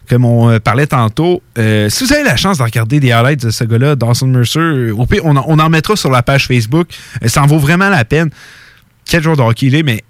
comme 0.08 0.24
on 0.24 0.48
euh, 0.48 0.60
parlait 0.60 0.86
tantôt, 0.86 1.42
euh, 1.58 1.88
si 1.88 2.04
vous 2.04 2.12
avez 2.12 2.22
la 2.22 2.36
chance 2.36 2.58
de 2.58 2.62
regarder 2.62 3.00
des 3.00 3.10
highlights 3.10 3.44
de 3.46 3.50
ce 3.50 3.64
gars-là, 3.64 3.96
Dawson 3.96 4.28
Mercer, 4.28 4.90
au 4.92 5.06
pire, 5.06 5.22
on, 5.24 5.34
en- 5.36 5.44
on 5.48 5.58
en 5.58 5.68
mettra 5.68 5.96
sur 5.96 6.10
la 6.10 6.22
page 6.22 6.46
Facebook. 6.46 6.86
Euh, 7.24 7.28
ça 7.28 7.42
en 7.42 7.46
vaut 7.46 7.58
vraiment 7.58 7.88
la 7.88 8.04
peine. 8.04 8.30
Quel 9.04 9.22
joueur 9.22 9.36
de 9.36 9.42
hockey 9.42 9.66
il 9.66 9.74
est, 9.74 9.82
mais 9.82 10.04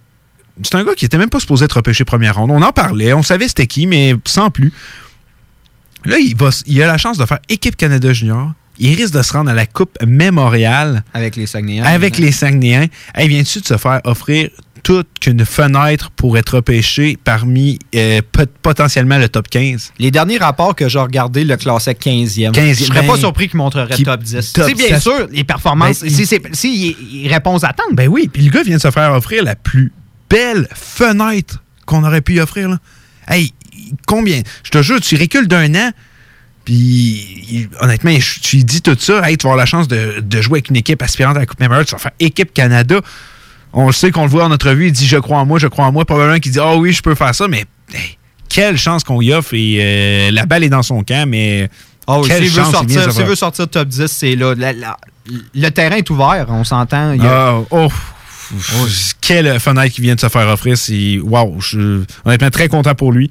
c'est 0.63 0.75
un 0.75 0.85
gars 0.85 0.95
qui 0.95 1.05
était 1.05 1.19
même 1.19 1.31
pas 1.31 1.41
supposé 1.41 1.65
être 1.65 1.73
repêché 1.75 2.05
première 2.05 2.37
ronde. 2.37 2.51
On 2.51 2.63
en 2.63 2.73
parlait, 2.73 3.13
on 3.13 3.23
savait 3.23 3.49
c'était 3.49 3.67
qui, 3.67 3.87
mais 3.87 4.15
sans 4.27 4.51
plus. 4.51 4.73
Là, 6.05 6.19
il, 6.19 6.37
va, 6.37 6.51
il 6.67 6.83
a 6.83 6.87
la 6.87 6.99
chance 6.99 7.19
de 7.19 7.27
faire 7.27 7.41
équipe 7.49 7.77
Canada 7.77 8.13
Junior. 8.13 8.53
Il 8.81 8.95
risque 8.95 9.13
de 9.15 9.23
se 9.23 9.33
rendre 9.33 9.51
à 9.51 9.55
la 9.55 9.67
Coupe 9.67 9.99
Mémoriale. 10.07 11.03
Avec 11.13 11.35
les 11.35 11.47
Saguenayens. 11.47 11.85
Avec 11.85 12.17
les 12.19 12.31
Saguenayens. 12.31 12.87
Hey, 13.15 13.27
viens-tu 13.29 13.61
de 13.61 13.67
se 13.67 13.77
faire 13.77 14.01
offrir 14.05 14.51
toute 14.85 15.09
qu'une 15.21 15.45
fenêtre 15.45 16.11
pour 16.13 16.39
être 16.39 16.51
repêché 16.55 17.19
parmi 17.25 17.81
euh, 17.97 18.21
pot- 18.31 18.49
potentiellement 18.63 19.19
le 19.19 19.29
top 19.29 19.49
15? 19.49 19.95
Les 19.99 20.13
derniers 20.13 20.39
rapports 20.39 20.77
que 20.77 20.89
j'ai 20.89 21.01
regardés 21.01 21.43
le 21.43 21.57
classaient 21.57 21.91
15e. 21.95 22.53
15e, 22.53 22.79
Je 22.79 22.85
serais 22.85 23.01
ben, 23.01 23.09
pas 23.09 23.17
surpris 23.17 23.49
qu'ils 23.49 23.57
montreraient 23.59 23.93
qui- 23.97 24.05
top 24.05 24.23
10. 24.23 24.53
top 24.53 24.67
C'est 24.69 24.75
bien 24.75 24.89
7. 24.91 25.01
sûr, 25.03 25.27
les 25.33 25.43
performances, 25.43 26.03
Ben, 26.03 26.11
si, 26.53 26.97
il, 27.01 27.23
il 27.25 27.29
répond 27.35 27.57
aux 27.57 27.65
attentes. 27.65 27.95
Ben 27.95 28.07
oui, 28.07 28.31
puis 28.33 28.43
le 28.43 28.51
gars 28.53 28.63
vient 28.63 28.77
de 28.77 28.81
se 28.81 28.93
faire 28.93 29.13
offrir 29.13 29.43
la 29.43 29.57
plus 29.57 29.91
belle 30.31 30.69
fenêtre 30.75 31.63
qu'on 31.87 32.05
aurait 32.05 32.21
pu 32.21 32.35
y 32.35 32.41
offrir. 32.41 32.69
Là. 32.69 32.79
Hey, 33.29 33.53
combien? 34.07 34.43
Je 34.65 34.71
te 34.71 34.83
jure, 34.83 35.01
tu 35.01 35.17
recules 35.17 35.49
d'un 35.49 35.75
an, 35.75 35.91
puis 36.65 37.69
honnêtement, 37.81 38.13
tu 38.43 38.59
dis 38.65 38.83
tout 38.83 38.97
ça, 38.99 39.29
hey, 39.29 39.37
tu 39.39 39.45
vas 39.45 39.53
avoir 39.53 39.57
la 39.57 39.67
chance 39.67 39.89
de, 39.89 40.21
de 40.21 40.41
jouer 40.43 40.59
avec 40.59 40.69
une 40.71 40.77
équipe 40.77 41.03
aspirante 41.03 41.37
à 41.37 41.41
la 41.41 41.47
Coupe 41.47 41.61
Memorial, 41.61 41.87
tu 41.87 41.93
vas 41.93 41.99
faire 41.99 42.13
équipe 42.21 42.53
Canada. 42.53 43.01
On 43.73 43.87
le 43.87 43.93
sait 43.93 44.11
qu'on 44.11 44.23
le 44.25 44.29
voit 44.29 44.45
en 44.45 44.49
notre 44.49 44.71
vue, 44.73 44.87
il 44.87 44.93
dit 44.93 45.07
je 45.07 45.17
crois 45.19 45.39
en 45.39 45.47
moi, 45.47 45.59
je 45.59 45.67
crois 45.67 45.87
en 45.87 45.93
moi. 45.93 46.05
Probablement 46.05 46.39
qu'il 46.39 46.53
dit 46.53 46.59
ah 46.61 46.77
oui, 46.77 46.93
je 46.93 47.03
peux 47.03 47.15
faire 47.15 47.35
ça, 47.35 47.49
mais 47.49 47.65
hey, 47.95 48.19
quelle 48.49 48.77
chance 48.79 49.05
qu'on 49.05 49.21
y 49.21 49.33
offre 49.33 49.55
et 49.55 49.79
euh, 49.81 50.31
la 50.31 50.47
balle 50.47 50.65
est 50.65 50.69
dans 50.69 50.83
son 50.83 51.03
camp, 51.03 51.27
mais 51.29 51.69
Oh, 52.11 52.23
s'il 52.25 52.49
veut, 52.49 52.63
faire- 53.19 53.27
veut 53.27 53.35
sortir 53.35 53.69
top 53.69 53.87
10, 53.89 54.07
c'est 54.07 54.35
là. 54.35 54.55
La- 54.57 54.73
la- 54.73 54.97
le 55.55 55.69
terrain 55.69 55.97
est 55.97 56.09
ouvert, 56.09 56.47
on 56.49 56.65
s'entend. 56.65 57.15
Ah, 57.23 57.59
oh, 57.71 57.89
quelle 59.29 59.61
fenêtre 59.61 59.95
qui 59.95 60.01
vient 60.01 60.15
de 60.15 60.21
se 60.21 60.29
faire 60.29 60.49
offrir. 60.49 60.79
C'est 60.79 61.19
wow, 61.19 61.57
je 61.61 61.69
suis 61.69 62.07
honnêtement 62.25 62.49
très 62.49 62.69
content 62.69 62.95
pour 62.95 63.13
lui. 63.13 63.31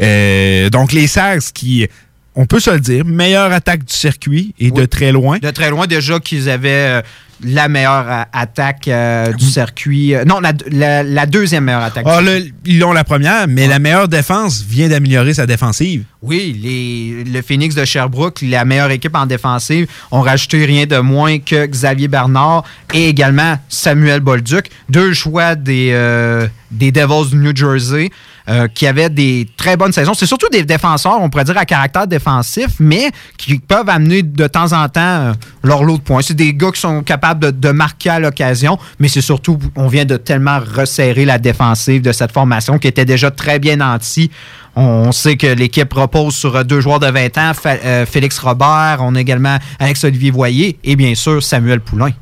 Euh, 0.00 0.68
donc 0.70 0.92
les 0.92 1.06
Sags 1.06 1.40
qui, 1.54 1.86
on 2.34 2.46
peut 2.46 2.58
se 2.58 2.70
le 2.70 2.80
dire, 2.80 3.04
meilleure 3.04 3.52
attaque 3.52 3.84
du 3.84 3.94
circuit 3.94 4.56
et 4.58 4.72
de 4.72 4.84
très 4.86 5.12
loin. 5.12 5.38
De 5.38 5.50
très 5.50 5.70
loin, 5.70 5.86
déjà 5.86 6.18
qu'ils 6.18 6.50
avaient 6.50 7.00
euh, 7.00 7.02
la 7.44 7.68
meilleure 7.68 8.26
attaque 8.32 8.88
euh, 8.88 9.32
du 9.32 9.44
circuit. 9.44 10.14
Euh, 10.14 10.24
non, 10.24 10.40
la, 10.40 10.52
la- 10.70 11.02
la 11.02 11.26
deuxième 11.26 11.64
meilleure 11.64 11.82
attaque. 11.82 12.04
Ah, 12.08 12.20
ils 12.64 12.82
ont 12.84 12.92
la 12.92 13.04
première, 13.04 13.46
mais 13.48 13.66
la 13.66 13.78
meilleure 13.78 14.08
défense 14.08 14.62
vient 14.62 14.88
d'améliorer 14.88 15.34
sa 15.34 15.46
défensive. 15.46 16.04
Oui, 16.22 16.58
les, 16.62 17.24
le 17.30 17.42
Phoenix 17.42 17.74
de 17.74 17.84
Sherbrooke, 17.84 18.40
la 18.42 18.64
meilleure 18.64 18.90
équipe 18.90 19.14
en 19.14 19.26
défensive, 19.26 19.86
ont 20.10 20.22
rajouté 20.22 20.64
rien 20.64 20.86
de 20.86 20.98
moins 20.98 21.38
que 21.38 21.66
Xavier 21.66 22.08
Bernard 22.08 22.64
et 22.94 23.08
également 23.08 23.58
Samuel 23.68 24.20
Bolduc, 24.20 24.70
deux 24.88 25.12
choix 25.12 25.54
des, 25.54 25.90
euh, 25.92 26.48
des 26.70 26.90
Devils 26.90 27.30
du 27.30 27.36
New 27.36 27.54
Jersey. 27.54 28.10
euh, 28.48 28.68
qui 28.68 28.86
avaient 28.86 29.10
des 29.10 29.48
très 29.56 29.76
bonnes 29.76 29.90
saisons. 29.90 30.14
C'est 30.14 30.24
surtout 30.24 30.46
des 30.52 30.62
défenseurs, 30.62 31.18
on 31.20 31.28
pourrait 31.28 31.42
dire, 31.42 31.58
à 31.58 31.64
caractère 31.64 32.06
défensif, 32.06 32.68
mais 32.78 33.10
qui 33.36 33.58
peuvent 33.58 33.88
amener 33.88 34.22
de 34.22 34.46
temps 34.46 34.72
en 34.72 34.88
temps 34.88 35.32
leur 35.64 35.82
lot 35.82 35.96
de 35.96 36.02
points. 36.02 36.22
C'est 36.22 36.34
des 36.34 36.54
gars 36.54 36.70
qui 36.70 36.80
sont 36.80 37.02
capables 37.02 37.25
de, 37.34 37.50
de 37.50 37.70
marquer 37.70 38.10
à 38.10 38.20
l'occasion, 38.20 38.78
mais 38.98 39.08
c'est 39.08 39.20
surtout, 39.20 39.58
on 39.74 39.88
vient 39.88 40.04
de 40.04 40.16
tellement 40.16 40.58
resserrer 40.60 41.24
la 41.24 41.38
défensive 41.38 42.02
de 42.02 42.12
cette 42.12 42.32
formation 42.32 42.78
qui 42.78 42.88
était 42.88 43.04
déjà 43.04 43.30
très 43.30 43.58
bien 43.58 43.76
nantie. 43.76 44.30
On 44.74 45.10
sait 45.12 45.36
que 45.36 45.46
l'équipe 45.46 45.92
repose 45.92 46.34
sur 46.34 46.54
euh, 46.54 46.62
deux 46.62 46.80
joueurs 46.80 47.00
de 47.00 47.06
20 47.06 47.38
ans, 47.38 47.52
euh, 47.66 48.04
Félix 48.04 48.38
Robert, 48.38 48.98
on 49.00 49.14
a 49.14 49.20
également 49.20 49.58
Alex-Olivier 49.78 50.30
Voyer 50.30 50.78
et 50.84 50.96
bien 50.96 51.14
sûr 51.14 51.42
Samuel 51.42 51.80
Poulain. 51.80 52.12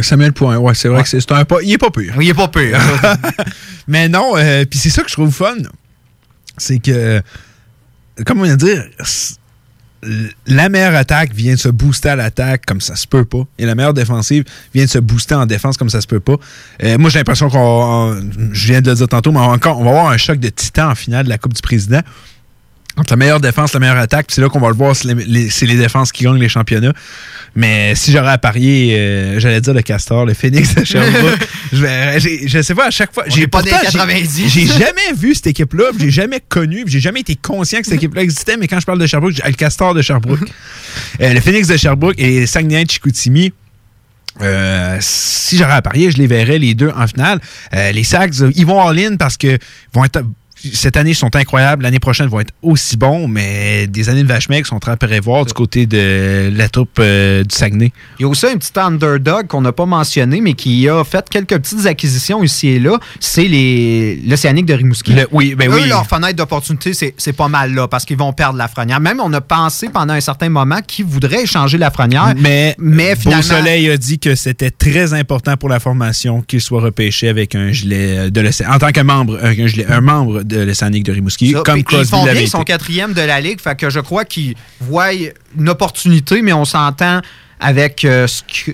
Samuel 0.00 0.32
Point, 0.32 0.56
ouais, 0.56 0.74
c'est 0.74 0.88
vrai 0.88 1.02
que 1.02 1.08
c'est 1.08 1.32
un 1.32 1.44
pas. 1.44 1.56
Il 1.62 1.72
est 1.72 1.78
pas 1.78 1.90
pire. 1.90 2.14
Il 2.20 2.28
est 2.28 2.34
pas 2.34 2.48
pire. 2.48 2.80
Mais 3.88 4.08
non, 4.08 4.34
euh, 4.36 4.64
puis 4.64 4.78
c'est 4.78 4.88
ça 4.90 5.02
que 5.02 5.08
je 5.08 5.14
trouve 5.14 5.30
fun. 5.30 5.56
C'est 6.56 6.78
que, 6.78 7.20
comment 8.24 8.42
on 8.42 8.46
va 8.46 8.56
dire, 8.56 8.84
la 10.46 10.68
meilleure 10.68 10.94
attaque 10.94 11.32
vient 11.32 11.54
de 11.54 11.58
se 11.58 11.68
booster 11.68 12.08
à 12.08 12.16
l'attaque 12.16 12.66
comme 12.66 12.80
ça 12.80 12.96
se 12.96 13.06
peut 13.06 13.24
pas. 13.24 13.44
Et 13.58 13.66
la 13.66 13.74
meilleure 13.74 13.94
défensive 13.94 14.44
vient 14.74 14.84
de 14.84 14.90
se 14.90 14.98
booster 14.98 15.34
en 15.34 15.46
défense 15.46 15.76
comme 15.76 15.90
ça 15.90 16.00
se 16.00 16.06
peut 16.06 16.20
pas. 16.20 16.36
Euh, 16.82 16.98
moi, 16.98 17.08
j'ai 17.10 17.20
l'impression 17.20 17.48
qu'on. 17.48 18.20
Je 18.52 18.66
viens 18.66 18.80
de 18.80 18.90
le 18.90 18.96
dire 18.96 19.08
tantôt, 19.08 19.30
mais 19.30 19.38
encore, 19.38 19.78
on 19.78 19.84
va 19.84 19.90
avoir 19.90 20.08
un 20.08 20.16
choc 20.16 20.38
de 20.40 20.48
titan 20.48 20.90
en 20.90 20.94
finale 20.94 21.24
de 21.24 21.30
la 21.30 21.38
Coupe 21.38 21.54
du 21.54 21.62
Président. 21.62 22.00
Entre 22.96 23.14
la 23.14 23.16
meilleure 23.16 23.40
défense, 23.40 23.72
la 23.72 23.80
meilleure 23.80 23.96
attaque, 23.96 24.26
c'est 24.28 24.42
là 24.42 24.48
qu'on 24.50 24.60
va 24.60 24.68
le 24.68 24.74
voir, 24.74 24.94
c'est 24.94 25.14
les, 25.14 25.76
défenses 25.76 26.12
qui 26.12 26.24
gagnent 26.24 26.38
les 26.38 26.50
championnats. 26.50 26.92
Mais 27.54 27.94
si 27.94 28.12
j'aurais 28.12 28.32
à 28.32 28.38
parier, 28.38 28.96
euh, 28.98 29.40
j'allais 29.40 29.62
dire 29.62 29.72
le 29.72 29.80
Castor, 29.80 30.26
le 30.26 30.34
Phoenix 30.34 30.74
de 30.74 30.84
Sherbrooke. 30.84 31.38
je, 31.72 31.86
j'ai- 32.18 32.48
je 32.48 32.60
sais 32.62 32.74
pas, 32.74 32.86
à 32.86 32.90
chaque 32.90 33.12
fois. 33.12 33.24
Est 33.26 33.46
pas 33.46 33.62
j'ai- 33.62 33.70
90. 33.70 34.48
J'ai 34.48 34.66
jamais 34.66 35.12
vu 35.16 35.34
cette 35.34 35.46
équipe-là, 35.48 35.84
j'ai 35.98 36.10
jamais 36.10 36.40
connu, 36.46 36.84
j'ai 36.86 37.00
jamais 37.00 37.20
été 37.20 37.34
conscient 37.34 37.78
que 37.80 37.86
cette 37.86 37.94
équipe-là 37.94 38.22
existait, 38.22 38.58
mais 38.58 38.68
quand 38.68 38.80
je 38.80 38.86
parle 38.86 38.98
de 38.98 39.06
Sherbrooke, 39.06 39.32
j'ai 39.32 39.42
le 39.46 39.52
Castor 39.54 39.94
de 39.94 40.02
Sherbrooke. 40.02 40.40
Euh, 41.20 41.32
le 41.32 41.40
Phoenix 41.40 41.68
de 41.68 41.76
Sherbrooke 41.76 42.14
et 42.18 42.40
les 42.40 42.46
Saguenay 42.46 42.84
de 42.84 42.90
Chicoutimi. 42.90 43.52
Euh, 44.40 44.96
si 45.00 45.56
j'aurais 45.56 45.72
à 45.74 45.82
parier, 45.82 46.10
je 46.10 46.18
les 46.18 46.26
verrais 46.26 46.58
les 46.58 46.74
deux 46.74 46.90
en 46.94 47.06
finale. 47.06 47.40
Euh, 47.74 47.92
les 47.92 48.04
Sags, 48.04 48.34
ils 48.56 48.66
vont 48.66 48.80
all-in 48.86 49.16
parce 49.16 49.36
que 49.36 49.58
vont 49.92 50.04
être 50.04 50.22
cette 50.72 50.96
année, 50.96 51.10
ils 51.10 51.14
sont 51.14 51.34
incroyables. 51.34 51.82
L'année 51.82 51.98
prochaine, 51.98 52.26
ils 52.26 52.30
vont 52.30 52.40
être 52.40 52.54
aussi 52.62 52.96
bons, 52.96 53.28
mais 53.28 53.86
des 53.86 54.08
années 54.08 54.22
de 54.22 54.28
vache 54.28 54.48
maigre 54.48 54.66
sont 54.66 54.78
très 54.78 54.92
à 54.92 54.96
prévoir 54.96 55.44
du 55.44 55.52
côté 55.52 55.86
de 55.86 56.50
la 56.54 56.68
troupe 56.68 56.98
euh, 56.98 57.42
du 57.44 57.54
Saguenay. 57.54 57.92
Il 58.18 58.22
y 58.22 58.24
a 58.24 58.28
aussi 58.28 58.46
un 58.46 58.56
petit 58.56 58.72
underdog 58.76 59.46
qu'on 59.46 59.60
n'a 59.60 59.72
pas 59.72 59.86
mentionné, 59.86 60.40
mais 60.40 60.54
qui 60.54 60.88
a 60.88 61.02
fait 61.04 61.28
quelques 61.28 61.58
petites 61.58 61.86
acquisitions 61.86 62.42
ici 62.42 62.68
et 62.68 62.78
là. 62.78 62.98
C'est 63.20 63.48
les 63.48 64.20
l'Océanique 64.26 64.66
de 64.66 64.74
Rimouski. 64.74 65.12
Le- 65.14 65.26
oui, 65.32 65.54
ben 65.54 65.70
Eux, 65.70 65.74
oui. 65.74 65.88
leur 65.88 66.06
fenêtre 66.06 66.36
d'opportunité, 66.36 66.92
c'est 66.94 67.32
pas 67.32 67.48
mal 67.48 67.74
là, 67.74 67.88
parce 67.88 68.04
qu'ils 68.04 68.16
vont 68.16 68.32
perdre 68.32 68.56
la 68.56 68.64
Lafrenière. 68.64 69.00
Même, 69.00 69.20
on 69.20 69.32
a 69.32 69.40
pensé 69.40 69.88
pendant 69.88 70.14
un 70.14 70.20
certain 70.20 70.48
moment 70.48 70.78
qu'ils 70.86 71.04
voudraient 71.04 71.42
échanger 71.42 71.78
la 71.78 71.86
Lafrenière. 71.86 72.34
Mais, 72.36 72.74
mais 72.78 73.16
finalement... 73.16 73.42
Beau 73.42 73.48
Soleil 73.48 73.90
a 73.90 73.96
dit 73.96 74.18
que 74.18 74.34
c'était 74.34 74.70
très 74.70 75.14
important 75.14 75.56
pour 75.56 75.68
la 75.68 75.80
formation 75.80 76.42
qu'il 76.42 76.60
soit 76.60 76.80
repêché 76.80 77.28
avec 77.28 77.54
un 77.54 77.72
gilet 77.72 78.18
euh, 78.18 78.30
de 78.30 78.40
l'Océan. 78.40 78.70
En 78.72 78.78
tant 78.78 78.92
que 78.92 79.00
membre, 79.00 79.38
un, 79.42 79.52
gilet, 79.66 79.86
un 79.88 80.00
membre 80.00 80.42
de 80.42 80.51
l'Océanique 80.64 81.04
de 81.04 81.12
Rimouski, 81.12 81.52
Ça, 81.52 81.62
comme 81.64 81.82
Crosby 81.84 82.04
ils 82.04 82.08
font 82.08 82.24
bien, 82.24 82.32
ils 82.42 82.48
sont 82.48 82.62
quatrième 82.64 83.12
de 83.12 83.20
la 83.22 83.40
ligue, 83.40 83.60
fait 83.60 83.76
que 83.76 83.90
je 83.90 84.00
crois 84.00 84.24
qu'ils 84.24 84.54
voient 84.80 85.12
une 85.12 85.68
opportunité, 85.68 86.42
mais 86.42 86.52
on 86.52 86.64
s'entend 86.64 87.20
avec, 87.60 88.04
euh, 88.04 88.26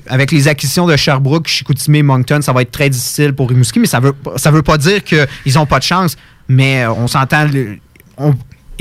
avec 0.07 0.33
les 0.33 0.49
acquisitions 0.49 0.87
de 0.87 0.97
Sherbrooke, 0.97 1.47
Chicoutimi, 1.47 2.03
Moncton, 2.03 2.41
ça 2.41 2.53
va 2.53 2.63
être 2.63 2.71
très 2.71 2.89
difficile 2.89 3.33
pour 3.35 3.49
Rimouski, 3.51 3.81
mais 3.81 3.87
ça 3.87 4.01
veut, 4.01 4.15
ça 4.37 4.51
veut 4.51 4.63
pas 4.63 4.79
dire 4.79 5.05
qu'ils 5.05 5.27
n'ont 5.55 5.67
pas 5.67 5.79
de 5.79 5.85
chance, 5.85 6.17
mais 6.49 6.85
euh, 6.85 6.93
on 6.93 7.07
s'entend, 7.07 7.47
on- 8.17 8.35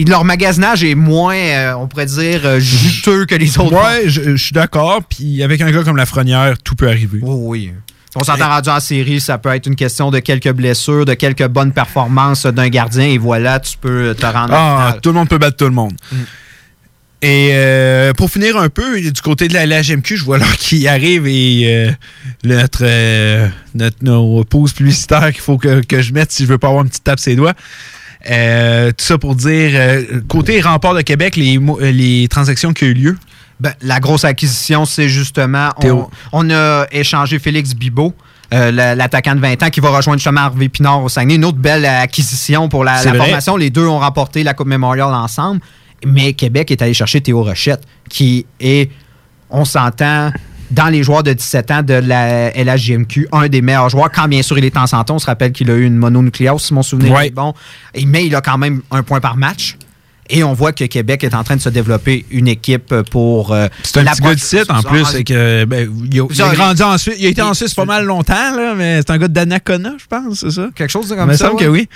leur 0.07 0.23
magasinage 0.23 0.83
est 0.83 0.93
moins, 0.93 1.35
euh, 1.35 1.73
on 1.73 1.87
pourrait 1.87 2.05
dire, 2.05 2.59
juteux 2.59 3.25
que 3.25 3.33
les 3.33 3.57
autres. 3.57 3.73
Ouais, 3.73 4.03
je, 4.07 4.21
je 4.21 4.35
suis 4.43 4.51
d'accord. 4.53 5.01
Puis 5.03 5.41
avec 5.41 5.59
un 5.59 5.71
gars 5.71 5.83
comme 5.83 5.97
Lafrenière, 5.97 6.55
tout 6.63 6.75
peut 6.75 6.87
arriver. 6.87 7.19
oui. 7.23 7.71
On 8.19 8.23
s'entend 8.23 8.49
rendu 8.49 8.69
en 8.69 8.79
série, 8.79 9.21
ça 9.21 9.37
peut 9.37 9.49
être 9.49 9.67
une 9.67 9.75
question 9.75 10.11
de 10.11 10.19
quelques 10.19 10.51
blessures, 10.51 11.05
de 11.05 11.13
quelques 11.13 11.47
bonnes 11.47 11.71
performances 11.71 12.45
d'un 12.45 12.69
gardien, 12.69 13.05
et 13.05 13.17
voilà, 13.17 13.59
tu 13.59 13.77
peux 13.77 14.15
te 14.17 14.25
rendre 14.25 14.53
en 14.53 14.77
Ah, 14.79 14.97
tout 15.01 15.09
le 15.09 15.15
monde 15.15 15.29
peut 15.29 15.37
battre 15.37 15.57
tout 15.57 15.65
le 15.65 15.71
monde. 15.71 15.93
Et 17.21 17.49
euh, 17.53 18.13
pour 18.13 18.29
finir 18.29 18.57
un 18.57 18.69
peu, 18.69 19.01
du 19.01 19.21
côté 19.21 19.47
de 19.47 19.53
la, 19.53 19.65
la 19.65 19.81
GMQ, 19.81 20.17
je 20.17 20.23
vois 20.23 20.37
là 20.37 20.45
qui 20.57 20.87
arrive 20.87 21.25
et 21.27 21.63
euh, 21.65 21.91
notre, 22.43 22.81
euh, 22.83 23.47
notre 23.73 23.97
nos 24.01 24.43
pauses 24.43 24.73
publicitaires 24.73 25.31
qu'il 25.31 25.41
faut 25.41 25.57
que, 25.57 25.81
que 25.81 26.01
je 26.01 26.13
mette 26.13 26.31
si 26.31 26.43
je 26.43 26.47
veux 26.47 26.59
pas 26.59 26.67
avoir 26.67 26.83
une 26.83 26.89
petite 26.89 27.03
tape 27.03 27.19
ses 27.19 27.35
doigts. 27.35 27.53
Tout 28.23 29.05
ça 29.05 29.17
pour 29.17 29.35
dire, 29.35 29.71
côté 30.27 30.59
rempart 30.61 30.93
de 30.93 31.01
Québec, 31.01 31.37
les, 31.37 31.59
les 31.91 32.27
transactions 32.27 32.73
qui 32.73 32.83
ont 32.83 32.87
eu 32.87 32.93
lieu. 32.93 33.17
Ben, 33.59 33.73
la 33.81 33.99
grosse 33.99 34.23
acquisition, 34.23 34.85
c'est 34.85 35.09
justement, 35.09 35.69
on, 35.83 36.07
on 36.31 36.49
a 36.51 36.85
échangé 36.91 37.39
Félix 37.39 37.73
Bibot, 37.73 38.13
euh, 38.53 38.71
la- 38.71 38.93
l'attaquant 38.95 39.33
de 39.35 39.39
20 39.39 39.63
ans, 39.63 39.69
qui 39.69 39.79
va 39.79 39.89
rejoindre 39.89 40.19
justement 40.19 40.41
Harvey 40.41 40.69
Pinard 40.69 41.03
au 41.03 41.09
Saguenay. 41.09 41.35
Une 41.35 41.45
autre 41.45 41.57
belle 41.57 41.85
acquisition 41.85 42.69
pour 42.69 42.83
la, 42.83 42.97
formation. 42.97 43.57
Les 43.57 43.69
deux 43.71 43.87
ont 43.87 43.99
remporté 43.99 44.43
la 44.43 44.53
Coupe 44.53 44.67
Memorial 44.67 45.11
ensemble. 45.13 45.59
Mais 46.05 46.33
Québec 46.33 46.69
est 46.69 46.81
allé 46.83 46.93
chercher 46.93 47.19
Théo 47.21 47.43
Rochette, 47.43 47.81
qui 48.07 48.45
est, 48.59 48.91
on 49.49 49.65
s'entend, 49.65 50.31
dans 50.69 50.87
les 50.87 51.01
joueurs 51.01 51.23
de 51.23 51.33
17 51.33 51.71
ans 51.71 51.81
de 51.81 51.95
la 51.95 52.51
LHJMQ, 52.51 53.29
un 53.31 53.47
des 53.47 53.61
meilleurs 53.63 53.89
joueurs. 53.89 54.11
Quand 54.11 54.27
bien 54.27 54.43
sûr 54.43 54.57
il 54.59 54.65
est 54.65 54.77
en 54.77 54.85
santé, 54.85 55.11
on 55.13 55.17
se 55.19 55.25
rappelle 55.25 55.51
qu'il 55.51 55.71
a 55.71 55.73
eu 55.73 55.85
une 55.85 55.95
mononucléose, 55.97 56.61
si 56.61 56.73
mon 56.75 56.83
souvenir 56.83 57.13
Ouais. 57.13 57.27
est 57.27 57.31
bon. 57.31 57.55
Et- 57.95 58.05
mais 58.05 58.25
il 58.27 58.35
a 58.35 58.41
quand 58.41 58.59
même 58.59 58.81
un 58.91 59.01
point 59.01 59.19
par 59.19 59.35
match. 59.37 59.77
Et 60.29 60.43
on 60.43 60.53
voit 60.53 60.71
que 60.73 60.83
Québec 60.85 61.23
est 61.23 61.33
en 61.33 61.43
train 61.43 61.55
de 61.55 61.61
se 61.61 61.69
développer 61.69 62.25
une 62.31 62.47
équipe 62.47 62.93
pour. 63.11 63.51
euh, 63.53 63.67
C'est 63.83 63.97
un 63.99 64.03
la 64.03 64.11
petit 64.11 64.21
gars 64.21 64.35
de 64.35 64.39
site 64.39 64.69
en 64.71 64.81
plus. 64.83 65.05
c'est 65.05 65.23
que, 65.23 65.65
ben, 65.65 65.89
il, 66.11 66.19
a, 66.19 66.25
il 66.29 66.41
a 66.41 66.45
Ça, 66.49 66.53
grandi 66.55 66.83
en 66.83 66.97
Suisse. 66.97 67.15
Il 67.19 67.25
a 67.25 67.29
été 67.29 67.41
en 67.41 67.53
Suisse 67.53 67.73
pas 67.73 67.85
mal 67.85 68.05
longtemps, 68.05 68.55
là, 68.55 68.73
mais 68.75 68.97
c'est 68.97 69.11
un 69.11 69.17
gars 69.17 69.27
d'Anacona, 69.27 69.93
je 69.97 70.05
pense, 70.07 70.39
c'est 70.39 70.51
ça? 70.51 70.69
Quelque 70.75 70.91
chose 70.91 71.07
Il 71.09 71.15
comme 71.15 71.29
me 71.29 71.35
ça. 71.35 71.47
semble 71.47 71.59
que 71.59 71.65
oui. 71.67 71.87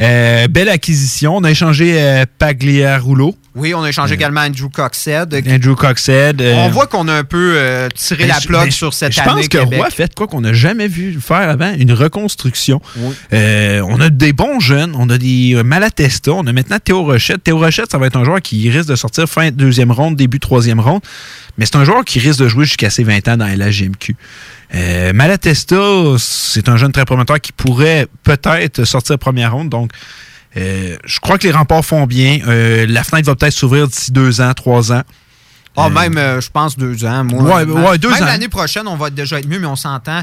Euh, 0.00 0.46
belle 0.48 0.68
acquisition. 0.68 1.36
On 1.36 1.42
a 1.44 1.50
échangé 1.50 1.96
euh, 2.00 2.24
Pagliarulo, 2.38 3.34
Oui, 3.58 3.74
on 3.74 3.82
a 3.82 3.88
échangé 3.88 4.14
également 4.14 4.40
Andrew 4.42 4.68
Coxhead. 4.72 5.34
Andrew 5.48 5.74
Coxhead. 5.74 6.40
euh, 6.40 6.54
On 6.54 6.68
voit 6.70 6.86
qu'on 6.86 7.08
a 7.08 7.12
un 7.14 7.24
peu 7.24 7.54
euh, 7.56 7.88
tiré 7.94 8.24
ben, 8.24 8.28
la 8.28 8.38
je- 8.40 8.46
plug 8.46 8.60
ben, 8.64 8.70
sur 8.70 8.94
cette 8.94 9.12
je 9.12 9.20
année. 9.20 9.30
pense 9.32 9.48
que 9.48 9.58
Québec. 9.58 9.78
Roy 9.78 9.86
a 9.86 9.90
fait 9.90 10.14
quoi 10.14 10.26
qu'on 10.28 10.40
n'a 10.40 10.52
jamais 10.52 10.88
vu 10.88 11.18
faire 11.20 11.48
avant, 11.50 11.72
une 11.74 11.92
reconstruction. 11.92 12.80
Euh, 13.32 13.82
on 13.88 14.00
a 14.00 14.10
des 14.10 14.32
bons 14.32 14.60
jeunes, 14.60 14.94
on 14.96 15.10
a 15.10 15.18
des 15.18 15.54
euh, 15.56 15.62
Malatesta, 15.64 16.32
on 16.32 16.46
a 16.46 16.52
maintenant 16.52 16.78
Théo 16.82 17.02
Rochette. 17.04 17.42
Théo 17.44 17.58
Rochette, 17.58 17.90
ça 17.90 17.98
va 17.98 18.06
être 18.06 18.16
un 18.16 18.24
joueur 18.24 18.40
qui 18.40 18.68
risque 18.70 18.88
de 18.88 18.96
sortir 18.96 19.28
fin 19.28 19.50
deuxième 19.50 19.90
ronde, 19.92 20.16
début 20.16 20.38
troisième 20.40 20.80
ronde, 20.80 21.00
mais 21.58 21.66
c'est 21.66 21.76
un 21.76 21.84
joueur 21.84 22.04
qui 22.04 22.18
risque 22.20 22.40
de 22.40 22.48
jouer 22.48 22.64
jusqu'à 22.64 22.90
ses 22.90 23.02
20 23.04 23.26
ans 23.28 23.36
dans 23.36 23.46
la 23.58 23.70
GMQ. 23.70 24.16
Euh, 24.74 25.12
Malatesta, 25.14 25.76
c'est 26.18 26.68
un 26.68 26.76
jeune 26.76 26.92
très 26.92 27.04
prometteur 27.06 27.40
qui 27.40 27.52
pourrait 27.52 28.06
peut-être 28.22 28.84
sortir 28.84 29.18
première 29.18 29.52
ronde, 29.52 29.70
donc 29.70 29.90
euh, 29.92 29.96
je 30.56 31.20
crois 31.20 31.38
que 31.38 31.46
les 31.46 31.52
remparts 31.52 31.84
font 31.84 32.06
bien. 32.06 32.40
Euh, 32.46 32.86
la 32.88 33.04
fenêtre 33.04 33.26
va 33.26 33.34
peut-être 33.36 33.52
s'ouvrir 33.52 33.88
d'ici 33.88 34.12
deux 34.12 34.40
ans, 34.40 34.52
trois 34.54 34.92
ans. 34.92 35.02
Ah, 35.76 35.86
Euh, 35.86 35.90
même, 35.90 36.18
euh, 36.18 36.40
je 36.40 36.50
pense, 36.50 36.76
deux 36.76 37.04
ans. 37.04 37.22
Moi, 37.24 37.62
Ouais, 37.62 37.98
deux 37.98 38.10
même 38.10 38.22
ans. 38.22 38.26
l'année 38.26 38.48
prochaine, 38.48 38.88
on 38.88 38.96
va 38.96 39.10
déjà 39.10 39.38
être 39.38 39.46
mieux, 39.48 39.60
mais 39.60 39.66
on 39.66 39.76
s'entend. 39.76 40.22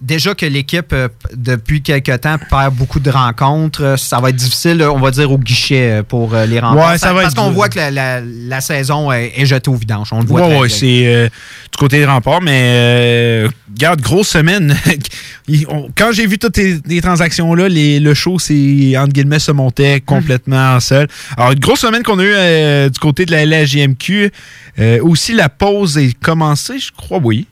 Déjà 0.00 0.34
que 0.34 0.46
l'équipe, 0.46 0.92
euh, 0.92 1.08
depuis 1.34 1.82
quelques 1.82 2.20
temps, 2.20 2.36
perd 2.50 2.74
beaucoup 2.74 3.00
de 3.00 3.10
rencontres, 3.10 3.82
euh, 3.82 3.96
ça 3.96 4.20
va 4.20 4.30
être 4.30 4.36
difficile, 4.36 4.80
euh, 4.82 4.92
on 4.92 4.98
va 5.00 5.10
dire, 5.10 5.30
au 5.32 5.38
guichet 5.38 6.02
pour 6.08 6.34
les 6.34 6.60
remparts. 6.60 6.92
Ouais, 6.92 6.98
ça 6.98 7.12
va 7.12 7.22
Parce 7.22 7.34
qu'on 7.34 7.50
voit 7.50 7.68
que 7.68 7.76
la, 7.78 7.90
la- 7.90 8.20
la 8.20 8.60
saison 8.60 9.10
est, 9.10 9.32
est 9.36 9.46
jetée 9.46 9.70
au 9.70 9.74
vidange. 9.74 10.08
On 10.12 10.20
le 10.20 10.26
voit 10.26 10.46
ouais, 10.46 10.66
bien. 10.68 10.76
c'est 10.76 11.06
euh, 11.06 11.24
du 11.26 11.76
côté 11.78 11.98
des 11.98 12.04
remparts, 12.06 12.40
mais 12.42 12.60
euh, 12.64 13.48
garde, 13.74 14.00
grosse 14.00 14.28
semaine. 14.28 14.76
Quand 15.96 16.12
j'ai 16.12 16.26
vu 16.26 16.38
toutes 16.38 16.56
les, 16.58 16.78
les 16.86 17.00
transactions-là, 17.00 17.68
les- 17.68 18.00
le 18.00 18.14
show, 18.14 18.38
c'est 18.38 18.96
entre 18.96 19.12
guillemets, 19.12 19.38
se 19.38 19.50
montait 19.52 20.00
complètement 20.00 20.74
en 20.76 20.80
seul. 20.80 21.08
Alors, 21.36 21.52
une 21.52 21.58
grosse 21.58 21.80
semaine 21.80 22.02
qu'on 22.02 22.18
a 22.18 22.22
eue 22.24 22.32
euh, 22.34 22.88
du 22.90 22.98
côté 22.98 23.24
de 23.26 23.30
la 23.32 23.44
LGMQ. 23.44 24.30
Euh, 24.78 25.00
aussi, 25.02 25.32
la 25.34 25.48
pause 25.48 25.98
est 25.98 26.12
commencée, 26.20 26.78
je 26.78 26.92
crois, 26.92 27.18
oui. 27.22 27.46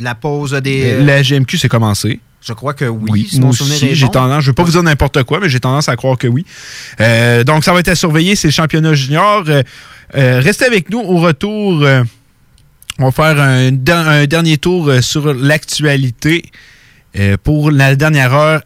La 0.00 0.14
pause 0.14 0.52
des. 0.62 0.92
Euh, 0.94 1.04
La 1.04 1.22
GMQ, 1.22 1.58
c'est 1.58 1.68
commencé. 1.68 2.20
Je 2.46 2.52
crois 2.54 2.72
que 2.72 2.86
oui. 2.86 3.08
Oui, 3.10 3.28
si 3.30 3.38
moi 3.38 3.48
mon 3.48 3.52
souvenir 3.52 3.76
aussi, 3.76 3.86
est 3.88 3.94
j'ai 3.94 4.06
bon. 4.06 4.12
tendance, 4.12 4.42
je 4.44 4.48
ne 4.48 4.52
vais 4.52 4.54
pas 4.54 4.62
vous 4.62 4.70
dire 4.72 4.82
n'importe 4.82 5.22
quoi, 5.24 5.40
mais 5.40 5.48
j'ai 5.50 5.60
tendance 5.60 5.88
à 5.90 5.96
croire 5.96 6.16
que 6.16 6.26
oui. 6.26 6.46
Euh, 7.00 7.44
donc, 7.44 7.64
ça 7.64 7.72
va 7.74 7.80
être 7.80 7.88
à 7.88 7.94
surveiller, 7.94 8.34
c'est 8.34 8.48
le 8.48 8.52
championnat 8.52 8.94
junior. 8.94 9.44
Euh, 9.48 9.62
euh, 10.16 10.40
restez 10.40 10.64
avec 10.64 10.88
nous 10.90 11.00
au 11.00 11.18
retour. 11.18 11.82
euh, 11.82 12.02
on 12.98 13.10
va 13.10 13.12
faire 13.12 13.40
un, 13.42 13.72
der- 13.72 14.08
un 14.08 14.26
dernier 14.26 14.56
tour 14.58 14.90
sur 15.02 15.32
l'actualité 15.34 16.44
euh, 17.18 17.36
pour 17.42 17.70
la 17.70 17.94
dernière 17.96 18.32
heure 18.34 18.62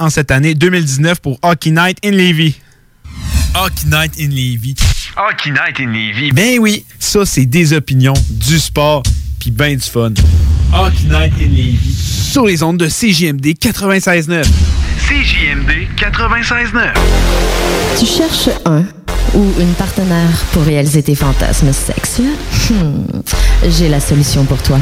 en 0.00 0.10
cette 0.10 0.30
année 0.30 0.54
2019 0.54 1.20
pour 1.20 1.38
Hockey 1.42 1.70
Night 1.70 1.98
in 2.04 2.10
Levy. 2.12 2.56
Hockey 3.54 3.86
Night 3.86 4.12
in 4.20 4.28
Levy. 4.28 4.74
Hockey 5.16 5.50
Night 5.50 5.80
in 5.80 5.86
Levy. 5.92 6.32
Ben 6.32 6.58
oui, 6.60 6.84
ça 6.98 7.24
c'est 7.26 7.46
des 7.46 7.72
opinions, 7.72 8.14
du 8.30 8.58
sport, 8.58 9.02
puis 9.38 9.50
ben 9.50 9.76
du 9.76 9.82
fun. 9.82 10.12
Hockey 10.72 11.04
Night 11.08 11.32
in. 11.40 11.76
Sur 12.32 12.46
les 12.46 12.62
ondes 12.62 12.78
de 12.78 12.86
CJMD 12.88 13.46
96.9. 13.58 14.44
CJMD 15.08 15.88
96.9. 15.96 16.92
Tu 17.98 18.06
cherches 18.06 18.50
un 18.66 18.82
ou 19.34 19.44
une 19.60 19.72
partenaire 19.74 20.28
pour 20.52 20.62
réaliser 20.64 21.02
tes 21.02 21.14
fantasmes 21.14 21.72
sexuels? 21.72 22.34
Hmm, 22.70 23.02
J'ai 23.78 23.88
la 23.88 24.00
solution 24.00 24.44
pour 24.44 24.58
toi. 24.62 24.78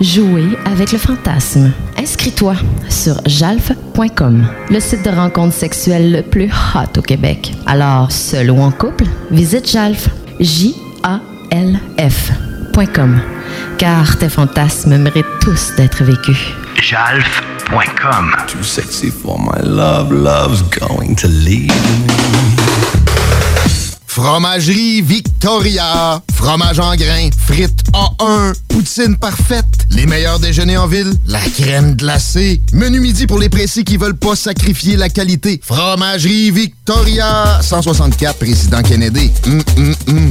Jouer 0.00 0.44
avec 0.64 0.92
le 0.92 0.98
fantasme. 0.98 1.72
Inscris-toi 1.98 2.54
sur 2.88 3.20
jalf.com, 3.26 4.46
le 4.70 4.80
site 4.80 5.04
de 5.04 5.10
rencontre 5.10 5.54
sexuelle 5.54 6.10
le 6.12 6.22
plus 6.22 6.50
hot 6.74 6.98
au 6.98 7.02
Québec. 7.02 7.52
Alors, 7.66 8.10
seul 8.10 8.50
ou 8.50 8.60
en 8.60 8.70
couple, 8.70 9.04
visite 9.30 9.70
jalf. 9.70 10.08
J-A-L-F.com. 10.40 11.20
Car 13.78 14.18
tes 14.18 14.28
fantasmes 14.28 14.96
méritent 14.98 15.38
tous 15.40 15.72
d'être 15.76 16.04
vécus. 16.04 16.38
Jalf.com. 16.80 18.34
Too 18.46 18.62
sexy 18.62 19.10
for 19.10 19.38
my 19.38 19.62
love, 19.62 20.12
love's 20.12 20.62
going 20.62 21.14
to 21.16 21.28
leave 21.28 21.68
me. 21.68 22.80
Fromagerie 24.10 25.02
Victoria. 25.02 26.20
Fromage 26.34 26.80
en 26.80 26.96
grains. 26.96 27.30
Frites 27.46 27.84
A1. 27.92 28.54
Poutine 28.68 29.16
parfaite. 29.16 29.86
Les 29.90 30.04
meilleurs 30.04 30.40
déjeuners 30.40 30.78
en 30.78 30.88
ville. 30.88 31.12
La 31.26 31.38
crème 31.38 31.94
glacée. 31.94 32.60
Menu 32.72 32.98
midi 32.98 33.28
pour 33.28 33.38
les 33.38 33.48
pressés 33.48 33.84
qui 33.84 33.96
veulent 33.96 34.16
pas 34.16 34.34
sacrifier 34.34 34.96
la 34.96 35.08
qualité. 35.08 35.60
Fromagerie 35.64 36.50
Victoria. 36.50 37.60
164 37.62 38.36
Président 38.38 38.82
Kennedy. 38.82 39.30
Hum, 39.46 39.62
hum, 39.76 39.94
hum. 40.08 40.30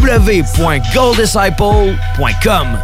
www.golddisciple.com. 0.00 2.78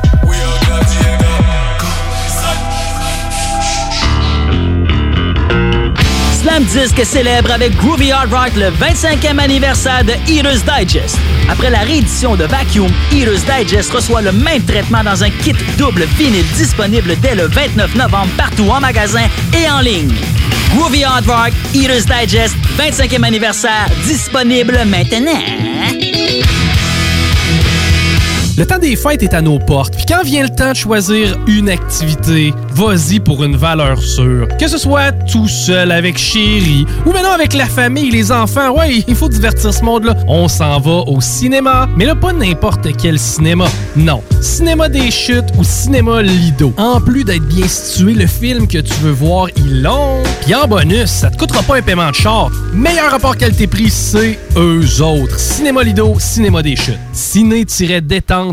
Slam 6.41 6.65
Disc 6.65 7.05
célèbre 7.05 7.51
avec 7.51 7.77
Groovy 7.77 8.13
Hard 8.13 8.33
Rock 8.33 8.53
le 8.57 8.71
25e 8.71 9.39
anniversaire 9.39 10.05
de 10.05 10.13
Eater's 10.31 10.63
Digest. 10.65 11.19
Après 11.51 11.71
la 11.71 11.81
réédition 11.81 12.37
de 12.37 12.45
Vacuum, 12.45 12.91
Eater's 13.13 13.45
Digest 13.45 13.91
reçoit 13.93 14.23
le 14.23 14.31
même 14.33 14.65
traitement 14.65 15.03
dans 15.03 15.25
un 15.25 15.31
kit 15.31 15.55
double 15.79 16.05
vinyle 16.19 16.47
disponible 16.55 17.17
dès 17.21 17.35
le 17.35 17.47
29 17.47 17.95
novembre 17.95 18.29
partout 18.37 18.69
en 18.69 18.81
magasin 18.81 19.27
et 19.57 19.71
en 19.71 19.81
ligne. 19.81 20.13
Groovy 20.77 21.05
Hard 21.05 21.27
Rock, 21.27 21.53
Eater's 21.75 22.07
Digest, 22.07 22.55
25e 22.79 23.25
anniversaire, 23.25 23.87
disponible 24.05 24.79
maintenant. 24.87 25.41
Le 28.59 28.65
temps 28.65 28.79
des 28.79 28.97
fêtes 28.97 29.23
est 29.23 29.35
à 29.35 29.43
nos 29.43 29.59
portes. 29.59 29.95
Puis 29.97 30.07
quand 30.09 30.23
vient 30.23 30.43
le 30.43 30.49
temps 30.49 30.71
de 30.71 30.77
choisir 30.77 31.37
une 31.47 31.69
activité, 31.69 32.55
vas-y 32.73 33.21
pour 33.21 33.45
une 33.45 33.55
valeur 33.55 34.01
sûre. 34.01 34.49
Que 34.59 34.67
ce 34.67 34.79
soit 34.79 35.13
tout 35.13 35.47
seul 35.47 35.93
avec 35.93 36.17
chérie 36.17 36.87
ou 37.05 37.13
maintenant 37.13 37.33
avec 37.33 37.53
la 37.53 37.67
famille, 37.67 38.11
les 38.11 38.33
enfants, 38.33 38.75
ouais, 38.75 39.05
il 39.09 39.15
faut 39.15 39.29
divertir 39.29 39.75
ce 39.75 39.85
monde-là. 39.85 40.15
On 40.27 40.49
s'en 40.49 40.81
va 40.81 41.03
au 41.07 41.21
cinéma, 41.21 41.87
mais 41.99 42.07
là 42.07 42.15
pas 42.15 42.33
n'importe 42.33 42.97
quel 42.97 43.19
cinéma. 43.19 43.67
Non, 43.95 44.23
cinéma 44.41 44.89
des 44.89 45.11
chutes 45.11 45.53
ou 45.59 45.63
cinéma 45.63 46.23
Lido. 46.23 46.73
En 46.79 46.99
plus 47.03 47.25
d'être 47.25 47.47
bien 47.47 47.69
situé, 47.69 48.15
le 48.15 48.27
film 48.27 48.69
que 48.69 48.79
tu 48.79 48.95
veux 49.03 49.13
voir, 49.13 49.49
il 49.59 49.83
long. 49.83 50.23
Puis 50.41 50.55
en 50.55 50.67
bonus, 50.67 51.11
ça 51.11 51.29
te 51.29 51.37
coûtera 51.37 51.63
pas 51.63 51.77
un 51.77 51.83
paiement 51.83 52.09
de 52.09 52.15
char. 52.15 52.51
Meilleur 52.73 53.11
rapport 53.11 53.37
qualité-prix, 53.37 53.91
c'est 53.91 54.39
eux 54.57 55.03
autres. 55.03 55.39
Cinéma 55.39 55.83
Lido, 55.83 56.17
cinéma 56.19 56.63
des 56.63 56.75
chutes. 56.75 56.97
Ciné-détente 57.13 58.46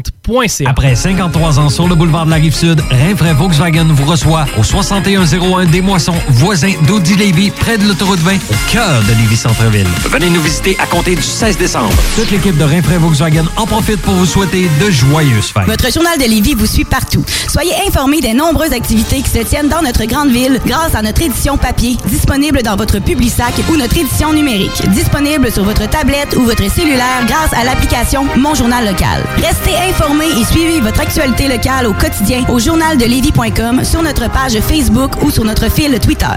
après 0.65 0.95
53 0.95 1.59
ans 1.59 1.69
sur 1.69 1.87
le 1.87 1.95
boulevard 1.95 2.25
de 2.25 2.31
la 2.31 2.37
Rive-Sud, 2.37 2.81
Rinfraie 2.89 3.33
Volkswagen 3.33 3.87
vous 3.89 4.05
reçoit 4.05 4.45
au 4.57 4.63
6101 4.63 5.65
des 5.65 5.81
Moissons, 5.81 6.15
voisin 6.29 6.71
d'Audi 6.87 7.15
Lévis, 7.15 7.51
près 7.51 7.77
de 7.77 7.85
l'autoroute 7.85 8.19
20, 8.19 8.35
au 8.35 8.71
cœur 8.71 9.01
de 9.03 9.13
Lévis 9.19 9.37
Centreville. 9.37 9.87
Venez 10.09 10.29
nous 10.29 10.41
visiter 10.41 10.77
à 10.79 10.85
compter 10.85 11.15
du 11.15 11.21
16 11.21 11.57
décembre. 11.57 11.93
Toute 12.15 12.31
l'équipe 12.31 12.57
de 12.57 12.63
Rinfraie 12.63 12.97
Volkswagen 12.97 13.45
en 13.57 13.65
profite 13.65 14.01
pour 14.01 14.13
vous 14.13 14.25
souhaiter 14.25 14.69
de 14.81 14.89
joyeuses 14.89 15.47
fêtes. 15.47 15.65
Votre 15.67 15.91
journal 15.91 16.17
de 16.17 16.23
Lévis 16.23 16.53
vous 16.53 16.67
suit 16.67 16.85
partout. 16.85 17.23
Soyez 17.49 17.73
informés 17.87 18.21
des 18.21 18.33
nombreuses 18.33 18.73
activités 18.73 19.21
qui 19.21 19.29
se 19.29 19.43
tiennent 19.43 19.69
dans 19.69 19.81
notre 19.81 20.05
grande 20.05 20.29
ville 20.31 20.59
grâce 20.65 20.95
à 20.95 21.01
notre 21.01 21.21
édition 21.21 21.57
papier, 21.57 21.97
disponible 22.07 22.61
dans 22.63 22.75
votre 22.75 22.99
Publisac 22.99 23.53
ou 23.71 23.75
notre 23.75 23.97
édition 23.97 24.33
numérique, 24.33 24.89
disponible 24.89 25.51
sur 25.51 25.63
votre 25.63 25.89
tablette 25.89 26.35
ou 26.35 26.43
votre 26.43 26.69
cellulaire 26.71 27.25
grâce 27.27 27.53
à 27.53 27.63
l'application 27.63 28.25
Mon 28.37 28.55
Journal 28.55 28.85
Local. 28.85 29.23
Restez 29.37 29.73
informés 29.83 30.29
et 30.39 30.45
suivez 30.45 30.79
votre 30.79 31.01
actualité 31.01 31.47
locale 31.47 31.87
au 31.87 31.93
quotidien 31.93 32.43
au 32.49 32.59
journaldelévis.com, 32.59 33.83
sur 33.83 34.01
notre 34.01 34.29
page 34.29 34.59
Facebook 34.61 35.21
ou 35.23 35.31
sur 35.31 35.43
notre 35.43 35.69
fil 35.69 35.99
Twitter. 35.99 36.27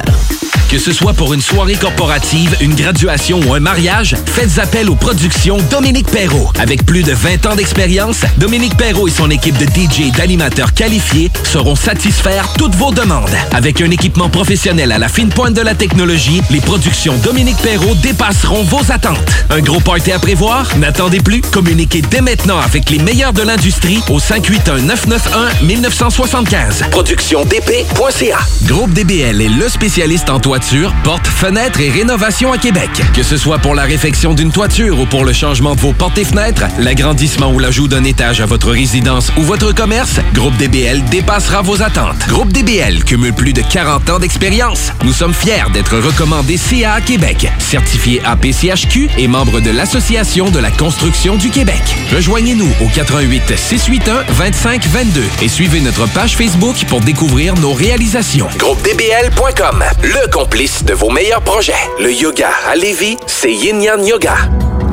Que 0.68 0.78
ce 0.80 0.92
soit 0.92 1.12
pour 1.12 1.32
une 1.32 1.40
soirée 1.40 1.76
corporative, 1.76 2.56
une 2.60 2.74
graduation 2.74 3.40
ou 3.46 3.54
un 3.54 3.60
mariage, 3.60 4.16
faites 4.26 4.58
appel 4.58 4.90
aux 4.90 4.96
productions 4.96 5.58
Dominique 5.70 6.10
Perrault. 6.10 6.50
Avec 6.58 6.84
plus 6.84 7.04
de 7.04 7.12
20 7.12 7.46
ans 7.46 7.54
d'expérience, 7.54 8.22
Dominique 8.36 8.76
Perrault 8.76 9.06
et 9.06 9.12
son 9.12 9.30
équipe 9.30 9.56
de 9.58 9.64
DJ 9.64 10.08
et 10.08 10.10
d'animateurs 10.10 10.74
qualifiés 10.74 11.30
sauront 11.44 11.76
satisfaire 11.76 12.52
toutes 12.58 12.74
vos 12.74 12.90
demandes. 12.90 13.30
Avec 13.52 13.80
un 13.80 13.92
équipement 13.92 14.28
professionnel 14.28 14.90
à 14.90 14.98
la 14.98 15.08
fine 15.08 15.28
pointe 15.28 15.54
de 15.54 15.60
la 15.60 15.76
technologie, 15.76 16.42
les 16.50 16.60
productions 16.60 17.16
Dominique 17.18 17.58
Perrault 17.58 17.94
dépasseront 18.02 18.64
vos 18.64 18.90
attentes. 18.90 19.18
Un 19.50 19.60
gros 19.60 19.80
party 19.80 20.10
à 20.10 20.18
prévoir? 20.18 20.76
N'attendez 20.78 21.20
plus. 21.20 21.42
Communiquez 21.42 22.02
dès 22.02 22.20
maintenant 22.20 22.58
avec 22.58 22.90
les 22.90 22.98
meilleurs 22.98 23.32
de 23.36 23.42
l'industrie 23.42 24.00
au 24.08 24.18
581-991-1975. 24.18 26.88
ProductionDP.ca. 26.90 28.38
Groupe 28.64 28.92
DBL 28.92 29.42
est 29.42 29.48
le 29.48 29.68
spécialiste 29.68 30.30
en 30.30 30.40
toiture, 30.40 30.94
portes, 31.04 31.26
fenêtres 31.26 31.80
et 31.80 31.90
rénovation 31.90 32.50
à 32.52 32.58
Québec. 32.58 32.88
Que 33.14 33.22
ce 33.22 33.36
soit 33.36 33.58
pour 33.58 33.74
la 33.74 33.82
réfection 33.82 34.32
d'une 34.32 34.52
toiture 34.52 34.98
ou 34.98 35.04
pour 35.06 35.24
le 35.24 35.34
changement 35.34 35.74
de 35.74 35.80
vos 35.80 35.92
portes 35.92 36.16
et 36.16 36.24
fenêtres, 36.24 36.64
l'agrandissement 36.78 37.52
ou 37.52 37.58
l'ajout 37.58 37.88
d'un 37.88 38.04
étage 38.04 38.40
à 38.40 38.46
votre 38.46 38.70
résidence 38.70 39.30
ou 39.36 39.42
votre 39.42 39.74
commerce, 39.74 40.20
Groupe 40.32 40.56
DBL 40.56 41.04
dépassera 41.10 41.60
vos 41.60 41.82
attentes. 41.82 42.26
Groupe 42.28 42.52
DBL 42.52 43.04
cumule 43.04 43.34
plus 43.34 43.52
de 43.52 43.60
40 43.60 44.08
ans 44.10 44.18
d'expérience. 44.18 44.92
Nous 45.04 45.12
sommes 45.12 45.34
fiers 45.34 45.66
d'être 45.74 45.98
recommandés 45.98 46.56
CA 46.56 47.02
Québec, 47.02 47.52
certifié 47.58 48.22
APCHQ 48.24 49.10
et 49.18 49.28
membre 49.28 49.60
de 49.60 49.70
l'Association 49.70 50.48
de 50.50 50.58
la 50.58 50.70
construction 50.70 51.36
du 51.36 51.50
Québec. 51.50 51.82
Rejoignez-nous 52.14 52.70
au 52.80 52.88
88 52.94 53.25
681 53.26 54.24
25 54.28 54.86
22 54.86 55.22
et 55.42 55.48
suivez 55.48 55.80
notre 55.80 56.06
page 56.06 56.36
Facebook 56.36 56.84
pour 56.88 57.00
découvrir 57.00 57.54
nos 57.54 57.72
réalisations. 57.72 58.46
GroupeDBL.com, 58.56 59.84
le 60.02 60.30
complice 60.30 60.84
de 60.84 60.94
vos 60.94 61.10
meilleurs 61.10 61.42
projets. 61.42 61.74
Le 62.00 62.12
yoga 62.12 62.50
à 62.68 62.76
Lévis, 62.76 63.16
c'est 63.26 63.52
Yin 63.52 63.82
Yang 63.82 64.06
Yoga. 64.06 64.36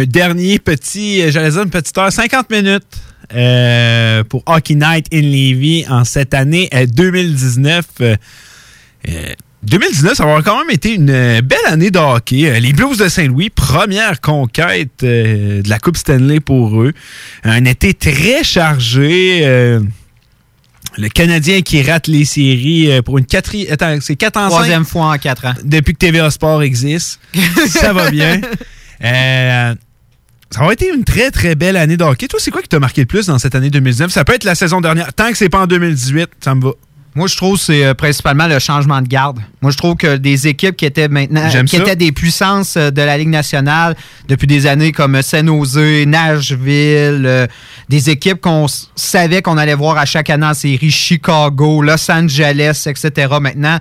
Un 0.01 0.06
dernier 0.06 0.59
petit, 0.59 1.20
euh, 1.20 1.31
j'allais 1.31 1.51
dire 1.51 1.62
une 1.62 1.68
petite 1.68 1.97
heure, 1.98 2.10
50 2.10 2.48
minutes 2.48 2.85
euh, 3.35 4.24
pour 4.24 4.43
Hockey 4.47 4.74
Night 4.74 5.06
in 5.12 5.20
Levy 5.20 5.85
en 5.90 6.05
cette 6.05 6.32
année 6.32 6.70
euh, 6.72 6.86
2019. 6.86 7.85
Euh, 8.01 8.16
euh, 9.09 9.32
2019, 9.62 10.14
ça 10.14 10.24
va 10.24 10.31
avoir 10.31 10.44
quand 10.44 10.59
même 10.59 10.74
été 10.74 10.94
une 10.94 11.40
belle 11.43 11.59
année 11.66 11.90
de 11.90 11.98
hockey. 11.98 12.59
Les 12.60 12.72
Blues 12.72 12.97
de 12.97 13.10
Saint-Louis, 13.10 13.51
première 13.51 14.22
conquête 14.22 15.02
de 15.02 15.68
la 15.68 15.78
Coupe 15.78 15.98
Stanley 15.98 16.40
pour 16.40 16.81
eux. 16.81 16.94
Un 17.44 17.66
été 17.66 17.93
très 17.93 18.43
chargé. 18.43 19.40
le 20.97 21.09
Canadien 21.12 21.60
qui 21.60 21.82
rate 21.82 22.06
les 22.06 22.24
séries 22.24 23.02
pour 23.02 23.18
une 23.18 23.27
quatrième... 23.27 23.70
Attends, 23.70 23.98
c'est 24.01 24.16
4 24.16 24.36
ans 24.39 24.48
Troisième 24.48 24.86
fois 24.86 25.12
en 25.12 25.18
quatre 25.18 25.44
ans. 25.44 25.55
Depuis 25.62 25.93
que 25.93 25.98
TVA 25.98 26.31
Sport 26.31 26.62
existe. 26.62 27.20
ça 27.68 27.93
va 27.93 28.10
bien. 28.10 28.40
Euh, 29.05 29.74
ça 30.51 30.64
va 30.64 30.72
été 30.72 30.93
une 30.93 31.05
très, 31.05 31.31
très 31.31 31.55
belle 31.55 31.77
année 31.77 31.97
de 31.97 32.02
hockey. 32.02 32.27
Toi, 32.27 32.40
c'est 32.43 32.51
quoi 32.51 32.60
qui 32.60 32.68
t'a 32.68 32.81
marqué 32.81 33.02
le 33.02 33.06
plus 33.06 33.27
dans 33.27 33.39
cette 33.39 33.55
année 33.55 33.70
2019? 33.70 34.10
Ça 34.10 34.24
peut 34.24 34.35
être 34.35 34.44
la 34.44 34.56
saison 34.56 34.81
dernière. 34.81 35.12
Tant 35.12 35.31
que 35.31 35.36
c'est 35.39 35.48
pas 35.48 35.60
en 35.60 35.66
2018, 35.66 36.28
ça 36.40 36.55
me 36.55 36.62
va. 36.62 36.70
Moi, 37.16 37.27
je 37.27 37.36
trouve 37.36 37.56
que 37.56 37.64
c'est 37.64 37.85
euh, 37.85 37.94
principalement 37.94 38.47
le 38.47 38.59
changement 38.60 39.02
de 39.02 39.09
garde. 39.09 39.40
Moi, 39.62 39.72
je 39.72 39.77
trouve 39.77 39.97
que 39.97 40.16
des 40.16 40.47
équipes 40.47 40.77
qui 40.77 40.86
étaient 40.86 41.09
maintenant, 41.09 41.48
qui 41.64 41.77
ça. 41.77 41.82
étaient 41.82 41.97
des 41.97 42.12
puissances 42.12 42.77
euh, 42.77 42.90
de 42.90 43.02
la 43.02 43.18
Ligue 43.18 43.31
nationale 43.31 43.97
depuis 44.28 44.47
des 44.47 44.66
années 44.66 44.93
comme 44.93 45.20
San 45.22 45.47
Jose, 45.47 46.06
Nashville, 46.06 47.24
euh, 47.27 47.47
des 47.89 48.10
équipes 48.10 48.40
qu'on 48.40 48.66
savait 48.94 49.43
qu'on 49.43 49.59
allait 49.59 49.74
voir 49.74 49.98
à 49.98 50.06
chaque 50.06 50.31
année 50.31 50.47
en 50.47 50.55
série, 50.55 50.93
Chicago, 50.93 51.82
Los 51.82 52.10
Angeles, 52.10 52.85
etc. 52.86 53.35
Maintenant, 53.40 53.78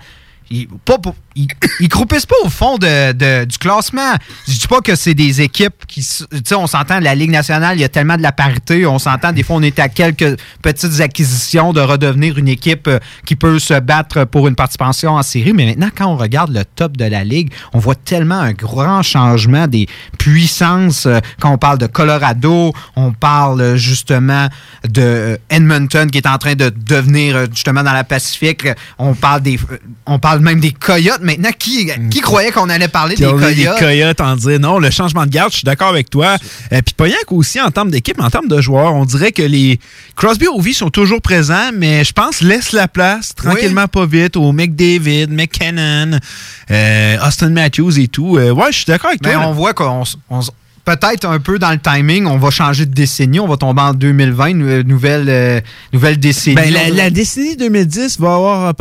ils, 0.49 0.67
pas, 0.85 0.97
ils, 1.35 1.47
ils 1.79 1.89
croupissent 1.89 2.25
pas 2.25 2.35
au 2.43 2.49
fond 2.49 2.77
du 2.77 3.57
classement. 3.59 4.13
Je 4.47 4.59
dis 4.59 4.67
pas 4.67 4.81
que 4.81 4.95
c'est 4.95 5.13
des 5.13 5.41
équipes 5.41 5.85
qui... 5.87 6.01
Tu 6.01 6.25
sais, 6.43 6.55
on 6.55 6.67
s'entend, 6.67 6.99
la 6.99 7.15
Ligue 7.15 7.31
nationale, 7.31 7.77
il 7.77 7.81
y 7.81 7.83
a 7.83 7.89
tellement 7.89 8.17
de 8.17 8.21
la 8.21 8.31
parité. 8.31 8.85
On 8.85 8.99
s'entend, 8.99 9.31
des 9.31 9.43
fois, 9.43 9.57
on 9.57 9.61
est 9.61 9.79
à 9.79 9.89
quelques 9.89 10.39
petites 10.61 10.99
acquisitions 11.01 11.73
de 11.73 11.81
redevenir 11.81 12.37
une 12.37 12.47
équipe 12.47 12.87
euh, 12.87 12.99
qui 13.25 13.35
peut 13.35 13.59
se 13.59 13.79
battre 13.79 14.25
pour 14.25 14.47
une 14.47 14.55
participation 14.55 15.11
en 15.11 15.23
série. 15.23 15.53
Mais 15.53 15.65
maintenant, 15.65 15.89
quand 15.95 16.07
on 16.07 16.17
regarde 16.17 16.51
le 16.51 16.63
top 16.65 16.97
de 16.97 17.05
la 17.05 17.23
Ligue, 17.23 17.51
on 17.73 17.79
voit 17.79 17.95
tellement 17.95 18.39
un 18.39 18.53
grand 18.53 19.03
changement 19.03 19.67
des 19.67 19.87
puissances. 20.17 21.05
euh, 21.05 21.19
Quand 21.39 21.51
on 21.51 21.57
parle 21.57 21.77
de 21.77 21.87
Colorado, 21.87 22.73
on 22.95 23.11
parle 23.11 23.61
euh, 23.61 23.75
justement 23.77 24.47
de 24.87 25.37
Edmonton 25.49 26.09
qui 26.09 26.17
est 26.17 26.27
en 26.27 26.37
train 26.37 26.55
de 26.55 26.69
devenir 26.69 27.45
justement 27.53 27.83
dans 27.83 27.93
la 27.93 28.03
Pacifique. 28.03 28.67
On 28.97 29.13
parle 29.13 29.41
des, 29.41 29.59
on 30.05 30.19
parle 30.19 30.38
même 30.41 30.59
des 30.59 30.71
Coyotes. 30.71 31.21
Maintenant, 31.21 31.49
qui, 31.57 31.89
qui 32.09 32.21
croyait 32.21 32.51
qu'on 32.51 32.69
allait 32.69 32.87
parler 32.87 33.15
des 33.15 33.23
Coyotes? 33.25 33.55
des 33.55 33.65
coyotes? 33.79 34.21
en 34.21 34.35
dire 34.35 34.59
non, 34.59 34.79
le 34.79 34.89
changement 34.91 35.25
de 35.25 35.31
garde, 35.31 35.51
je 35.51 35.57
suis 35.57 35.65
d'accord 35.65 35.89
avec 35.89 36.09
toi. 36.09 36.37
Euh, 36.73 36.81
Puis 36.83 36.93
rien 37.05 37.17
qu'aussi 37.27 37.59
en 37.61 37.71
termes 37.71 37.91
d'équipe, 37.91 38.19
en 38.21 38.29
termes 38.29 38.47
de 38.47 38.61
joueurs, 38.61 38.93
on 38.95 39.05
dirait 39.05 39.31
que 39.31 39.41
les 39.43 39.79
Crosby 40.15 40.47
Ovi 40.47 40.73
sont 40.73 40.89
toujours 40.89 41.21
présents, 41.21 41.71
mais 41.73 42.03
je 42.03 42.13
pense 42.13 42.41
laisse 42.41 42.71
la 42.71 42.87
place 42.87 43.33
tranquillement 43.35 43.87
pas 43.87 44.05
vite 44.05 44.35
au 44.37 44.51
McDavid, 44.51 45.27
McKinnon, 45.29 46.19
euh, 46.71 47.17
Austin 47.25 47.49
Matthews 47.49 47.99
et 47.99 48.07
tout. 48.07 48.37
Euh, 48.37 48.51
ouais, 48.51 48.71
je 48.71 48.77
suis 48.77 48.85
d'accord 48.85 49.09
avec 49.09 49.23
Mais 49.23 49.33
toi. 49.33 49.43
on 49.47 49.53
voit 49.53 49.73
qu'on 49.73 50.03
s- 50.03 50.15
on 50.29 50.41
s- 50.41 50.51
peut-être 50.97 51.25
un 51.25 51.39
peu 51.39 51.59
dans 51.59 51.71
le 51.71 51.79
timing, 51.79 52.25
on 52.25 52.37
va 52.37 52.49
changer 52.49 52.85
de 52.85 52.93
décennie, 52.93 53.39
on 53.39 53.47
va 53.47 53.57
tomber 53.57 53.81
en 53.81 53.93
2020, 53.93 54.53
nou- 54.53 54.83
nouvelle, 54.83 55.25
euh, 55.29 55.61
nouvelle 55.93 56.19
décennie. 56.19 56.55
Ben, 56.55 56.71
la, 56.73 56.89
la 56.89 57.09
décennie 57.09 57.55
2010 57.55 58.19
va 58.19 58.35
avoir 58.35 58.73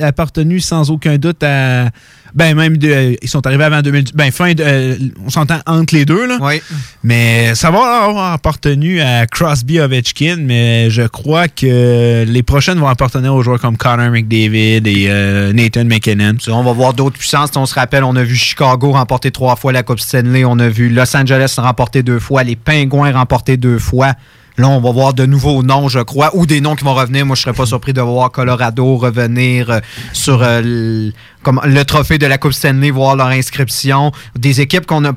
appartenu 0.00 0.60
sans 0.60 0.90
aucun 0.90 1.18
doute 1.18 1.42
à 1.42 1.90
Ben, 2.36 2.54
même, 2.54 2.76
de- 2.76 3.16
ils 3.22 3.28
sont 3.28 3.44
arrivés 3.46 3.64
avant 3.64 3.80
2000. 3.80 4.04
Ben, 4.14 4.30
fin 4.30 4.52
de. 4.52 4.62
euh, 4.62 4.96
on 5.24 5.30
s'entend 5.30 5.58
entre 5.66 5.94
les 5.94 6.04
deux, 6.04 6.26
là. 6.26 6.36
Oui. 6.40 6.60
Mais 7.02 7.54
ça 7.54 7.70
va 7.70 8.04
avoir 8.04 8.32
appartenu 8.34 9.00
à 9.00 9.26
Crosby 9.26 9.80
Ovechkin, 9.80 10.36
mais 10.40 10.90
je 10.90 11.02
crois 11.02 11.48
que 11.48 12.24
les 12.28 12.42
prochaines 12.42 12.78
vont 12.78 12.88
appartenir 12.88 13.34
aux 13.34 13.42
joueurs 13.42 13.58
comme 13.58 13.78
Connor 13.78 14.10
McDavid 14.10 14.86
et 14.86 15.06
euh, 15.08 15.52
Nathan 15.54 15.86
McKinnon. 15.86 16.34
On 16.48 16.62
va 16.62 16.72
voir 16.72 16.92
d'autres 16.92 17.16
puissances. 17.18 17.50
On 17.56 17.64
se 17.64 17.74
rappelle, 17.74 18.04
on 18.04 18.14
a 18.16 18.22
vu 18.22 18.36
Chicago 18.36 18.92
remporter 18.92 19.30
trois 19.30 19.56
fois 19.56 19.72
la 19.72 19.82
Coupe 19.82 20.00
Stanley. 20.00 20.44
On 20.44 20.58
a 20.58 20.68
vu 20.68 20.90
Los 20.90 21.16
Angeles 21.16 21.54
remporter 21.56 22.02
deux 22.02 22.18
fois. 22.20 22.42
Les 22.44 22.56
Pingouins 22.56 23.12
remporter 23.12 23.56
deux 23.56 23.78
fois. 23.78 24.12
Là, 24.58 24.68
on 24.68 24.80
va 24.80 24.90
voir 24.90 25.14
de 25.14 25.26
nouveaux 25.26 25.62
noms, 25.62 25.88
je 25.88 25.98
crois, 25.98 26.34
ou 26.34 26.46
des 26.46 26.60
noms 26.60 26.76
qui 26.76 26.84
vont 26.84 26.94
revenir. 26.94 27.26
Moi, 27.26 27.36
je 27.36 27.42
serais 27.42 27.52
pas 27.52 27.66
surpris 27.66 27.92
de 27.92 28.00
voir 28.00 28.30
Colorado 28.30 28.96
revenir 28.96 29.70
euh, 29.70 29.80
sur 30.12 30.42
euh, 30.42 30.60
le, 30.62 31.12
comme 31.42 31.60
le 31.64 31.84
trophée 31.84 32.18
de 32.18 32.26
la 32.26 32.38
Coupe 32.38 32.52
Stanley, 32.52 32.90
voir 32.90 33.16
leur 33.16 33.28
inscription. 33.28 34.12
Des 34.34 34.60
équipes 34.60 34.86
qu'on 34.86 35.02
n'a 35.02 35.12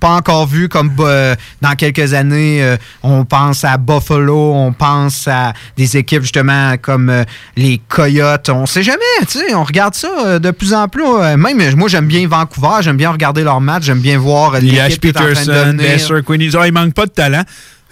pas 0.00 0.10
encore 0.10 0.46
vues 0.46 0.68
comme 0.68 0.92
euh, 1.00 1.34
dans 1.60 1.74
quelques 1.74 2.14
années. 2.14 2.76
on 3.02 3.24
pense 3.24 3.64
à 3.64 3.76
Buffalo, 3.78 4.52
on 4.52 4.72
pense 4.72 5.28
à 5.28 5.52
des 5.76 5.96
équipes 5.96 6.22
justement 6.22 6.76
comme 6.80 7.24
les 7.56 7.80
Coyotes. 7.88 8.48
On 8.48 8.66
sait 8.66 8.82
jamais, 8.82 9.00
tu 9.20 9.38
sais, 9.38 9.54
on 9.54 9.62
regarde 9.62 9.94
ça 9.94 10.38
de 10.38 10.50
plus 10.50 10.74
en 10.74 10.88
plus. 10.88 11.04
même 11.36 11.76
moi, 11.76 11.88
j'aime 11.88 12.06
bien 12.06 12.26
Vancouver, 12.26 12.80
j'aime 12.80 12.96
bien 12.96 13.10
regarder 13.10 13.44
leurs 13.44 13.60
matchs, 13.60 13.84
j'aime 13.84 14.00
bien 14.00 14.18
voir 14.18 14.52
de 14.52 14.98
Peterson. 14.98 15.74
Besser, 15.76 16.22
Queenie. 16.26 16.50
Ah, 16.58 16.66
il 16.66 16.72
manque 16.72 16.94
pas 16.94 17.06
de 17.06 17.12
talent. 17.12 17.44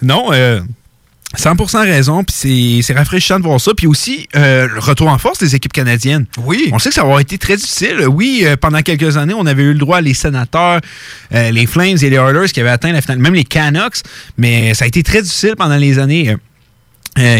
Non, 0.03 0.27
euh, 0.33 0.59
100% 1.37 1.81
raison, 1.83 2.23
puis 2.23 2.81
c'est- 2.83 2.93
rafraîchissant 2.93 3.39
de 3.39 3.43
voir 3.43 3.59
ça. 3.59 3.73
Puis 3.75 3.87
aussi, 3.87 4.27
euh, 4.35 4.67
le 4.67 4.79
retour 4.79 5.07
en 5.07 5.17
force 5.17 5.39
des 5.39 5.55
équipes 5.55 5.73
canadiennes. 5.73 6.25
Oui. 6.45 6.69
On 6.71 6.79
sait 6.79 6.89
que 6.89 6.95
ça 6.95 7.01
va 7.01 7.07
avoir 7.07 7.19
été 7.19 7.37
très 7.37 7.55
difficile. 7.55 8.07
Oui, 8.07 8.43
euh, 8.43 8.55
pendant 8.55 8.81
quelques 8.81 9.17
années, 9.17 9.33
on 9.33 9.45
avait 9.45 9.63
eu 9.63 9.73
le 9.73 9.79
droit, 9.79 9.99
les 10.01 10.13
sénateurs, 10.13 10.79
euh, 11.33 11.49
les 11.51 11.65
Flames 11.65 11.97
et 12.01 12.09
les 12.09 12.17
Oilers 12.17 12.51
qui 12.53 12.59
avaient 12.61 12.69
atteint 12.69 12.91
la 12.91 13.01
finale, 13.01 13.17
même 13.19 13.33
les 13.33 13.43
Canucks, 13.45 13.97
mais 14.37 14.73
ça 14.75 14.85
a 14.85 14.87
été 14.87 15.01
très 15.03 15.21
difficile 15.21 15.55
pendant 15.57 15.77
les 15.77 15.97
années 15.99 16.35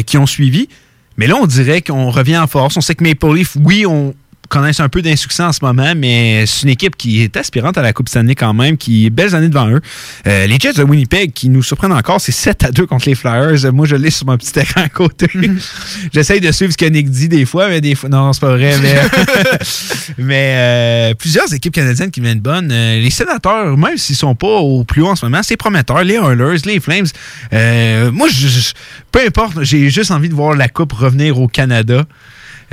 qui 0.06 0.18
ont 0.18 0.28
suivi. 0.28 0.70
Mais 1.18 1.26
là, 1.28 1.36
on 1.36 1.46
dirait 1.48 1.82
qu'on 1.82 2.10
revient 2.12 2.38
en 2.38 2.48
force. 2.48 2.78
On 2.78 2.82
sait 2.82 2.96
que 2.96 3.04
Maple 3.04 3.34
Leaf, 3.36 3.56
oui, 3.60 3.86
on 3.88 4.14
connaissent 4.50 4.80
un 4.80 4.90
peu 4.90 5.02
d'insuccès 5.02 5.42
en 5.44 5.52
ce 5.52 5.60
moment, 5.64 5.94
mais 5.96 6.46
c'est 6.46 6.64
une 6.64 6.70
équipe 6.70 6.96
qui 6.96 7.22
est 7.24 7.36
aspirante 7.38 7.78
à 7.78 7.82
la 7.82 7.92
Coupe 7.94 8.10
Stanley 8.10 8.36
quand 8.36 8.54
même, 8.54 8.78
qui 8.78 9.06
est 9.06 9.10
belles 9.10 9.34
années 9.36 9.50
devant 9.50 9.68
eux. 9.70 9.82
Euh, 10.28 10.46
les 10.48 10.58
Jets 10.60 10.74
de 10.74 10.84
Winnipeg, 10.84 11.34
qui 11.34 11.50
nous 11.50 11.64
surprennent 11.64 11.92
encore, 11.94 12.22
c'est 12.22 12.32
7 12.32 12.64
à 12.66 12.72
2 12.72 12.86
contre 12.86 13.08
les 13.10 13.16
Flyers. 13.16 13.72
Moi, 13.74 13.86
je 13.88 13.96
l'ai 13.96 14.10
sur 14.12 14.28
mon 14.28 14.38
petit 14.38 14.58
écran 14.60 14.82
à 14.82 14.90
côté. 14.90 15.28
J'essaye 16.14 16.40
de 16.42 16.52
suivre 16.52 16.72
ce 16.72 16.78
que 16.78 16.86
Nick 16.86 17.10
dit 17.10 17.30
des 17.30 17.46
fois, 17.46 17.70
mais 17.70 17.82
des 17.82 17.96
fois, 17.96 18.10
non, 18.10 18.32
c'est 18.34 18.42
pas 18.42 18.56
vrai. 18.56 18.76
Mais, 18.82 18.96
mais 20.18 20.54
euh, 20.56 21.14
plusieurs 21.16 21.52
équipes 21.54 21.74
canadiennes 21.74 22.12
qui 22.12 22.22
viennent 22.22 22.40
bonnes. 22.40 22.70
Euh, 22.72 23.00
les 23.00 23.10
sénateurs, 23.10 23.78
même 23.78 23.98
s'ils 23.98 24.16
sont 24.16 24.36
pas 24.36 24.48
au 24.60 24.84
plus 24.84 25.02
haut 25.02 25.08
en 25.10 25.16
ce 25.16 25.26
moment, 25.26 25.42
c'est 25.44 25.58
prometteur. 25.58 26.04
Les 26.04 26.16
Oilers, 26.16 26.58
les 26.66 26.80
Flames. 26.80 27.06
Euh, 27.54 28.12
moi, 28.12 28.28
je, 28.32 28.48
je- 28.48 28.74
peu 29.12 29.22
importe, 29.26 29.64
j'ai 29.64 29.90
juste 29.90 30.12
envie 30.12 30.30
de 30.30 30.34
voir 30.36 30.56
la 30.56 30.68
Coupe 30.68 30.94
revenir 30.94 31.40
au 31.40 31.48
Canada. 31.48 32.04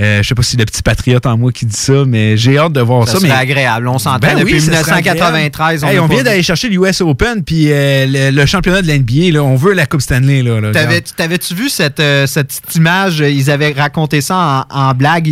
Euh, 0.00 0.22
je 0.22 0.28
sais 0.28 0.34
pas 0.34 0.42
si 0.42 0.56
le 0.56 0.64
petit 0.64 0.82
patriote 0.82 1.26
en 1.26 1.36
moi 1.36 1.52
qui 1.52 1.66
dit 1.66 1.76
ça, 1.76 2.04
mais 2.06 2.36
j'ai 2.36 2.56
hâte 2.58 2.72
de 2.72 2.80
voir 2.80 3.06
Ça 3.06 3.14
ça. 3.14 3.18
serait 3.18 3.28
mais 3.28 3.34
agréable. 3.34 3.86
On 3.88 3.98
s'entend 3.98 4.18
Ben 4.26 4.38
depuis 4.38 4.54
oui, 4.54 4.60
serait 4.60 4.76
1993. 4.78 5.84
agréable. 5.84 5.92
Hey, 5.92 5.98
a 5.98 6.02
on 6.02 6.08
pas 6.08 6.14
vient 6.14 6.22
d'aller 6.24 6.42
chercher 6.42 6.68
l'US 6.68 7.00
Open 7.02 7.44
puis 7.44 7.66
euh, 7.70 8.06
le, 8.08 8.30
le 8.30 8.46
championnat 8.46 8.82
de 8.82 8.88
l'NBA. 8.88 9.30
là. 9.32 9.42
On 9.44 9.56
veut 9.56 9.74
la 9.74 9.86
Coupe 9.86 10.00
Stanley. 10.00 10.42
Là, 10.42 10.60
là. 10.60 10.72
T'avais- 10.72 11.00
T'avais-tu 11.02 11.54
vu 11.54 11.68
cette, 11.68 12.00
euh, 12.00 12.26
cette 12.26 12.60
image? 12.74 13.20
Ils 13.20 13.50
avaient 13.50 13.72
raconté 13.72 14.20
ça 14.20 14.66
en, 14.70 14.88
en 14.90 14.94
blague. 14.94 15.28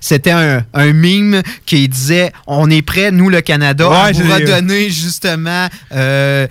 C'était 0.00 0.32
un, 0.32 0.62
un 0.74 0.92
mime 0.92 1.42
qui 1.66 1.88
disait 1.88 2.32
On 2.46 2.68
est 2.70 2.82
prêt, 2.82 3.10
nous, 3.12 3.28
le 3.30 3.40
Canada, 3.40 3.86
à 3.86 4.06
Ouais, 4.06 4.12
vous 4.12 4.32
redonner 4.32 4.90
justement 4.90 5.68
euh, 5.94 6.46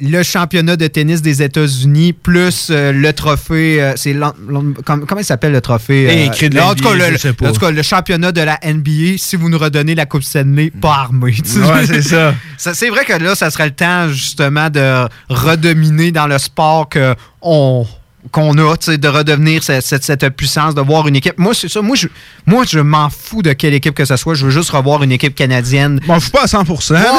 le 0.00 0.22
championnat 0.22 0.76
de 0.76 0.86
tennis 0.86 1.22
des 1.22 1.42
États-Unis 1.42 2.12
plus 2.12 2.68
euh, 2.70 2.92
le 2.92 3.12
trophée. 3.12 3.82
euh, 3.82 3.92
c'est 3.96 4.12
l'en- 4.12 4.32
l'en- 4.48 4.72
com- 4.84 5.04
comment 5.06 5.20
il 5.20 5.24
s'appelle 5.24 5.52
le 5.52 5.60
trophée? 5.60 6.08
Euh, 6.08 6.26
écrit 6.26 6.50
de 6.50 6.58
en 6.58 6.74
tout 6.74 6.84
cas, 6.84 6.94
le, 6.94 7.12
je 7.12 7.16
sais 7.18 7.32
pas. 7.32 7.48
en 7.48 7.52
tout 7.52 7.60
cas, 7.60 7.70
le 7.70 7.82
championnat 7.82 8.32
de 8.32 8.40
la 8.40 8.58
NBA, 8.64 9.16
si 9.18 9.36
vous 9.36 9.48
nous 9.48 9.58
redonnez 9.58 9.94
la 9.94 10.06
Coupe 10.06 10.22
Stanley, 10.22 10.70
pas 10.70 10.94
armé. 10.94 11.32
tu 11.32 11.42
sais. 11.44 11.58
Ouais, 11.60 11.86
c'est 11.86 12.02
ça. 12.02 12.34
Ça, 12.56 12.74
C'est 12.74 12.88
vrai 12.90 13.04
que 13.04 13.14
là, 13.14 13.34
ça 13.34 13.50
serait 13.50 13.66
le 13.66 13.74
temps 13.74 14.08
justement 14.08 14.68
de 14.70 15.06
redominer 15.28 16.12
dans 16.12 16.26
le 16.26 16.38
sport 16.38 16.88
que 16.88 17.14
on 17.40 17.86
qu'on 18.32 18.52
a, 18.58 18.76
de 18.76 19.08
redevenir 19.08 19.62
cette, 19.62 19.82
cette- 19.84 20.04
cette 20.04 20.28
puissance, 20.30 20.74
de 20.74 20.80
voir 20.80 21.08
une 21.08 21.16
équipe. 21.16 21.38
Moi, 21.38 21.54
c'est 21.54 21.68
ça. 21.68 21.80
Moi, 21.80 21.96
je, 21.96 22.06
moi, 22.46 22.64
je 22.68 22.78
m'en 22.78 23.08
fous 23.10 23.42
de 23.42 23.52
quelle 23.54 23.72
équipe 23.74 23.94
que 23.94 24.04
ce 24.04 24.16
soit. 24.16 24.34
Je 24.34 24.44
veux 24.44 24.50
juste 24.50 24.70
revoir 24.70 25.02
une 25.02 25.12
équipe 25.12 25.34
canadienne. 25.34 26.00
M'en 26.06 26.20
fous 26.20 26.30
pas 26.30 26.42
à 26.44 26.46
100 26.46 26.68
Ouais, 26.68 26.76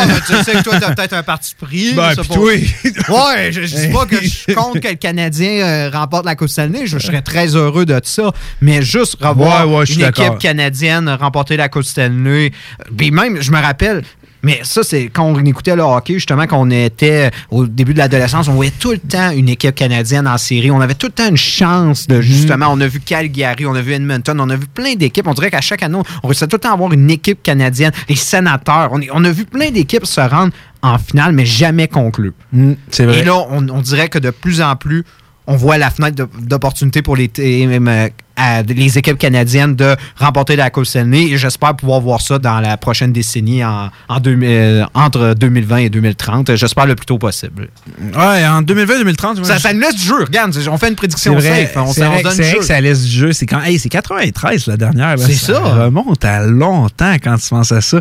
mais 0.07 0.13
tu 0.25 0.43
sais 0.43 0.53
que 0.53 0.63
toi, 0.63 0.79
t'as 0.79 0.93
peut-être 0.93 1.13
un 1.13 1.23
parti 1.23 1.55
pris. 1.59 1.93
Ben, 1.93 2.15
pas. 2.15 2.23
toi. 2.23 2.51
Ouais, 2.53 3.51
je, 3.51 3.61
je 3.63 3.75
dis 3.75 3.87
pas 3.91 4.05
que 4.05 4.21
je 4.21 4.27
suis 4.27 4.53
contre 4.53 4.79
que 4.81 4.87
le 4.87 4.95
Canadien 4.95 5.49
euh, 5.65 5.89
remporte 5.91 6.25
la 6.25 6.35
Coupe 6.35 6.49
Stanley. 6.49 6.85
Je, 6.85 6.99
je 6.99 7.05
serais 7.05 7.21
très 7.21 7.55
heureux 7.55 7.85
de 7.85 7.99
ça. 8.03 8.31
Mais 8.61 8.81
juste 8.83 9.17
revoir 9.21 9.67
Ouais, 9.67 9.77
ouais, 9.79 9.85
une 9.85 10.01
équipe 10.05 10.37
canadienne 10.39 11.09
remporter 11.09 11.57
la 11.57 11.67
Coupe 11.69 11.83
Stanley. 11.83 12.51
Puis 12.95 13.11
même, 13.11 13.41
je 13.41 13.51
me 13.51 13.59
rappelle. 13.59 14.03
Mais 14.43 14.59
ça, 14.63 14.83
c'est 14.83 15.05
quand 15.05 15.23
on 15.25 15.37
écoutait 15.45 15.75
le 15.75 15.83
hockey, 15.83 16.13
justement, 16.15 16.47
quand 16.47 16.59
on 16.59 16.69
était 16.71 17.29
au 17.51 17.65
début 17.67 17.93
de 17.93 17.99
l'adolescence, 17.99 18.47
on 18.47 18.53
voyait 18.53 18.73
tout 18.79 18.91
le 18.91 18.97
temps 18.97 19.31
une 19.31 19.49
équipe 19.49 19.75
canadienne 19.75 20.27
en 20.27 20.37
série. 20.37 20.71
On 20.71 20.81
avait 20.81 20.95
tout 20.95 21.07
le 21.07 21.13
temps 21.13 21.27
une 21.29 21.37
chance 21.37 22.07
Mhm. 22.09 22.15
de, 22.15 22.21
justement, 22.21 22.67
on 22.69 22.79
a 22.81 22.87
vu 22.87 22.99
Calgary, 22.99 23.65
on 23.65 23.75
a 23.75 23.81
vu 23.81 23.93
Edmonton, 23.93 24.39
on 24.39 24.49
a 24.49 24.55
vu 24.55 24.65
plein 24.67 24.95
d'équipes. 24.95 25.27
On 25.27 25.33
dirait 25.33 25.51
qu'à 25.51 25.61
chaque 25.61 25.83
année, 25.83 25.99
on 26.23 26.27
réussissait 26.27 26.47
tout 26.47 26.55
le 26.55 26.61
temps 26.61 26.71
à 26.71 26.73
avoir 26.73 26.91
une 26.93 27.09
équipe 27.11 27.43
canadienne. 27.43 27.91
Les 28.09 28.15
sénateurs, 28.15 28.91
on, 29.13 29.23
a 29.25 29.31
vu 29.31 29.45
plein 29.45 29.69
d'équipes 29.69 30.05
se 30.05 30.21
rendre 30.21 30.53
en 30.81 30.97
finale, 30.97 31.33
mais 31.33 31.45
jamais 31.45 31.87
conclure. 31.87 32.33
Mm, 32.51 32.73
c'est 32.89 33.05
vrai. 33.05 33.19
Et 33.19 33.23
là, 33.23 33.35
on, 33.49 33.67
on 33.69 33.81
dirait 33.81 34.09
que 34.09 34.17
de 34.19 34.31
plus 34.31 34.61
en 34.61 34.75
plus, 34.75 35.03
on 35.47 35.55
voit 35.55 35.77
la 35.77 35.89
fenêtre 35.89 36.27
d'opportunité 36.39 37.01
pour 37.01 37.15
les, 37.15 37.29
euh, 37.37 38.09
à- 38.41 38.61
les 38.63 38.97
équipes 38.97 39.17
canadiennes 39.17 39.75
de 39.75 39.95
remporter 40.17 40.55
la 40.55 40.69
Coupe 40.69 40.85
Stanley. 40.85 41.29
Et 41.31 41.37
j'espère 41.37 41.75
pouvoir 41.75 42.01
voir 42.01 42.21
ça 42.21 42.39
dans 42.39 42.59
la 42.59 42.77
prochaine 42.77 43.11
décennie, 43.13 43.63
en, 43.63 43.89
en 44.09 44.19
2000, 44.19 44.49
euh, 44.49 44.83
entre 44.93 45.33
2020 45.35 45.77
et 45.77 45.89
2030. 45.89 46.55
J'espère 46.55 46.85
le 46.85 46.95
plus 46.95 47.05
tôt 47.05 47.17
possible. 47.17 47.69
Ouais, 48.15 48.45
en 48.47 48.61
2020-2030. 48.61 49.43
Ça, 49.43 49.59
ça 49.59 49.73
nous 49.73 49.79
laisse 49.81 49.95
du 49.95 50.03
jeu. 50.05 50.23
Regarde, 50.23 50.55
on 50.69 50.77
fait 50.77 50.89
une 50.89 50.95
prédiction 50.95 51.33
vrai, 51.35 51.65
safe. 51.67 51.77
On, 51.77 51.91
c'est 51.93 52.05
vrai, 52.05 52.23
donne 52.23 52.37
que- 52.37 52.41
vrai 52.43 52.61
ça 52.61 52.81
laisse 52.81 53.03
du 53.03 53.11
jeu. 53.11 53.33
C'est 53.33 53.45
quand, 53.45 53.61
hey, 53.61 53.77
c'est 53.79 53.89
93 53.89 54.67
la 54.67 54.77
dernière. 54.77 55.15
C'est 55.19 55.33
ça. 55.33 55.59
remonte 55.59 56.23
à 56.25 56.41
longtemps 56.45 57.15
quand 57.23 57.37
tu 57.37 57.49
penses 57.49 57.71
à 57.71 57.81
ça. 57.81 57.99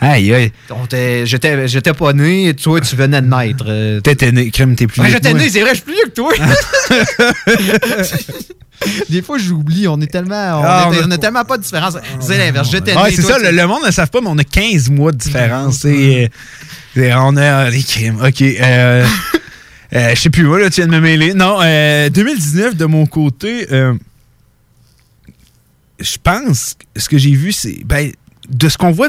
Aïe, 0.00 0.32
aïe. 0.34 0.52
J'étais 1.24 1.68
j'étais 1.68 1.92
pas 1.92 2.12
né, 2.12 2.48
et 2.48 2.54
toi, 2.54 2.80
tu 2.80 2.96
venais 2.96 3.20
de 3.22 3.26
naître. 3.26 4.00
T'étais 4.00 4.32
né, 4.32 4.50
crème, 4.50 4.74
t'es 4.74 4.86
plus 4.86 5.00
Ouais, 5.00 5.10
j'étais 5.10 5.32
né, 5.34 5.48
c'est 5.48 5.60
vrai, 5.60 5.70
je 5.70 5.74
suis 5.76 5.84
plus 5.84 5.94
vieux 5.94 6.04
que 6.06 6.10
toi. 6.10 6.32
Des 9.10 9.22
fois, 9.22 9.38
j'oublie. 9.38 9.86
On 9.88 10.00
est 10.00 10.06
tellement. 10.06 10.60
On, 10.60 10.62
Ah, 10.64 10.90
est- 10.92 11.04
on 11.06 11.10
a- 11.10 11.18
tellement 11.18 11.44
pas 11.44 11.58
de 11.58 11.62
différence. 11.62 11.96
C'est 12.20 12.38
l'inverse. 12.38 12.72
Ouais, 12.72 12.80
né. 12.80 12.92
c'est 13.14 13.22
ça, 13.22 13.38
le, 13.38 13.50
le 13.50 13.66
monde 13.66 13.82
ne 13.82 13.86
le 13.86 13.92
savent 13.92 14.10
pas, 14.10 14.20
mais 14.20 14.28
on 14.30 14.38
a 14.38 14.44
15 14.44 14.90
mois 14.90 15.12
de 15.12 15.18
différence. 15.18 15.84
euh, 15.84 16.28
on 16.96 17.36
a 17.36 17.70
des 17.70 17.82
crimes. 17.82 18.20
OK. 18.22 18.42
Euh, 18.42 19.06
euh, 19.94 20.10
je 20.14 20.20
sais 20.20 20.30
plus, 20.30 20.44
moi, 20.44 20.58
là, 20.60 20.70
tu 20.70 20.76
viens 20.80 20.86
de 20.86 20.92
me 20.92 21.00
mêler. 21.00 21.34
Non, 21.34 21.58
euh, 21.62 22.08
2019, 22.10 22.76
de 22.76 22.84
mon 22.86 23.06
côté, 23.06 23.66
euh, 23.72 23.94
je 26.00 26.16
pense, 26.22 26.74
que 26.94 27.00
ce 27.00 27.08
que 27.08 27.18
j'ai 27.18 27.32
vu, 27.32 27.52
c'est. 27.52 27.82
Ben, 27.84 28.10
de 28.48 28.68
ce 28.68 28.76
qu'on 28.76 28.90
voit, 28.90 29.08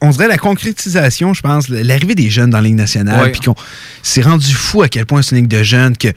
on 0.00 0.08
dirait 0.10 0.26
la 0.26 0.38
concrétisation, 0.38 1.34
je 1.34 1.42
pense, 1.42 1.68
l'arrivée 1.68 2.14
des 2.14 2.30
jeunes 2.30 2.50
dans 2.50 2.58
la 2.58 2.64
Ligue 2.64 2.76
nationale, 2.76 3.30
puis 3.30 3.40
qu'on 3.42 3.54
s'est 4.02 4.22
rendu 4.22 4.52
fou 4.54 4.82
à 4.82 4.88
quel 4.88 5.04
point 5.04 5.20
c'est 5.22 5.36
une 5.36 5.42
ligue 5.42 5.50
de 5.50 5.62
jeunes, 5.62 5.96
que 5.96 6.08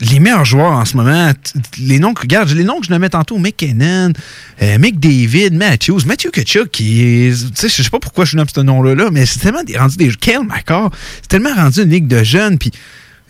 les 0.00 0.18
meilleurs 0.20 0.44
joueurs 0.44 0.72
en 0.72 0.84
ce 0.84 0.96
moment, 0.96 1.30
les 1.78 1.98
noms, 1.98 2.12
que- 2.14 2.22
regarde, 2.22 2.48
les 2.50 2.64
noms 2.64 2.80
que 2.80 2.86
je 2.86 2.90
nommais 2.90 3.08
tantôt, 3.10 3.38
McKinnon, 3.38 4.12
euh, 4.62 4.78
McDavid, 4.78 5.50
Matthews, 5.52 6.00
Matthew 6.06 6.30
Kachuk, 6.30 6.70
qui 6.70 7.30
je 7.30 7.68
sais 7.68 7.90
pas 7.90 8.00
pourquoi 8.00 8.24
je 8.24 8.36
nomme 8.36 8.46
ce 8.52 8.60
nom-là, 8.60 8.94
là, 8.94 9.10
mais 9.12 9.26
c'est 9.26 9.38
tellement 9.40 9.60
rendu 9.78 9.96
des, 9.96 10.10
Kale 10.14 10.44
McCarr, 10.44 10.90
c'est 11.20 11.28
tellement 11.28 11.54
rendu 11.54 11.82
une 11.82 11.90
ligue 11.90 12.08
de 12.08 12.22
jeunes, 12.24 12.58
puis 12.58 12.70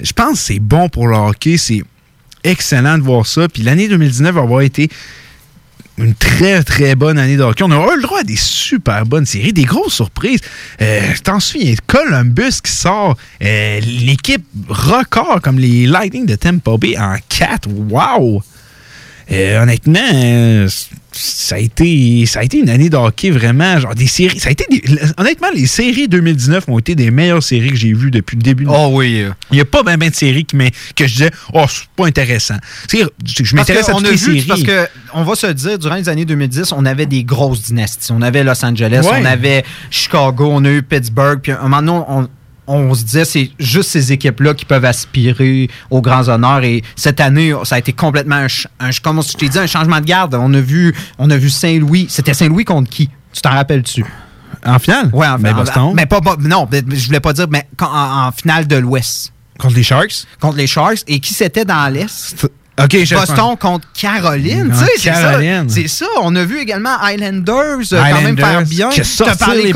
je 0.00 0.12
pense 0.12 0.32
que 0.38 0.44
c'est 0.46 0.58
bon 0.60 0.88
pour 0.88 1.08
le 1.08 1.16
hockey, 1.16 1.58
c'est 1.58 1.82
excellent 2.44 2.96
de 2.98 3.02
voir 3.02 3.26
ça, 3.26 3.48
puis 3.48 3.62
l'année 3.62 3.88
2019 3.88 4.34
va 4.34 4.40
avoir 4.40 4.62
été 4.62 4.88
une 5.98 6.14
très, 6.14 6.62
très 6.62 6.94
bonne 6.94 7.18
année 7.18 7.36
de 7.36 7.42
hockey. 7.42 7.62
On 7.64 7.70
a 7.70 7.92
eu 7.92 7.96
le 7.96 8.02
droit 8.02 8.20
à 8.20 8.24
des 8.24 8.36
super 8.36 9.04
bonnes 9.06 9.26
séries, 9.26 9.52
des 9.52 9.64
grosses 9.64 9.94
surprises. 9.94 10.40
Euh, 10.80 11.00
t'en 11.22 11.40
souviens, 11.40 11.74
Columbus 11.86 12.60
qui 12.62 12.72
sort 12.72 13.16
euh, 13.42 13.80
l'équipe 13.80 14.44
record 14.68 15.40
comme 15.42 15.58
les 15.58 15.86
Lightning 15.86 16.26
de 16.26 16.34
Tampa 16.34 16.76
Bay 16.76 16.96
en 16.98 17.16
4. 17.28 17.68
Wow! 17.90 18.42
Euh, 19.30 19.62
honnêtement, 19.62 20.00
euh, 20.14 20.68
ça 21.12 21.56
a 21.56 21.58
été 21.58 22.24
ça 22.26 22.40
a 22.40 22.42
été 22.42 22.58
une 22.58 22.70
année 22.70 22.88
de 22.88 22.96
hockey 22.96 23.30
vraiment 23.30 23.78
genre 23.78 23.94
des 23.94 24.06
séries 24.06 24.40
ça 24.40 24.48
a 24.48 24.52
été 24.52 24.64
des- 24.70 24.82
honnêtement 25.18 25.48
les 25.54 25.66
séries 25.66 26.08
2019 26.08 26.64
ont 26.68 26.78
été 26.78 26.94
des 26.94 27.10
meilleures 27.10 27.42
séries 27.42 27.68
que 27.68 27.76
j'ai 27.76 27.92
vues 27.92 28.10
depuis 28.10 28.36
le 28.36 28.42
début 28.42 28.64
oh 28.66 28.88
oui 28.92 29.26
il 29.50 29.54
n'y 29.54 29.60
a 29.60 29.66
pas 29.66 29.82
bien 29.82 29.98
ben 29.98 30.08
de 30.08 30.14
séries 30.14 30.46
qui 30.46 30.56
que 30.96 31.06
je 31.06 31.12
disais 31.12 31.30
oh 31.52 31.66
c'est 31.68 31.84
pas 31.94 32.06
intéressant 32.06 32.56
je 32.90 33.54
m'intéresse 33.56 33.90
à 33.90 33.92
toutes 33.92 34.06
a 34.06 34.10
les 34.10 34.16
vu, 34.16 34.24
séries 34.24 34.42
parce 34.48 34.62
que 34.62 34.86
on 35.14 35.22
va 35.24 35.34
se 35.34 35.46
dire, 35.48 35.78
durant 35.78 35.96
les 35.96 36.08
années 36.08 36.24
2010, 36.24 36.72
on 36.72 36.86
avait 36.86 37.04
des 37.04 37.22
grosses 37.22 37.64
dynasties. 37.64 38.12
On 38.12 38.22
avait 38.22 38.42
Los 38.44 38.64
Angeles, 38.64 39.02
Ouais. 39.04 39.18
on 39.20 39.24
avait 39.26 39.62
Chicago, 39.90 40.48
on 40.50 40.64
a 40.64 40.70
eu 40.70 40.82
Pittsburgh, 40.82 41.38
puis 41.42 41.52
à 41.52 41.60
un 41.60 41.68
moment 41.68 41.82
donné, 41.82 42.04
on, 42.08 42.28
on 42.66 42.94
se 42.94 43.02
disait 43.04 43.24
c'est 43.24 43.50
juste 43.58 43.90
ces 43.90 44.12
équipes-là 44.12 44.54
qui 44.54 44.64
peuvent 44.64 44.84
aspirer 44.84 45.68
aux 45.90 46.00
grands 46.00 46.28
honneurs. 46.28 46.62
Et 46.64 46.82
cette 46.96 47.20
année, 47.20 47.52
ça 47.64 47.74
a 47.76 47.78
été 47.78 47.92
complètement 47.92 48.36
un, 48.36 48.46
un- 48.80 48.90
comme 49.02 49.22
je 49.22 49.32
t'ai 49.32 49.48
dit, 49.48 49.58
un 49.58 49.66
changement 49.66 50.00
de 50.00 50.04
garde. 50.04 50.34
On 50.34 50.52
a 50.54 50.60
vu, 50.60 50.94
on 51.18 51.28
a 51.30 51.36
vu 51.36 51.50
Saint-Louis. 51.50 52.06
C'était 52.08 52.34
Saint-Louis 52.34 52.64
contre 52.64 52.88
qui? 52.90 53.10
Tu 53.32 53.40
t'en 53.40 53.50
rappelles-tu? 53.50 54.04
En 54.64 54.78
finale? 54.78 55.10
Ouais, 55.12 55.26
en 55.26 55.32
Ben, 55.38 55.48
finale. 55.48 55.54
Boston. 55.64 55.92
Mais 55.94 56.06
pas, 56.06 56.20
pas- 56.20 56.36
non, 56.38 56.68
mais 56.70 56.82
je 56.90 57.06
voulais 57.06 57.20
pas 57.20 57.32
dire, 57.32 57.46
mais 57.50 57.66
en 57.80 58.30
finale 58.30 58.66
de 58.66 58.76
l'Ouest. 58.76 59.32
Contre 59.58 59.74
les 59.74 59.82
Sharks? 59.82 60.24
Contre 60.40 60.56
les 60.56 60.66
Sharks. 60.66 61.02
Et 61.08 61.18
qui 61.20 61.34
c'était 61.34 61.64
dans 61.64 61.92
l'Est? 61.92 62.46
OK, 62.82 63.04
je- 63.04 63.14
Boston 63.14 63.56
contre 63.58 63.86
Caroline, 63.92 64.72
sais, 64.74 64.86
c'est 64.96 65.12
ça. 65.12 65.40
C'est 65.68 65.88
ça. 65.88 66.06
On 66.22 66.34
a 66.36 66.44
vu 66.44 66.58
également 66.58 66.96
Highlanders, 67.00 67.80
euh, 67.92 68.02
quand 68.10 68.22
même 68.22 68.36
faire 68.36 68.62
bien. 68.64 68.88
T'as 68.90 69.36
parlé, 69.36 69.72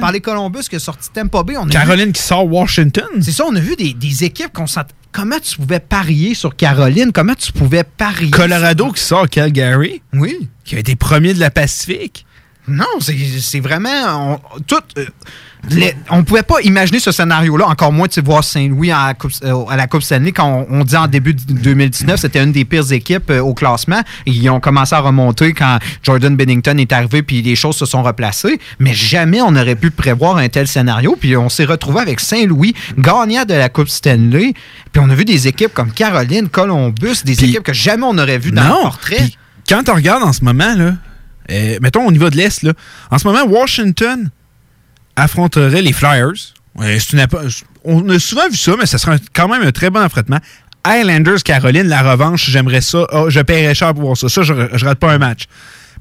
parlé 0.00 0.20
Columbus 0.20 0.62
qui 0.68 0.76
a 0.76 0.78
sorti 0.78 1.10
Tampa 1.12 1.42
Bay. 1.42 1.56
On 1.56 1.62
a 1.62 1.64
vu- 1.66 1.70
Caroline 1.70 2.12
qui 2.12 2.22
sort 2.22 2.46
Washington 2.46 3.04
C'est 3.20 3.32
ça, 3.32 3.44
on 3.46 3.54
a 3.54 3.60
vu 3.60 3.76
des, 3.76 3.92
des 3.92 4.24
équipes 4.24 4.52
qu'on 4.52 4.66
Comment 5.10 5.38
tu 5.42 5.56
pouvais 5.56 5.80
parier 5.80 6.34
sur 6.34 6.54
Caroline? 6.54 7.12
Comment 7.12 7.34
tu 7.34 7.50
pouvais 7.52 7.82
parier? 7.82 8.30
Colorado 8.30 8.92
qui 8.92 9.02
sort 9.02 9.28
Calgary 9.28 10.02
Oui. 10.12 10.48
qui 10.64 10.76
a 10.76 10.78
été 10.78 10.96
premier 10.96 11.32
de 11.34 11.40
la 11.40 11.50
Pacifique 11.50 12.26
Non, 12.68 12.84
c'est 13.00 13.60
vraiment. 13.60 14.34
On, 14.56 14.60
tout, 14.66 14.76
euh, 14.98 15.06
les- 15.70 15.94
on 16.10 16.22
pouvait 16.22 16.42
pas 16.44 16.60
imaginer 16.62 17.00
ce 17.00 17.10
scénario-là, 17.10 17.66
encore 17.66 17.92
moins 17.92 18.06
de 18.06 18.20
voir 18.20 18.44
Saint-Louis 18.44 18.92
à, 18.92 19.08
la 19.08 19.14
Coupe- 19.14 19.32
euh, 19.42 19.64
à 19.68 19.76
la 19.76 19.86
Coupe 19.88 20.02
Stanley 20.02 20.30
quand 20.32 20.66
on, 20.70 20.80
on 20.80 20.84
dit 20.84 20.96
en 20.96 21.08
début 21.08 21.34
de 21.34 21.40
2019, 21.52 22.20
c'était 22.20 22.42
une 22.42 22.52
des 22.52 22.64
pires 22.64 22.92
équipes 22.92 23.30
euh, 23.30 23.40
au 23.40 23.54
classement. 23.54 24.00
Ils 24.24 24.48
ont 24.50 24.60
commencé 24.60 24.94
à 24.94 25.00
remonter 25.00 25.52
quand 25.54 25.78
Jordan 26.04 26.36
Bennington 26.36 26.76
est 26.78 26.92
arrivé, 26.92 27.22
puis 27.22 27.42
les 27.42 27.56
choses 27.56 27.76
se 27.76 27.86
sont 27.86 28.02
replacées. 28.04 28.60
Mais 28.78 28.94
jamais 28.94 29.40
on 29.42 29.54
aurait 29.56 29.74
pu 29.74 29.90
prévoir 29.90 30.36
un 30.36 30.48
tel 30.48 30.68
scénario. 30.68 31.16
Puis 31.18 31.36
on 31.36 31.48
s'est 31.48 31.64
retrouvé 31.64 32.00
avec 32.00 32.20
Saint-Louis, 32.20 32.74
gagnant 32.96 33.44
de 33.44 33.54
la 33.54 33.68
Coupe 33.68 33.88
Stanley. 33.88 34.54
Puis 34.92 35.02
on 35.04 35.10
a 35.10 35.14
vu 35.14 35.24
des 35.24 35.48
équipes 35.48 35.74
comme 35.74 35.90
Caroline, 35.92 36.48
Columbus, 36.48 37.24
des 37.24 37.34
équipes 37.44 37.64
que 37.64 37.72
jamais 37.72 38.04
on 38.06 38.16
aurait 38.16 38.38
vues 38.38 38.52
dans 38.52 38.62
le 38.62 38.82
portrait. 38.82 39.30
quand 39.68 39.88
on 39.88 39.94
regarde 39.94 40.22
en 40.22 40.32
ce 40.32 40.44
moment, 40.44 40.74
là, 40.76 40.92
euh, 41.50 41.78
mettons 41.80 42.06
au 42.06 42.12
niveau 42.12 42.30
de 42.30 42.36
l'Est, 42.36 42.62
là, 42.62 42.72
en 43.10 43.18
ce 43.18 43.26
moment, 43.26 43.44
Washington 43.44 44.30
affronterait 45.16 45.82
les 45.82 45.92
Flyers. 45.92 46.54
On 47.84 48.08
a 48.10 48.18
souvent 48.18 48.48
vu 48.50 48.56
ça, 48.56 48.72
mais 48.78 48.86
ça 48.86 48.98
serait 48.98 49.14
un- 49.16 49.20
quand 49.34 49.48
même 49.48 49.62
un 49.62 49.72
très 49.72 49.90
bon 49.90 50.00
affrontement. 50.00 50.38
Highlanders, 50.84 51.42
Caroline, 51.42 51.88
la 51.88 52.02
revanche, 52.02 52.48
j'aimerais 52.50 52.80
ça. 52.80 53.06
Ah, 53.10 53.24
je 53.28 53.40
paierais 53.40 53.74
cher 53.74 53.92
pour 53.94 54.04
voir 54.04 54.16
ça. 54.16 54.28
Ça, 54.28 54.42
je, 54.42 54.52
je 54.74 54.84
rate 54.84 54.98
pas 54.98 55.12
un 55.12 55.18
match. 55.18 55.44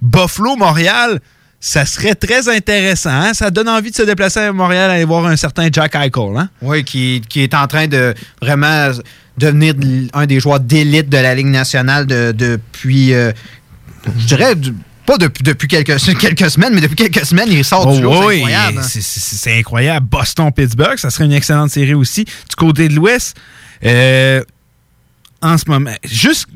Buffalo, 0.01 0.55
Montréal, 0.55 1.19
ça 1.59 1.85
serait 1.85 2.13
très 2.13 2.47
intéressant. 2.47 3.09
hein? 3.09 3.33
Ça 3.33 3.49
donne 3.49 3.67
envie 3.69 3.89
de 3.89 3.95
se 3.95 4.03
déplacer 4.03 4.39
à 4.41 4.53
Montréal, 4.53 4.91
aller 4.91 5.03
voir 5.05 5.25
un 5.25 5.35
certain 5.35 5.67
Jack 5.71 5.95
Eichel. 5.95 6.37
Hein? 6.37 6.49
Oui, 6.61 6.83
qui, 6.83 7.21
qui 7.27 7.41
est 7.41 7.53
en 7.55 7.65
train 7.67 7.87
de 7.87 8.13
vraiment 8.41 8.91
devenir 9.37 9.73
de- 9.73 10.07
un 10.13 10.25
des 10.27 10.39
joueurs 10.39 10.59
d'élite 10.59 11.09
de 11.09 11.17
la 11.17 11.33
Ligue 11.33 11.47
nationale 11.47 12.05
de- 12.05 12.31
depuis, 12.31 13.13
euh, 13.13 13.31
je 14.19 14.25
dirais, 14.27 14.53
pas 15.07 15.17
depuis, 15.17 15.41
depuis 15.43 15.67
quelques, 15.67 15.97
quelques 16.19 16.51
semaines, 16.51 16.73
mais 16.75 16.81
depuis 16.81 16.95
quelques 16.95 17.25
semaines, 17.25 17.47
il 17.49 17.65
sort 17.65 17.91
du 17.91 17.99
Oh, 18.05 18.11
lot. 18.21 18.27
oui, 18.27 18.35
incroyable. 18.35 18.77
hein. 18.79 18.83
c'est- 18.83 19.01
c'est 19.01 19.19
c'est 19.37 19.57
incroyable. 19.57 20.05
Boston-Pittsburgh, 20.07 20.97
ça 20.97 21.09
serait 21.09 21.25
une 21.25 21.31
excellente 21.33 21.71
série 21.71 21.95
aussi. 21.95 22.25
Du 22.25 22.55
côté 22.55 22.87
de 22.89 22.93
l'Ouest, 22.93 23.35
euh, 23.85 24.43
en 25.41 25.57
ce 25.57 25.63
moment, 25.69 25.91
juste, 26.03 26.47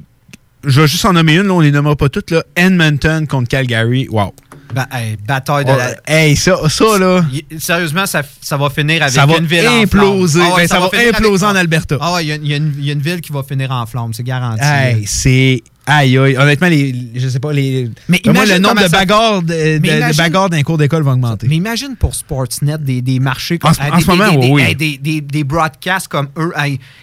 je 0.63 0.81
vais 0.81 0.87
juste 0.87 1.05
en 1.05 1.13
nommer 1.13 1.35
une, 1.35 1.47
là, 1.47 1.53
on 1.53 1.59
les 1.61 1.71
nommera 1.71 1.95
pas 1.95 2.09
toutes. 2.09 2.29
Là. 2.31 2.43
Edmonton 2.55 3.25
contre 3.27 3.47
Calgary. 3.47 4.07
Wow. 4.11 4.33
Ba- 4.73 4.87
hey, 4.93 5.17
bataille 5.27 5.65
de 5.65 5.71
Oh, 5.71 5.75
la... 5.77 5.95
hey, 6.07 6.35
ça, 6.35 6.55
ça 6.69 6.97
là. 6.97 7.25
Sérieusement, 7.59 8.05
ça, 8.05 8.21
ça 8.41 8.55
va 8.57 8.69
finir 8.69 9.01
avec 9.01 9.13
Ça 9.13 9.25
va 9.25 9.37
une 9.37 9.45
ville 9.45 9.67
en 9.67 9.81
imploser. 9.81 10.39
flammes. 10.39 10.49
Ah 10.51 10.55
ouais, 10.55 10.61
Ben, 10.63 10.67
ça 10.69 10.79
va 10.79 10.85
imploser 10.85 11.43
avec- 11.45 11.57
en 11.57 11.59
Alberta. 11.59 11.97
Ah 11.99 12.13
ouais, 12.13 12.25
il 12.25 12.45
y 12.45 12.49
y, 12.49 12.53
a 12.53 12.57
une- 12.57 12.73
il 12.79 12.85
y 12.85 12.89
a 12.89 12.93
une 12.93 13.01
ville 13.01 13.19
qui 13.21 13.33
va 13.33 13.43
finir 13.43 13.69
en 13.71 13.85
flammes, 13.85 14.13
c'est 14.13 14.23
garanti. 14.23 14.63
Hey, 14.63 15.03
c'est. 15.07 15.61
Aïe, 15.93 16.17
aïe. 16.17 16.37
Honnêtement, 16.37 16.67
les, 16.69 16.95
je 17.15 17.27
sais 17.27 17.39
pas, 17.39 17.51
les. 17.51 17.89
Mais 18.07 18.21
moi, 18.27 18.45
le 18.45 18.59
nombre 18.59 18.83
de 18.83 18.87
bagarres, 18.89 19.41
de, 19.41 19.47
de- 19.47 19.79
Mais 19.81 19.89
de 19.89 19.97
imagine- 19.97 20.17
bagarres 20.17 20.49
d'un 20.49 20.61
cours 20.63 20.77
d'école 20.77 21.03
va 21.03 21.11
augmenter. 21.11 21.47
Mais 21.49 21.57
imagine 21.57 21.95
pour 21.97 22.15
Sportsnet 22.15 22.77
des, 22.77 23.01
des 23.01 23.19
marchés 23.19 23.55
En 23.61 23.67
comme 23.67 23.73
ce- 23.73 23.81
hey, 23.81 23.91
en 23.91 23.97
des, 23.97 24.03
ce 24.03 24.07
moment, 24.07 24.31
des, 24.31 24.37
des- 24.37 24.49
oui. 24.51 24.75
des, 24.75 24.97
des- 24.97 25.21
des 25.21 25.43
broadcasts 25.43 26.07
comme 26.07 26.29
eux, 26.37 26.53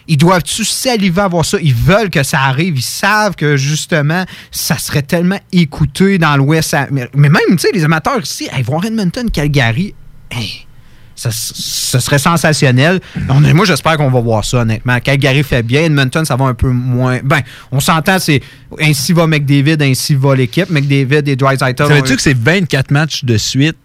ils 0.06 0.16
doivent-tu 0.16 0.64
saliver 0.64 1.20
à 1.20 1.28
voir 1.28 1.44
ça? 1.44 1.58
Ils 1.60 1.74
veulent 1.74 2.10
que 2.10 2.22
ça 2.22 2.40
arrive. 2.40 2.78
Ils 2.78 2.82
savent 2.82 3.36
que 3.36 3.56
justement, 3.56 4.24
ça 4.50 4.78
serait 4.78 5.02
tellement 5.02 5.38
écouté 5.52 6.16
dans 6.18 6.36
l'Ouest. 6.36 6.74
Mais, 6.90 7.08
même, 7.14 7.32
tu 7.50 7.58
sais, 7.58 7.68
les 7.74 7.84
amateurs 7.84 8.20
ici, 8.22 8.48
hey, 8.52 8.62
voir 8.62 8.84
Edmonton, 8.84 9.30
Calgary, 9.30 9.94
hey, 10.30 10.66
ça, 11.18 11.30
ce 11.32 11.98
serait 11.98 12.18
sensationnel. 12.18 13.00
On 13.28 13.40
moi, 13.40 13.64
j'espère 13.66 13.96
qu'on 13.96 14.10
va 14.10 14.20
voir 14.20 14.44
ça, 14.44 14.58
honnêtement. 14.58 15.00
Calgary 15.00 15.42
fait 15.42 15.62
bien. 15.64 15.82
Edmonton, 15.82 16.24
ça 16.24 16.36
va 16.36 16.44
un 16.44 16.54
peu 16.54 16.68
moins. 16.70 17.18
Ben, 17.24 17.40
on 17.72 17.80
s'entend, 17.80 18.18
c'est 18.20 18.40
ainsi 18.80 19.12
va 19.12 19.26
McDavid, 19.26 19.82
ainsi 19.82 20.14
va 20.14 20.36
l'équipe. 20.36 20.70
McDavid 20.70 21.28
et 21.28 21.34
Drysdale. 21.36 21.74
Savais-tu 21.76 22.14
que 22.16 22.22
c'est 22.22 22.36
24 22.38 22.90
matchs 22.92 23.24
de 23.24 23.36
suite, 23.36 23.76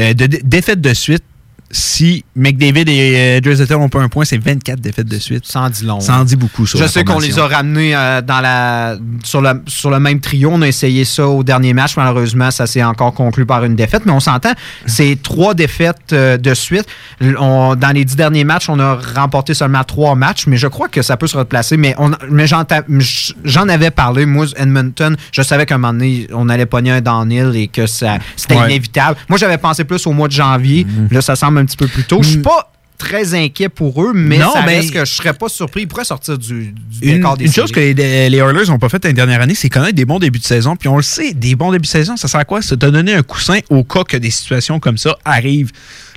euh, 0.00 0.14
de 0.14 0.26
dé- 0.26 0.40
défaites 0.44 0.80
de 0.80 0.94
suite? 0.94 1.22
Si 1.70 2.24
McDavid 2.34 2.84
et 2.88 3.36
euh, 3.36 3.40
Dreisaitl 3.40 3.74
ont 3.74 3.90
pas 3.90 4.00
un 4.00 4.08
point, 4.08 4.24
c'est 4.24 4.38
24 4.38 4.80
défaites 4.80 5.06
de 5.06 5.18
suite. 5.18 5.44
Ça 5.46 5.60
en 5.60 5.68
dit 5.70 5.84
long. 5.84 6.00
Ça 6.00 6.18
en 6.18 6.24
dit 6.24 6.36
beaucoup. 6.36 6.64
Je 6.64 6.86
sais 6.86 7.04
qu'on 7.04 7.18
les 7.18 7.38
a 7.38 7.46
ramenés 7.46 7.94
euh, 7.94 8.22
dans 8.22 8.40
la, 8.40 8.96
sur, 9.22 9.42
le, 9.42 9.62
sur 9.66 9.90
le 9.90 10.00
même 10.00 10.20
trio. 10.20 10.50
On 10.52 10.62
a 10.62 10.66
essayé 10.68 11.04
ça 11.04 11.26
au 11.28 11.42
dernier 11.44 11.74
match. 11.74 11.96
Malheureusement, 11.96 12.50
ça 12.50 12.66
s'est 12.66 12.82
encore 12.82 13.12
conclu 13.12 13.44
par 13.44 13.64
une 13.64 13.76
défaite. 13.76 14.04
Mais 14.06 14.12
on 14.12 14.20
s'entend, 14.20 14.52
c'est 14.86 15.18
trois 15.22 15.52
défaites 15.52 16.12
euh, 16.14 16.38
de 16.38 16.54
suite. 16.54 16.86
On- 17.20 17.74
dans 17.76 17.94
les 17.94 18.04
dix 18.06 18.16
derniers 18.16 18.44
matchs, 18.44 18.70
on 18.70 18.78
a 18.80 18.98
remporté 19.14 19.52
seulement 19.52 19.84
trois 19.84 20.14
matchs. 20.14 20.46
Mais 20.46 20.56
je 20.56 20.68
crois 20.68 20.88
que 20.88 21.02
ça 21.02 21.18
peut 21.18 21.26
se 21.26 21.36
replacer. 21.36 21.76
Mais, 21.76 21.94
on, 21.98 22.12
mais 22.30 22.46
j'en, 22.46 23.68
avais 23.68 23.90
parlé. 23.90 24.24
Moi, 24.24 24.46
Edmonton, 24.56 25.16
je 25.32 25.42
savais 25.42 25.66
qu'à 25.66 25.74
un 25.74 25.78
moment 25.78 25.92
donné, 25.92 26.28
on 26.32 26.48
allait 26.48 26.64
pogner 26.66 26.92
un 26.92 27.00
downhill 27.02 27.52
et 27.54 27.68
que 27.68 27.86
ça, 27.86 28.16
c'était 28.36 28.56
Ouais. 28.56 28.64
inévitable. 28.70 29.18
Moi, 29.28 29.38
j'avais 29.38 29.58
pensé 29.58 29.84
plus 29.84 30.06
au 30.06 30.12
mois 30.12 30.28
de 30.28 30.32
janvier. 30.32 30.86
Là, 31.10 31.20
ça 31.20 31.36
semble 31.36 31.57
un 31.58 31.64
petit 31.64 31.76
peu 31.76 31.86
plus 31.86 32.04
tôt. 32.04 32.22
Je 32.22 32.28
suis 32.28 32.38
pas 32.38 32.72
très 32.96 33.32
inquiet 33.34 33.68
pour 33.68 34.02
eux, 34.02 34.12
mais 34.12 34.38
Non, 34.38 34.52
ça 34.52 34.62
ben- 34.62 34.80
reste 34.80 34.92
que 34.92 35.04
je 35.04 35.12
serais 35.12 35.32
pas 35.32 35.48
surpris. 35.48 35.82
Ils 35.82 35.86
pourraient 35.88 36.04
sortir 36.04 36.36
du, 36.36 36.72
du 36.72 36.98
Une, 37.08 37.16
décor 37.18 37.36
des 37.36 37.44
une 37.46 37.52
chose 37.52 37.70
que 37.70 37.78
les, 37.78 37.94
les 38.28 38.38
Oilers 38.38 38.66
n'ont 38.66 38.78
pas 38.80 38.88
fait 38.88 39.04
la 39.04 39.12
dernière 39.12 39.40
année, 39.40 39.54
c'est 39.54 39.68
connaître 39.68 39.94
des 39.94 40.04
bons 40.04 40.18
débuts 40.18 40.40
de 40.40 40.44
saison. 40.44 40.74
Puis 40.74 40.88
on 40.88 40.96
le 40.96 41.02
sait, 41.04 41.32
des 41.32 41.54
bons 41.54 41.70
débuts 41.70 41.82
de 41.82 41.86
saison, 41.86 42.16
ça 42.16 42.26
sert 42.26 42.40
à 42.40 42.44
quoi? 42.44 42.60
Ça 42.60 42.76
te 42.76 42.86
donner 42.86 43.14
un 43.14 43.22
coussin 43.22 43.60
au 43.70 43.84
cas 43.84 44.02
que 44.02 44.16
des 44.16 44.30
situations 44.30 44.80
comme 44.80 44.98
ça 44.98 45.16
arrivent. 45.24 45.70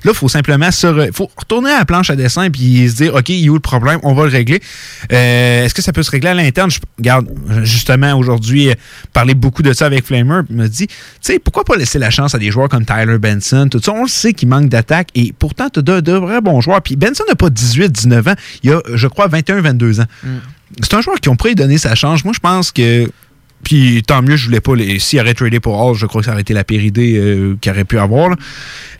Là, 0.04 0.10
il 0.12 0.14
faut 0.14 0.28
simplement 0.28 0.70
se 0.70 0.86
re- 0.86 1.12
faut 1.12 1.30
retourner 1.36 1.70
à 1.70 1.78
la 1.78 1.84
planche 1.84 2.10
à 2.10 2.16
dessin 2.16 2.50
puis 2.50 2.88
se 2.90 2.96
dire, 2.96 3.14
OK, 3.14 3.28
il 3.28 3.36
y 3.44 3.48
a 3.48 3.50
où 3.50 3.54
le 3.54 3.60
problème? 3.60 4.00
On 4.02 4.14
va 4.14 4.24
le 4.24 4.30
régler. 4.30 4.60
Euh, 5.12 5.64
Est-ce 5.64 5.74
que 5.74 5.82
ça 5.82 5.92
peut 5.92 6.02
se 6.02 6.10
régler 6.10 6.30
à 6.30 6.34
l'interne? 6.34 6.70
Je 6.70 6.78
regarde, 6.98 7.28
justement, 7.62 8.14
aujourd'hui, 8.14 8.70
euh, 8.70 8.74
parler 9.12 9.34
beaucoup 9.34 9.62
de 9.62 9.72
ça 9.72 9.86
avec 9.86 10.04
Flamer. 10.04 10.40
me 10.50 10.66
dit, 10.68 10.86
tu 10.88 10.94
sais, 11.20 11.38
pourquoi 11.38 11.64
pas 11.64 11.76
laisser 11.76 11.98
la 11.98 12.10
chance 12.10 12.34
à 12.34 12.38
des 12.38 12.50
joueurs 12.50 12.68
comme 12.68 12.84
Tyler 12.84 13.18
Benson? 13.18 13.68
Tout 13.70 13.80
ça, 13.82 13.92
on 13.92 14.02
le 14.02 14.08
sait 14.08 14.32
qu'il 14.32 14.48
manque 14.48 14.68
d'attaque 14.68 15.08
et 15.14 15.32
pourtant, 15.38 15.68
tu 15.70 15.78
as 15.78 15.82
de, 15.82 16.00
de 16.00 16.12
vrais 16.12 16.40
bons 16.40 16.60
joueurs. 16.60 16.82
Puis 16.82 16.96
Benson 16.96 17.24
n'a 17.28 17.34
pas 17.34 17.50
18, 17.50 17.90
19 17.92 18.28
ans. 18.28 18.34
Il 18.62 18.72
a, 18.72 18.80
je 18.94 19.06
crois, 19.06 19.28
21, 19.28 19.60
22 19.60 20.00
ans. 20.00 20.06
C'est 20.82 20.94
un 20.94 21.00
joueur 21.00 21.16
qui 21.20 21.28
on 21.28 21.36
pourrait 21.36 21.50
lui 21.50 21.56
donner 21.56 21.78
sa 21.78 21.94
chance. 21.94 22.24
Moi, 22.24 22.32
je 22.34 22.40
pense 22.40 22.72
que. 22.72 23.10
Puis 23.64 24.02
tant 24.02 24.22
mieux, 24.22 24.36
je 24.36 24.46
voulais 24.46 24.60
pas. 24.60 24.74
les- 24.74 24.98
S'il 24.98 25.20
aurait 25.20 25.34
tradé 25.34 25.60
pour 25.60 25.80
Hall, 25.80 25.94
je 25.96 26.06
crois 26.06 26.20
que 26.20 26.26
ça 26.26 26.32
aurait 26.32 26.40
été 26.42 26.52
la 26.54 26.64
pire 26.64 26.82
idée 26.82 27.16
euh, 27.16 27.56
qu'il 27.60 27.70
aurait 27.72 27.84
pu 27.84 27.98
avoir. 27.98 28.36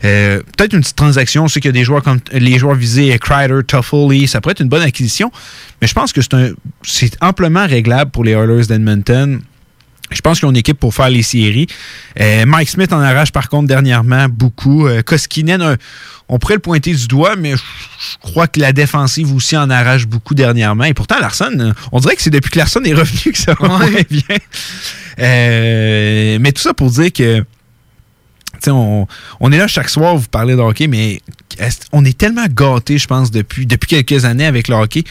Euh, 0.05 0.41
Peut-être 0.57 0.73
une 0.73 0.81
petite 0.81 0.95
transaction. 0.95 1.47
Je 1.47 1.53
sais 1.53 1.59
qu'il 1.59 1.69
y 1.69 1.73
a 1.75 1.79
des 1.79 1.83
joueurs 1.83 2.01
comme 2.03 2.19
les 2.31 2.57
joueurs 2.57 2.75
visés, 2.75 3.17
Crider, 3.19 3.59
Toffoli, 3.67 4.27
ça 4.27 4.41
pourrait 4.41 4.53
être 4.53 4.61
une 4.61 4.69
bonne 4.69 4.81
acquisition. 4.81 5.31
Mais 5.81 5.87
je 5.87 5.93
pense 5.93 6.13
que 6.13 6.21
c'est 6.83 7.17
amplement 7.21 7.65
réglable 7.67 8.11
pour 8.11 8.23
les 8.23 8.31
Oilers 8.31 8.65
d'Edmonton. 8.67 9.41
Je 10.11 10.21
pense 10.21 10.37
qu'ils 10.39 10.47
ont 10.47 10.51
une 10.51 10.57
équipe 10.57 10.79
pour 10.79 10.93
faire 10.93 11.09
les 11.09 11.23
séries. 11.23 11.65
Euh, 12.19 12.45
Mike 12.45 12.69
Smith 12.69 12.93
en 12.93 12.99
arrache 12.99 13.31
par 13.31 13.49
contre 13.49 13.67
dernièrement 13.67 14.27
beaucoup. 14.29 14.85
Euh, 14.87 15.01
Koskinen, 15.01 15.61
un- 15.61 15.77
on 16.29 16.37
pourrait 16.39 16.53
le 16.55 16.59
pointer 16.59 16.93
du 16.93 17.07
doigt, 17.07 17.35
mais 17.35 17.51
je, 17.51 17.57
je 17.57 18.17
crois 18.19 18.47
que 18.47 18.59
la 18.59 18.73
défensive 18.73 19.33
aussi 19.33 19.57
en 19.57 19.69
arrache 19.69 20.05
beaucoup 20.05 20.35
dernièrement. 20.35 20.83
Et 20.83 20.93
pourtant, 20.93 21.19
Larson, 21.19 21.73
on 21.91 21.99
dirait 21.99 22.15
que 22.15 22.21
c'est 22.21 22.29
depuis 22.29 22.51
que 22.51 22.59
Larson 22.59 22.81
est 22.83 22.93
revenu 22.93 23.31
que 23.31 23.37
ça 23.37 23.55
va 23.59 23.79
bien. 24.09 24.37
Euh, 25.19 26.37
mais 26.39 26.51
tout 26.51 26.61
ça 26.61 26.73
pour 26.73 26.89
dire 26.91 27.11
que 27.11 27.39
tu 27.39 27.45
sais, 28.61 28.71
on, 28.71 29.07
on 29.39 29.51
est 29.51 29.57
là 29.57 29.67
chaque 29.67 29.89
soir, 29.89 30.15
vous 30.15 30.27
parlez 30.29 30.55
de 30.55 30.59
hockey, 30.61 30.87
mais 30.87 31.21
est- 31.59 31.87
on 31.91 32.05
est 32.05 32.17
tellement 32.17 32.45
gâtés, 32.49 32.97
je 32.97 33.07
pense, 33.07 33.31
depuis, 33.31 33.65
depuis 33.65 33.87
quelques 33.87 34.25
années 34.25 34.45
avec 34.45 34.67
le 34.67 34.75
hockey. 34.75 35.03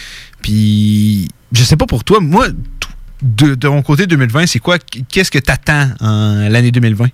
Puis, 0.43 1.29
je 1.53 1.63
sais 1.65 1.77
pas 1.77 1.87
pour 1.87 2.05
toi, 2.05 2.21
moi, 2.21 2.47
tout- 2.81 2.89
de, 3.23 3.55
ton 3.55 3.83
côté 3.83 4.07
2020, 4.07 4.47
c'est 4.47 4.59
quoi? 4.59 4.79
Qu'est-ce 4.79 5.31
que 5.31 5.39
tu 5.39 5.51
attends 5.51 5.89
en 6.01 6.49
l'année 6.49 6.71
2020? 6.71 7.07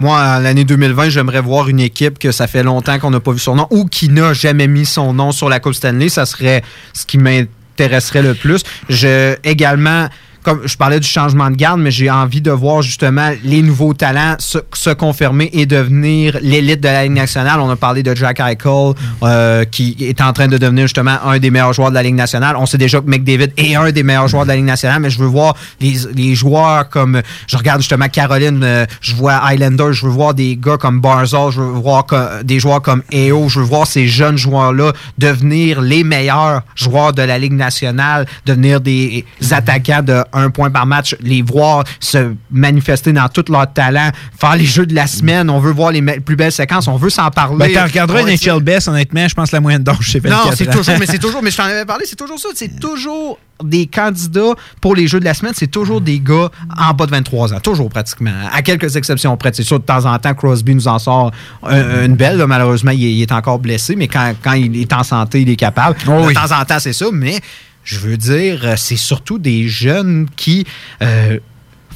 Moi, 0.00 0.40
l'année 0.40 0.64
2020, 0.64 1.08
j'aimerais 1.08 1.40
voir 1.40 1.68
une 1.68 1.80
équipe 1.80 2.18
que 2.18 2.32
ça 2.32 2.46
fait 2.46 2.62
longtemps 2.62 2.98
qu'on 2.98 3.10
n'a 3.10 3.20
pas 3.20 3.32
vu 3.32 3.38
son 3.38 3.54
nom 3.54 3.66
ou 3.70 3.86
qui 3.86 4.08
n'a 4.08 4.32
jamais 4.34 4.66
mis 4.66 4.86
son 4.86 5.14
nom 5.14 5.32
sur 5.32 5.48
la 5.48 5.60
Coupe 5.60 5.74
Stanley. 5.74 6.08
Ça 6.08 6.26
serait 6.26 6.62
ce 6.92 7.06
qui 7.06 7.16
m'intéresserait 7.16 8.22
le 8.22 8.34
plus. 8.34 8.62
Je, 8.88 9.36
également, 9.44 10.08
comme 10.44 10.60
je 10.66 10.76
parlais 10.76 11.00
du 11.00 11.08
changement 11.08 11.50
de 11.50 11.56
garde, 11.56 11.80
mais 11.80 11.90
j'ai 11.90 12.10
envie 12.10 12.40
de 12.40 12.50
voir 12.52 12.82
justement 12.82 13.30
les 13.42 13.62
nouveaux 13.62 13.94
talents 13.94 14.36
se, 14.38 14.58
se 14.74 14.90
confirmer 14.90 15.50
et 15.52 15.66
devenir 15.66 16.38
l'élite 16.42 16.80
de 16.80 16.88
la 16.88 17.02
Ligue 17.04 17.12
nationale. 17.12 17.58
On 17.60 17.70
a 17.70 17.76
parlé 17.76 18.02
de 18.02 18.14
Jack 18.14 18.38
Eichel, 18.40 18.92
euh, 19.22 19.64
qui 19.64 19.96
est 20.00 20.20
en 20.20 20.32
train 20.32 20.46
de 20.48 20.58
devenir 20.58 20.84
justement 20.84 21.16
un 21.24 21.38
des 21.38 21.50
meilleurs 21.50 21.72
joueurs 21.72 21.90
de 21.90 21.94
la 21.94 22.02
Ligue 22.02 22.14
nationale. 22.14 22.56
On 22.58 22.66
sait 22.66 22.78
déjà 22.78 23.00
que 23.00 23.06
McDavid 23.08 23.52
est 23.56 23.74
un 23.74 23.90
des 23.90 24.02
meilleurs 24.02 24.28
joueurs 24.28 24.44
de 24.44 24.48
la 24.50 24.56
Ligue 24.56 24.64
nationale, 24.66 25.00
mais 25.00 25.10
je 25.10 25.18
veux 25.18 25.26
voir 25.26 25.54
les, 25.80 25.94
les 26.14 26.34
joueurs 26.34 26.88
comme, 26.90 27.22
je 27.46 27.56
regarde 27.56 27.80
justement 27.80 28.08
Caroline, 28.08 28.60
euh, 28.62 28.86
je 29.00 29.14
vois 29.14 29.40
Highlander, 29.44 29.92
je 29.92 30.04
veux 30.06 30.12
voir 30.12 30.34
des 30.34 30.56
gars 30.56 30.76
comme 30.76 31.00
Barzal, 31.00 31.50
je 31.52 31.60
veux 31.60 31.66
voir 31.80 32.04
co- 32.06 32.42
des 32.44 32.60
joueurs 32.60 32.82
comme 32.82 33.02
EO, 33.12 33.48
je 33.48 33.60
veux 33.60 33.64
voir 33.66 33.86
ces 33.86 34.06
jeunes 34.06 34.36
joueurs-là 34.36 34.92
devenir 35.18 35.80
les 35.80 36.04
meilleurs 36.04 36.62
joueurs 36.74 37.12
de 37.14 37.22
la 37.22 37.38
Ligue 37.38 37.54
nationale, 37.54 38.26
devenir 38.44 38.80
des 38.80 39.24
attaquants 39.50 40.02
de 40.02 40.22
un 40.34 40.50
point 40.50 40.70
par 40.70 40.86
match, 40.86 41.16
les 41.20 41.42
voir 41.42 41.84
se 42.00 42.34
manifester 42.50 43.12
dans 43.12 43.28
tout 43.28 43.44
leur 43.50 43.72
talent, 43.72 44.10
faire 44.38 44.56
les 44.56 44.64
jeux 44.66 44.86
de 44.86 44.94
la 44.94 45.06
semaine. 45.06 45.48
On 45.50 45.60
veut 45.60 45.72
voir 45.72 45.90
les 45.92 46.02
plus 46.20 46.36
belles 46.36 46.52
séquences, 46.52 46.88
on 46.88 46.96
veut 46.96 47.10
s'en 47.10 47.30
parler. 47.30 47.58
Ben, 47.58 47.72
t'en 47.74 47.84
regarderas 47.84 48.20
une 48.22 48.26
va 48.26 48.32
HL 48.34 48.62
Best, 48.62 48.88
honnêtement, 48.88 49.26
je 49.28 49.34
pense 49.34 49.50
que 49.50 49.56
la 49.56 49.60
moyenne 49.60 49.82
d'âge, 49.82 49.96
c'est 50.10 50.20
24 50.20 50.44
non, 50.46 50.52
c'est 50.56 50.70
toujours, 50.70 50.94
mais 50.98 51.06
c'est 51.06 51.18
toujours, 51.20 51.42
mais 51.42 51.50
je 51.50 51.56
t'en 51.56 51.64
avais 51.64 51.84
parlé, 51.84 52.04
c'est 52.06 52.16
toujours 52.16 52.38
ça. 52.38 52.48
C'est 52.54 52.78
toujours 52.80 53.38
des 53.62 53.86
candidats 53.86 54.54
pour 54.80 54.96
les 54.96 55.06
Jeux 55.06 55.20
de 55.20 55.24
la 55.24 55.32
semaine, 55.34 55.52
c'est 55.54 55.70
toujours 55.70 56.00
des 56.00 56.18
gars 56.18 56.50
en 56.76 56.92
bas 56.92 57.06
de 57.06 57.12
23 57.12 57.54
ans. 57.54 57.60
Toujours 57.60 57.88
pratiquement. 57.88 58.32
À 58.52 58.62
quelques 58.62 58.96
exceptions 58.96 59.36
près. 59.36 59.52
C'est 59.54 59.62
sûr, 59.62 59.78
de 59.78 59.84
temps 59.84 60.04
en 60.06 60.18
temps, 60.18 60.34
Crosby 60.34 60.74
nous 60.74 60.88
en 60.88 60.98
sort 60.98 61.30
un- 61.62 62.04
une 62.06 62.16
belle. 62.16 62.36
là. 62.36 62.46
malheureusement, 62.48 62.90
il 62.90 63.04
est, 63.04 63.12
il 63.12 63.22
est 63.22 63.32
encore 63.32 63.58
blessé, 63.60 63.94
mais 63.94 64.08
quand, 64.08 64.34
quand 64.42 64.54
il 64.54 64.76
est 64.80 64.92
en 64.92 65.04
santé, 65.04 65.42
il 65.42 65.48
est 65.50 65.56
capable. 65.56 65.96
de 66.04 66.10
oui. 66.26 66.34
temps 66.34 66.50
en 66.60 66.64
temps, 66.64 66.78
c'est 66.80 66.92
ça, 66.92 67.06
mais 67.12 67.38
je 67.84 67.98
veux 67.98 68.16
dire, 68.16 68.60
euh, 68.64 68.74
c'est 68.76 68.96
surtout 68.96 69.38
des 69.38 69.68
jeunes 69.68 70.28
qui. 70.36 70.66
euh, 71.02 71.38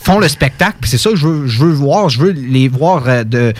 font 0.01 0.21
le 0.21 0.29
spectacle, 0.29 0.77
c'est 0.85 0.97
ça 0.97 1.11
que 1.11 1.17
je 1.17 1.27
veux, 1.27 1.47
je 1.49 1.59
veux 1.59 1.73
voir, 1.73 2.09
je 2.09 2.21
veux 2.21 2.31
les 2.31 2.69
voir 2.69 3.09
euh, 3.09 3.25
de, 3.25 3.53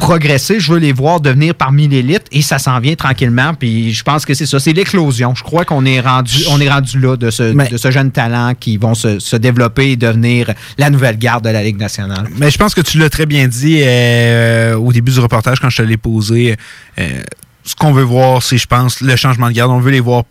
progresser, 0.00 0.58
je 0.58 0.72
veux 0.72 0.78
les 0.78 0.92
voir 0.92 1.20
devenir 1.20 1.54
parmi 1.54 1.86
l'élite 1.86 2.24
et 2.32 2.42
ça 2.42 2.58
s'en 2.58 2.80
vient 2.80 2.94
tranquillement. 2.94 3.54
Puis 3.54 3.92
je 3.92 4.02
pense 4.02 4.24
que 4.24 4.34
c'est 4.34 4.46
ça, 4.46 4.58
c'est 4.58 4.72
l'éclosion. 4.72 5.34
Je 5.34 5.42
crois 5.42 5.64
qu'on 5.64 5.84
est 5.84 6.00
rendu, 6.00 6.38
on 6.50 6.60
est 6.60 6.70
rendu 6.70 6.98
là 6.98 7.16
de 7.16 7.30
ce, 7.30 7.70
de 7.70 7.76
ce 7.76 7.90
jeune 7.90 8.10
talent 8.10 8.54
qui 8.58 8.78
vont 8.78 8.94
se, 8.94 9.18
se 9.18 9.36
développer 9.36 9.90
et 9.90 9.96
devenir 9.96 10.52
la 10.78 10.90
nouvelle 10.90 11.18
garde 11.18 11.44
de 11.44 11.50
la 11.50 11.62
Ligue 11.62 11.78
nationale. 11.78 12.26
Mais 12.38 12.50
je 12.50 12.58
pense 12.58 12.74
que 12.74 12.80
tu 12.80 12.98
l'as 12.98 13.10
très 13.10 13.26
bien 13.26 13.46
dit 13.46 13.80
euh, 13.82 14.74
au 14.74 14.92
début 14.92 15.12
du 15.12 15.20
reportage 15.20 15.60
quand 15.60 15.70
je 15.70 15.76
te 15.76 15.82
l'ai 15.82 15.98
posé. 15.98 16.56
Euh, 16.98 17.22
ce 17.62 17.76
qu'on 17.76 17.92
veut 17.92 18.02
voir, 18.02 18.42
c'est, 18.42 18.56
je 18.56 18.66
pense, 18.66 19.02
le 19.02 19.14
changement 19.16 19.48
de 19.48 19.52
garde. 19.52 19.70
On 19.70 19.80
veut 19.80 19.92
les 19.92 20.00
voir 20.00 20.24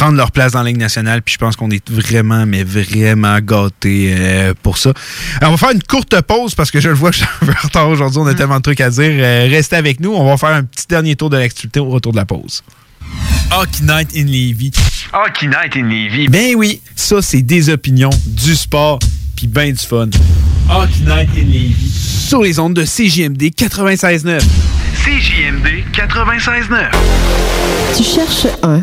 prendre 0.00 0.16
leur 0.16 0.32
place 0.32 0.52
dans 0.52 0.62
la 0.62 0.70
Ligue 0.70 0.78
nationale. 0.78 1.20
Puis 1.20 1.34
je 1.34 1.38
pense 1.38 1.56
qu'on 1.56 1.70
est 1.70 1.90
vraiment, 1.90 2.46
mais 2.46 2.64
vraiment 2.64 3.38
gâtés 3.40 4.14
euh, 4.16 4.54
pour 4.62 4.78
ça. 4.78 4.94
Alors, 5.40 5.52
on 5.52 5.56
va 5.56 5.58
faire 5.58 5.74
une 5.74 5.82
courte 5.82 6.18
pause 6.22 6.54
parce 6.54 6.70
que 6.70 6.80
je 6.80 6.88
le 6.88 6.94
vois 6.94 7.10
que 7.10 7.16
je 7.18 7.22
suis 7.22 7.28
un 7.42 7.46
peu 7.46 7.52
en 7.52 7.66
retard 7.66 7.88
aujourd'hui. 7.88 8.18
On 8.18 8.26
a 8.26 8.32
tellement 8.32 8.56
de 8.56 8.62
trucs 8.62 8.80
à 8.80 8.88
dire. 8.88 9.10
Euh, 9.10 9.48
restez 9.50 9.76
avec 9.76 10.00
nous. 10.00 10.12
On 10.14 10.24
va 10.24 10.38
faire 10.38 10.54
un 10.56 10.64
petit 10.64 10.86
dernier 10.88 11.16
tour 11.16 11.28
de 11.28 11.36
l'actualité 11.36 11.80
au 11.80 11.90
retour 11.90 12.12
de 12.12 12.16
la 12.16 12.24
pause. 12.24 12.62
Hockey 13.52 13.82
Night 13.82 14.10
in 14.16 14.24
Levy. 14.24 14.72
Hockey 15.12 15.48
Night 15.48 15.76
in 15.76 15.82
Levy. 15.82 16.28
Ben 16.28 16.54
oui, 16.56 16.80
ça, 16.96 17.20
c'est 17.20 17.42
des 17.42 17.68
opinions, 17.68 18.10
du 18.24 18.56
sport, 18.56 19.00
puis 19.36 19.48
ben 19.48 19.70
du 19.70 19.86
fun. 19.86 20.08
Hockey 20.70 21.00
Night 21.04 21.28
in 21.36 21.46
Levy. 21.46 21.90
Sur 21.90 22.42
les 22.42 22.58
ondes 22.58 22.74
de 22.74 22.84
CJMD 22.84 23.42
96.9. 23.54 24.40
CJMD 25.04 25.84
96.9. 25.92 26.90
Tu 27.96 28.02
cherches 28.02 28.46
un 28.62 28.82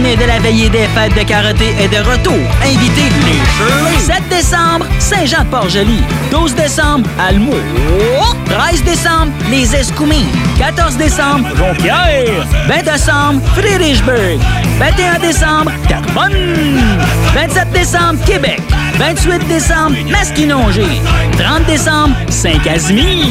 De 0.01 0.25
la 0.25 0.39
veillée 0.39 0.69
des 0.69 0.87
fêtes 0.95 1.13
de 1.15 1.21
karaté 1.23 1.75
est 1.79 1.87
de 1.87 1.97
retour. 1.97 2.39
Invitez 2.63 3.09
les 3.25 3.39
Shirley. 3.55 3.99
7 3.99 4.29
décembre, 4.29 4.85
Saint-Jean-de-Port-Joli. 4.99 6.01
12 6.31 6.55
décembre, 6.55 7.07
Almo. 7.19 7.53
13 8.45 8.83
décembre, 8.83 9.31
les 9.51 9.75
Escoumins. 9.75 10.25
14 10.57 10.97
décembre, 10.97 11.47
Jonquière. 11.55 12.45
20 12.67 12.83
décembre, 12.83 13.41
Friedrichsburg. 13.55 14.39
21 14.79 15.19
décembre, 15.19 15.71
Carbonne. 15.87 16.33
27 17.35 17.71
décembre, 17.71 18.19
Québec. 18.25 18.61
28 19.01 19.47
décembre, 19.47 19.95
Masquinongé. 20.11 20.85
30 21.39 21.65
décembre, 21.65 22.15
Saint-Casimir. 22.29 23.25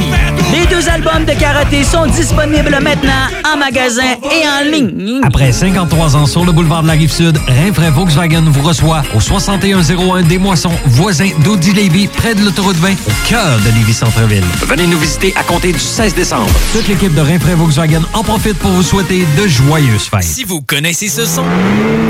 Les 0.53 0.67
deux 0.67 0.89
albums 0.89 1.25
de 1.25 1.33
karaté 1.39 1.85
sont 1.85 2.07
disponibles 2.07 2.77
maintenant 2.83 3.29
en 3.45 3.57
magasin 3.57 4.17
et 4.25 4.49
en 4.49 4.69
ligne. 4.69 5.21
Après 5.23 5.53
53 5.53 6.17
ans 6.17 6.27
sur 6.27 6.45
le 6.45 6.51
boulevard 6.51 6.83
de 6.83 6.89
la 6.89 6.95
Rive-Sud, 6.95 7.39
Rinfraie 7.47 7.91
Volkswagen 7.91 8.43
vous 8.49 8.67
reçoit 8.67 9.03
au 9.15 9.21
6101 9.21 10.23
des 10.23 10.39
Moissons, 10.39 10.73
voisin 10.87 11.29
d'Audi 11.45 11.73
Lévis, 11.73 12.09
près 12.09 12.35
de 12.35 12.45
l'autoroute 12.45 12.77
20, 12.77 12.91
au 12.91 13.29
cœur 13.29 13.61
de 13.61 13.71
Lévis 13.79 13.95
Centre-Ville. 13.95 14.43
Venez 14.67 14.89
nous 14.89 14.99
visiter 14.99 15.33
à 15.37 15.45
compter 15.45 15.73
du 15.73 15.79
16 15.79 16.17
décembre. 16.17 16.51
Toute 16.73 16.89
l'équipe 16.89 17.15
de 17.15 17.21
Rinfraie 17.21 17.55
Volkswagen 17.55 18.03
en 18.15 18.25
profite 18.25 18.59
pour 18.59 18.73
vous 18.73 18.83
souhaiter 18.83 19.25
de 19.41 19.47
joyeuses 19.47 20.09
fêtes. 20.09 20.25
Si 20.25 20.43
vous 20.43 20.63
connaissez 20.63 21.07
ce 21.07 21.25
son, 21.25 21.45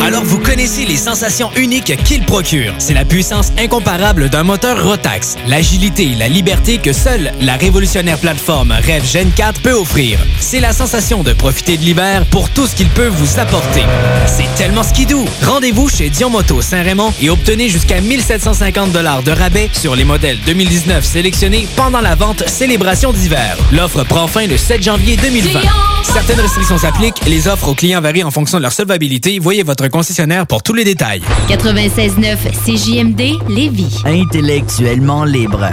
alors 0.02 0.24
vous 0.24 0.38
connaissez 0.38 0.86
les 0.86 0.96
sensations 0.96 1.50
uniques 1.56 1.94
qu'il 2.04 2.24
procure. 2.24 2.72
C'est 2.78 2.94
la 2.94 3.04
puissance 3.04 3.49
puissance 3.50 3.60
incomparable 3.60 4.28
d'un 4.28 4.42
moteur 4.42 4.82
Rotax, 4.84 5.36
l'agilité 5.46 6.12
et 6.12 6.14
la 6.14 6.28
liberté 6.28 6.78
que 6.78 6.92
seule 6.92 7.32
la 7.40 7.56
révolutionnaire 7.56 8.18
plateforme 8.18 8.72
Rev 8.72 9.04
Gen 9.04 9.30
4 9.30 9.62
peut 9.62 9.72
offrir. 9.72 10.18
C'est 10.40 10.60
la 10.60 10.72
sensation 10.72 11.22
de 11.22 11.32
profiter 11.32 11.76
de 11.76 11.82
l'hiver 11.82 12.24
pour 12.30 12.48
tout 12.50 12.66
ce 12.66 12.74
qu'il 12.74 12.88
peut 12.88 13.08
vous 13.08 13.38
apporter. 13.38 13.82
C'est 14.26 14.52
tellement 14.56 14.82
skidou. 14.82 15.24
Rendez-vous 15.42 15.88
chez 15.88 16.10
Dion 16.10 16.30
Moto 16.30 16.60
Saint-Raymond 16.60 17.12
et 17.20 17.30
obtenez 17.30 17.68
jusqu'à 17.68 18.00
1750 18.00 18.92
de 18.92 19.30
rabais 19.30 19.68
sur 19.72 19.94
les 19.94 20.04
modèles 20.04 20.38
2019 20.46 21.04
sélectionnés 21.04 21.66
pendant 21.76 22.00
la 22.00 22.14
vente 22.14 22.48
Célébration 22.48 23.12
d'hiver. 23.12 23.56
L'offre 23.72 24.04
prend 24.04 24.26
fin 24.26 24.46
le 24.46 24.56
7 24.56 24.82
janvier 24.82 25.16
2020. 25.16 25.60
Certaines 26.02 26.40
restrictions 26.40 26.78
s'appliquent 26.78 27.24
les 27.26 27.46
offres 27.46 27.68
aux 27.68 27.74
clients 27.74 28.00
varient 28.00 28.24
en 28.24 28.30
fonction 28.30 28.58
de 28.58 28.62
leur 28.62 28.72
solvabilité. 28.72 29.38
Voyez 29.38 29.62
votre 29.62 29.88
concessionnaire 29.88 30.46
pour 30.46 30.62
tous 30.62 30.72
les 30.72 30.84
détails. 30.84 31.20
96.9 31.48 32.36
CJMD 32.64 33.29
Lévis. 33.48 34.02
Intellectuellement 34.04 35.24
libre. 35.24 35.70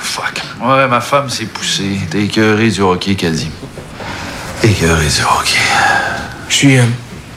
Fuck. 0.00 0.42
Ouais, 0.62 0.86
ma 0.88 1.00
femme 1.00 1.28
s'est 1.28 1.46
poussée. 1.46 1.98
T'es 2.10 2.24
écœuré 2.24 2.70
du 2.70 2.80
hockey, 2.80 3.14
dit. 3.14 3.50
Écœuré 4.62 5.06
du 5.06 5.22
hockey. 5.22 5.58
Je 6.48 6.54
suis 6.54 6.78
euh, 6.78 6.84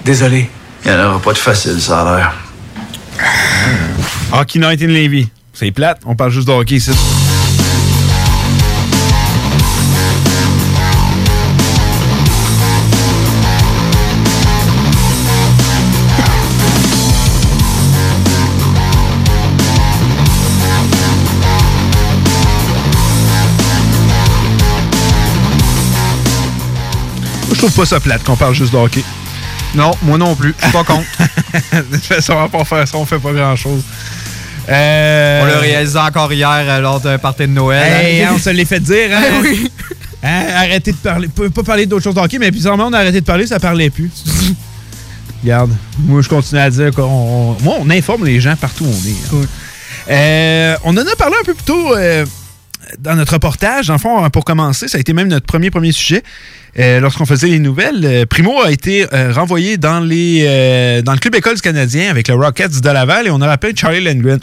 désolé. 0.03 0.49
Il 0.83 0.91
n'y 0.91 0.97
en 0.97 1.09
aura 1.09 1.19
pas 1.19 1.33
de 1.33 1.37
facile, 1.37 1.79
ça 1.79 2.01
a 2.01 2.15
l'air. 2.17 2.33
Hockey 4.33 4.59
Night 4.59 4.81
in 4.81 4.87
Levy. 4.87 5.29
C'est 5.53 5.71
plate, 5.71 6.01
on 6.05 6.15
parle 6.15 6.31
juste 6.31 6.47
de 6.47 6.53
hockey 6.53 6.75
ici. 6.75 6.91
Trouve 27.61 27.73
pas 27.73 27.85
ça 27.85 27.99
plate 27.99 28.23
qu'on 28.23 28.35
parle 28.35 28.53
juste 28.55 28.71
de 28.73 28.77
hockey. 28.77 29.03
Non, 29.75 29.91
moi 30.01 30.17
non 30.17 30.35
plus. 30.35 30.53
Je 30.57 30.63
suis 30.63 30.71
pas 30.73 30.83
contre. 30.83 31.05
de 31.73 31.95
toute 31.95 32.03
façon, 32.05 32.33
on 32.33 32.41
va 32.41 32.49
pas 32.49 32.65
faire 32.65 32.87
ça, 32.87 32.97
on 32.97 33.05
fait 33.05 33.19
pas 33.19 33.31
grand-chose. 33.31 33.83
Euh, 34.69 35.41
On 35.41 35.45
l'a 35.45 35.59
réalisé 35.59 35.97
encore 35.97 36.31
hier 36.33 36.49
euh, 36.49 36.79
lors 36.79 36.99
d'un 36.99 37.17
party 37.17 37.43
de 37.43 37.47
Noël. 37.47 37.81
Hey, 38.05 38.21
hein, 38.23 38.31
on 38.35 38.37
se 38.39 38.49
l'est 38.49 38.65
fait 38.65 38.79
dire, 38.79 39.09
hein? 39.13 39.43
Hein, 40.23 40.43
Arrêtez 40.55 40.91
de 40.91 40.97
parler. 40.97 41.27
Pas, 41.29 41.49
pas 41.49 41.63
parler 41.63 41.87
d'autre 41.87 42.03
chose 42.03 42.13
de 42.13 42.19
hockey, 42.19 42.37
mais 42.37 42.51
bizarrement, 42.51 42.87
on 42.87 42.93
a 42.93 42.99
arrêté 42.99 43.21
de 43.21 43.25
parler, 43.25 43.47
ça 43.47 43.59
parlait 43.59 43.89
plus. 43.89 44.11
Regarde, 45.43 45.71
moi, 45.97 46.21
je 46.21 46.29
continue 46.29 46.61
à 46.61 46.69
dire 46.69 46.91
qu'on. 46.91 47.55
Moi, 47.61 47.75
on 47.79 47.89
informe 47.89 48.25
les 48.25 48.39
gens 48.39 48.55
partout 48.55 48.83
où 48.85 48.87
on 48.87 49.07
est. 49.39 49.43
hein. 49.43 49.47
Euh, 50.09 50.75
on 50.83 50.95
en 50.95 51.01
a 51.01 51.15
parlé 51.17 51.35
un 51.41 51.43
peu 51.43 51.53
plus 51.55 51.63
tôt 51.63 51.95
euh, 51.95 52.23
dans 52.99 53.15
notre 53.15 53.33
reportage. 53.33 53.89
En 53.89 53.97
fond, 53.97 54.29
pour 54.29 54.45
commencer, 54.45 54.87
ça 54.87 54.97
a 54.97 55.01
été 55.01 55.13
même 55.13 55.27
notre 55.27 55.45
premier 55.45 55.71
premier 55.71 55.91
sujet. 55.91 56.23
Euh, 56.79 56.99
Lorsqu'on 56.99 57.25
faisait 57.25 57.47
les 57.47 57.59
nouvelles, 57.59 58.05
euh, 58.05 58.25
Primo 58.25 58.61
a 58.61 58.71
été 58.71 59.05
euh, 59.13 59.33
renvoyé 59.33 59.77
dans, 59.77 59.99
les, 59.99 61.01
dans 61.03 61.13
le 61.13 61.19
club 61.19 61.35
école 61.35 61.59
Canadien 61.59 62.09
avec 62.09 62.27
le 62.27 62.35
Rockets 62.35 62.81
de 62.81 62.89
Laval 62.89 63.27
et 63.27 63.29
on 63.29 63.41
a 63.41 63.47
rappelé 63.47 63.73
Charlie 63.75 64.01
Lindgren. 64.01 64.39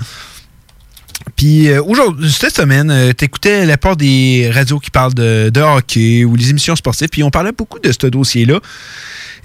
Puis 1.37 1.71
aujourd'hui, 1.79 2.31
cette 2.31 2.57
semaine, 2.57 3.13
t'écoutais 3.15 3.67
la 3.67 3.77
part 3.77 3.97
des 3.97 4.51
radios 4.53 4.79
qui 4.79 4.91
parlent 4.91 5.15
de, 5.15 5.61
hockey 5.61 6.25
ou 6.25 6.37
les 6.37 6.51
émissions 6.51 6.75
sportives, 6.75 7.09
puis 7.09 7.23
on 7.23 7.31
parlait 7.31 7.53
beaucoup 7.53 7.79
de 7.79 7.93
ce 7.93 8.07
dossier-là. 8.07 8.61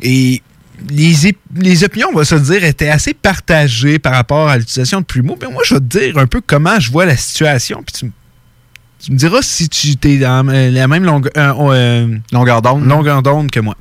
Et 0.02 0.42
les, 0.90 1.36
les 1.56 1.84
opinions, 1.84 2.08
on 2.12 2.18
va 2.18 2.26
se 2.26 2.36
dire, 2.36 2.64
étaient 2.64 2.90
assez 2.90 3.14
partagées 3.14 4.00
par 4.00 4.14
rapport 4.14 4.50
à 4.50 4.58
l'utilisation 4.58 5.02
de 5.02 5.06
Primo. 5.06 5.38
Mais 5.42 5.50
moi, 5.50 5.62
je 5.66 5.76
vais 5.76 5.82
te 5.82 6.00
dire 6.00 6.18
un 6.18 6.28
peu 6.28 6.42
comment 6.46 6.80
je 6.80 6.92
vois 6.92 7.06
la 7.06 7.18
situation, 7.18 7.84
puis 7.84 7.94
tu, 8.08 8.12
tu 9.04 9.12
me 9.12 9.18
diras 9.18 9.42
si 9.42 9.68
tu 9.70 9.96
es 10.06 10.18
dans 10.18 10.48
euh, 10.50 10.70
la 10.72 10.88
même 10.88 11.04
longue- 11.04 11.30
euh, 11.38 11.54
euh, 11.60 12.18
longueur 12.32 12.62
d'onde 12.62 12.86
longueur 12.88 13.22
d'onde 13.22 13.52
que 13.52 13.60
moi. 13.60 13.76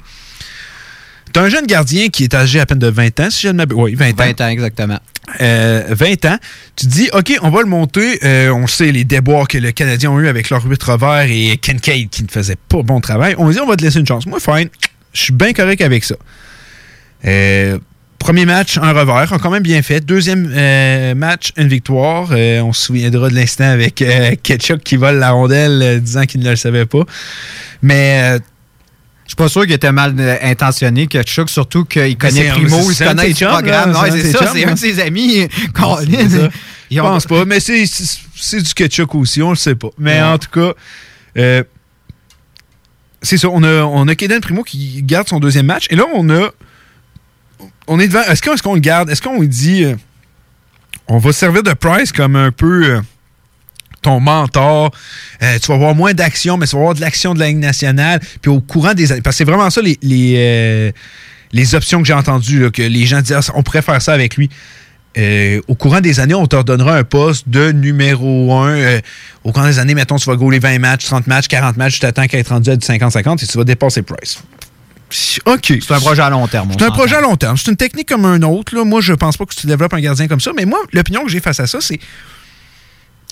T'as 1.32 1.42
un 1.44 1.48
jeune 1.48 1.66
gardien 1.66 2.08
qui 2.08 2.24
est 2.24 2.34
âgé 2.34 2.60
à 2.60 2.66
peine 2.66 2.78
de 2.78 2.88
20 2.88 3.20
ans, 3.20 3.30
si 3.30 3.42
je 3.42 3.48
ne 3.48 3.54
m'abuse. 3.54 3.78
Oui, 3.78 3.94
20 3.94 4.10
ans. 4.10 4.14
20 4.24 4.40
ans, 4.42 4.48
exactement. 4.48 4.98
Euh, 5.40 5.84
20 5.88 6.24
ans, 6.26 6.36
tu 6.76 6.86
te 6.86 6.90
dis, 6.90 7.08
OK, 7.14 7.32
on 7.40 7.48
va 7.48 7.60
le 7.62 7.68
monter. 7.68 8.18
Euh, 8.22 8.50
on 8.52 8.66
sait 8.66 8.92
les 8.92 9.04
déboires 9.04 9.48
que 9.48 9.56
le 9.56 9.72
Canadien 9.72 10.10
ont 10.10 10.20
eu 10.20 10.28
avec 10.28 10.50
leur 10.50 10.62
8 10.66 10.82
revers 10.82 11.30
et 11.30 11.56
Kincaid 11.56 12.10
qui 12.10 12.22
ne 12.24 12.28
faisait 12.28 12.56
pas 12.68 12.82
bon 12.82 13.00
travail. 13.00 13.34
On 13.38 13.48
dit, 13.48 13.58
on 13.60 13.66
va 13.66 13.76
te 13.76 13.82
laisser 13.84 13.98
une 14.00 14.06
chance. 14.06 14.26
Moi, 14.26 14.40
fine. 14.40 14.68
Je 15.14 15.20
suis 15.22 15.32
bien 15.32 15.52
correct 15.54 15.80
avec 15.80 16.04
ça. 16.04 16.16
Euh, 17.24 17.78
premier 18.22 18.46
match, 18.46 18.78
un 18.78 18.92
revers, 18.92 19.32
a 19.32 19.38
quand 19.38 19.50
même 19.50 19.62
bien 19.62 19.82
fait. 19.82 20.00
Deuxième 20.00 20.50
euh, 20.54 21.14
match, 21.14 21.52
une 21.56 21.68
victoire. 21.68 22.28
Euh, 22.32 22.60
on 22.62 22.72
se 22.72 22.86
souviendra 22.86 23.28
de 23.28 23.34
l'instant 23.34 23.64
avec 23.70 24.00
euh, 24.02 24.34
Ketchup 24.42 24.82
qui 24.84 24.96
vole 24.96 25.16
la 25.16 25.30
rondelle 25.32 25.80
euh, 25.82 25.98
disant 25.98 26.24
qu'il 26.24 26.40
ne 26.40 26.50
le 26.50 26.56
savait 26.56 26.86
pas. 26.86 27.04
Mais. 27.82 28.38
Je 29.24 29.34
suis 29.34 29.36
pas 29.36 29.48
sûr 29.48 29.62
qu'il 29.62 29.72
était 29.72 29.92
mal 29.92 30.14
intentionné, 30.42 31.06
que 31.06 31.22
Chuck, 31.22 31.48
surtout 31.48 31.84
qu'il 31.86 32.18
connaît 32.18 32.50
Primo, 32.50 32.90
il 32.90 32.98
connaît 32.98 33.28
le 33.28 33.34
programme. 33.48 33.96
c'est 34.10 34.30
ça, 34.32 34.50
c'est 34.52 34.64
un 34.66 34.74
de 34.74 34.78
ses 34.78 35.00
amis. 35.00 35.46
Je 36.90 37.00
ont- 37.00 37.02
pense 37.04 37.26
pas, 37.26 37.44
mais 37.46 37.58
c'est- 37.60 38.60
du 38.62 38.74
ketchup 38.74 39.14
aussi, 39.14 39.40
on 39.40 39.50
le 39.50 39.56
sait 39.56 39.76
pas. 39.76 39.88
Mais 39.96 40.16
Ouais. 40.20 40.22
en 40.22 40.36
tout 40.38 40.50
cas, 40.50 40.72
euh, 41.38 41.62
c'est 43.22 43.38
ça. 43.38 43.48
On 43.48 43.62
a, 43.62 43.84
on 43.84 44.06
a 44.08 44.14
Kaden 44.14 44.40
Primo 44.40 44.64
qui 44.64 45.02
garde 45.02 45.28
son 45.28 45.40
deuxième 45.40 45.66
match. 45.66 45.86
Et 45.88 45.96
là, 45.96 46.04
on 46.14 46.28
a. 46.28 46.50
On 47.86 47.98
est 48.00 48.08
devant. 48.08 48.22
Est-ce 48.22 48.62
qu'on 48.62 48.74
le 48.74 48.80
garde? 48.80 49.10
Est-ce 49.10 49.22
qu'on 49.22 49.42
dit. 49.42 49.84
euh, 49.84 49.94
on 51.08 51.18
va 51.18 51.32
servir 51.32 51.62
de 51.62 51.72
Price 51.72 52.12
comme 52.12 52.36
un 52.36 52.50
peu. 52.52 52.84
euh, 52.96 53.00
ton 54.02 54.18
mentor, 54.18 54.90
Euh, 55.42 55.58
tu 55.60 55.68
vas 55.68 55.74
avoir 55.74 55.94
moins 55.94 56.12
d'action, 56.12 56.56
mais 56.56 56.66
tu 56.66 56.74
vas 56.74 56.80
avoir 56.80 56.94
de 56.94 57.00
l'action 57.00 57.34
de 57.34 57.38
la 57.38 57.46
Ligue 57.48 57.58
nationale. 57.58 58.20
Puis 58.40 58.50
au 58.50 58.60
courant 58.60 58.94
des 58.94 59.12
années, 59.12 59.20
parce 59.22 59.34
que 59.34 59.38
c'est 59.38 59.44
vraiment 59.50 59.70
ça 59.70 59.80
les, 59.80 59.96
les, 60.02 60.92
les 61.52 61.74
options 61.76 62.00
que 62.00 62.06
j'ai 62.08 62.12
entendues, 62.12 62.70
que 62.72 62.82
les 62.82 63.06
gens 63.06 63.20
disent 63.20 63.36
Ah, 63.36 63.52
on 63.54 63.62
pourrait 63.62 63.82
faire 63.82 64.02
ça 64.02 64.12
avec 64.12 64.36
lui. 64.36 64.50
Au 65.68 65.74
courant 65.76 66.00
des 66.00 66.18
années, 66.20 66.34
on 66.34 66.46
te 66.46 66.56
redonnera 66.56 66.96
un 66.96 67.04
poste 67.04 67.48
de 67.48 67.70
numéro 67.70 68.52
1. 68.54 68.98
au 69.44 69.52
courant 69.52 69.66
des 69.66 69.78
années, 69.78 69.94
mettons, 69.94 70.16
tu 70.16 70.28
vas 70.28 70.36
gauler 70.36 70.58
20 70.58 70.78
matchs, 70.80 71.04
30 71.04 71.26
matchs, 71.28 71.46
40 71.48 71.76
matchs, 71.76 71.94
tu 71.94 72.00
t'attends 72.00 72.26
qu'à 72.26 72.38
être 72.38 72.48
rendu 72.48 72.70
à 72.70 72.76
du 72.76 72.84
50-50 72.86 73.44
et 73.44 73.46
tu 73.46 73.56
vas 73.58 73.64
dépasser 73.64 74.02
Price. 74.02 74.42
OK. 75.46 75.72
C'est 75.80 75.92
un 75.92 76.00
projet 76.00 76.22
à 76.22 76.30
long 76.30 76.46
terme. 76.46 76.70
C'est 76.78 76.84
un 76.84 76.90
projet 76.90 77.16
à 77.16 77.20
long 77.20 77.36
terme. 77.36 77.56
C'est 77.56 77.70
une 77.70 77.76
technique 77.76 78.08
comme 78.08 78.24
un 78.24 78.42
autre. 78.42 78.74
Là. 78.74 78.84
Moi, 78.84 79.00
je 79.00 79.12
pense 79.12 79.36
pas 79.36 79.44
que 79.46 79.54
tu 79.54 79.66
développes 79.66 79.94
un 79.94 80.00
gardien 80.00 80.28
comme 80.28 80.40
ça. 80.40 80.52
Mais 80.56 80.64
moi, 80.64 80.78
l'opinion 80.92 81.24
que 81.24 81.30
j'ai 81.30 81.40
face 81.40 81.60
à 81.60 81.66
ça, 81.66 81.80
c'est 81.80 81.98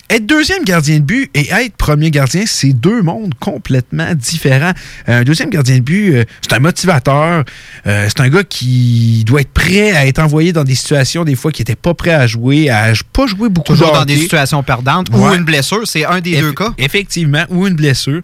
être 0.09 0.25
deuxième 0.25 0.65
gardien 0.65 0.97
de 0.99 1.03
but 1.05 1.31
et 1.33 1.49
être 1.51 1.77
premier 1.77 2.11
gardien, 2.11 2.43
c'est 2.45 2.73
deux 2.73 3.01
mondes 3.01 3.33
complètement 3.39 4.13
différents. 4.13 4.73
Un 5.07 5.23
deuxième 5.23 5.49
gardien 5.49 5.77
de 5.77 5.83
but, 5.83 6.13
euh, 6.13 6.23
c'est 6.41 6.51
un 6.53 6.59
motivateur. 6.59 7.45
Euh, 7.87 8.05
c'est 8.09 8.19
un 8.19 8.27
gars 8.27 8.43
qui 8.43 9.23
doit 9.25 9.39
être 9.39 9.53
prêt 9.53 9.93
à 9.93 10.05
être 10.05 10.19
envoyé 10.19 10.51
dans 10.51 10.65
des 10.65 10.75
situations, 10.75 11.23
des 11.23 11.35
fois, 11.35 11.53
qui 11.53 11.61
n'était 11.61 11.77
pas 11.77 11.93
prêt 11.93 12.11
à 12.13 12.27
jouer, 12.27 12.69
à 12.69 12.91
pas 13.13 13.25
jouer 13.25 13.47
beaucoup 13.47 13.71
Toujours 13.71 13.93
de 13.93 13.99
dans 13.99 14.05
des 14.05 14.17
situations 14.17 14.61
perdantes 14.63 15.07
ou 15.13 15.33
une 15.33 15.45
blessure. 15.45 15.87
C'est 15.87 16.03
un 16.03 16.19
des 16.19 16.33
Eff- 16.35 16.41
deux 16.41 16.53
cas. 16.53 16.73
Effectivement, 16.77 17.45
ou 17.49 17.65
une 17.65 17.75
blessure. 17.75 18.21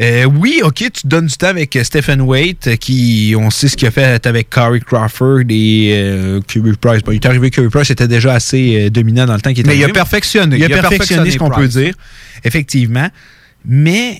Euh, 0.00 0.24
oui, 0.24 0.60
OK, 0.64 0.74
tu 0.74 0.90
te 0.90 1.06
donnes 1.06 1.26
du 1.26 1.36
temps 1.36 1.48
avec 1.48 1.76
euh, 1.76 1.84
Stephen 1.84 2.20
Waite, 2.20 2.66
euh, 2.66 2.76
qui, 2.76 3.34
on 3.38 3.50
sait 3.50 3.68
ce 3.68 3.76
qu'il 3.76 3.86
a 3.86 3.92
fait 3.92 4.26
avec 4.26 4.50
Corey 4.50 4.80
Crawford 4.80 5.44
et 5.48 5.92
euh, 5.94 6.40
Kirby 6.48 6.72
Price. 6.72 7.02
Bon, 7.02 7.12
il 7.12 7.16
est 7.16 7.26
arrivé, 7.26 7.50
Kirby 7.50 7.70
Price 7.70 7.90
était 7.90 8.08
déjà 8.08 8.34
assez 8.34 8.86
euh, 8.86 8.90
dominant 8.90 9.24
dans 9.24 9.34
le 9.34 9.40
temps 9.40 9.50
qu'il 9.50 9.60
était 9.60 9.70
Mais 9.70 9.78
il 9.78 9.84
a 9.84 9.88
perfectionné. 9.88 10.56
Il 10.56 10.64
a, 10.64 10.66
Il 10.66 10.72
a 10.72 10.80
perfectionné, 10.80 11.22
perfectionné 11.22 11.30
ce 11.30 11.38
qu'on 11.38 11.50
peut 11.50 11.68
dire, 11.68 11.94
effectivement. 12.42 13.08
Mais 13.64 14.18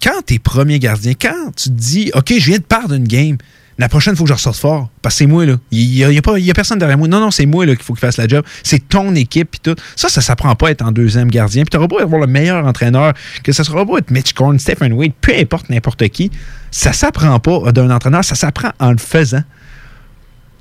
quand 0.00 0.24
tu 0.24 0.34
es 0.34 0.38
premier 0.38 0.78
gardien, 0.78 1.14
quand 1.20 1.54
tu 1.56 1.68
te 1.68 1.74
dis, 1.74 2.12
OK, 2.14 2.32
je 2.38 2.46
viens 2.46 2.58
de 2.58 2.62
perdre 2.62 2.94
une 2.94 3.08
game, 3.08 3.38
la 3.78 3.88
prochaine, 3.88 4.14
il 4.14 4.16
faut 4.16 4.24
que 4.24 4.28
je 4.28 4.34
ressorte 4.34 4.58
fort. 4.58 4.88
Parce 5.02 5.14
que 5.14 5.18
c'est 5.18 5.26
moi, 5.26 5.44
là. 5.44 5.56
Il 5.70 5.90
n'y 5.90 6.02
a, 6.04 6.08
a 6.08 6.54
personne 6.54 6.78
derrière 6.78 6.96
moi. 6.96 7.08
Non, 7.08 7.20
non, 7.20 7.30
c'est 7.30 7.46
moi 7.46 7.66
là, 7.66 7.74
qu'il 7.74 7.84
faut 7.84 7.92
qu'il 7.92 8.00
fasse 8.00 8.16
la 8.16 8.26
job. 8.26 8.44
C'est 8.62 8.88
ton 8.88 9.14
équipe, 9.14 9.50
puis 9.50 9.60
tout. 9.62 9.76
Ça, 9.96 10.08
ça 10.08 10.22
s'apprend 10.22 10.54
pas 10.54 10.68
à 10.68 10.70
être 10.70 10.82
en 10.82 10.92
deuxième 10.92 11.30
gardien. 11.30 11.64
Puis 11.64 11.78
tu 11.78 11.86
beau 11.86 11.98
avoir 11.98 12.20
le 12.20 12.26
meilleur 12.26 12.64
entraîneur, 12.66 13.12
que 13.42 13.52
ça 13.52 13.64
sera 13.64 13.84
beau 13.84 13.98
être 13.98 14.10
Mitch 14.10 14.32
Korn, 14.32 14.58
Stephen 14.58 14.92
Wade, 14.94 15.12
peu 15.20 15.32
importe 15.36 15.68
n'importe 15.68 16.08
qui. 16.08 16.30
Ça 16.70 16.92
s'apprend 16.92 17.38
pas 17.38 17.72
d'un 17.72 17.90
entraîneur, 17.90 18.24
ça 18.24 18.34
s'apprend 18.34 18.70
en 18.80 18.92
le 18.92 18.98
faisant. 18.98 19.42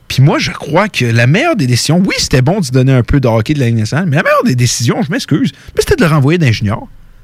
Puis 0.07 0.21
moi, 0.21 0.37
je 0.37 0.51
crois 0.51 0.87
que 0.87 1.05
la 1.05 1.25
meilleure 1.25 1.55
des 1.55 1.67
décisions, 1.67 2.01
oui, 2.05 2.15
c'était 2.17 2.41
bon 2.41 2.59
de 2.59 2.65
se 2.65 2.71
donner 2.71 2.93
un 2.93 3.03
peu 3.03 3.19
de 3.19 3.27
hockey 3.27 3.53
de 3.53 3.59
la 3.59 3.67
Ligue 3.67 3.77
mais 3.77 4.17
la 4.17 4.23
meilleure 4.23 4.43
des 4.45 4.55
décisions, 4.55 5.01
je 5.01 5.11
m'excuse, 5.11 5.51
mais 5.75 5.81
c'était 5.81 5.95
de 5.95 6.03
le 6.03 6.09
renvoyer 6.09 6.37
d'un 6.37 6.51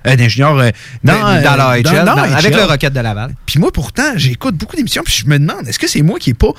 Euh, 0.08 0.16
euh, 0.18 0.72
dans, 1.04 1.14
Dans, 1.14 1.28
euh, 1.28 1.42
dans 1.42 1.56
dans- 1.56 1.82
dans 1.82 2.06
dans- 2.06 2.16
l'AHL. 2.16 2.34
avec 2.34 2.56
le 2.56 2.64
Rocket 2.64 2.94
de 2.94 3.00
Laval. 3.00 3.36
Puis 3.46 3.60
moi, 3.60 3.72
pourtant, 3.72 4.14
j'écoute 4.16 4.56
beaucoup 4.56 4.76
d'émissions, 4.76 5.04
puis 5.04 5.14
je 5.24 5.28
me 5.30 5.38
demande, 5.38 5.68
est-ce 5.68 5.78
que 5.80 5.88
c'est 5.88 6.02
moi 6.02 6.18
qui 6.20 6.32
n'ai 6.32 6.34
pas, 6.34 6.52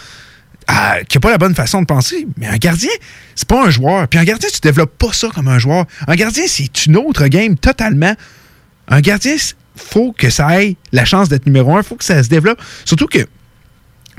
ah, 0.68 0.96
qui 1.08 1.16
a 1.16 1.20
pas 1.20 1.30
la 1.30 1.38
bonne 1.38 1.54
façon 1.54 1.80
de 1.80 1.86
penser? 1.86 2.26
Mais 2.36 2.46
un 2.46 2.56
gardien, 2.56 2.90
c'est 3.34 3.48
pas 3.48 3.66
un 3.66 3.70
joueur. 3.70 4.06
Puis 4.08 4.18
un 4.20 4.24
gardien, 4.24 4.48
tu 4.52 4.60
développes 4.60 4.96
pas 4.96 5.12
ça 5.12 5.28
comme 5.34 5.48
un 5.48 5.58
joueur. 5.58 5.86
Un 6.06 6.14
gardien, 6.14 6.44
c'est 6.46 6.86
une 6.86 6.96
autre 6.96 7.26
game 7.26 7.56
totalement. 7.56 8.14
Un 8.88 9.00
gardien, 9.00 9.34
il 9.34 9.40
faut 9.82 10.12
que 10.12 10.30
ça 10.30 10.62
ait 10.62 10.76
la 10.92 11.04
chance 11.04 11.28
d'être 11.28 11.46
numéro 11.46 11.74
un, 11.76 11.80
il 11.80 11.84
faut 11.84 11.96
que 11.96 12.04
ça 12.04 12.22
se 12.22 12.28
développe. 12.28 12.60
Surtout 12.84 13.06
que 13.06 13.26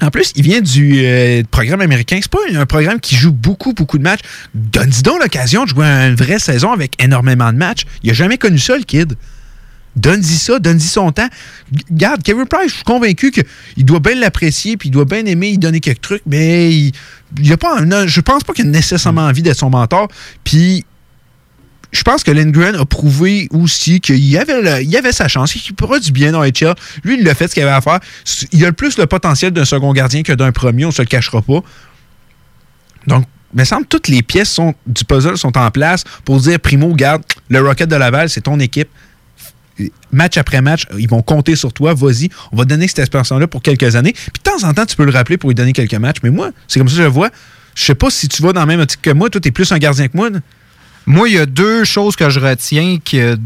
En 0.01 0.09
plus, 0.09 0.31
il 0.35 0.43
vient 0.43 0.61
du 0.61 1.05
euh, 1.05 1.43
programme 1.51 1.81
américain. 1.81 2.19
C'est 2.21 2.31
pas 2.31 2.39
un 2.55 2.65
programme 2.65 2.99
qui 2.99 3.15
joue 3.15 3.31
beaucoup, 3.31 3.73
beaucoup 3.73 3.97
de 3.97 4.03
matchs. 4.03 4.21
Donne-y 4.53 5.01
donc 5.03 5.21
l'occasion 5.21 5.63
de 5.63 5.69
jouer 5.69 5.85
une 5.85 6.15
vraie 6.15 6.39
saison 6.39 6.71
avec 6.71 7.01
énormément 7.01 7.51
de 7.53 7.57
matchs. 7.57 7.83
Il 8.01 8.09
a 8.09 8.13
jamais 8.13 8.37
connu 8.37 8.57
ça, 8.57 8.75
le 8.75 8.83
kid. 8.83 9.15
Donne-y 9.95 10.37
ça, 10.37 10.57
donne-y 10.57 10.81
son 10.81 11.11
temps. 11.11 11.27
Regarde, 11.91 12.23
Kevin 12.23 12.45
Price, 12.47 12.69
je 12.69 12.75
suis 12.75 12.83
convaincu 12.83 13.31
qu'il 13.31 13.85
doit 13.85 13.99
bien 13.99 14.15
l'apprécier, 14.15 14.75
puis 14.75 14.89
il 14.89 14.91
doit 14.91 15.05
bien 15.05 15.23
aimer, 15.25 15.49
il 15.49 15.59
donner 15.59 15.79
quelques 15.81 16.01
trucs, 16.01 16.23
mais 16.25 16.73
il, 16.73 16.91
il 17.39 17.45
je 17.45 18.21
pense 18.21 18.43
pas 18.43 18.53
qu'il 18.53 18.65
a 18.65 18.69
nécessairement 18.69 19.27
envie 19.27 19.43
d'être 19.43 19.59
son 19.59 19.69
mentor. 19.69 20.07
Puis 20.43 20.83
je 21.93 22.01
pense 22.01 22.23
que 22.23 22.31
Lindgren 22.31 22.75
a 22.75 22.85
prouvé 22.85 23.47
aussi 23.51 24.01
qu'il 24.01 24.37
avait, 24.37 24.97
avait 24.97 25.11
sa 25.11 25.27
chance, 25.27 25.53
qu'il 25.53 25.75
pourra 25.75 25.99
du 25.99 26.11
bien 26.11 26.31
dans 26.31 26.43
HL. 26.43 26.73
Lui, 27.03 27.17
il 27.19 27.29
a 27.29 27.35
fait 27.35 27.47
ce 27.47 27.53
qu'il 27.53 27.63
avait 27.63 27.71
à 27.71 27.81
faire. 27.81 27.99
Il 28.51 28.63
a 28.65 28.67
le 28.67 28.73
plus 28.73 28.97
le 28.97 29.05
potentiel 29.05 29.51
d'un 29.51 29.63
second 29.63 29.93
gardien 29.93 30.23
que 30.23 30.33
d'un 30.33 30.51
premier, 30.51 30.85
on 30.85 30.91
se 30.91 31.03
le 31.03 31.07
cachera 31.07 31.43
pas. 31.43 31.59
Donc, 33.05 33.25
il 33.53 33.59
me 33.59 33.63
semble 33.63 33.83
que 33.83 33.89
toutes 33.89 34.07
les 34.07 34.23
pièces 34.23 34.49
sont, 34.49 34.73
du 34.87 35.05
puzzle 35.05 35.37
sont 35.37 35.55
en 35.55 35.69
place 35.69 36.03
pour 36.25 36.39
dire 36.39 36.59
Primo, 36.59 36.93
garde, 36.95 37.21
le 37.49 37.61
Rocket 37.61 37.87
de 37.87 37.95
Laval, 37.95 38.27
c'est 38.27 38.41
ton 38.41 38.59
équipe. 38.59 38.89
Match 40.11 40.37
après 40.37 40.61
match, 40.61 40.87
ils 40.97 41.09
vont 41.09 41.21
compter 41.21 41.55
sur 41.55 41.73
toi, 41.73 41.93
vas-y, 41.93 42.29
on 42.51 42.57
va 42.57 42.65
donner 42.65 42.87
cette 42.87 42.99
expérience-là 42.99 43.47
pour 43.47 43.61
quelques 43.61 43.95
années. 43.95 44.13
Puis 44.13 44.41
de 44.43 44.49
temps 44.49 44.67
en 44.67 44.73
temps, 44.73 44.85
tu 44.85 44.95
peux 44.95 45.05
le 45.05 45.11
rappeler 45.11 45.37
pour 45.37 45.49
lui 45.49 45.55
donner 45.55 45.73
quelques 45.73 45.93
matchs. 45.93 46.17
Mais 46.23 46.31
moi, 46.31 46.49
c'est 46.67 46.79
comme 46.79 46.89
ça 46.89 46.93
que 46.93 46.97
je 46.97 47.03
le 47.03 47.09
vois. 47.09 47.29
Je 47.75 47.83
sais 47.83 47.95
pas 47.95 48.09
si 48.09 48.27
tu 48.27 48.41
vas 48.41 48.53
dans 48.53 48.61
la 48.61 48.65
même 48.65 48.79
optique 48.79 49.01
que 49.01 49.11
moi. 49.11 49.29
Toi, 49.29 49.41
tu 49.41 49.49
es 49.49 49.51
plus 49.51 49.71
un 49.71 49.77
gardien 49.77 50.07
que 50.07 50.17
moi. 50.17 50.29
Moi, 51.05 51.29
il 51.29 51.35
y 51.35 51.39
a 51.39 51.45
deux 51.45 51.83
choses 51.83 52.15
que 52.15 52.29
je 52.29 52.39
retiens 52.39 52.97
que 52.99 53.37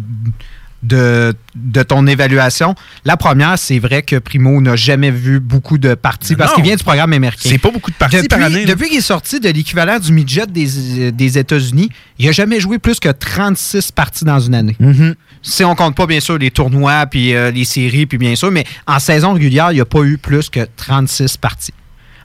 de, 0.84 1.34
de 1.56 1.84
ton 1.84 2.06
évaluation. 2.08 2.76
La 3.04 3.18
première, 3.18 3.58
c'est 3.58 3.80
vrai 3.80 4.04
que 4.04 4.18
Primo 4.18 4.62
n'a 4.62 4.76
jamais 4.76 5.12
vu 5.12 5.40
beaucoup 5.40 5.78
de 5.78 5.96
parties 5.96 6.36
parce 6.36 6.54
qu'il 6.54 6.64
vient 6.64 6.76
du 6.76 6.84
programme 6.84 7.14
américain. 7.14 7.50
C'est 7.50 7.58
pas 7.58 7.72
beaucoup 7.72 7.92
de 7.92 7.96
parties 7.96 8.18
depuis, 8.18 8.28
par 8.28 8.42
année, 8.42 8.66
là. 8.66 8.74
Depuis 8.74 8.90
qu'il 8.90 9.00
est 9.00 9.02
sorti 9.02 9.40
de 9.40 9.50
l'équivalent 9.50 10.00
du 10.00 10.12
midget 10.12 10.46
des, 10.48 11.12
des 11.12 11.38
États-Unis, 11.38 11.90
il 12.20 12.28
n'a 12.28 12.32
jamais 12.32 12.60
joué 12.60 12.78
plus 12.78 13.00
que 13.00 13.10
36 13.10 13.92
parties 13.92 14.26
dans 14.26 14.40
une 14.40 14.56
année. 14.56 14.76
Mm-hmm. 14.80 15.16
Si 15.42 15.64
on 15.64 15.76
compte 15.76 15.96
pas, 15.96 16.06
bien 16.06 16.20
sûr, 16.20 16.38
les 16.38 16.52
tournois, 16.52 17.06
puis 17.08 17.34
euh, 17.34 17.52
les 17.52 17.66
séries, 17.66 18.06
puis 18.06 18.18
bien 18.18 18.36
sûr, 18.36 18.52
mais 18.52 18.66
en 18.86 19.00
saison 19.00 19.34
régulière, 19.34 19.72
il 19.72 19.76
n'y 19.76 19.82
a 19.82 19.86
pas 19.86 20.04
eu 20.04 20.18
plus 20.18 20.50
que 20.50 20.68
36 20.76 21.38
parties. 21.38 21.74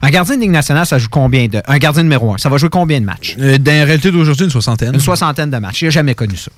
Un 0.03 0.09
gardien 0.09 0.35
de 0.35 0.41
Ligue 0.41 0.51
nationale, 0.51 0.85
ça 0.85 0.97
joue 0.97 1.07
combien 1.09 1.47
de... 1.47 1.61
Un 1.65 1.77
gardien 1.77 2.03
numéro 2.03 2.33
un, 2.33 2.37
ça 2.37 2.49
va 2.49 2.57
jouer 2.57 2.67
combien 2.69 2.99
de 2.99 3.05
matchs? 3.05 3.37
Euh, 3.39 3.57
dans 3.57 3.71
la 3.71 3.85
réalité 3.85 4.11
d'aujourd'hui, 4.11 4.43
une 4.43 4.51
soixantaine. 4.51 4.93
Une 4.93 4.99
soixantaine 4.99 5.49
de 5.49 5.57
matchs. 5.57 5.81
Il 5.81 5.85
n'a 5.85 5.91
jamais 5.91 6.13
connu 6.13 6.35
ça. 6.35 6.51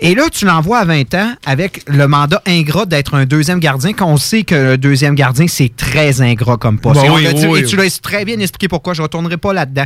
Et 0.00 0.14
là, 0.14 0.24
tu 0.32 0.46
l'envoies 0.46 0.78
à 0.78 0.86
20 0.86 1.14
ans 1.14 1.34
avec 1.44 1.82
le 1.86 2.08
mandat 2.08 2.40
ingrat 2.46 2.86
d'être 2.86 3.14
un 3.14 3.26
deuxième 3.26 3.60
gardien, 3.60 3.92
qu'on 3.92 4.16
sait 4.16 4.44
que 4.44 4.54
le 4.54 4.78
deuxième 4.78 5.14
gardien, 5.14 5.46
c'est 5.46 5.76
très 5.76 6.22
ingrat 6.22 6.56
comme 6.56 6.78
poste. 6.78 7.02
Bon, 7.02 7.18
et, 7.18 7.28
oui, 7.28 7.46
oui, 7.48 7.60
et 7.60 7.64
tu 7.64 7.76
l'as 7.76 8.00
très 8.00 8.24
bien 8.24 8.38
expliqué 8.38 8.68
pourquoi, 8.68 8.94
je 8.94 9.02
ne 9.02 9.04
retournerai 9.04 9.36
pas 9.36 9.52
là-dedans. 9.52 9.84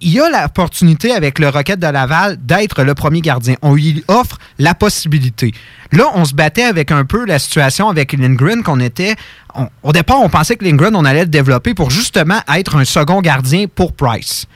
Il 0.00 0.12
y 0.12 0.20
a 0.20 0.28
l'opportunité 0.30 1.12
avec 1.12 1.40
le 1.40 1.48
Rocket 1.48 1.80
de 1.80 1.86
Laval 1.88 2.36
d'être 2.40 2.84
le 2.84 2.94
premier 2.94 3.20
gardien. 3.20 3.56
On 3.62 3.74
lui 3.74 4.04
offre 4.06 4.38
la 4.60 4.74
possibilité. 4.74 5.52
Là, 5.90 6.04
on 6.14 6.24
se 6.24 6.34
battait 6.34 6.62
avec 6.62 6.92
un 6.92 7.04
peu 7.04 7.26
la 7.26 7.40
situation 7.40 7.88
avec 7.88 8.12
Lindgren 8.12 8.62
qu'on 8.62 8.78
était. 8.78 9.16
au 9.82 9.92
départ, 9.92 10.20
on 10.20 10.28
pensait 10.28 10.54
que 10.54 10.64
Lindgren, 10.64 10.94
on 10.94 11.04
allait 11.04 11.24
le 11.24 11.30
développer 11.30 11.74
pour 11.74 11.90
justement 11.90 12.38
être 12.54 12.76
un 12.76 12.84
second 12.84 13.20
gardien 13.20 13.66
pour 13.66 13.92
Price. 13.92 14.46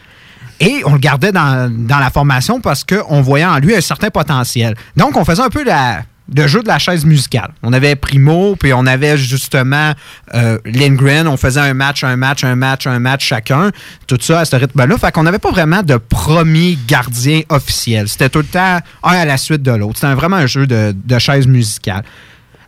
Et 0.61 0.83
on 0.87 0.93
le 0.93 0.99
gardait 0.99 1.33
dans, 1.33 1.69
dans 1.73 1.99
la 1.99 2.11
formation 2.11 2.61
parce 2.61 2.85
qu'on 2.85 3.21
voyait 3.21 3.45
en 3.45 3.59
lui 3.59 3.75
un 3.75 3.81
certain 3.81 4.11
potentiel. 4.11 4.77
Donc, 4.97 5.17
on 5.17 5.25
faisait 5.25 5.43
un 5.43 5.49
peu 5.49 5.65
la, 5.65 6.03
le 6.35 6.47
jeu 6.47 6.63
de 6.63 6.69
la 6.69 6.79
chaise 6.79 7.05
musicale. 7.05 7.51
On 7.63 7.73
avait 7.73 7.95
Primo, 7.97 8.57
puis 8.57 8.73
on 8.73 8.87
avait 8.87 9.17
justement 9.17 9.93
euh, 10.35 10.59
Lindgren. 10.65 11.27
On 11.29 11.37
faisait 11.37 11.61
un 11.61 11.75
match, 11.75 12.05
un 12.05 12.17
match, 12.17 12.45
un 12.45 12.57
match, 12.57 12.87
un 12.87 12.99
match 12.99 13.25
chacun. 13.27 13.71
Tout 14.07 14.19
ça 14.21 14.41
à 14.41 14.45
ce 14.45 14.57
rythme-là. 14.57 14.97
Fait 14.99 15.13
qu'on 15.13 15.23
n'avait 15.25 15.39
pas 15.39 15.51
vraiment 15.51 15.83
de 15.83 15.97
premier 15.97 16.79
gardien 16.89 17.43
officiel. 17.49 18.09
C'était 18.09 18.29
tout 18.29 18.39
le 18.41 18.45
temps 18.47 18.79
un 19.03 19.13
à 19.17 19.25
la 19.25 19.37
suite 19.37 19.63
de 19.63 19.73
l'autre. 19.73 19.99
C'était 20.01 20.15
vraiment 20.15 20.37
un 20.37 20.47
jeu 20.47 20.67
de, 20.67 20.95
de 20.95 21.19
chaise 21.19 21.47
musicale. 21.47 22.03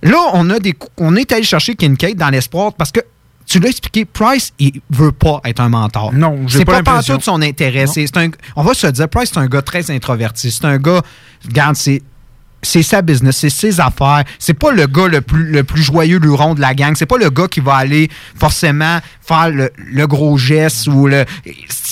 Là, 0.03 0.19
on, 0.35 0.51
a 0.51 0.59
des, 0.59 0.75
on 0.99 1.17
est 1.17 1.33
allé 1.33 1.45
chercher 1.45 1.75
Kincaid 1.77 2.19
dans 2.19 2.29
l'espoir 2.29 2.75
parce 2.75 2.93
que 2.93 3.01
tu 3.47 3.59
l'as 3.59 3.69
expliqué, 3.69 4.05
Price, 4.07 4.53
il 4.59 4.81
veut 4.91 5.13
pas 5.13 5.41
être 5.45 5.61
un 5.61 5.69
mentor. 5.69 6.13
Non, 6.15 6.47
c'est 6.49 6.65
pas 6.65 6.73
pas, 6.73 6.79
l'impression. 6.79 7.15
pantoute 7.15 7.25
son 7.25 7.43
intérêt. 7.43 7.87
C'est- 7.87 8.07
c'est 8.07 8.17
un- 8.19 8.31
on 8.57 8.63
va 8.63 8.73
se 8.75 8.87
dire, 8.87 9.09
Price, 9.09 9.31
c'est 9.33 9.39
un 9.41 9.47
gars 9.47 9.61
très 9.63 9.91
introverti. 9.91 10.51
C'est 10.51 10.65
un 10.65 10.79
gars, 10.79 11.03
regarde, 11.47 11.77
c'est. 11.77 12.03
C'est 12.65 12.83
sa 12.83 13.03
business, 13.03 13.37
c'est 13.37 13.51
ses 13.51 13.79
affaires. 13.81 14.25
C'est 14.39 14.55
pas 14.55 14.73
le 14.73 14.87
gars 14.87 15.07
le 15.07 15.21
plus, 15.21 15.45
le 15.53 15.63
plus 15.63 15.83
joyeux 15.83 16.19
luron 16.19 16.55
de 16.55 16.61
la 16.61 16.75
gang. 16.75 16.95
C'est 16.97 17.07
pas 17.07 17.19
le 17.19 17.31
gars 17.31 17.47
qui 17.49 17.61
va 17.61 17.75
aller 17.77 18.11
forcément 18.39 18.99
faire 19.27 19.51
le, 19.51 20.07
gros 20.07 20.37
geste 20.37 20.87
ou 20.89 21.07
le. 21.07 21.25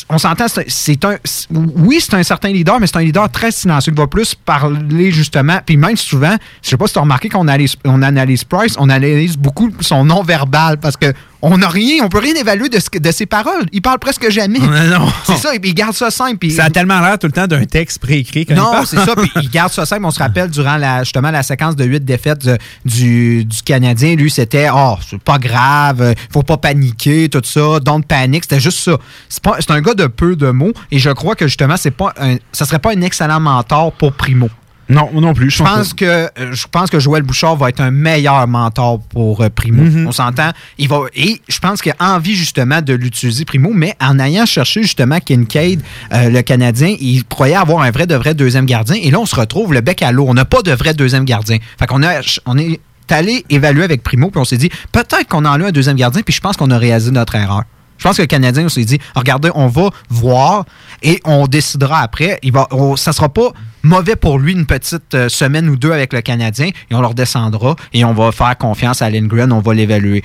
On 0.09 0.19
s'entend, 0.19 0.47
c'est- 0.49 1.05
un. 1.05 1.16
Oui, 1.51 1.99
c'est 2.01 2.15
un 2.15 2.23
certain 2.23 2.49
leader, 2.51 2.81
mais 2.81 2.86
c'est 2.86 2.97
un 2.97 3.03
leader 3.03 3.31
très 3.31 3.51
silencieux 3.53 3.93
qui 3.93 3.99
va 3.99 4.07
plus 4.07 4.35
parler 4.35 5.12
justement. 5.12 5.61
Puis 5.65 5.77
même 5.77 5.97
souvent, 5.97 6.36
je 6.62 6.69
sais 6.70 6.77
pas 6.77 6.86
si 6.86 6.94
tu 6.94 6.99
as 6.99 7.03
remarqué 7.03 7.28
qu'on 7.28 7.43
analyse, 7.43 7.77
on 7.85 8.03
analyse 8.03 8.44
Price, 8.44 8.74
on 8.78 8.89
analyse 8.89 9.36
beaucoup 9.36 9.70
son 9.81 10.05
non-verbal 10.05 10.78
parce 10.78 10.97
que 10.97 11.12
on 11.43 11.59
n'a 11.59 11.69
rien, 11.69 12.05
on 12.05 12.09
peut 12.09 12.19
rien 12.20 12.35
évaluer 12.35 12.69
de, 12.69 12.78
ce 12.78 12.86
de 12.98 13.10
ses 13.10 13.27
paroles. 13.27 13.66
Il 13.73 13.82
parle 13.82 13.98
presque 13.98 14.31
jamais. 14.31 14.60
non. 14.60 15.09
C'est 15.24 15.36
ça, 15.36 15.51
il 15.55 15.74
garde 15.74 15.94
ça 15.94 16.10
simple. 16.10 16.39
puis- 16.39 16.51
Ça 16.52 16.64
a 16.64 16.70
tellement 16.70 17.01
l'air 17.01 17.19
tout 17.19 17.27
le 17.27 17.32
temps 17.32 17.47
d'un 17.48 17.64
texte 17.64 17.98
préécrit 17.98 18.47
non, 18.51 18.85
c'est 18.86 18.97
ça. 18.98 19.14
Puis 19.16 19.31
il 19.43 19.51
garde 19.51 19.73
ça 19.73 19.85
simple. 19.85 20.05
On 20.05 20.10
se 20.10 20.19
rappelle 20.20 20.51
durant 20.51 20.77
la, 20.77 21.02
justement 21.05 21.31
la 21.31 21.43
séquence 21.43 21.74
de 21.77 21.85
huit 21.85 22.05
défaites 22.05 22.44
de- 22.47 22.59
du, 22.85 23.44
du 23.44 23.62
Canadien, 23.62 24.14
lui, 24.14 24.31
c'était 24.31 24.69
Oh, 24.73 24.97
c'est 25.09 25.20
pas 25.20 25.39
grave, 25.39 26.01
euh, 26.01 26.14
faut 26.32 26.43
pas 26.43 26.56
paniquer, 26.56 27.28
tout 27.28 27.43
ça, 27.44 27.81
don't 27.81 28.05
panic. 28.05 28.44
C'était 28.44 28.60
juste 28.60 28.78
ça. 28.78 28.97
C'est 29.28 29.70
un 29.70 29.81
gars 29.81 29.94
de 29.94 30.06
peu 30.06 30.36
de 30.36 30.51
mots. 30.51 30.73
Et 30.90 30.98
je 30.98 31.10
crois 31.10 31.35
que 31.35 31.47
justement, 31.47 31.77
c'est 31.77 31.90
pas 31.90 32.12
un, 32.20 32.36
ça 32.52 32.64
serait 32.64 32.78
pas 32.78 32.93
un 32.93 33.01
excellent 33.02 33.40
mentor 33.40 33.93
pour 33.93 34.12
Primo. 34.12 34.48
Non, 34.89 35.09
non 35.15 35.33
plus. 35.33 35.51
Je 35.51 35.63
pense 35.63 35.95
que 35.95 36.05
euh, 36.05 36.29
je 36.53 36.67
pense 36.71 36.91
que 36.91 36.99
Joël 37.01 37.23
Bouchard 37.23 37.57
va 37.57 37.69
être 37.69 37.81
un 37.81 37.91
meilleur 37.91 38.47
mentor 38.49 39.01
pour 39.01 39.41
euh, 39.41 39.49
Primo. 39.49 39.83
Mhm. 39.83 40.07
On 40.09 40.13
s'entend. 40.13 40.51
Il 40.79 40.89
va 40.89 41.01
et 41.15 41.41
je 41.49 41.59
pense 41.59 41.81
qu'il 41.81 41.95
a 41.99 42.15
envie 42.15 42.35
justement 42.35 42.83
de 42.83 42.93
l'utiliser 42.93 43.45
Primo, 43.45 43.71
mais 43.73 43.95
en 44.01 44.19
ayant 44.19 44.45
cherché 44.45 44.83
justement 44.83 45.19
Kincaid, 45.21 45.81
euh, 46.13 46.29
le 46.31 46.43
Canadien, 46.43 46.95
il 47.01 47.25
croyait 47.25 47.55
avoir 47.55 47.83
un 47.83 47.91
vrai 47.91 48.07
de 48.07 48.15
vrai 48.15 48.35
deuxième 48.35 48.67
gardien. 48.67 48.97
Et 49.01 49.11
là, 49.11 49.21
on 49.21 49.27
se 49.27 49.37
retrouve 49.37 49.73
le 49.73 49.81
bec 49.81 50.03
à 50.03 50.13
l'eau. 50.13 50.27
On 50.29 50.35
n'a 50.35 50.45
pas 50.45 50.63
de 50.63 50.73
vrai 50.73 50.95
deuxième 50.95 51.25
gardien. 51.25 51.59
Fait 51.79 51.87
qu'on 51.87 52.03
a 52.03 52.21
on 52.47 52.59
est 52.59 52.81
allé 53.11 53.45
évaluer 53.51 53.85
avec 53.85 54.03
Primo, 54.03 54.31
puis 54.31 54.41
on 54.41 54.45
s'est 54.45 54.57
dit 54.57 54.71
peut-être 54.91 55.27
qu'on 55.29 55.45
en 55.45 55.61
a 55.61 55.67
un 55.69 55.71
deuxième 55.71 55.97
gardien, 55.97 56.23
puis 56.23 56.35
je 56.35 56.41
pense 56.41 56.57
qu'on 56.57 56.71
a 56.71 56.79
réalisé 56.79 57.11
notre 57.11 57.35
erreur. 57.35 57.63
Je 57.99 58.05
pense 58.09 58.17
que 58.17 58.23
le 58.23 58.27
Canadien, 58.27 58.65
on 58.65 58.69
s'est 58.69 58.85
dit, 58.85 58.99
regardez, 59.15 59.51
on 59.55 59.69
va 59.69 59.91
voir 60.09 60.65
et 61.03 61.21
on 61.25 61.47
décidera 61.47 62.01
après. 62.01 62.39
Il 62.43 62.51
va, 62.53 62.67
on- 62.73 62.97
ça 62.97 63.13
sera 63.13 63.29
pas 63.29 63.53
mauvais 63.83 64.17
pour 64.17 64.39
lui 64.39 64.53
une 64.53 64.67
petite 64.67 65.15
euh, 65.15 65.29
semaine 65.29 65.69
ou 65.69 65.77
deux 65.77 65.93
avec 65.93 66.13
le 66.13 66.21
Canadien 66.21 66.69
et 66.69 66.95
on 66.95 67.01
le 67.01 67.07
redescendra 67.07 67.77
et 67.93 68.05
on 68.05 68.13
va 68.13 68.33
faire 68.33 68.57
confiance 68.57 69.03
à 69.03 69.11
Lindgren, 69.11 69.53
on 69.53 69.61
va 69.61 69.75
l'évaluer. 69.75 70.23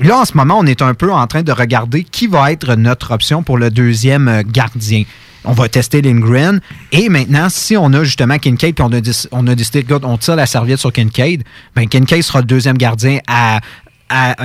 Là, 0.00 0.18
en 0.18 0.24
ce 0.24 0.36
moment, 0.36 0.58
on 0.58 0.66
est 0.66 0.82
un 0.82 0.94
peu 0.94 1.12
en 1.12 1.26
train 1.26 1.42
de 1.42 1.52
regarder 1.52 2.04
qui 2.04 2.26
va 2.26 2.52
être 2.52 2.74
notre 2.74 3.12
option 3.12 3.42
pour 3.42 3.58
le 3.58 3.70
deuxième 3.70 4.28
euh, 4.28 4.42
gardien. 4.46 5.04
On 5.44 5.52
va 5.52 5.68
tester 5.68 6.00
Lindgren. 6.00 6.60
Et 6.90 7.10
maintenant, 7.10 7.48
si 7.50 7.76
on 7.76 7.92
a 7.92 8.02
justement 8.02 8.38
Kincaid, 8.38 8.74
puis 8.74 8.84
on 9.30 9.46
a, 9.46 9.54
décidé, 9.54 9.80
regarde, 9.80 10.06
on 10.06 10.16
tire 10.16 10.36
la 10.36 10.46
serviette 10.46 10.78
sur 10.78 10.90
Kincaid, 10.90 11.44
ben 11.76 11.86
Kincaid 11.86 12.22
sera 12.22 12.40
le 12.40 12.46
deuxième 12.46 12.78
gardien 12.78 13.18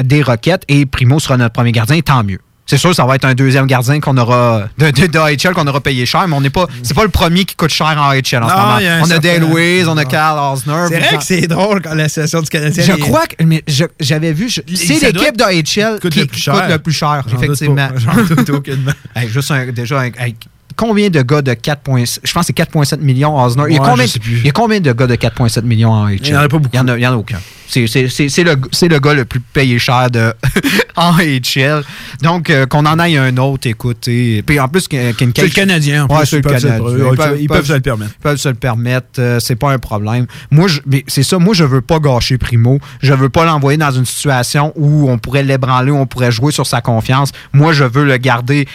des 0.04 0.22
Rockets 0.24 0.64
et 0.68 0.86
Primo 0.86 1.20
sera 1.20 1.38
notre 1.38 1.54
premier 1.54 1.72
gardien, 1.72 2.02
tant 2.02 2.26
mieux. 2.26 2.40
C'est 2.70 2.78
sûr, 2.78 2.94
ça 2.94 3.04
va 3.04 3.16
être 3.16 3.26
un 3.26 3.34
deuxième 3.34 3.66
gardien 3.66 4.00
qu'on 4.00 4.16
aura 4.18 4.66
de, 4.78 4.92
de, 4.92 5.08
de 5.08 5.54
qu'on 5.54 5.66
aura 5.66 5.82
payé 5.82 6.06
cher, 6.06 6.28
mais 6.28 6.36
on 6.36 6.42
n'est 6.42 6.52
pas. 6.52 6.68
C'est 6.84 6.94
pas 6.94 7.02
le 7.02 7.10
premier 7.10 7.44
qui 7.44 7.56
coûte 7.56 7.72
cher 7.72 7.88
en 7.88 8.10
AHL 8.12 8.14
en 8.14 8.42
Non, 8.42 8.48
ce 8.50 8.56
moment. 8.56 8.76
a 8.76 9.02
On 9.08 9.10
a 9.10 9.18
Dale 9.18 9.40
Louise, 9.42 9.88
on 9.88 9.98
a 9.98 10.06
Carl 10.06 10.54
Osner. 10.54 10.74
C'est 10.88 11.00
vrai 11.00 11.18
que 11.18 11.24
c'est 11.24 11.48
drôle 11.48 11.82
quand 11.82 11.96
l'association 11.96 12.42
du 12.44 12.50
Canadien. 12.50 12.84
Je 12.84 12.92
est- 12.92 13.00
crois 13.00 13.26
que. 13.26 13.36
J'avais 14.00 14.34
vu. 14.34 14.52
C'est 14.52 14.62
doit 15.12 15.24
l'équipe 15.24 15.36
d'AHL 15.38 16.00
coûte 16.00 16.12
qui 16.14 16.20
le 16.20 16.26
plus 16.28 16.40
cher. 16.40 16.54
coûte 16.54 16.64
le 16.70 16.78
plus 16.78 16.94
cher, 16.94 17.24
J'en 17.28 17.36
doute 17.38 17.44
effectivement. 17.44 17.88
pas. 17.88 18.36
Doute 18.36 18.50
aucunement. 18.52 18.92
Hey, 19.16 19.28
juste 19.30 19.50
un- 19.50 19.72
déjà, 19.72 20.02
un- 20.02 20.12
hey, 20.20 20.36
combien 20.80 21.10
de 21.10 21.22
gars 21.22 21.42
de 21.42 21.52
4,7 21.52 22.20
Je 22.24 22.32
pense 22.32 22.48
que 22.48 22.54
c'est 22.56 22.58
4,7 22.72 23.00
millions 23.02 23.36
en 23.36 23.46
Osner. 23.46 23.64
il, 23.70 23.76
y 23.76 23.78
a 23.78 23.82
Ouais, 23.82 23.90
combien, 23.90 24.06
il 24.06 24.46
y 24.46 24.50
a 24.50 24.52
combien 24.52 24.80
de 24.80 24.92
gars 24.94 25.08
de 25.08 25.16
4,7 25.16 25.64
millions 25.64 25.92
en 25.92 26.06
AHL 26.06 26.20
Il 26.24 26.28
y 26.30 26.36
en 26.36 26.40
a 26.40 26.48
pas 26.48 26.58
beaucoup. 26.58 26.70
Il 26.74 26.78
y 26.78 26.80
en 26.80 26.88
a, 26.88 27.12
en 27.12 27.16
aucun. 27.16 27.38
C'est 27.68 27.82
le, 27.84 29.00
gars 29.00 29.14
le 29.14 29.26
plus 29.26 29.40
payé 29.42 29.78
cher 29.78 30.10
de, 30.10 30.34
en 30.96 31.14
AHL. 31.18 31.84
Donc, 32.24 32.50
euh, 32.50 32.66
qu'on 32.66 32.86
en 32.86 32.98
aille 32.98 33.18
un 33.18 33.36
autre, 33.38 33.68
écoutez. 33.68 34.42
Puis 34.42 34.60
en 34.60 34.68
plus, 34.68 34.88
Kin- 34.88 35.14
Kincaid. 35.14 35.36
C'est 35.36 35.44
le 35.44 35.50
Canadien, 35.54 36.06
en 36.06 36.08
plus, 36.08 36.16
Ouais, 36.18 36.26
c'est 36.26 36.38
ils 36.38 36.42
le 36.42 36.42
peuvent 36.50 36.60
se 36.60 36.68
le- 36.68 37.16
Canadien. 37.16 37.36
ils 37.40 37.48
peuvent 37.48 37.66
se 37.68 37.74
le 37.74 37.80
permettre. 37.82 38.12
Ils 38.18 38.24
peuvent 38.24 38.38
se 38.38 38.50
le 38.50 38.56
permettre. 38.56 39.08
euh, 39.20 39.40
c'est 39.40 39.56
pas 39.56 39.72
un 39.72 39.78
problème. 39.78 40.26
Moi, 40.50 40.68
c'est 41.08 41.24
ça. 41.24 41.38
Moi, 41.38 41.54
je 41.54 41.64
veux 41.64 41.82
pas 41.82 42.00
gâcher 42.00 42.38
Primo. 42.40 42.80
Je 43.02 43.14
veux 43.14 43.30
pas 43.30 43.46
l'envoyer 43.46 43.78
dans 43.78 43.92
une 43.92 44.06
situation 44.06 44.74
où 44.76 45.10
on 45.12 45.20
pourrait 45.20 45.44
l'ébranler, 45.44 45.92
où 45.92 45.98
on 45.98 46.08
pourrait 46.08 46.32
jouer 46.32 46.52
sur 46.52 46.66
sa 46.66 46.82
confiance. 46.82 47.32
Moi, 47.54 47.74
je 47.74 47.84
veux 47.84 48.06
le 48.06 48.18
garder 48.18 48.68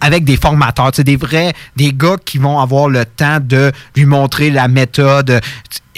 avec 0.00 0.24
des 0.24 0.36
formateurs, 0.36 0.90
des 0.90 1.16
vrais, 1.16 1.52
des 1.76 1.92
gars 1.92 2.16
qui 2.24 2.38
vont 2.38 2.58
avoir 2.60 2.88
le 2.88 3.04
temps 3.04 3.38
de 3.40 3.72
lui 3.94 4.06
montrer 4.06 4.50
la 4.50 4.68
méthode. 4.68 5.40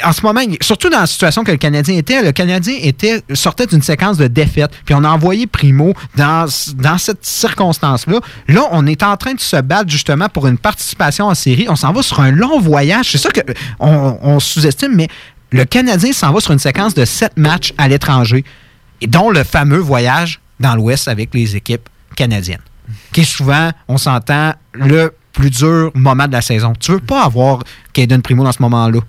En 0.04 0.12
ce 0.12 0.22
moment, 0.22 0.40
surtout 0.60 0.90
dans 0.90 1.00
la 1.00 1.06
situation 1.06 1.42
que 1.42 1.50
le 1.50 1.56
Canadien 1.56 1.96
était, 1.96 2.22
le 2.22 2.30
Canadien 2.32 2.76
était, 2.80 3.20
sortait 3.34 3.66
d'une 3.66 3.82
séquence 3.82 4.16
de 4.16 4.28
défaites, 4.28 4.70
puis 4.84 4.94
on 4.94 5.02
a 5.02 5.08
envoyé 5.08 5.46
Primo 5.46 5.92
dans, 6.16 6.46
dans 6.76 6.98
cette 6.98 7.24
circonstance-là. 7.24 8.20
Là, 8.46 8.62
on 8.70 8.86
est 8.86 9.02
en 9.02 9.16
train 9.16 9.34
de 9.34 9.40
se 9.40 9.60
battre 9.60 9.90
justement 9.90 10.28
pour 10.28 10.46
une 10.46 10.58
participation 10.58 11.26
en 11.26 11.34
série. 11.34 11.66
On 11.68 11.76
s'en 11.76 11.92
va 11.92 12.02
sur 12.02 12.20
un 12.20 12.30
long 12.30 12.60
voyage. 12.60 13.10
C'est 13.10 13.18
ça 13.18 13.30
que 13.30 13.40
on, 13.80 14.38
sous-estime, 14.38 14.94
mais 14.94 15.08
le 15.50 15.64
Canadien 15.64 16.12
s'en 16.12 16.32
va 16.32 16.40
sur 16.40 16.52
une 16.52 16.58
séquence 16.58 16.94
de 16.94 17.04
sept 17.04 17.36
matchs 17.36 17.72
à 17.76 17.88
l'étranger, 17.88 18.44
dont 19.08 19.30
le 19.30 19.42
fameux 19.42 19.78
voyage 19.78 20.40
dans 20.60 20.76
l'Ouest 20.76 21.08
avec 21.08 21.34
les 21.34 21.56
équipes 21.56 21.88
canadiennes 22.14 22.60
qui 23.12 23.22
est 23.22 23.24
souvent, 23.24 23.70
on 23.88 23.98
s'entend, 23.98 24.52
le 24.72 25.14
plus 25.32 25.50
dur 25.50 25.90
moment 25.94 26.26
de 26.26 26.32
la 26.32 26.42
saison. 26.42 26.72
Tu 26.78 26.92
veux 26.92 26.98
pas 26.98 27.24
avoir 27.24 27.62
Caden 27.92 28.22
Primo 28.22 28.44
dans 28.44 28.52
ce 28.52 28.62
moment-là? 28.62 29.00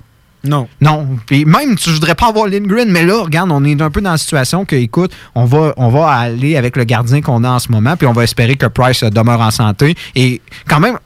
Non. 0.44 0.68
Non. 0.80 1.18
Puis 1.26 1.44
même, 1.44 1.76
tu 1.76 1.90
voudrais 1.90 2.16
pas 2.16 2.28
avoir 2.28 2.48
Lindgren, 2.48 2.90
mais 2.90 3.04
là, 3.04 3.24
regarde, 3.24 3.52
on 3.52 3.64
est 3.66 3.82
un 3.82 3.90
peu 3.90 4.00
dans 4.00 4.12
la 4.12 4.18
situation 4.18 4.64
que, 4.64 4.76
écoute, 4.76 5.12
on 5.36 5.46
va, 5.46 5.74
on 5.76 5.90
va 5.90 6.12
aller 6.12 6.56
avec 6.56 6.78
le 6.78 6.86
gardien 6.86 7.22
qu'on 7.22 7.44
a 7.44 7.50
en 7.50 7.60
ce 7.60 7.72
moment, 7.72 7.98
puis 7.98 8.08
on 8.08 8.14
va 8.14 8.24
espérer 8.24 8.56
que 8.56 8.68
Price 8.68 9.04
demeure 9.04 9.42
en 9.42 9.52
santé. 9.52 9.96
Et 10.16 10.42
quand 10.68 10.80
même, 10.80 10.98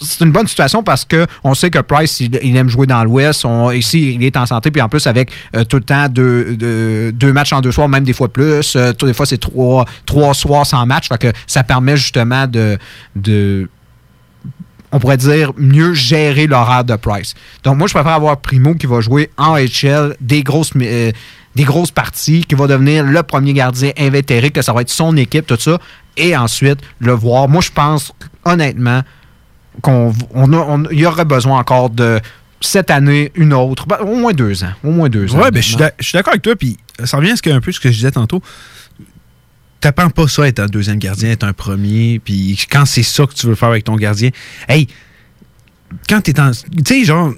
c'est 0.00 0.24
une 0.24 0.32
bonne 0.32 0.46
situation 0.46 0.82
parce 0.82 1.04
que 1.04 1.26
on 1.42 1.54
sait 1.54 1.70
que 1.70 1.78
Price, 1.78 2.20
il, 2.20 2.56
aime 2.56 2.68
jouer 2.68 2.86
dans 2.86 3.02
l'Ouest. 3.04 3.46
Ici, 3.74 4.14
il 4.14 4.24
est 4.24 4.36
en 4.36 4.46
santé, 4.46 4.70
puis 4.70 4.82
en 4.82 4.88
plus, 4.88 5.06
avec 5.06 5.30
euh, 5.56 5.64
tout 5.64 5.76
le 5.76 5.84
temps 5.84 6.08
deux, 6.08 6.56
deux, 7.12 7.32
matchs 7.32 7.52
en 7.52 7.60
deux 7.60 7.72
soirs, 7.72 7.88
même 7.88 8.04
des 8.04 8.12
fois 8.12 8.32
plus. 8.32 8.76
Euh, 8.76 8.92
toutes 8.92 9.08
les 9.08 9.14
fois, 9.14 9.26
c'est 9.26 9.38
trois, 9.38 9.84
trois 10.06 10.34
soirs 10.34 10.66
sans 10.66 10.84
match. 10.86 11.08
Fait 11.08 11.34
ça 11.46 11.62
permet 11.62 11.96
justement 11.96 12.46
de, 12.46 12.78
de 13.16 13.68
on 14.94 15.00
pourrait 15.00 15.16
dire, 15.16 15.52
mieux 15.56 15.92
gérer 15.92 16.46
l'horaire 16.46 16.84
de 16.84 16.94
Price. 16.94 17.34
Donc, 17.64 17.78
moi, 17.78 17.88
je 17.88 17.94
préfère 17.94 18.12
avoir 18.12 18.40
Primo 18.40 18.74
qui 18.74 18.86
va 18.86 19.00
jouer 19.00 19.28
en 19.36 19.56
HL 19.56 20.14
des 20.20 20.44
grosses, 20.44 20.70
euh, 20.76 21.10
des 21.56 21.64
grosses 21.64 21.90
parties, 21.90 22.44
qui 22.44 22.54
va 22.54 22.68
devenir 22.68 23.02
le 23.02 23.22
premier 23.24 23.54
gardien 23.54 23.90
invétéré, 23.98 24.50
que 24.50 24.62
ça 24.62 24.72
va 24.72 24.82
être 24.82 24.90
son 24.90 25.16
équipe, 25.16 25.48
tout 25.48 25.58
ça, 25.58 25.80
et 26.16 26.36
ensuite 26.36 26.78
le 27.00 27.10
voir. 27.10 27.48
Moi, 27.48 27.60
je 27.60 27.72
pense, 27.72 28.12
honnêtement, 28.44 29.02
qu'on 29.82 30.12
on, 30.34 30.84
y 30.90 31.06
aurait 31.06 31.24
besoin 31.24 31.58
encore 31.58 31.90
de 31.90 32.20
cette 32.60 32.90
année, 32.90 33.30
une 33.34 33.52
autre, 33.52 33.86
ben, 33.86 33.98
au 33.98 34.16
moins 34.16 34.32
deux 34.32 34.64
ans. 34.64 34.72
Au 34.82 34.90
moins 34.90 35.08
deux. 35.08 35.30
Ouais, 35.34 35.50
ben, 35.50 35.62
je 35.62 35.76
suis 36.00 36.12
d'accord 36.12 36.32
avec 36.32 36.42
toi, 36.42 36.56
puis 36.56 36.78
ça 37.04 37.16
revient 37.16 37.36
ce 37.36 37.42
que, 37.42 37.50
un 37.50 37.60
peu 37.60 37.72
ce 37.72 37.80
que 37.80 37.90
je 37.90 37.96
disais 37.96 38.10
tantôt. 38.10 38.42
T'apprends 39.80 40.08
pas 40.08 40.28
ça 40.28 40.48
être 40.48 40.60
un 40.60 40.66
deuxième 40.66 40.98
gardien, 40.98 41.30
être 41.30 41.44
un 41.44 41.52
premier, 41.52 42.18
puis 42.18 42.58
quand 42.70 42.86
c'est 42.86 43.02
ça 43.02 43.26
que 43.26 43.34
tu 43.34 43.46
veux 43.46 43.54
faire 43.54 43.68
avec 43.68 43.84
ton 43.84 43.96
gardien, 43.96 44.30
hey, 44.68 44.88
quand 46.08 46.22
t'es 46.22 46.40
en. 46.40 46.52
Tu 46.52 46.82
sais, 46.86 47.04
genre, 47.04 47.34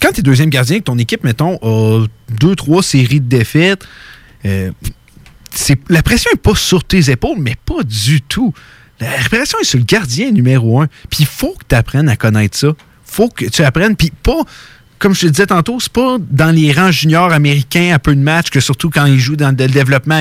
quand 0.00 0.12
t'es 0.12 0.22
deuxième 0.22 0.50
gardien, 0.50 0.78
que 0.78 0.84
ton 0.84 0.98
équipe, 0.98 1.24
mettons, 1.24 1.58
a 1.62 2.06
deux, 2.28 2.54
trois 2.54 2.82
séries 2.82 3.20
de 3.20 3.28
défaites, 3.28 3.84
euh, 4.44 4.70
la 5.88 6.02
pression 6.02 6.30
n'est 6.32 6.40
pas 6.40 6.54
sur 6.54 6.84
tes 6.84 7.10
épaules, 7.10 7.38
mais 7.38 7.56
pas 7.64 7.82
du 7.82 8.20
tout. 8.22 8.52
La 9.00 9.10
réparation 9.10 9.58
est 9.60 9.64
sur 9.64 9.78
le 9.78 9.84
gardien 9.84 10.30
numéro 10.30 10.80
un. 10.80 10.86
Puis 11.10 11.20
il 11.20 11.26
faut 11.26 11.54
que 11.54 11.64
tu 11.68 11.74
apprennes 11.74 12.08
à 12.08 12.16
connaître 12.16 12.56
ça. 12.56 12.68
faut 13.04 13.28
que 13.28 13.46
tu 13.46 13.62
apprennes. 13.62 13.96
Puis 13.96 14.12
pas, 14.22 14.42
comme 14.98 15.14
je 15.14 15.22
te 15.22 15.26
disais 15.26 15.46
tantôt, 15.46 15.78
c'est 15.80 15.92
pas 15.92 16.16
dans 16.30 16.50
les 16.50 16.72
rangs 16.72 16.90
juniors 16.90 17.32
américains 17.32 17.92
à 17.94 17.98
peu 17.98 18.14
de 18.14 18.20
matchs 18.20 18.50
que 18.50 18.60
surtout 18.60 18.90
quand 18.90 19.06
ils 19.06 19.18
jouent 19.18 19.36
dans 19.36 19.50
le 19.50 19.68
développement 19.68 20.20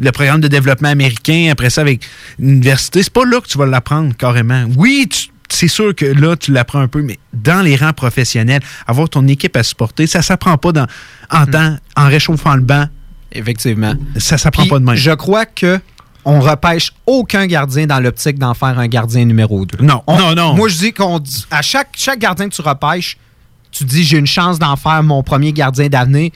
le 0.00 0.12
programme 0.12 0.40
de 0.40 0.48
développement 0.48 0.88
américain, 0.90 1.48
après 1.50 1.70
ça 1.70 1.80
avec 1.80 2.06
l'université, 2.38 3.02
c'est 3.02 3.12
pas 3.12 3.24
là 3.24 3.40
que 3.40 3.48
tu 3.48 3.58
vas 3.58 3.66
l'apprendre 3.66 4.14
carrément. 4.16 4.66
Oui, 4.76 5.08
c'est 5.48 5.68
sûr 5.68 5.94
que 5.94 6.04
là, 6.04 6.36
tu 6.36 6.52
l'apprends 6.52 6.80
un 6.80 6.88
peu, 6.88 7.02
mais 7.02 7.18
dans 7.32 7.62
les 7.62 7.76
rangs 7.76 7.92
professionnels, 7.92 8.62
avoir 8.86 9.08
ton 9.08 9.26
équipe 9.28 9.56
à 9.56 9.62
supporter, 9.62 10.06
ça 10.06 10.22
s'apprend 10.22 10.56
pas 10.58 10.72
dans, 10.72 10.86
en 11.30 11.46
temps, 11.46 11.76
en 11.96 12.06
réchauffant 12.08 12.54
le 12.54 12.62
banc. 12.62 12.86
Effectivement. 13.34 13.94
Ça 14.18 14.36
s'apprend 14.36 14.66
pas 14.66 14.78
de 14.78 14.84
même. 14.84 14.94
Je 14.94 15.10
crois 15.12 15.46
que 15.46 15.80
on 16.24 16.40
repêche 16.40 16.92
aucun 17.06 17.46
gardien 17.46 17.86
dans 17.86 18.00
l'optique 18.00 18.38
d'en 18.38 18.54
faire 18.54 18.78
un 18.78 18.86
gardien 18.86 19.24
numéro 19.24 19.64
2. 19.66 19.84
Non, 19.84 20.02
non, 20.06 20.34
non. 20.34 20.54
Moi, 20.54 20.68
je 20.68 20.78
dis 20.78 20.92
qu'on 20.92 21.20
à 21.50 21.62
chaque, 21.62 21.90
chaque 21.96 22.18
gardien 22.18 22.48
que 22.48 22.54
tu 22.54 22.62
repêches, 22.62 23.16
tu 23.70 23.84
dis 23.84 24.04
j'ai 24.04 24.18
une 24.18 24.26
chance 24.26 24.58
d'en 24.58 24.76
faire 24.76 25.02
mon 25.02 25.22
premier 25.22 25.52
gardien 25.52 25.88
d'avenir. 25.88 26.30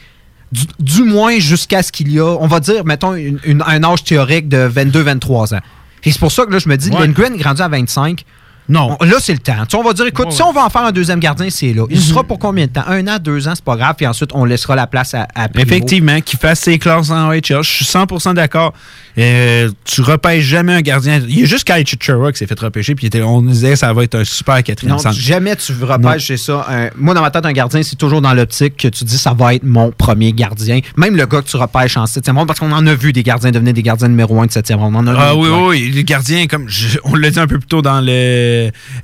Du, 0.78 1.02
moins 1.02 1.38
jusqu'à 1.38 1.82
ce 1.82 1.90
qu'il 1.90 2.10
y 2.12 2.20
a, 2.20 2.24
on 2.24 2.46
va 2.46 2.60
dire, 2.60 2.84
mettons, 2.84 3.14
un 3.14 3.84
âge 3.84 4.04
théorique 4.04 4.48
de 4.48 4.68
22-23 4.68 5.56
ans. 5.56 5.60
Et 6.04 6.12
c'est 6.12 6.20
pour 6.20 6.30
ça 6.30 6.46
que 6.46 6.52
là, 6.52 6.60
je 6.60 6.68
me 6.68 6.76
dis, 6.76 6.88
ouais. 6.90 7.00
Lindgren 7.00 7.36
grandit 7.36 7.62
à 7.62 7.68
25. 7.68 8.24
Non. 8.68 8.96
là, 9.00 9.16
c'est 9.20 9.32
le 9.32 9.38
temps. 9.38 9.54
on 9.74 9.82
va 9.82 9.92
dire, 9.92 10.06
écoute, 10.06 10.32
si 10.32 10.42
on 10.42 10.52
va 10.52 10.64
en 10.64 10.70
faire 10.70 10.82
un 10.84 10.92
deuxième 10.92 11.20
gardien, 11.20 11.48
c'est 11.50 11.72
là. 11.72 11.84
Il 11.90 12.00
sera 12.00 12.24
pour 12.24 12.38
combien 12.38 12.66
de 12.66 12.72
temps? 12.72 12.84
Un 12.86 13.06
an, 13.08 13.18
deux 13.20 13.48
ans, 13.48 13.52
c'est 13.54 13.64
pas 13.64 13.76
grave. 13.76 13.94
Puis 13.96 14.06
ensuite, 14.06 14.30
on 14.34 14.44
laissera 14.44 14.76
la 14.76 14.86
place 14.86 15.14
à, 15.14 15.26
à 15.34 15.48
Effectivement, 15.56 16.20
qu'il 16.20 16.38
fasse 16.38 16.60
ses 16.60 16.78
classes 16.78 17.10
en 17.10 17.30
HL. 17.30 17.62
Je 17.62 17.70
suis 17.70 17.84
100% 17.84 18.34
d'accord. 18.34 18.72
Euh, 19.18 19.70
tu 19.84 20.02
repêches 20.02 20.44
jamais 20.44 20.74
un 20.74 20.82
gardien. 20.82 21.20
Il 21.26 21.40
y 21.40 21.42
a 21.42 21.46
juste 21.46 21.64
Kyle 21.64 21.86
Chichura 21.86 22.32
qui 22.32 22.38
s'est 22.38 22.46
fait 22.46 22.58
repêcher, 22.58 22.94
puis 22.94 23.10
on 23.22 23.40
disait 23.42 23.74
ça 23.76 23.92
va 23.92 24.04
être 24.04 24.14
un 24.14 24.24
super 24.24 24.62
quatrième 24.62 24.96
Non, 24.96 25.12
jamais 25.12 25.56
tu 25.56 25.72
repêches, 25.82 26.26
c'est 26.26 26.36
ça. 26.36 26.66
moi, 26.96 27.14
dans 27.14 27.22
ma 27.22 27.30
tête, 27.30 27.46
un 27.46 27.52
gardien, 27.52 27.82
c'est 27.82 27.96
toujours 27.96 28.20
dans 28.20 28.34
l'optique 28.34 28.76
que 28.76 28.88
tu 28.88 29.04
dis 29.04 29.16
ça 29.16 29.32
va 29.32 29.54
être 29.54 29.64
mon 29.64 29.90
premier 29.90 30.32
gardien. 30.32 30.80
Même 30.96 31.16
le 31.16 31.24
gars 31.26 31.40
que 31.40 31.48
tu 31.48 31.56
repêches 31.56 31.96
en 31.96 32.06
septième 32.06 32.36
ronde, 32.36 32.46
parce 32.46 32.60
qu'on 32.60 32.72
en 32.72 32.86
a 32.86 32.94
vu 32.94 33.12
des 33.12 33.22
gardiens 33.22 33.50
devenir 33.50 33.72
des 33.72 33.82
gardiens 33.82 34.08
numéro 34.08 34.40
un 34.40 34.46
de 34.46 34.52
septième 34.52 34.78
ronde. 34.78 34.96
On 34.96 35.06
ah 35.06 35.34
oui, 35.34 35.48
oui, 35.48 35.92
les 35.94 36.04
gardiens, 36.04 36.46
comme 36.46 36.66
on 37.04 37.14
l'a 37.14 37.30
dit 37.30 37.38
un 37.38 37.46
peu 37.46 37.58
plus 37.58 37.68
tôt 37.68 37.82
dans 37.82 38.00
le 38.00 38.55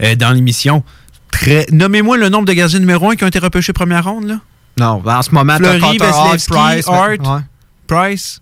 euh, 0.02 0.14
dans 0.16 0.32
l'émission. 0.32 0.82
Très... 1.30 1.66
Nommez-moi 1.70 2.16
le 2.18 2.28
nombre 2.28 2.46
de 2.46 2.52
gardiens 2.52 2.78
numéro 2.78 3.10
un 3.10 3.16
qui 3.16 3.24
ont 3.24 3.28
été 3.28 3.38
repêchés 3.38 3.72
première 3.72 4.04
ronde, 4.04 4.26
là. 4.26 4.40
Non, 4.78 5.02
en 5.04 5.22
ce 5.22 5.30
moment, 5.32 5.56
Fleury, 5.56 5.98
Veslevski, 5.98 6.52
Price, 6.52 6.88
Hart, 6.88 7.42
Price. 7.86 8.40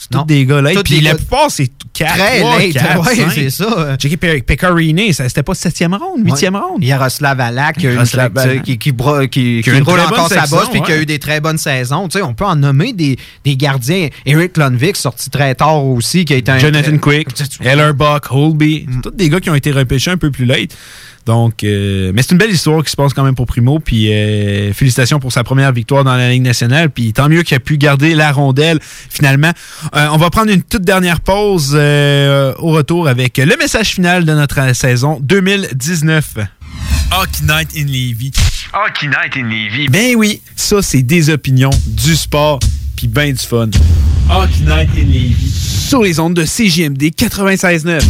C'est 0.00 0.08
tous 0.10 0.24
des 0.24 0.46
gars 0.46 0.62
là. 0.62 0.70
Puis 0.82 1.00
la 1.00 1.14
plupart, 1.14 1.50
c'est 1.50 1.70
4, 1.92 2.14
Très 2.14 2.40
3, 2.40 2.58
late, 2.58 2.72
4, 2.72 3.06
ouais, 3.06 3.14
5. 3.16 3.30
c'est 3.34 3.50
ça. 3.50 3.96
Pecorini, 4.46 5.12
c'était 5.12 5.42
pas 5.42 5.52
7e 5.52 5.96
ronde, 5.96 6.24
8e 6.26 6.56
ronde. 6.56 6.82
Yaroslav 6.82 7.38
Alak 7.38 7.76
qui, 7.76 7.86
qui, 8.64 8.78
qui, 8.78 8.94
qui, 9.30 9.60
Qui 9.62 9.70
roule 9.80 10.00
encore 10.00 10.28
sa 10.28 10.46
bosse 10.46 10.70
puis 10.70 10.80
qui 10.82 10.92
a 10.92 10.94
ouais. 10.96 11.02
eu 11.02 11.06
des 11.06 11.18
très 11.18 11.40
bonnes 11.40 11.58
saisons. 11.58 12.08
Tu 12.08 12.18
sais, 12.18 12.24
on 12.24 12.32
peut 12.34 12.46
en 12.46 12.56
nommer 12.56 12.92
des, 12.92 13.18
des 13.44 13.56
gardiens. 13.56 14.08
Eric 14.24 14.56
Lundvik, 14.56 14.96
sorti 14.96 15.28
très 15.30 15.54
tard 15.54 15.84
aussi, 15.84 16.24
qui 16.24 16.32
a 16.32 16.36
été 16.36 16.50
un... 16.50 16.58
Jonathan 16.58 16.96
Quick, 16.98 17.28
Ellerbuck, 17.60 18.26
Holby, 18.30 18.86
Mm. 18.86 18.92
c'est 18.94 19.02
tous 19.02 19.16
des 19.16 19.28
gars 19.28 19.40
qui 19.40 19.50
ont 19.50 19.54
été 19.54 19.70
repêchés 19.72 20.10
un 20.10 20.16
peu 20.16 20.30
plus 20.30 20.46
late. 20.46 20.70
Donc, 21.26 21.64
euh, 21.64 22.12
mais 22.14 22.22
c'est 22.22 22.32
une 22.32 22.38
belle 22.38 22.50
histoire 22.50 22.82
qui 22.82 22.90
se 22.90 22.96
passe 22.96 23.12
quand 23.14 23.22
même 23.22 23.34
pour 23.34 23.46
Primo. 23.46 23.78
Puis 23.78 24.12
euh, 24.12 24.72
félicitations 24.72 25.20
pour 25.20 25.32
sa 25.32 25.44
première 25.44 25.72
victoire 25.72 26.04
dans 26.04 26.16
la 26.16 26.30
Ligue 26.30 26.42
nationale. 26.42 26.90
Puis 26.90 27.12
tant 27.12 27.28
mieux 27.28 27.42
qu'il 27.42 27.56
a 27.56 27.60
pu 27.60 27.76
garder 27.76 28.14
la 28.14 28.32
rondelle 28.32 28.78
finalement. 28.82 29.52
Euh, 29.94 30.08
on 30.12 30.16
va 30.16 30.30
prendre 30.30 30.50
une 30.50 30.62
toute 30.62 30.82
dernière 30.82 31.20
pause 31.20 31.74
au 31.74 32.70
retour 32.70 33.08
avec 33.08 33.38
le 33.38 33.56
message 33.56 33.88
final 33.88 34.24
de 34.24 34.32
notre 34.32 34.74
saison 34.74 35.18
2019. 35.20 36.34
Hockey 37.12 37.42
Night 37.42 37.70
in 37.76 37.86
Levy. 37.86 38.32
Hockey 38.72 39.08
Night 39.08 39.36
in 39.36 39.48
Levy. 39.48 39.88
Ben 39.88 40.14
oui, 40.16 40.40
ça 40.54 40.80
c'est 40.80 41.02
des 41.02 41.30
opinions, 41.30 41.70
du 41.86 42.14
sport, 42.14 42.60
puis 42.96 43.08
ben 43.08 43.32
du 43.32 43.44
fun. 43.44 43.68
Hockey 44.30 44.60
Night 44.60 44.90
in 44.96 45.06
Levy. 45.06 45.50
Sur 45.50 46.02
les 46.02 46.20
ondes 46.20 46.34
de 46.34 46.44
CJMD 46.44 47.02
96.9. 47.16 48.00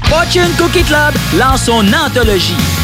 Fortune 0.05 0.53
Cookie 0.59 0.85
Club 0.85 1.15
lance 1.39 1.65
son 1.65 1.85
anthologie. 1.93 2.84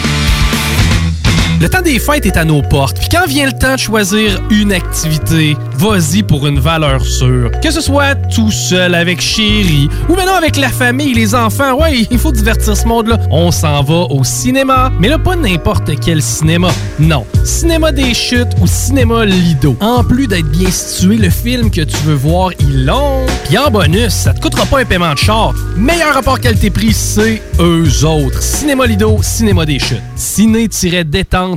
Le 1.61 1.69
temps 1.69 1.83
des 1.83 1.99
fêtes 1.99 2.25
est 2.25 2.37
à 2.37 2.43
nos 2.43 2.63
portes, 2.63 2.97
puis 2.97 3.07
quand 3.07 3.27
vient 3.27 3.45
le 3.45 3.51
temps 3.51 3.75
de 3.75 3.79
choisir 3.79 4.41
une 4.49 4.71
activité, 4.71 5.55
vas-y 5.77 6.23
pour 6.23 6.47
une 6.47 6.59
valeur 6.59 7.05
sûre. 7.05 7.51
Que 7.61 7.69
ce 7.69 7.81
soit 7.81 8.15
tout 8.15 8.49
seul 8.49 8.95
avec 8.95 9.21
chérie 9.21 9.87
ou 10.09 10.15
maintenant 10.15 10.33
avec 10.33 10.57
la 10.57 10.69
famille, 10.69 11.13
les 11.13 11.35
enfants, 11.35 11.79
ouais, 11.79 12.07
il 12.09 12.17
faut 12.17 12.31
divertir 12.31 12.75
ce 12.75 12.87
monde-là. 12.87 13.19
On 13.29 13.51
s'en 13.51 13.83
va 13.83 14.07
au 14.09 14.23
cinéma, 14.23 14.91
mais 14.99 15.07
là 15.07 15.19
pas 15.19 15.35
n'importe 15.35 15.91
quel 16.03 16.23
cinéma. 16.23 16.69
Non, 16.99 17.27
cinéma 17.43 17.91
des 17.91 18.15
chutes 18.15 18.53
ou 18.59 18.65
cinéma 18.65 19.23
Lido. 19.27 19.77
En 19.81 20.03
plus 20.03 20.25
d'être 20.25 20.49
bien 20.49 20.71
situé, 20.71 21.17
le 21.17 21.29
film 21.29 21.69
que 21.69 21.81
tu 21.81 21.97
veux 21.97 22.15
voir, 22.15 22.49
il 22.59 22.87
long. 22.87 23.23
Puis 23.45 23.59
en 23.59 23.69
bonus, 23.69 24.09
ça 24.09 24.33
te 24.33 24.41
coûtera 24.41 24.65
pas 24.65 24.79
un 24.79 24.85
paiement 24.85 25.13
de 25.13 25.19
char. 25.19 25.53
Meilleur 25.77 26.15
rapport 26.15 26.39
qualité-prix, 26.39 26.93
c'est 26.93 27.39
eux 27.59 28.03
autres. 28.03 28.41
Cinéma 28.41 28.87
Lido, 28.87 29.19
cinéma 29.21 29.63
des 29.63 29.77
chutes. 29.77 30.01
Ciné-détente 30.15 31.50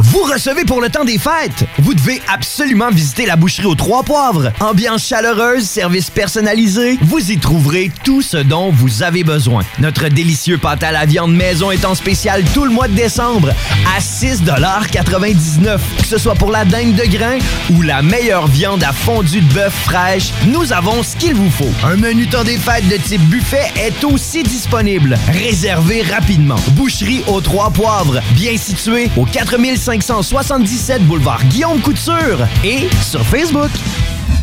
vous 0.00 0.22
recevez 0.22 0.64
pour 0.64 0.80
le 0.80 0.88
temps 0.88 1.04
des 1.04 1.18
fêtes. 1.18 1.64
Vous 1.80 1.92
devez 1.92 2.22
absolument 2.32 2.90
visiter 2.90 3.26
la 3.26 3.34
boucherie 3.36 3.66
aux 3.66 3.74
Trois 3.74 4.04
Poivres. 4.04 4.52
Ambiance 4.60 5.04
chaleureuse, 5.06 5.64
service 5.64 6.08
personnalisé. 6.08 6.98
Vous 7.02 7.32
y 7.32 7.38
trouverez 7.38 7.90
tout 8.04 8.22
ce 8.22 8.36
dont 8.36 8.70
vous 8.70 9.02
avez 9.02 9.24
besoin. 9.24 9.64
Notre 9.80 10.08
délicieux 10.08 10.58
pâte 10.58 10.84
à 10.84 10.92
la 10.92 11.04
viande 11.04 11.34
maison 11.34 11.70
est 11.72 11.84
en 11.84 11.94
spécial 11.94 12.44
tout 12.54 12.64
le 12.64 12.70
mois 12.70 12.86
de 12.86 12.94
décembre 12.94 13.50
à 13.96 14.00
6,99 14.00 15.78
Que 15.98 16.06
ce 16.06 16.18
soit 16.18 16.34
pour 16.34 16.50
la 16.50 16.64
dingue 16.64 16.94
de 16.94 17.04
grain 17.04 17.38
ou 17.70 17.82
la 17.82 18.02
meilleure 18.02 18.46
viande 18.46 18.84
à 18.84 18.92
fondue 18.92 19.40
de 19.40 19.52
bœuf 19.52 19.74
fraîche, 19.84 20.30
nous 20.46 20.72
avons 20.72 21.02
ce 21.02 21.16
qu'il 21.16 21.34
vous 21.34 21.50
faut. 21.50 21.72
Un 21.84 21.96
menu 21.96 22.28
temps 22.28 22.44
des 22.44 22.56
fêtes 22.56 22.88
de 22.88 22.96
type 22.96 23.22
buffet 23.22 23.72
est 23.76 24.04
aussi 24.04 24.42
disponible. 24.42 25.18
Réservez 25.28 26.02
rapidement. 26.02 26.56
Boucherie 26.70 27.22
aux 27.26 27.40
Trois 27.40 27.70
Poivres, 27.70 28.20
bien 28.34 28.56
située 28.56 29.09
au 29.16 29.24
4577 29.24 31.02
boulevard 31.02 31.42
Guillaume 31.44 31.80
Couture 31.80 32.46
et 32.64 32.88
sur 33.02 33.24
Facebook. 33.26 33.70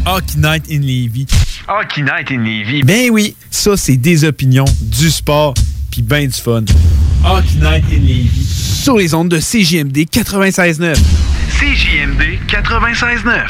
Hockey 0.05 0.37
Night 0.37 0.65
in 0.71 0.79
Levy. 0.81 1.25
Hockey 1.67 2.01
Night 2.01 2.31
in 2.31 2.43
Levy. 2.43 2.83
Ben 2.83 3.09
oui, 3.11 3.35
ça 3.49 3.77
c'est 3.77 3.97
des 3.97 4.23
opinions, 4.23 4.65
du 4.81 5.09
sport, 5.09 5.53
puis 5.91 6.01
ben 6.01 6.27
du 6.27 6.33
fun. 6.33 6.63
Hockey 7.25 7.55
Night 7.61 7.83
in 7.91 7.99
Levy. 8.01 8.45
Sur 8.45 8.97
les 8.97 9.13
ondes 9.13 9.29
de 9.29 9.39
CJMD 9.39 9.97
96.9. 10.09 10.95
CJMD 11.59 12.39
96.9. 12.47 13.45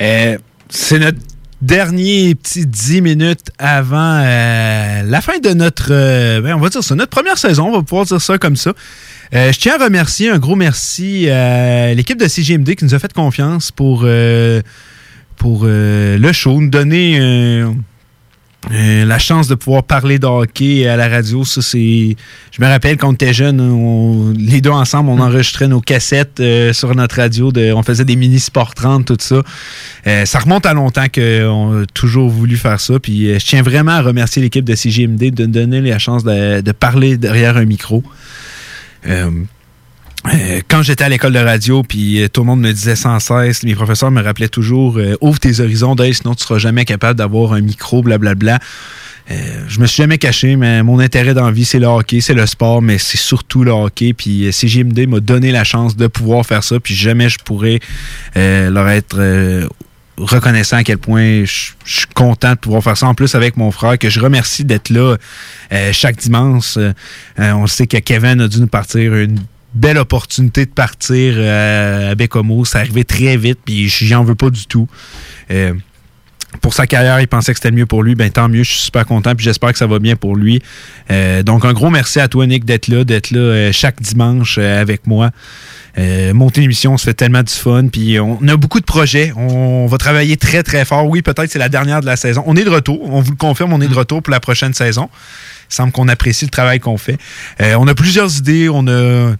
Euh, 0.00 0.38
c'est 0.68 0.98
notre 0.98 1.18
dernier 1.62 2.34
petit 2.34 2.66
10 2.66 3.00
minutes 3.00 3.50
avant 3.58 4.20
euh, 4.22 5.02
la 5.02 5.20
fin 5.20 5.38
de 5.38 5.50
notre, 5.50 5.88
euh, 5.90 6.40
ben, 6.40 6.54
on 6.54 6.60
va 6.60 6.68
dire 6.68 6.82
ça, 6.82 6.94
notre 6.94 7.10
première 7.10 7.38
saison, 7.38 7.68
on 7.68 7.72
va 7.72 7.82
pouvoir 7.82 8.04
dire 8.04 8.20
ça 8.20 8.38
comme 8.38 8.56
ça. 8.56 8.72
Euh, 9.34 9.52
je 9.52 9.58
tiens 9.58 9.76
à 9.78 9.84
remercier, 9.84 10.30
un 10.30 10.38
gros 10.38 10.56
merci 10.56 11.28
à 11.30 11.94
l'équipe 11.94 12.18
de 12.18 12.28
CGMD 12.28 12.74
qui 12.74 12.84
nous 12.84 12.94
a 12.94 12.98
fait 12.98 13.12
confiance 13.12 13.70
pour, 13.70 14.06
pour 15.36 15.64
le 15.66 16.32
show, 16.32 16.60
nous 16.60 16.70
donner 16.70 17.64
la 18.70 19.18
chance 19.18 19.48
de 19.48 19.54
pouvoir 19.54 19.82
parler 19.82 20.18
de 20.18 20.26
hockey 20.26 20.86
à 20.86 20.96
la 20.96 21.08
radio. 21.08 21.44
Ça, 21.44 21.62
c'est. 21.62 22.16
Je 22.50 22.62
me 22.62 22.66
rappelle 22.66 22.96
quand 22.96 23.08
on 23.08 23.12
était 23.12 23.32
jeunes, 23.32 24.34
les 24.38 24.60
deux 24.60 24.70
ensemble, 24.70 25.10
on 25.10 25.20
enregistrait 25.20 25.68
nos 25.68 25.80
cassettes 25.80 26.42
sur 26.72 26.94
notre 26.94 27.16
radio. 27.16 27.52
De, 27.52 27.72
on 27.72 27.82
faisait 27.82 28.04
des 28.04 28.16
mini 28.16 28.40
sport 28.40 28.74
30, 28.74 29.06
tout 29.06 29.16
ça. 29.18 29.42
ça 30.24 30.38
remonte 30.38 30.66
à 30.66 30.74
longtemps 30.74 31.06
qu'on 31.12 31.82
a 31.82 31.86
toujours 31.94 32.30
voulu 32.30 32.56
faire 32.56 32.80
ça. 32.80 32.98
Puis 32.98 33.38
je 33.38 33.44
tiens 33.44 33.62
vraiment 33.62 33.92
à 33.92 34.02
remercier 34.02 34.40
l'équipe 34.42 34.64
de 34.64 34.74
CGMD 34.74 35.30
de 35.30 35.46
nous 35.46 35.52
donner 35.52 35.80
la 35.80 35.98
chance 35.98 36.24
de, 36.24 36.60
de 36.60 36.72
parler 36.72 37.16
derrière 37.16 37.56
un 37.56 37.64
micro. 37.64 38.02
Euh, 40.26 40.54
euh, 40.54 40.60
quand 40.68 40.82
j'étais 40.82 41.04
à 41.04 41.08
l'école 41.08 41.32
de 41.32 41.38
radio, 41.38 41.82
puis 41.82 42.22
euh, 42.22 42.28
tout 42.28 42.42
le 42.42 42.46
monde 42.46 42.60
me 42.60 42.72
disait 42.72 42.96
sans 42.96 43.18
cesse, 43.20 43.62
mes 43.62 43.74
professeurs 43.74 44.10
me 44.10 44.22
rappelaient 44.22 44.48
toujours 44.48 44.98
ouvre 45.20 45.38
tes 45.38 45.60
horizons, 45.60 45.94
d'œil, 45.94 46.14
sinon 46.14 46.34
tu 46.34 46.44
seras 46.44 46.58
jamais 46.58 46.84
capable 46.84 47.18
d'avoir 47.18 47.52
un 47.52 47.60
micro, 47.60 48.02
blablabla. 48.02 48.58
Euh, 49.30 49.34
je 49.68 49.80
me 49.80 49.86
suis 49.86 50.02
jamais 50.02 50.18
caché, 50.18 50.56
mais 50.56 50.82
mon 50.82 50.98
intérêt 50.98 51.32
dans 51.32 51.46
la 51.46 51.52
vie, 51.52 51.64
c'est 51.64 51.78
le 51.78 51.86
hockey, 51.86 52.20
c'est 52.20 52.34
le 52.34 52.46
sport, 52.46 52.82
mais 52.82 52.98
c'est 52.98 53.16
surtout 53.16 53.64
le 53.64 53.70
hockey. 53.70 54.12
Puis 54.12 54.52
CGMD 54.52 55.06
m'a 55.08 55.20
donné 55.20 55.50
la 55.50 55.64
chance 55.64 55.96
de 55.96 56.06
pouvoir 56.06 56.44
faire 56.44 56.62
ça, 56.62 56.78
puis 56.78 56.94
jamais 56.94 57.28
je 57.28 57.38
pourrais 57.38 57.80
leur 58.34 58.88
être 58.88 59.66
reconnaissant 60.16 60.76
à 60.76 60.84
quel 60.84 60.98
point 60.98 61.44
je, 61.44 61.72
suis 61.84 62.06
content 62.14 62.52
de 62.52 62.58
pouvoir 62.58 62.82
faire 62.82 62.98
ça. 62.98 63.06
En 63.06 63.14
plus, 63.14 63.34
avec 63.34 63.56
mon 63.56 63.70
frère, 63.70 63.98
que 63.98 64.10
je 64.10 64.20
remercie 64.20 64.64
d'être 64.64 64.90
là 64.90 65.16
chaque 65.92 66.16
dimanche. 66.16 66.78
on 67.38 67.66
sait 67.66 67.86
que 67.86 67.96
Kevin 67.96 68.42
a 68.42 68.48
dû 68.48 68.60
nous 68.60 68.66
partir 68.66 69.14
une 69.14 69.38
belle 69.74 69.98
opportunité 69.98 70.66
de 70.66 70.70
partir 70.70 71.34
euh, 71.36 72.12
à 72.12 72.14
Bécomo. 72.14 72.64
Ça 72.64 72.78
arrivait 72.78 73.04
très 73.04 73.36
vite, 73.36 73.58
puis 73.64 73.88
j'en 73.88 74.24
veux 74.24 74.34
pas 74.34 74.50
du 74.50 74.66
tout. 74.66 74.88
Euh, 75.50 75.74
pour 76.60 76.72
sa 76.72 76.86
carrière, 76.86 77.20
il 77.20 77.26
pensait 77.26 77.52
que 77.52 77.58
c'était 77.58 77.72
mieux 77.72 77.86
pour 77.86 78.04
lui. 78.04 78.14
Ben 78.14 78.30
tant 78.30 78.48
mieux, 78.48 78.62
je 78.62 78.70
suis 78.70 78.82
super 78.82 79.04
content, 79.04 79.34
puis 79.34 79.44
j'espère 79.44 79.72
que 79.72 79.78
ça 79.78 79.88
va 79.88 79.98
bien 79.98 80.14
pour 80.14 80.36
lui. 80.36 80.62
Euh, 81.10 81.42
donc 81.42 81.64
un 81.64 81.72
gros 81.72 81.90
merci 81.90 82.20
à 82.20 82.28
toi, 82.28 82.46
Nick, 82.46 82.64
d'être 82.64 82.86
là, 82.86 83.02
d'être 83.02 83.32
là 83.32 83.72
chaque 83.72 84.00
dimanche 84.00 84.58
avec 84.58 85.08
moi. 85.08 85.32
monter 86.32 86.60
l'émission, 86.60 86.92
on 86.92 86.96
se 86.96 87.04
fait 87.04 87.14
tellement 87.14 87.42
du 87.42 87.52
fun. 87.52 87.88
Puis 87.88 88.20
on 88.20 88.38
a 88.46 88.56
beaucoup 88.56 88.78
de 88.78 88.84
projets. 88.84 89.32
On 89.36 89.86
va 89.86 89.98
travailler 89.98 90.36
très, 90.36 90.62
très 90.62 90.84
fort. 90.84 91.08
Oui, 91.08 91.22
peut-être 91.22 91.50
c'est 91.50 91.58
la 91.58 91.68
dernière 91.68 92.00
de 92.00 92.06
la 92.06 92.14
saison. 92.14 92.44
On 92.46 92.54
est 92.54 92.64
de 92.64 92.70
retour. 92.70 93.12
On 93.12 93.20
vous 93.20 93.32
le 93.32 93.36
confirme, 93.36 93.72
on 93.72 93.80
est 93.80 93.88
de 93.88 93.94
retour 93.94 94.22
pour 94.22 94.30
la 94.30 94.40
prochaine 94.40 94.74
saison. 94.74 95.10
Il 95.70 95.74
semble 95.74 95.90
qu'on 95.90 96.06
apprécie 96.06 96.44
le 96.44 96.52
travail 96.52 96.78
qu'on 96.78 96.98
fait. 96.98 97.18
on 97.58 97.88
a 97.88 97.94
plusieurs 97.96 98.38
idées. 98.38 98.68
On 98.68 98.86
a 98.86 99.34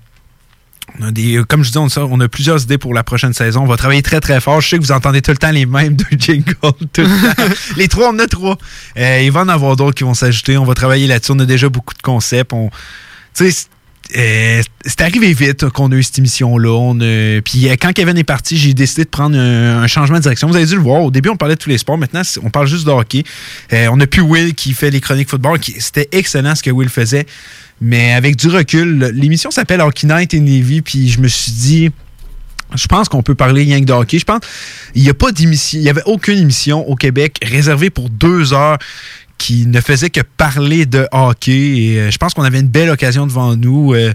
on 1.01 1.09
a 1.09 1.11
des, 1.11 1.37
euh, 1.37 1.45
comme 1.45 1.65
je 1.65 1.71
dis, 1.71 1.79
on, 1.79 2.21
a 2.21 2.29
plusieurs 2.29 2.63
idées 2.63 2.79
pour 2.79 2.95
la 2.95 3.03
prochaine 3.03 3.33
saison. 3.33 3.63
On 3.63 3.67
va 3.67 3.77
travailler 3.77 4.03
très, 4.03 4.21
très 4.21 4.41
fort. 4.41 4.61
Je 4.61 4.69
sais 4.69 4.79
que 4.79 4.83
vous 4.83 4.93
entendez 4.93 5.23
tout 5.23 5.33
le 5.33 5.37
temps 5.37 5.51
les 5.51 5.67
mêmes 5.67 5.97
de 5.97 6.05
jingle. 6.17 6.55
les 7.77 7.89
trois, 7.89 8.11
on 8.11 8.15
en 8.15 8.19
a 8.21 8.27
trois. 8.27 8.57
Euh, 8.97 9.23
il 9.23 9.33
va 9.33 9.41
en 9.41 9.49
avoir 9.49 9.77
d'autres 9.77 9.97
qui 9.97 10.05
vont 10.05 10.15
s'ajouter. 10.15 10.57
On 10.57 10.65
va 10.65 10.75
travailler 10.75 11.07
là-dessus. 11.07 11.33
On 11.33 11.39
a 11.41 11.47
déjà 11.47 11.69
beaucoup 11.69 11.95
de 11.95 12.03
concepts. 12.03 12.53
On, 12.53 12.71
euh, 14.17 14.63
c'est 14.85 15.01
arrivé 15.01 15.33
vite 15.33 15.69
qu'on 15.71 15.91
a 15.91 15.97
eu 15.97 16.03
cette 16.05 16.19
émission-là. 16.19 17.41
Puis 17.45 17.67
quand 17.81 17.93
Kevin 17.93 18.17
est 18.17 18.25
parti, 18.25 18.57
j'ai 18.57 18.73
décidé 18.73 19.05
de 19.05 19.09
prendre 19.09 19.37
un, 19.37 19.87
changement 19.89 20.19
de 20.19 20.23
direction. 20.23 20.47
Vous 20.47 20.55
avez 20.57 20.67
dû 20.67 20.77
le 20.77 20.83
voir. 20.83 21.03
Au 21.03 21.11
début, 21.11 21.31
on 21.31 21.37
parlait 21.37 21.57
de 21.57 21.61
tous 21.61 21.71
les 21.71 21.79
sports. 21.79 21.99
Maintenant, 21.99 22.23
on 22.45 22.51
parle 22.51 22.69
juste 22.69 22.87
de 22.87 22.93
hockey. 22.93 23.25
on 23.73 23.99
a 23.99 24.07
plus 24.07 24.23
Will 24.23 24.55
qui 24.55 24.75
fait 24.75 24.91
les 24.91 25.01
chroniques 25.01 25.31
football. 25.31 25.59
C'était 25.79 26.09
excellent 26.13 26.55
ce 26.55 26.63
que 26.63 26.71
Will 26.71 26.89
faisait. 26.89 27.27
Mais 27.85 28.15
avec 28.15 28.37
du 28.37 28.49
recul, 28.49 29.13
l'émission 29.13 29.51
s'appelle 29.51 29.83
Hockey 29.83 30.07
Night 30.07 30.33
in 30.33 30.41
Navy, 30.41 30.81
puis 30.81 31.11
je 31.11 31.21
me 31.21 31.29
suis 31.29 31.53
dit, 31.53 31.91
je 32.75 32.87
pense 32.87 33.11
qu'on 33.11 33.23
peut 33.23 33.35
parler 33.35 33.65
rien 33.65 33.79
que 33.81 33.85
de 33.85 33.93
hockey. 33.93 34.19
Je 34.19 34.25
pense 34.25 34.41
il 34.95 35.03
n'y 35.03 35.11
a 35.11 35.15
pas 35.15 35.33
d'émission, 35.33 35.79
il 35.79 35.83
n'y 35.83 35.91
avait 35.91 36.03
aucune 36.07 36.39
émission 36.39 36.89
au 36.89 36.97
Québec 36.97 37.37
réservée 37.43 37.91
pour 37.91 38.09
deux 38.09 38.55
heures 38.55 38.79
qui 39.37 39.67
ne 39.67 39.83
faisait 39.83 40.09
que 40.09 40.23
parler 40.23 40.87
de 40.87 41.07
hockey. 41.13 41.99
Euh, 41.99 42.11
je 42.11 42.17
pense 42.17 42.33
qu'on 42.33 42.45
avait 42.45 42.61
une 42.61 42.69
belle 42.69 42.89
occasion 42.89 43.27
devant 43.27 43.55
nous. 43.55 43.93
Euh, 43.93 44.15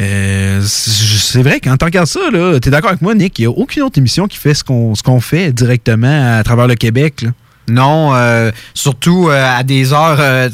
euh, 0.00 0.62
c'est 0.64 1.42
vrai 1.42 1.58
qu'en 1.58 1.76
tant 1.76 1.90
que 1.90 2.04
ça, 2.04 2.20
tu 2.30 2.36
es 2.36 2.70
d'accord 2.70 2.90
avec 2.90 3.02
moi, 3.02 3.16
Nick, 3.16 3.40
il 3.40 3.42
n'y 3.42 3.46
a 3.46 3.50
aucune 3.50 3.82
autre 3.82 3.98
émission 3.98 4.28
qui 4.28 4.36
fait 4.36 4.54
ce 4.54 4.62
qu'on 4.62 5.20
fait 5.20 5.52
directement 5.52 6.38
à 6.38 6.44
travers 6.44 6.68
le 6.68 6.76
Québec. 6.76 7.24
Non, 7.70 8.14
euh, 8.14 8.50
surtout 8.74 9.28
euh, 9.28 9.58
à 9.58 9.62
des 9.62 9.92
heures, 9.92 10.18
euh, 10.20 10.48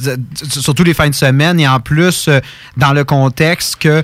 surtout 0.50 0.84
les 0.84 0.94
fins 0.94 1.08
de 1.08 1.14
semaine. 1.14 1.58
Et 1.58 1.66
en 1.68 1.80
plus 1.80 2.28
dans 2.76 2.92
le 2.92 3.04
contexte 3.04 3.76
que 3.76 4.02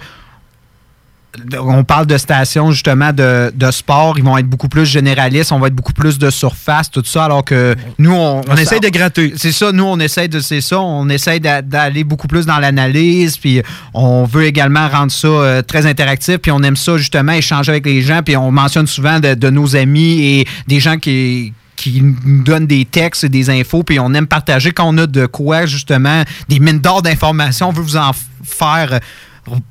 on 1.59 1.82
parle 1.82 2.05
de 2.06 2.18
stations 2.18 2.72
justement 2.72 3.10
de, 3.10 3.51
de 3.55 3.70
sport, 3.70 4.18
ils 4.18 4.24
vont 4.24 4.36
être 4.36 4.47
beaucoup 4.47 4.68
plus 4.68 4.84
généralistes, 4.84 5.51
on 5.51 5.59
va 5.59 5.68
être 5.68 5.74
beaucoup 5.74 5.94
plus 5.94 6.18
de 6.18 6.28
surface, 6.28 6.90
tout 6.90 7.02
ça, 7.06 7.24
alors 7.24 7.43
que 7.43 7.74
nous, 7.98 8.12
on, 8.12 8.43
On 8.47 8.56
essaye 8.56 8.80
de 8.80 8.89
gratter. 8.90 9.32
C'est 9.36 9.52
ça, 9.52 9.72
nous, 9.72 9.84
on 9.84 9.98
essaye 9.98 10.28
de, 10.28 10.40
c'est 10.40 10.60
ça, 10.60 10.78
on 10.78 11.09
essaye 11.09 11.40
d'a- 11.40 11.62
d'aller 11.62 12.05
beaucoup 12.05 12.26
plus 12.26 12.44
dans 12.44 12.59
l'analyse, 12.59 13.39
puis 13.39 13.62
on 13.94 14.24
veut 14.24 14.44
également 14.44 14.86
rendre 14.89 15.10
ça 15.10 15.28
euh, 15.28 15.62
très 15.62 15.86
interactif, 15.86 16.36
puis 16.36 16.51
on 16.51 16.62
aime 16.62 16.76
ça 16.76 16.98
justement, 16.98 17.32
échanger 17.32 17.70
avec 17.72 17.86
les 17.86 18.02
gens, 18.02 18.20
puis 18.22 18.36
on 18.36 18.52
mentionne 18.52 18.86
souvent 18.86 19.18
de, 19.18 19.32
de 19.32 19.48
nos 19.48 19.74
amis 19.74 20.20
et 20.22 20.48
des 20.66 20.80
gens 20.80 20.98
qui 20.98 21.55
qui 21.82 22.02
nous 22.02 22.42
donnent 22.42 22.66
des 22.66 22.84
textes 22.84 23.24
et 23.24 23.28
des 23.28 23.50
infos, 23.50 23.82
puis 23.82 23.98
on 23.98 24.12
aime 24.14 24.26
partager 24.26 24.70
quand 24.72 24.88
on 24.88 24.96
a 24.98 25.06
de 25.06 25.26
quoi, 25.26 25.66
justement, 25.66 26.22
des 26.48 26.60
mines 26.60 26.78
d'or 26.80 27.02
d'informations, 27.02 27.68
on 27.70 27.72
veut 27.72 27.82
vous 27.82 27.96
en 27.96 28.12
faire 28.44 29.00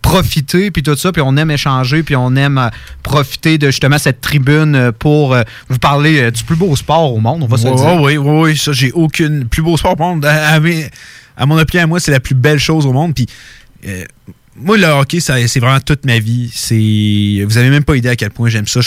profiter, 0.02 0.70
puis 0.72 0.84
tout 0.84 0.96
ça, 0.96 1.12
puis 1.12 1.22
on 1.26 1.38
aime 1.38 1.50
échanger, 1.52 2.04
puis 2.04 2.16
on 2.16 2.36
aime 2.36 2.58
euh, 2.58 2.68
profiter 3.04 3.58
de 3.58 3.68
justement 3.68 3.98
cette 3.98 4.20
tribune 4.20 4.76
euh, 4.76 4.92
pour 4.92 5.34
euh, 5.34 5.44
vous 5.70 5.78
parler 5.78 6.30
du 6.32 6.44
plus 6.44 6.58
beau 6.58 6.76
sport 6.76 7.14
au 7.14 7.20
monde, 7.20 7.44
on 7.44 7.48
va 7.48 7.58
se 7.58 7.68
le 7.68 7.76
dire. 7.76 8.02
Oui, 8.02 8.18
oui, 8.18 8.42
oui, 8.52 8.58
ça, 8.58 8.74
j'ai 8.74 8.92
aucune. 8.92 9.46
Plus 9.48 9.62
beau 9.62 9.78
sport 9.78 9.94
au 9.94 10.04
monde. 10.04 10.26
À, 10.26 10.50
à 10.56 10.60
mes- 10.60 10.90
à 11.38 11.46
mon 11.46 11.58
opinion, 11.58 11.84
à 11.86 11.88
moi, 11.88 12.00
c'est 12.02 12.12
la 12.12 12.20
plus 12.20 12.36
belle 12.36 12.60
chose 12.60 12.86
au 12.86 12.92
monde. 12.92 13.16
Puis, 13.16 13.26
euh, 13.88 14.04
moi, 14.64 14.78
le 14.78 14.86
hockey, 14.86 15.20
c'est 15.20 15.60
vraiment 15.60 15.80
toute 15.80 16.06
ma 16.06 16.20
vie. 16.20 16.52
C'est, 16.54 17.44
vous 17.46 17.58
avez 17.58 17.70
même 17.70 17.84
pas 17.84 17.96
idée 17.96 18.10
à 18.10 18.16
quel 18.16 18.32
point 18.32 18.50
j'aime 18.50 18.68
ça. 18.68 18.80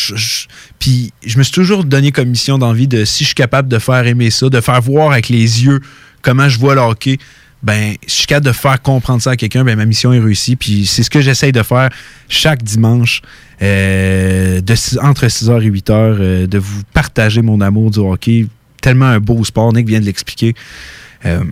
Puis, 0.78 1.12
je 1.24 1.38
me 1.38 1.42
suis 1.42 1.52
toujours 1.52 1.84
donné 1.84 2.12
comme 2.12 2.28
mission 2.28 2.59
d'envie 2.59 2.88
de, 2.88 3.05
si 3.05 3.24
je 3.24 3.28
suis 3.28 3.34
capable 3.34 3.68
de 3.68 3.78
faire 3.78 4.06
aimer 4.06 4.30
ça, 4.30 4.48
de 4.48 4.60
faire 4.60 4.80
voir 4.80 5.12
avec 5.12 5.28
les 5.28 5.64
yeux 5.64 5.80
comment 6.22 6.48
je 6.48 6.59
vois 6.59 6.74
le 6.74 6.80
hockey, 6.80 7.18
ben, 7.62 7.94
si 8.06 8.09
je 8.09 8.14
suis 8.14 8.26
capable 8.26 8.46
de 8.46 8.52
faire 8.52 8.80
comprendre 8.82 9.22
ça 9.22 9.30
à 9.30 9.36
quelqu'un, 9.36 9.64
ben, 9.64 9.76
ma 9.76 9.86
mission 9.86 10.12
est 10.12 10.20
réussie. 10.20 10.56
Puis, 10.56 10.86
c'est 10.86 11.02
ce 11.02 11.10
que 11.10 11.20
j'essaye 11.20 11.52
de 11.52 11.62
faire 11.62 11.90
chaque 12.28 12.62
dimanche, 12.62 13.22
euh, 13.62 14.60
entre 15.01 15.26
6h 15.26 15.62
et 15.62 15.70
8h, 15.70 15.90
euh, 15.90 16.46
de 16.46 16.59
vous 16.59 16.82
partager 16.92 17.42
mon 17.42 17.60
amour 17.60 17.90
du 17.90 18.01
hockey. 18.01 18.46
Tellement 18.80 19.06
un 19.06 19.20
beau 19.20 19.42
sport, 19.44 19.72
Nick 19.72 19.86
vient 19.86 20.01
de 20.01 20.05
l'expliquer. 20.05 20.55
Euh, 21.24 21.42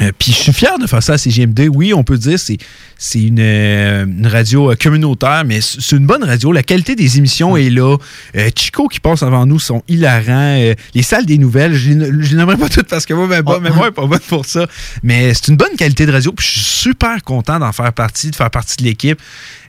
euh, 0.00 0.12
Puis 0.18 0.32
je 0.32 0.36
suis 0.36 0.52
fier 0.52 0.78
de 0.78 0.86
faire 0.86 1.02
ça 1.02 1.14
à 1.14 1.18
CGMD. 1.18 1.68
Oui, 1.72 1.92
on 1.92 2.04
peut 2.04 2.18
dire 2.18 2.38
c'est 2.38 2.58
c'est 3.02 3.22
une, 3.22 3.40
euh, 3.40 4.04
une 4.04 4.26
radio 4.26 4.70
euh, 4.70 4.76
communautaire, 4.76 5.42
mais 5.46 5.60
c'est 5.62 5.96
une 5.96 6.04
bonne 6.06 6.22
radio. 6.22 6.52
La 6.52 6.62
qualité 6.62 6.94
des 6.94 7.16
émissions 7.16 7.56
est 7.56 7.70
là. 7.70 7.96
Euh, 8.36 8.50
Chico 8.54 8.88
qui 8.88 9.00
passe 9.00 9.22
avant 9.22 9.46
nous 9.46 9.58
sont 9.58 9.82
hilarants. 9.88 10.58
Euh, 10.60 10.74
les 10.94 11.02
salles 11.02 11.24
des 11.24 11.38
nouvelles, 11.38 11.74
je 11.74 12.36
nommerai 12.36 12.58
pas 12.58 12.68
toutes 12.68 12.88
parce 12.88 13.06
que 13.06 13.14
moi, 13.14 13.26
ma 13.26 13.40
bonne 13.40 13.62
mémoire 13.62 13.86
est 13.86 13.92
pas 13.92 14.06
bonne 14.06 14.20
pour 14.28 14.44
ça. 14.44 14.66
Mais 15.02 15.32
c'est 15.32 15.48
une 15.48 15.56
bonne 15.56 15.74
qualité 15.78 16.04
de 16.04 16.12
radio. 16.12 16.30
Puis 16.32 16.46
je 16.46 16.52
suis 16.52 16.90
super 16.90 17.22
content 17.24 17.58
d'en 17.58 17.72
faire 17.72 17.94
partie, 17.94 18.30
de 18.30 18.36
faire 18.36 18.50
partie 18.50 18.76
de 18.76 18.84
l'équipe. 18.84 19.18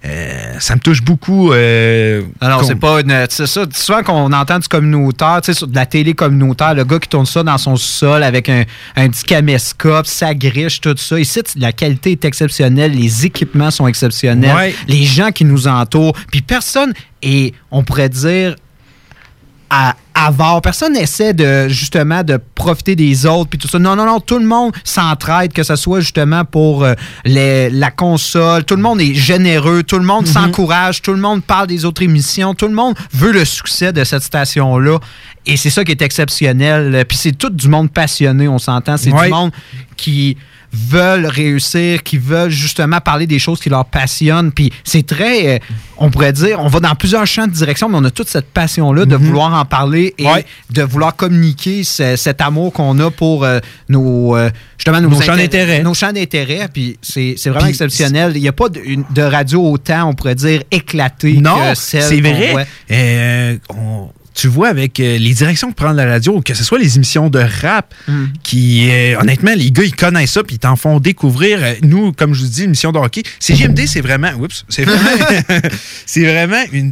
Euh, 0.03 0.55
ça 0.59 0.73
me 0.75 0.79
touche 0.79 1.03
beaucoup. 1.03 1.53
euh, 1.53 2.23
Alors, 2.39 2.63
c'est 2.63 2.75
pas 2.75 3.01
une. 3.01 3.25
C'est 3.29 3.45
ça. 3.45 3.65
Souvent 3.71 4.01
qu'on 4.01 4.33
entend 4.33 4.57
du 4.57 4.67
communautaire, 4.67 5.41
tu 5.43 5.47
sais, 5.47 5.53
sur 5.57 5.67
de 5.67 5.75
la 5.75 5.85
télé 5.85 6.13
communautaire, 6.15 6.73
le 6.73 6.83
gars 6.83 6.97
qui 6.97 7.07
tourne 7.07 7.27
ça 7.27 7.43
dans 7.43 7.59
son 7.59 7.75
sol 7.75 8.23
avec 8.23 8.49
un, 8.49 8.63
un 8.95 9.09
petit 9.09 9.23
caméscope, 9.23 10.07
sa 10.07 10.33
griche, 10.33 10.81
tout 10.81 10.95
ça. 10.97 11.19
Ici, 11.19 11.41
la 11.55 11.71
qualité 11.71 12.11
est 12.13 12.25
exceptionnelle, 12.25 12.93
les 12.93 13.27
équipements 13.27 13.69
sont 13.69 13.85
exceptionnels, 13.87 14.55
Ouais. 14.55 14.75
les 14.87 15.03
gens 15.03 15.29
qui 15.31 15.45
nous 15.45 15.67
entourent, 15.67 16.13
puis 16.31 16.41
personne, 16.41 16.93
et 17.21 17.53
on 17.69 17.83
pourrait 17.83 18.09
dire, 18.09 18.55
à 19.73 19.95
avare. 20.13 20.61
Personne 20.61 20.91
n'essaie 20.93 21.33
de 21.33 21.69
justement 21.69 22.23
de 22.23 22.37
profiter 22.55 22.95
des 22.97 23.25
autres 23.25 23.49
puis 23.49 23.57
tout 23.57 23.69
ça. 23.69 23.79
Non, 23.79 23.95
non, 23.95 24.05
non. 24.05 24.19
Tout 24.19 24.37
le 24.37 24.45
monde 24.45 24.73
s'entraide, 24.83 25.53
que 25.53 25.63
ce 25.63 25.77
soit 25.77 26.01
justement 26.01 26.43
pour 26.43 26.83
euh, 26.83 26.93
les- 27.23 27.69
la 27.69 27.89
console. 27.89 28.65
Tout 28.65 28.75
le 28.75 28.81
monde 28.81 28.99
est 28.99 29.13
généreux. 29.13 29.83
Tout 29.83 29.97
le 29.97 30.03
monde 30.05 30.27
s'encourage. 30.27 31.01
Tout 31.01 31.13
le 31.13 31.19
monde 31.21 31.41
parle 31.41 31.67
des 31.67 31.85
autres 31.85 32.01
émissions. 32.03 32.53
Tout 32.53 32.67
le 32.67 32.73
monde 32.73 32.95
veut 33.13 33.31
le 33.31 33.45
succès 33.45 33.93
de 33.93 34.03
cette 34.03 34.23
station-là. 34.23 34.99
Et 35.45 35.55
c'est 35.55 35.69
ça 35.69 35.85
qui 35.85 35.91
est 35.91 36.01
exceptionnel. 36.01 37.05
Puis 37.07 37.17
c'est 37.17 37.31
tout 37.31 37.49
du 37.49 37.69
monde 37.69 37.89
passionné, 37.91 38.47
on 38.49 38.59
s'entend. 38.59 38.97
C'est 38.97 39.09
du 39.25 39.31
monde 39.31 39.51
qui 39.95 40.37
veulent 40.73 41.25
réussir, 41.25 42.03
qui 42.03 42.17
veulent 42.17 42.49
justement 42.51 42.99
parler 43.01 43.27
des 43.27 43.39
choses 43.39 43.59
qui 43.59 43.69
leur 43.69 43.85
passionnent. 43.85 44.51
Puis 44.51 44.71
c'est 44.83 45.05
très, 45.05 45.55
euh, 45.55 45.59
on 45.97 46.09
pourrait 46.09 46.33
dire, 46.33 46.59
on 46.61 46.67
va 46.67 46.79
dans 46.79 46.95
plusieurs 46.95 47.25
champs 47.27 47.47
de 47.47 47.51
direction, 47.51 47.89
mais 47.89 47.97
on 47.97 48.03
a 48.05 48.11
toute 48.11 48.29
cette 48.29 48.47
passion-là 48.51 49.05
de 49.05 49.15
vouloir 49.15 49.53
en 49.53 49.65
parler 49.65 50.13
et 50.17 50.25
de 50.69 50.81
vouloir 50.83 51.15
communiquer 51.15 51.83
ce- 51.83 52.15
cet 52.15 52.41
amour 52.41 52.71
qu'on 52.73 52.97
a 52.99 53.11
pour 53.11 53.43
euh, 53.43 53.59
nos, 53.89 54.35
euh, 54.37 54.49
justement, 54.77 55.01
nos, 55.01 55.09
Nos 55.09 55.21
champs 55.21 55.35
d'intérêt. 55.35 55.83
Nos 55.83 55.93
champs 55.93 56.13
d'intérêt. 56.13 56.67
Puis 56.73 56.97
c'est 57.01 57.35
vraiment 57.47 57.67
exceptionnel. 57.67 58.31
Il 58.35 58.41
n'y 58.41 58.47
a 58.47 58.53
pas 58.53 58.69
de, 58.69 58.79
une- 58.83 59.05
de 59.13 59.21
radio 59.21 59.61
autant, 59.71 60.09
on 60.09 60.13
pourrait 60.13 60.35
dire, 60.35 60.63
éclatée 60.71 61.33
Non, 61.33 61.55
que 61.71 61.75
celle 61.75 62.03
c'est 62.03 62.21
vrai. 62.21 62.67
Euh, 62.91 63.57
on- 63.69 64.09
tu 64.33 64.47
vois, 64.47 64.69
avec 64.69 64.99
euh, 64.99 65.17
les 65.17 65.33
directions 65.33 65.69
que 65.71 65.75
prend 65.75 65.91
la 65.91 66.05
radio, 66.05 66.39
que 66.41 66.53
ce 66.53 66.63
soit 66.63 66.79
les 66.79 66.95
émissions 66.95 67.29
de 67.29 67.39
rap, 67.61 67.93
Mm. 68.07 68.25
qui, 68.43 68.89
euh, 68.89 69.19
honnêtement, 69.19 69.53
les 69.55 69.71
gars, 69.71 69.83
ils 69.83 69.95
connaissent 69.95 70.31
ça, 70.31 70.43
puis 70.43 70.55
ils 70.55 70.59
t'en 70.59 70.75
font 70.75 70.99
découvrir. 70.99 71.59
Euh, 71.61 71.73
Nous, 71.83 72.13
comme 72.13 72.33
je 72.33 72.41
vous 72.43 72.47
dis, 72.49 72.61
l'émission 72.61 72.91
de 72.91 72.97
hockey, 72.97 73.23
CGMD, 73.39 73.85
c'est 73.87 74.01
vraiment, 74.01 74.31
oups, 74.39 74.65
c'est 74.69 74.83
vraiment, 74.85 75.09
c'est 76.05 76.23
vraiment 76.25 76.63
une, 76.71 76.91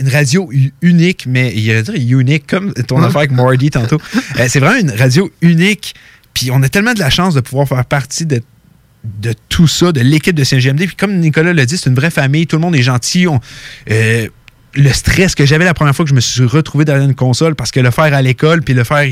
une 0.00 0.08
radio 0.08 0.50
unique, 0.80 1.26
mais 1.28 1.52
il 1.54 1.72
va 1.72 1.82
dire 1.82 1.94
unique, 2.18 2.46
comme 2.46 2.72
ton 2.74 3.02
affaire 3.02 3.18
avec 3.18 3.30
Marty 3.32 3.70
tantôt. 3.70 4.00
Euh, 4.40 4.46
c'est 4.48 4.60
vraiment 4.60 4.78
une 4.80 4.90
radio 4.90 5.30
unique, 5.42 5.94
puis 6.34 6.50
on 6.50 6.62
a 6.62 6.68
tellement 6.68 6.94
de 6.94 6.98
la 7.00 7.10
chance 7.10 7.34
de 7.34 7.40
pouvoir 7.40 7.68
faire 7.68 7.84
partie 7.84 8.26
de 8.26 8.42
de 9.20 9.34
tout 9.48 9.66
ça, 9.66 9.90
de 9.90 10.00
l'équipe 10.00 10.34
de 10.36 10.44
CGMD. 10.44 10.86
Puis 10.86 10.94
comme 10.94 11.18
Nicolas 11.18 11.52
l'a 11.52 11.66
dit, 11.66 11.76
c'est 11.76 11.90
une 11.90 11.96
vraie 11.96 12.12
famille, 12.12 12.46
tout 12.46 12.54
le 12.54 12.62
monde 12.62 12.76
est 12.76 12.82
gentil. 12.82 13.26
On- 13.26 13.40
euh, 13.90 14.28
le 14.74 14.92
stress 14.92 15.34
que 15.34 15.44
j'avais 15.44 15.64
la 15.64 15.74
première 15.74 15.94
fois 15.94 16.04
que 16.04 16.10
je 16.10 16.14
me 16.14 16.20
suis 16.20 16.44
retrouvé 16.44 16.84
derrière 16.84 17.04
une 17.04 17.14
console, 17.14 17.54
parce 17.54 17.70
que 17.70 17.80
le 17.80 17.90
faire 17.90 18.14
à 18.14 18.22
l'école, 18.22 18.62
puis 18.62 18.74
le 18.74 18.84
faire 18.84 19.06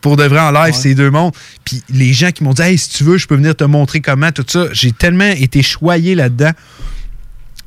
pour 0.00 0.16
de 0.16 0.24
vrai 0.24 0.40
en 0.40 0.50
live, 0.50 0.74
c'est 0.74 0.94
deux 0.94 1.10
mondes. 1.10 1.32
Puis 1.64 1.82
les 1.90 2.12
gens 2.12 2.30
qui 2.30 2.44
m'ont 2.44 2.52
dit, 2.52 2.62
hey, 2.62 2.78
si 2.78 2.90
tu 2.90 3.04
veux, 3.04 3.16
je 3.16 3.26
peux 3.26 3.36
venir 3.36 3.54
te 3.54 3.64
montrer 3.64 4.00
comment, 4.00 4.32
tout 4.32 4.44
ça. 4.46 4.66
J'ai 4.72 4.92
tellement 4.92 5.30
été 5.30 5.62
choyé 5.62 6.14
là-dedans. 6.14 6.50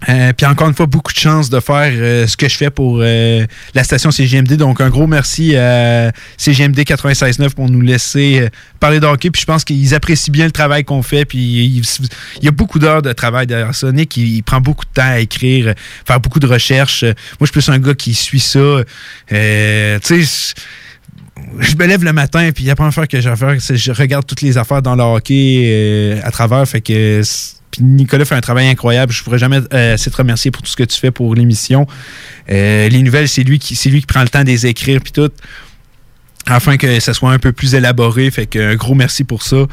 Euh, 0.10 0.32
puis 0.34 0.46
encore 0.46 0.68
une 0.68 0.76
fois, 0.76 0.86
beaucoup 0.86 1.12
de 1.12 1.18
chance 1.18 1.50
de 1.50 1.60
faire 1.60 1.92
euh, 1.92 2.28
ce 2.28 2.38
que 2.38 2.48
je 2.48 2.56
fais 2.56 2.70
pour 2.70 3.00
euh, 3.02 3.46
la 3.74 3.84
station 3.84 4.12
CGMD. 4.12 4.54
Donc, 4.54 4.80
un 4.80 4.90
gros 4.90 5.08
merci 5.08 5.56
à 5.56 6.12
CGMD 6.38 6.80
96.9 6.80 7.50
pour 7.52 7.70
nous 7.70 7.82
laisser 7.82 8.42
euh, 8.42 8.50
parler 8.80 9.00
de 9.00 9.08
hockey. 9.08 9.32
Puis 9.32 9.42
je 9.42 9.46
pense 9.46 9.64
qu'ils 9.64 9.96
apprécient 9.96 10.32
bien 10.32 10.46
le 10.46 10.52
travail 10.52 10.84
qu'on 10.84 11.02
fait. 11.02 11.26
Puis 11.26 11.40
il, 11.40 11.84
y 12.44 12.48
a 12.48 12.52
beaucoup 12.52 12.78
d'heures 12.78 13.02
de 13.02 13.12
travail 13.12 13.48
derrière 13.48 13.74
ça. 13.74 13.92
Nick, 13.92 14.16
il, 14.18 14.44
prend 14.44 14.62
beaucoup 14.62 14.86
de 14.86 14.92
temps 14.94 15.10
à 15.10 15.20
écrire, 15.20 15.74
faire 16.06 16.20
beaucoup 16.20 16.40
de 16.40 16.48
recherches. 16.48 17.04
Moi, 17.04 17.14
je 17.42 17.46
suis 17.46 17.54
plus 17.54 17.70
un 17.70 17.80
gars 17.80 17.96
qui 17.96 18.14
suit 18.14 18.40
ça. 18.40 18.84
Tu 19.28 19.36
sais, 19.36 20.54
je 21.60 21.76
me 21.76 21.86
lève 21.86 22.04
le 22.04 22.14
matin, 22.14 22.50
puis 22.54 22.64
la 22.66 22.76
première 22.76 22.94
fois 22.94 23.08
que 23.08 23.20
je 23.20 23.36
faire, 23.36 23.56
je 23.60 23.92
regarde 23.92 24.26
toutes 24.26 24.42
les 24.42 24.58
affaires 24.58 24.82
dans 24.82 24.96
le 24.96 25.04
hockey 25.04 26.20
à 26.24 26.32
travers. 26.32 26.68
Fait 26.68 26.82
que 26.82 27.22
Nicolas 27.80 28.26
fait 28.26 28.36
un 28.36 28.42
travail 28.42 28.68
incroyable. 28.68 29.12
Je 29.12 29.22
ne 29.22 29.24
pourrais 29.24 29.38
jamais 29.38 29.60
euh, 29.74 29.94
assez 29.94 30.10
te 30.10 30.18
remercier 30.18 30.52
pour 30.52 30.62
tout 30.62 30.70
ce 30.70 30.76
que 30.76 30.84
tu 30.84 31.00
fais 31.00 31.12
pour 31.12 31.36
l'émission. 31.36 31.88
Euh, 32.50 32.90
les 32.90 33.02
nouvelles, 33.02 33.28
c'est 33.28 33.44
lui 33.44 33.60
qui 33.60 33.76
c'est 33.76 33.90
lui 33.90 34.02
qui 34.02 34.06
prend 34.08 34.22
le 34.22 34.30
temps 34.30 34.42
de 34.42 34.48
les 34.48 34.66
écrire 34.66 35.02
puis 35.02 35.12
tout. 35.12 35.32
Afin 36.46 36.78
que 36.78 37.00
ça 37.00 37.14
soit 37.14 37.32
un 37.32 37.40
peu 37.40 37.52
plus 37.52 37.76
élaboré. 37.76 38.32
Fait 38.32 38.46
que 38.46 38.74
un 38.74 38.76
gros 38.76 38.96
merci 38.96 39.24
pour 39.24 39.44
ça. 39.44 39.66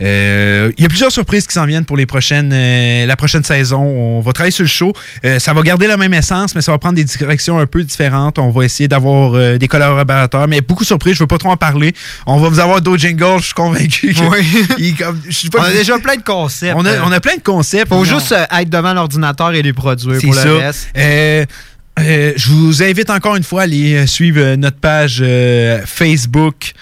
Euh, 0.00 0.70
Il 0.76 0.82
y 0.82 0.86
a 0.86 0.88
plusieurs 0.88 1.10
surprises 1.12 1.46
qui 1.46 1.54
s'en 1.54 1.66
viennent 1.66 1.84
pour 1.84 1.96
les 1.96 2.06
prochaines, 2.06 2.50
euh, 2.52 3.06
la 3.06 3.16
prochaine 3.16 3.42
saison. 3.44 3.80
On 3.82 4.20
va 4.20 4.32
travailler 4.32 4.52
sur 4.52 4.62
le 4.64 4.68
show. 4.68 4.92
Euh, 5.24 5.38
ça 5.38 5.52
va 5.52 5.62
garder 5.62 5.86
la 5.86 5.96
même 5.96 6.14
essence, 6.14 6.54
mais 6.54 6.60
ça 6.62 6.70
va 6.72 6.78
prendre 6.78 6.94
des 6.96 7.04
directions 7.04 7.58
un 7.58 7.66
peu 7.66 7.82
différentes. 7.82 8.38
On 8.38 8.50
va 8.50 8.64
essayer 8.64 8.88
d'avoir 8.88 9.58
des 9.58 9.68
collaborateurs, 9.68 10.46
mais 10.48 10.60
beaucoup 10.60 10.84
de 10.84 10.88
surprises. 10.88 11.14
Je 11.14 11.20
veux 11.20 11.26
pas 11.26 11.38
trop 11.38 11.50
en 11.50 11.56
parler. 11.56 11.92
On 12.26 12.38
va 12.38 12.48
vous 12.48 12.60
avoir 12.60 12.80
d'autres 12.80 13.00
jingles, 13.02 13.38
je 13.40 13.44
suis 13.46 13.54
convaincu. 13.54 14.14
que- 14.14 14.20
Oui. 14.30 14.64
il- 14.78 14.94
comme- 14.96 15.20
je 15.28 15.36
sais 15.36 15.48
pas- 15.48 15.60
On 15.60 15.64
a 15.64 15.72
déjà 15.72 15.98
plein 15.98 16.16
de 16.16 16.22
concepts. 16.22 16.74
On 16.76 16.84
a, 16.86 17.02
on 17.04 17.12
a 17.12 17.20
plein 17.20 17.36
de 17.36 17.42
concepts. 17.42 17.88
Faut 17.88 18.04
juste 18.04 18.32
être 18.32 18.70
devant 18.70 18.94
l'ordinateur 18.94 19.52
et 19.54 19.62
les 19.62 19.72
produire 19.72 20.20
pour 20.20 20.32
le 20.34 20.38
ça. 20.40 20.58
reste. 20.58 20.88
Euh, 20.96 21.44
euh, 22.00 22.32
je 22.36 22.48
vous 22.50 22.82
invite 22.82 23.10
encore 23.10 23.34
une 23.36 23.42
fois 23.42 23.62
à 23.62 23.64
aller 23.64 24.06
suivre 24.06 24.54
notre 24.54 24.78
page 24.78 25.22
Facebook, 25.86 26.72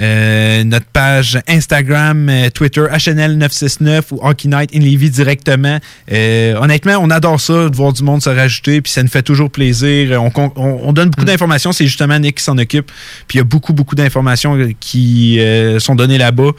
euh, 0.00 0.64
notre 0.64 0.86
page 0.86 1.38
Instagram, 1.48 2.28
euh, 2.28 2.50
Twitter, 2.50 2.82
HNL969 2.92 4.02
ou 4.12 4.20
Hockey 4.22 4.48
Night 4.48 4.70
in 4.74 4.80
Levy 4.80 5.10
directement. 5.10 5.78
Euh, 6.12 6.54
honnêtement, 6.56 6.96
on 7.00 7.10
adore 7.10 7.40
ça, 7.40 7.68
de 7.68 7.74
voir 7.76 7.92
du 7.92 8.02
monde 8.02 8.22
se 8.22 8.30
rajouter, 8.30 8.80
puis 8.82 8.92
ça 8.92 9.02
nous 9.02 9.08
fait 9.08 9.22
toujours 9.22 9.50
plaisir. 9.50 10.22
On, 10.22 10.30
on- 10.36 10.80
on 10.84 10.92
donne 10.92 11.10
beaucoup 11.10 11.24
d'informations, 11.24 11.72
c'est 11.72 11.86
justement 11.86 12.18
Nick 12.18 12.36
qui 12.36 12.44
s'en 12.44 12.58
occupe. 12.58 12.90
Puis 13.26 13.36
il 13.36 13.38
y 13.38 13.40
a 13.40 13.44
beaucoup, 13.44 13.72
beaucoup 13.72 13.94
d'informations 13.94 14.56
euh, 14.56 14.72
qui 14.80 15.40
euh, 15.40 15.78
sont 15.78 15.94
données 15.94 16.18
là-bas 16.18 16.50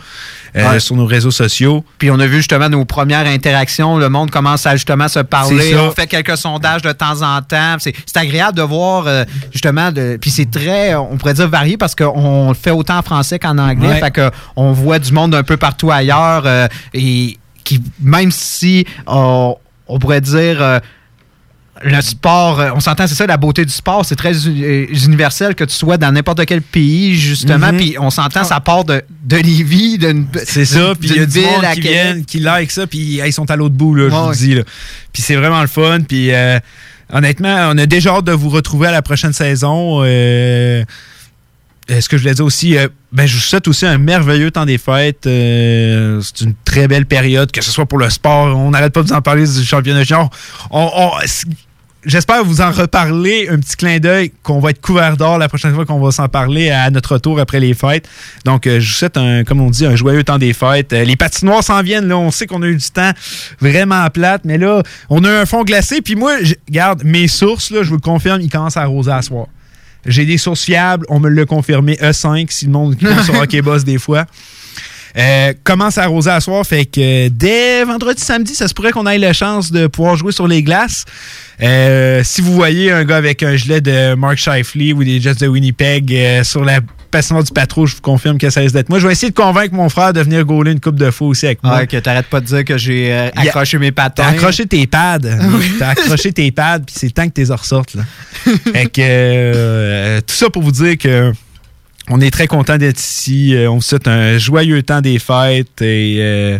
euh, 0.55 0.69
Ouais. 0.71 0.79
sur 0.79 0.95
nos 0.95 1.05
réseaux 1.05 1.31
sociaux. 1.31 1.83
Puis 1.97 2.09
on 2.11 2.19
a 2.19 2.25
vu 2.27 2.37
justement 2.37 2.69
nos 2.69 2.85
premières 2.85 3.25
interactions. 3.27 3.97
Le 3.97 4.09
monde 4.09 4.31
commence 4.31 4.65
à 4.65 4.75
justement 4.75 5.07
se 5.07 5.19
parler. 5.19 5.75
On 5.75 5.91
fait 5.91 6.07
quelques 6.07 6.37
sondages 6.37 6.81
de 6.81 6.91
temps 6.91 7.21
en 7.21 7.41
temps. 7.41 7.75
C'est 7.79 7.93
agréable 8.17 8.57
de 8.57 8.61
voir 8.63 9.05
euh, 9.07 9.23
justement. 9.51 9.91
De, 9.91 10.17
puis 10.19 10.29
c'est 10.29 10.49
très, 10.49 10.95
on 10.95 11.17
pourrait 11.17 11.33
dire 11.33 11.47
varié 11.49 11.77
parce 11.77 11.95
qu'on 11.95 12.49
le 12.49 12.55
fait 12.55 12.71
autant 12.71 12.97
en 12.99 13.01
français 13.01 13.39
qu'en 13.39 13.57
anglais. 13.57 13.87
Ouais. 13.89 13.99
Fait 13.99 14.11
que 14.11 14.29
on 14.55 14.71
voit 14.71 14.99
du 14.99 15.11
monde 15.11 15.33
un 15.35 15.43
peu 15.43 15.57
partout 15.57 15.91
ailleurs. 15.91 16.43
euh, 16.45 16.67
et 16.93 17.37
qui, 17.63 17.81
même 18.01 18.31
si 18.31 18.85
on 19.05 19.55
pourrait 19.99 20.21
dire. 20.21 20.79
Le 21.83 22.01
sport, 22.01 22.59
euh, 22.59 22.71
on 22.75 22.79
s'entend, 22.79 23.07
c'est 23.07 23.15
ça, 23.15 23.25
la 23.27 23.37
beauté 23.37 23.63
du 23.65 23.71
sport, 23.71 24.05
c'est 24.05 24.15
très 24.15 24.33
euh, 24.47 24.85
universel 25.05 25.55
que 25.55 25.63
tu 25.63 25.73
sois 25.75 25.97
dans 25.97 26.11
n'importe 26.11 26.45
quel 26.45 26.61
pays, 26.61 27.15
justement. 27.15 27.71
Mhm. 27.71 27.77
Puis 27.77 27.95
on 27.99 28.09
s'entend, 28.09 28.43
ça 28.43 28.59
part 28.59 28.83
de, 28.85 29.01
de 29.23 29.37
Lévis, 29.37 29.97
d'une 29.97 30.27
C'est 30.45 30.65
ça, 30.65 30.93
puis 30.99 31.09
il 31.09 31.15
y 31.15 31.19
a 31.19 31.25
d'une 31.25 31.33
du 31.33 31.39
ville 31.39 31.47
monde 31.49 31.65
à 31.65 31.73
qui 31.73 31.81
Québec. 31.81 31.91
viennent, 32.03 32.25
qui 32.25 32.39
like 32.39 32.71
ça, 32.71 32.87
puis 32.87 33.21
ils 33.25 33.33
sont 33.33 33.49
à 33.51 33.55
l'autre 33.55 33.75
bout, 33.75 33.95
là, 33.95 34.05
je 34.09 34.15
vous 34.15 34.27
Ouais. 34.29 34.35
dis. 34.35 34.55
Là. 34.55 34.63
Puis 35.13 35.21
c'est 35.21 35.35
vraiment 35.35 35.61
le 35.61 35.67
fun, 35.67 35.99
puis 36.07 36.31
euh, 36.33 36.59
honnêtement, 37.13 37.69
on 37.73 37.77
a 37.77 37.85
déjà 37.85 38.15
hâte 38.15 38.25
de 38.25 38.31
vous 38.33 38.49
retrouver 38.49 38.87
à 38.87 38.91
la 38.91 39.01
prochaine 39.01 39.33
saison. 39.33 40.01
Euh, 40.03 40.83
ce 41.89 42.09
que 42.09 42.17
je 42.17 42.23
voulais 42.23 42.33
dire 42.33 42.43
aussi, 42.43 42.77
euh, 42.77 42.89
ben, 43.13 43.25
je 43.25 43.35
vous 43.35 43.39
souhaite 43.41 43.65
aussi 43.69 43.85
un 43.85 43.97
merveilleux 43.97 44.51
temps 44.51 44.65
des 44.65 44.77
fêtes. 44.77 45.25
Euh, 45.25 46.19
c'est 46.21 46.43
une 46.43 46.53
très 46.65 46.87
belle 46.89 47.05
période, 47.05 47.49
que 47.49 47.61
ce 47.63 47.71
soit 47.71 47.85
pour 47.85 47.97
le 47.97 48.09
sport. 48.09 48.57
On 48.57 48.71
n'arrête 48.71 48.91
pas 48.91 49.03
de 49.03 49.07
vous 49.07 49.13
en 49.13 49.21
parler 49.21 49.45
du 49.47 49.63
championnat 49.63 50.03
junior. 50.03 50.29
On- 50.69 50.91
on- 50.93 51.11
J'espère 52.07 52.43
vous 52.45 52.61
en 52.61 52.71
reparler, 52.71 53.49
un 53.49 53.57
petit 53.59 53.75
clin 53.75 53.99
d'œil, 53.99 54.31
qu'on 54.41 54.59
va 54.61 54.69
être 54.69 54.79
couvert 54.79 55.17
d'or 55.17 55.37
la 55.37 55.49
prochaine 55.49 55.73
fois 55.75 55.85
qu'on 55.85 55.99
va 55.99 56.09
s'en 56.11 56.29
parler 56.29 56.69
à 56.69 56.89
notre 56.89 57.15
retour 57.15 57.37
après 57.39 57.59
les 57.59 57.73
fêtes. 57.73 58.07
Donc, 58.45 58.65
euh, 58.65 58.79
je 58.79 58.87
vous 58.87 58.93
souhaite, 58.93 59.17
un, 59.17 59.43
comme 59.43 59.59
on 59.59 59.69
dit, 59.69 59.85
un 59.85 59.95
joyeux 59.97 60.23
temps 60.23 60.37
des 60.37 60.53
fêtes. 60.53 60.93
Euh, 60.93 61.03
les 61.03 61.17
patinoires 61.17 61.63
s'en 61.63 61.81
viennent, 61.83 62.07
là. 62.07 62.17
On 62.17 62.31
sait 62.31 62.47
qu'on 62.47 62.61
a 62.63 62.67
eu 62.67 62.77
du 62.77 62.89
temps 62.89 63.11
vraiment 63.59 64.09
plate, 64.09 64.41
mais 64.45 64.57
là, 64.57 64.83
on 65.09 65.23
a 65.25 65.29
un 65.41 65.45
fond 65.45 65.63
glacé. 65.65 66.01
Puis 66.01 66.15
moi, 66.15 66.37
je- 66.41 66.55
regarde, 66.69 67.03
mes 67.03 67.27
sources, 67.27 67.71
là, 67.71 67.83
je 67.83 67.89
vous 67.89 67.95
le 67.95 68.01
confirme, 68.01 68.39
ils 68.39 68.49
commencent 68.49 68.77
à 68.77 68.83
arroser 68.83 69.11
à 69.11 69.21
soir. 69.21 69.47
J'ai 70.05 70.25
des 70.25 70.37
sources 70.37 70.63
fiables, 70.63 71.05
on 71.09 71.19
me 71.19 71.27
l'a 71.27 71.43
confirmé, 71.45 71.95
E5, 72.01 72.47
si 72.51 72.65
le 72.67 72.71
monde 72.71 72.95
qui 72.95 73.05
sur 73.25 73.35
Hockey 73.41 73.61
Boss 73.61 73.83
des 73.83 73.97
fois. 73.97 74.25
Euh, 75.17 75.53
commence 75.63 75.97
à 75.97 76.03
arroser 76.03 76.29
à 76.29 76.39
soir, 76.39 76.63
fait 76.65 76.85
que 76.85 77.27
dès 77.29 77.83
vendredi, 77.83 78.21
samedi, 78.23 78.53
ça 78.53 78.67
se 78.67 78.73
pourrait 78.75 78.91
qu'on 78.91 79.07
ait 79.07 79.17
la 79.17 79.33
chance 79.33 79.71
de 79.71 79.87
pouvoir 79.87 80.15
jouer 80.15 80.31
sur 80.31 80.47
les 80.47 80.61
glaces. 80.61 81.05
Euh, 81.61 82.21
si 82.23 82.41
vous 82.41 82.53
voyez 82.53 82.91
un 82.91 83.03
gars 83.03 83.17
avec 83.17 83.41
un 83.41 83.55
gilet 83.55 83.81
de 83.81 84.13
Mark 84.13 84.37
Shifley 84.37 84.93
ou 84.93 85.03
des 85.03 85.19
Jets 85.19 85.35
de 85.35 85.47
Winnipeg 85.47 86.13
euh, 86.13 86.43
sur 86.43 86.63
la 86.63 86.81
patinoire 87.09 87.43
du 87.43 87.51
patron, 87.51 87.87
je 87.87 87.95
vous 87.95 88.01
confirme 88.01 88.37
que 88.37 88.49
ça 88.51 88.59
risque 88.59 88.75
d'être 88.75 88.89
moi. 88.89 88.99
Je 88.99 89.07
vais 89.07 89.13
essayer 89.13 89.31
de 89.31 89.35
convaincre 89.35 89.73
mon 89.73 89.89
frère 89.89 90.13
de 90.13 90.21
venir 90.21 90.45
gauler 90.45 90.73
une 90.73 90.79
coupe 90.79 90.97
de 90.99 91.09
fou 91.09 91.25
aussi 91.25 91.47
avec 91.47 91.63
moi. 91.63 91.77
Ah, 91.77 91.85
que 91.87 91.97
t'arrêtes 91.97 92.27
pas 92.27 92.39
de 92.41 92.45
dire 92.45 92.63
que 92.63 92.77
j'ai 92.77 93.11
euh, 93.11 93.29
a- 93.35 93.41
accroché 93.41 93.79
mes 93.79 93.91
patins. 93.91 94.21
T'as 94.23 94.29
accroché 94.29 94.67
tes 94.67 94.85
pads. 94.85 95.19
T'as 95.79 95.89
accroché 95.89 96.31
tes 96.31 96.51
pads, 96.51 96.81
puis 96.85 96.95
c'est 96.95 97.07
le 97.07 97.13
temps 97.13 97.25
que 97.27 97.33
t'es 97.33 97.51
ressortes. 97.51 97.95
Là. 97.95 98.03
fait 98.71 98.85
que, 98.85 99.01
euh, 99.01 100.21
tout 100.21 100.35
ça 100.35 100.51
pour 100.51 100.61
vous 100.61 100.71
dire 100.71 100.95
que 100.97 101.31
on 102.09 102.21
est 102.21 102.31
très 102.31 102.47
content 102.47 102.77
d'être 102.77 102.99
ici. 102.99 103.55
Euh, 103.55 103.69
on 103.69 103.75
vous 103.75 103.81
souhaite 103.81 104.07
un 104.07 104.37
joyeux 104.37 104.83
temps 104.83 105.01
des 105.01 105.19
fêtes. 105.19 105.81
Et 105.81 106.17
euh, 106.19 106.59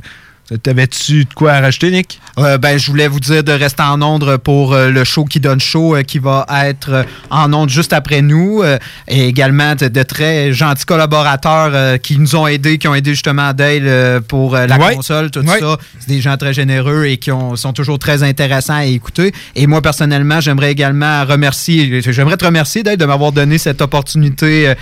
t'avais-tu 0.64 1.26
de 1.26 1.34
quoi 1.34 1.54
à 1.54 1.62
rajouter, 1.62 1.92
Nick? 1.92 2.20
Euh, 2.40 2.58
ben, 2.58 2.78
je 2.78 2.90
voulais 2.90 3.08
vous 3.08 3.20
dire 3.20 3.44
de 3.44 3.52
rester 3.52 3.84
en 3.84 4.02
onde 4.02 4.38
pour 4.38 4.74
euh, 4.74 4.90
le 4.90 5.04
show 5.04 5.26
qui 5.26 5.40
donne 5.40 5.60
show 5.60 5.96
euh, 5.96 6.04
qui 6.04 6.20
va 6.20 6.46
être 6.66 6.90
euh, 6.92 7.04
en 7.30 7.52
onde 7.54 7.70
juste 7.70 7.94
après 7.94 8.22
nous. 8.22 8.64
et 9.08 9.28
également 9.28 9.76
de, 9.76 9.88
de 9.88 10.04
très 10.04 10.54
gentils 10.54 10.86
collaborateurs 10.86 12.00
qui 12.02 12.18
nous 12.18 12.36
ont 12.36 12.48
aidés, 12.48 12.78
qui 12.78 12.88
ont 12.88 12.96
aidé 12.96 13.12
justement 13.12 13.54
Dale 13.54 14.22
pour 14.28 14.54
la 14.56 14.78
Ouais. 14.78 14.96
console, 14.96 15.32
tout 15.32 15.40
Ouais. 15.42 15.60
ça. 15.60 15.78
C'est 16.00 16.10
des 16.10 16.22
gens 16.22 16.38
très 16.38 16.54
généreux 16.54 17.06
et 17.06 17.18
qui 17.18 17.32
ont- 17.32 17.56
sont 17.56 17.74
toujours 17.74 18.00
très 18.00 18.24
intéressants 18.24 18.76
à 18.76 18.86
écouter. 18.86 19.34
Et 19.56 19.66
moi, 19.68 19.82
personnellement, 19.82 20.40
j'aimerais 20.40 20.72
également 20.72 21.26
remercier, 21.26 22.02
j'aimerais 22.02 22.38
te 22.38 22.46
remercier 22.46 22.84
Dale 22.84 22.98
de 22.98 23.06
m'avoir 23.06 23.32
donné 23.32 23.58
cette 23.58 23.82
opportunité. 23.82 24.74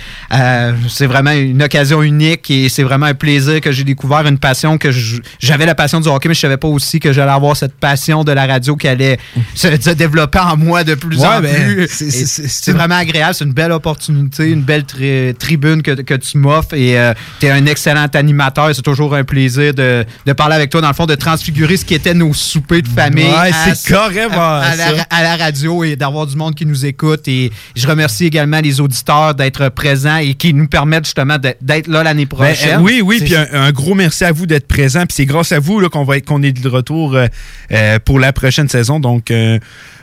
c'est 0.88 1.06
vraiment 1.06 1.30
une 1.32 1.62
occasion 1.62 2.02
unique 2.02 2.50
et 2.50 2.68
c'est 2.68 2.82
vraiment 2.82 3.06
un 3.06 3.14
plaisir 3.14 3.60
que 3.60 3.72
j'ai 3.72 3.84
découvert 3.84 4.26
une 4.26 4.38
passion 4.38 4.78
que 4.78 4.90
je- 4.90 5.20
j'avais 5.56 5.66
la 5.66 5.74
passion 5.74 6.00
du 6.00 6.08
hockey, 6.08 6.28
mais 6.28 6.34
je 6.34 6.40
savais 6.40 6.56
pas 6.58 6.68
aussi 6.68 7.00
que 7.00 7.12
j'allais 7.12 7.32
avoir 7.32 7.56
cette 7.56 7.74
passion 7.74 8.24
de 8.24 8.32
la 8.32 8.46
radio 8.46 8.76
qui 8.76 8.86
allait 8.88 9.18
se, 9.54 9.68
se 9.80 9.90
développer 9.90 10.38
en 10.38 10.56
moi 10.56 10.84
de 10.84 10.94
plus 10.94 11.18
Ouais, 11.18 11.26
en 11.26 11.40
ben, 11.40 11.54
plus. 11.74 11.88
c'est- 11.90 12.72
vraiment 12.72 12.96
agréable, 12.96 13.34
c'est 13.34 13.44
une 13.44 13.52
belle 13.54 13.72
opportunité, 13.72 14.50
une 14.50 14.62
belle 14.62 14.84
tri- 14.84 15.34
tribune 15.38 15.82
que, 15.82 15.92
que 15.92 16.14
tu 16.14 16.36
m'offres 16.38 16.74
et 16.74 16.96
tu 17.40 17.46
es 17.46 17.50
un 17.50 17.64
excellent 17.66 18.06
animateur. 18.12 18.70
C'est 18.74 18.82
toujours 18.82 19.14
un 19.14 19.24
plaisir 19.24 19.72
de, 19.72 20.04
de 20.26 20.32
parler 20.34 20.56
avec 20.56 20.68
toi, 20.70 20.80
dans 20.82 20.88
le 20.88 20.94
fond, 20.94 21.06
de 21.06 21.14
transfigurer 21.14 21.76
ce 21.78 21.84
qui 21.84 21.94
était 21.94 22.12
nos 22.14 22.34
soupers 22.34 22.82
de 22.82 22.88
famille. 22.88 23.24
Ouais, 23.24 23.50
c'est 23.74 23.88
carrément 23.92 24.34
à, 24.40 24.62
à 24.72 24.76
la, 24.76 24.96
ça. 24.98 25.06
à 25.10 25.22
la 25.22 25.36
radio 25.36 25.84
et 25.84 25.96
d'avoir 25.96 26.26
du 26.26 26.36
monde 26.36 26.54
qui 26.54 26.66
nous 26.66 26.84
écoute. 26.84 27.26
Et 27.28 27.50
je 27.74 27.86
remercie 27.86 28.26
également 28.26 28.60
les 28.60 28.80
auditeurs 28.80 29.34
d'être 29.34 29.68
présents 29.70 30.16
et 30.18 30.34
qui 30.34 30.52
nous 30.52 30.66
permettent 30.68 31.04
justement 31.06 31.38
d'être- 31.38 31.86
là 31.88 32.02
l'année 32.02 32.26
Ben, 32.26 32.36
prochaine. 32.36 32.78
euh, 32.80 32.82
oui, 32.82 33.00
oui, 33.02 33.16
C'est- 33.20 33.24
puis 33.24 33.36
un, 33.36 33.46
un 33.52 33.72
gros 33.72 33.94
merci 33.94 34.24
à 34.24 34.32
vous 34.32 34.46
d'être 34.46 34.66
présent. 34.68 35.00
Puis 35.00 35.14
c'est 35.16 35.24
grâce 35.26 35.45
à 35.52 35.58
vous 35.58 35.88
qu'on 35.88 36.04
va 36.04 36.20
qu'on 36.20 36.42
est 36.42 36.52
de 36.52 36.68
retour 36.68 37.14
euh, 37.14 37.26
euh, 37.72 37.98
pour 38.04 38.18
la 38.18 38.32
prochaine 38.32 38.68
saison. 38.68 39.00
Euh, 39.30 39.58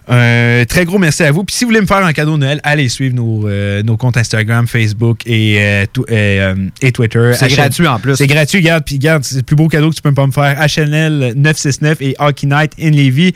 un 0.07 0.65
très 0.67 0.85
gros 0.85 0.97
merci 0.99 1.23
à 1.23 1.31
vous. 1.31 1.43
Puis 1.43 1.55
si 1.55 1.63
vous 1.63 1.69
voulez 1.69 1.81
me 1.81 1.85
faire 1.85 2.03
un 2.05 2.13
cadeau 2.13 2.33
de 2.33 2.37
Noël, 2.41 2.59
allez 2.63 2.89
suivre 2.89 3.15
nos, 3.15 3.47
euh, 3.47 3.83
nos 3.83 3.95
comptes 3.97 4.17
Instagram, 4.17 4.67
Facebook 4.67 5.21
et, 5.25 5.57
euh, 5.59 5.85
tout- 5.91 6.05
et, 6.09 6.39
euh, 6.41 6.55
et 6.81 6.91
Twitter. 6.91 7.31
C'est 7.37 7.47
gratuit 7.49 7.87
en 7.87 7.99
plus. 7.99 8.15
C'est 8.15 8.27
gratuit, 8.27 8.59
regarde. 8.59 8.83
Puis 8.85 8.95
regarde, 8.95 9.23
c'est 9.23 9.37
le 9.37 9.43
plus 9.43 9.55
beau 9.55 9.67
cadeau 9.67 9.89
que 9.89 9.95
tu 9.95 10.01
peux 10.01 10.13
pas 10.13 10.27
me 10.27 10.31
faire. 10.31 10.57
HNL 10.59 11.33
969 11.35 12.01
et 12.01 12.15
Hockey 12.19 12.47
Night 12.47 12.73
in 12.81 12.91
Levy. 12.91 13.33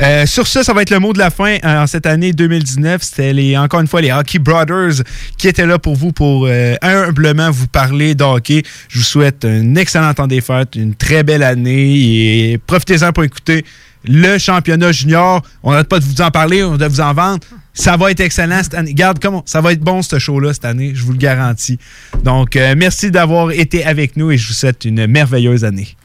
Euh, 0.00 0.26
sur 0.26 0.46
ça, 0.46 0.62
ça 0.64 0.72
va 0.72 0.82
être 0.82 0.90
le 0.90 0.98
mot 1.00 1.12
de 1.12 1.18
la 1.18 1.30
fin 1.30 1.56
euh, 1.64 1.82
en 1.82 1.86
cette 1.86 2.06
année 2.06 2.32
2019. 2.32 3.02
C'était 3.02 3.32
les, 3.32 3.56
encore 3.56 3.80
une 3.80 3.86
fois 3.88 4.00
les 4.00 4.12
Hockey 4.12 4.38
Brothers 4.38 5.02
qui 5.36 5.48
étaient 5.48 5.66
là 5.66 5.78
pour 5.78 5.96
vous 5.96 6.12
pour 6.12 6.46
euh, 6.48 6.74
humblement 6.82 7.50
vous 7.50 7.66
parler 7.66 8.14
de 8.14 8.24
hockey. 8.24 8.62
Je 8.88 8.98
vous 8.98 9.04
souhaite 9.04 9.44
un 9.44 9.74
excellent 9.76 10.14
temps 10.14 10.26
des 10.26 10.40
fêtes, 10.40 10.76
une 10.76 10.94
très 10.94 11.22
belle 11.22 11.42
année 11.42 12.52
et 12.52 12.58
profitez-en 12.66 13.12
pour 13.12 13.24
écouter 13.24 13.64
le 14.04 14.38
championnat 14.38 14.92
junior. 14.92 15.42
On 15.62 15.72
n'arrête 15.72 15.88
pas 15.88 15.98
de 15.98 16.04
vous 16.04 16.20
en 16.20 16.30
parler, 16.30 16.62
on 16.62 16.76
doit 16.76 16.88
vous 16.88 17.00
en 17.00 17.12
vendre. 17.14 17.40
Ça 17.74 17.96
va 17.96 18.10
être 18.10 18.20
excellent 18.20 18.62
cette 18.62 18.74
année. 18.74 18.94
Garde, 18.94 19.18
comment 19.20 19.42
ça 19.46 19.60
va 19.60 19.72
être 19.72 19.80
bon 19.80 20.02
ce 20.02 20.18
show-là 20.18 20.54
cette 20.54 20.64
année, 20.64 20.92
je 20.94 21.02
vous 21.02 21.12
le 21.12 21.18
garantis. 21.18 21.78
Donc, 22.24 22.56
euh, 22.56 22.74
merci 22.76 23.10
d'avoir 23.10 23.50
été 23.50 23.84
avec 23.84 24.16
nous 24.16 24.30
et 24.30 24.38
je 24.38 24.48
vous 24.48 24.54
souhaite 24.54 24.84
une 24.84 25.06
merveilleuse 25.06 25.64
année. 25.64 25.96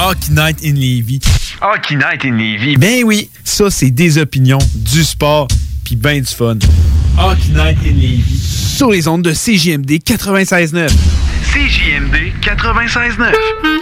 Hockey 0.00 0.32
Night 0.32 0.58
in 0.64 0.74
Levy. 0.74 1.20
Hockey 1.60 1.94
Night 1.94 2.24
in 2.24 2.36
Levy. 2.36 2.76
Ben 2.76 3.04
oui, 3.04 3.30
ça 3.44 3.70
c'est 3.70 3.90
des 3.90 4.18
opinions, 4.18 4.58
du 4.74 5.04
sport, 5.04 5.46
puis 5.84 5.94
ben 5.94 6.20
du 6.20 6.34
fun. 6.34 6.58
Hockey 7.18 7.50
Night 7.50 7.78
in 7.84 7.94
Levy. 7.94 8.40
Sur 8.76 8.90
les 8.90 9.06
ondes 9.06 9.22
de 9.22 9.32
CJMD 9.32 10.02
96.9. 10.02 10.88
CJMD 11.52 12.32
96.9. 12.42 13.81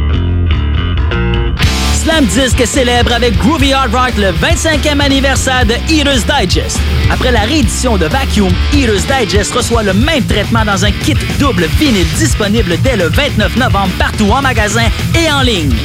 Slam 2.03 2.25
Disc 2.25 2.59
célèbre 2.65 3.13
avec 3.13 3.37
Groovy 3.37 3.73
Hard 3.73 3.93
Rock 3.93 4.13
le 4.17 4.31
25e 4.31 4.99
anniversaire 4.99 5.65
de 5.67 5.75
Eater's 5.87 6.25
Digest. 6.25 6.79
Après 7.11 7.31
la 7.31 7.41
réédition 7.41 7.95
de 7.95 8.05
Vacuum, 8.07 8.51
Eater's 8.73 9.05
Digest 9.05 9.53
reçoit 9.53 9.83
le 9.83 9.93
même 9.93 10.25
traitement 10.25 10.65
dans 10.65 10.83
un 10.83 10.91
kit 10.91 11.15
double 11.39 11.67
vinyle 11.77 12.07
disponible 12.17 12.75
dès 12.81 12.95
le 12.95 13.07
29 13.07 13.55
novembre 13.55 13.91
partout 13.99 14.31
en 14.31 14.41
magasin 14.41 14.87
et 15.15 15.31
en 15.31 15.41
ligne. 15.41 15.75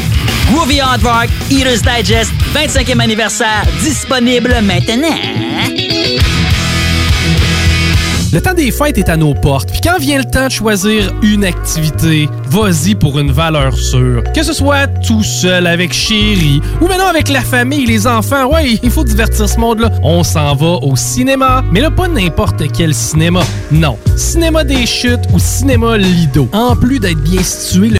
Groovy 0.51 0.81
Hard 0.81 1.03
Rock, 1.05 1.29
Eater's 1.51 1.83
Digest, 1.83 2.33
25e 2.55 2.99
anniversaire, 2.99 3.65
disponible 3.83 4.55
maintenant. 4.63 5.17
Le 8.33 8.41
temps 8.41 8.55
des 8.55 8.73
fêtes 8.73 8.99
est 8.99 9.09
à 9.09 9.17
nos 9.17 9.35
portes. 9.35 9.71
Puis 9.71 9.81
quand 9.81 9.99
vient 10.01 10.19
le 10.19 10.25
temps 10.25 10.49
de 10.49 10.53
choisir 10.53 11.13
une 11.23 11.45
activité, 11.45 12.29
vas-y 12.51 12.97
pour 12.97 13.21
une 13.21 13.31
valeur 13.31 13.77
sûre. 13.79 14.25
Que 14.35 14.43
ce 14.43 14.53
soit 14.53 14.89
tout 14.89 15.23
seul, 15.23 15.65
avec 15.67 15.93
chérie, 15.93 16.61
ou 16.81 16.89
maintenant 16.89 17.07
avec 17.07 17.29
la 17.29 17.41
famille, 17.41 17.87
les 17.87 18.05
enfants. 18.09 18.51
Ouais, 18.53 18.81
il 18.83 18.91
faut 18.91 19.05
divertir 19.05 19.49
ce 19.49 19.59
monde-là. 19.61 19.91
On 20.03 20.25
s'en 20.25 20.57
va 20.57 20.79
au 20.83 20.97
cinéma. 20.97 21.63
Mais 21.71 21.81
là, 21.81 21.91
pas 21.93 22.09
n'importe 22.09 22.65
quel 22.73 22.95
cinéma. 22.95 23.43
Non. 23.71 23.97
Cinéma 24.17 24.65
des 24.65 24.87
chutes 24.87 25.21
ou 25.33 25.39
cinéma 25.39 25.97
Lido. 25.97 26.49
En 26.53 26.75
plus 26.75 26.99
d'être 26.99 27.23
bien 27.23 27.43
situé, 27.45 27.91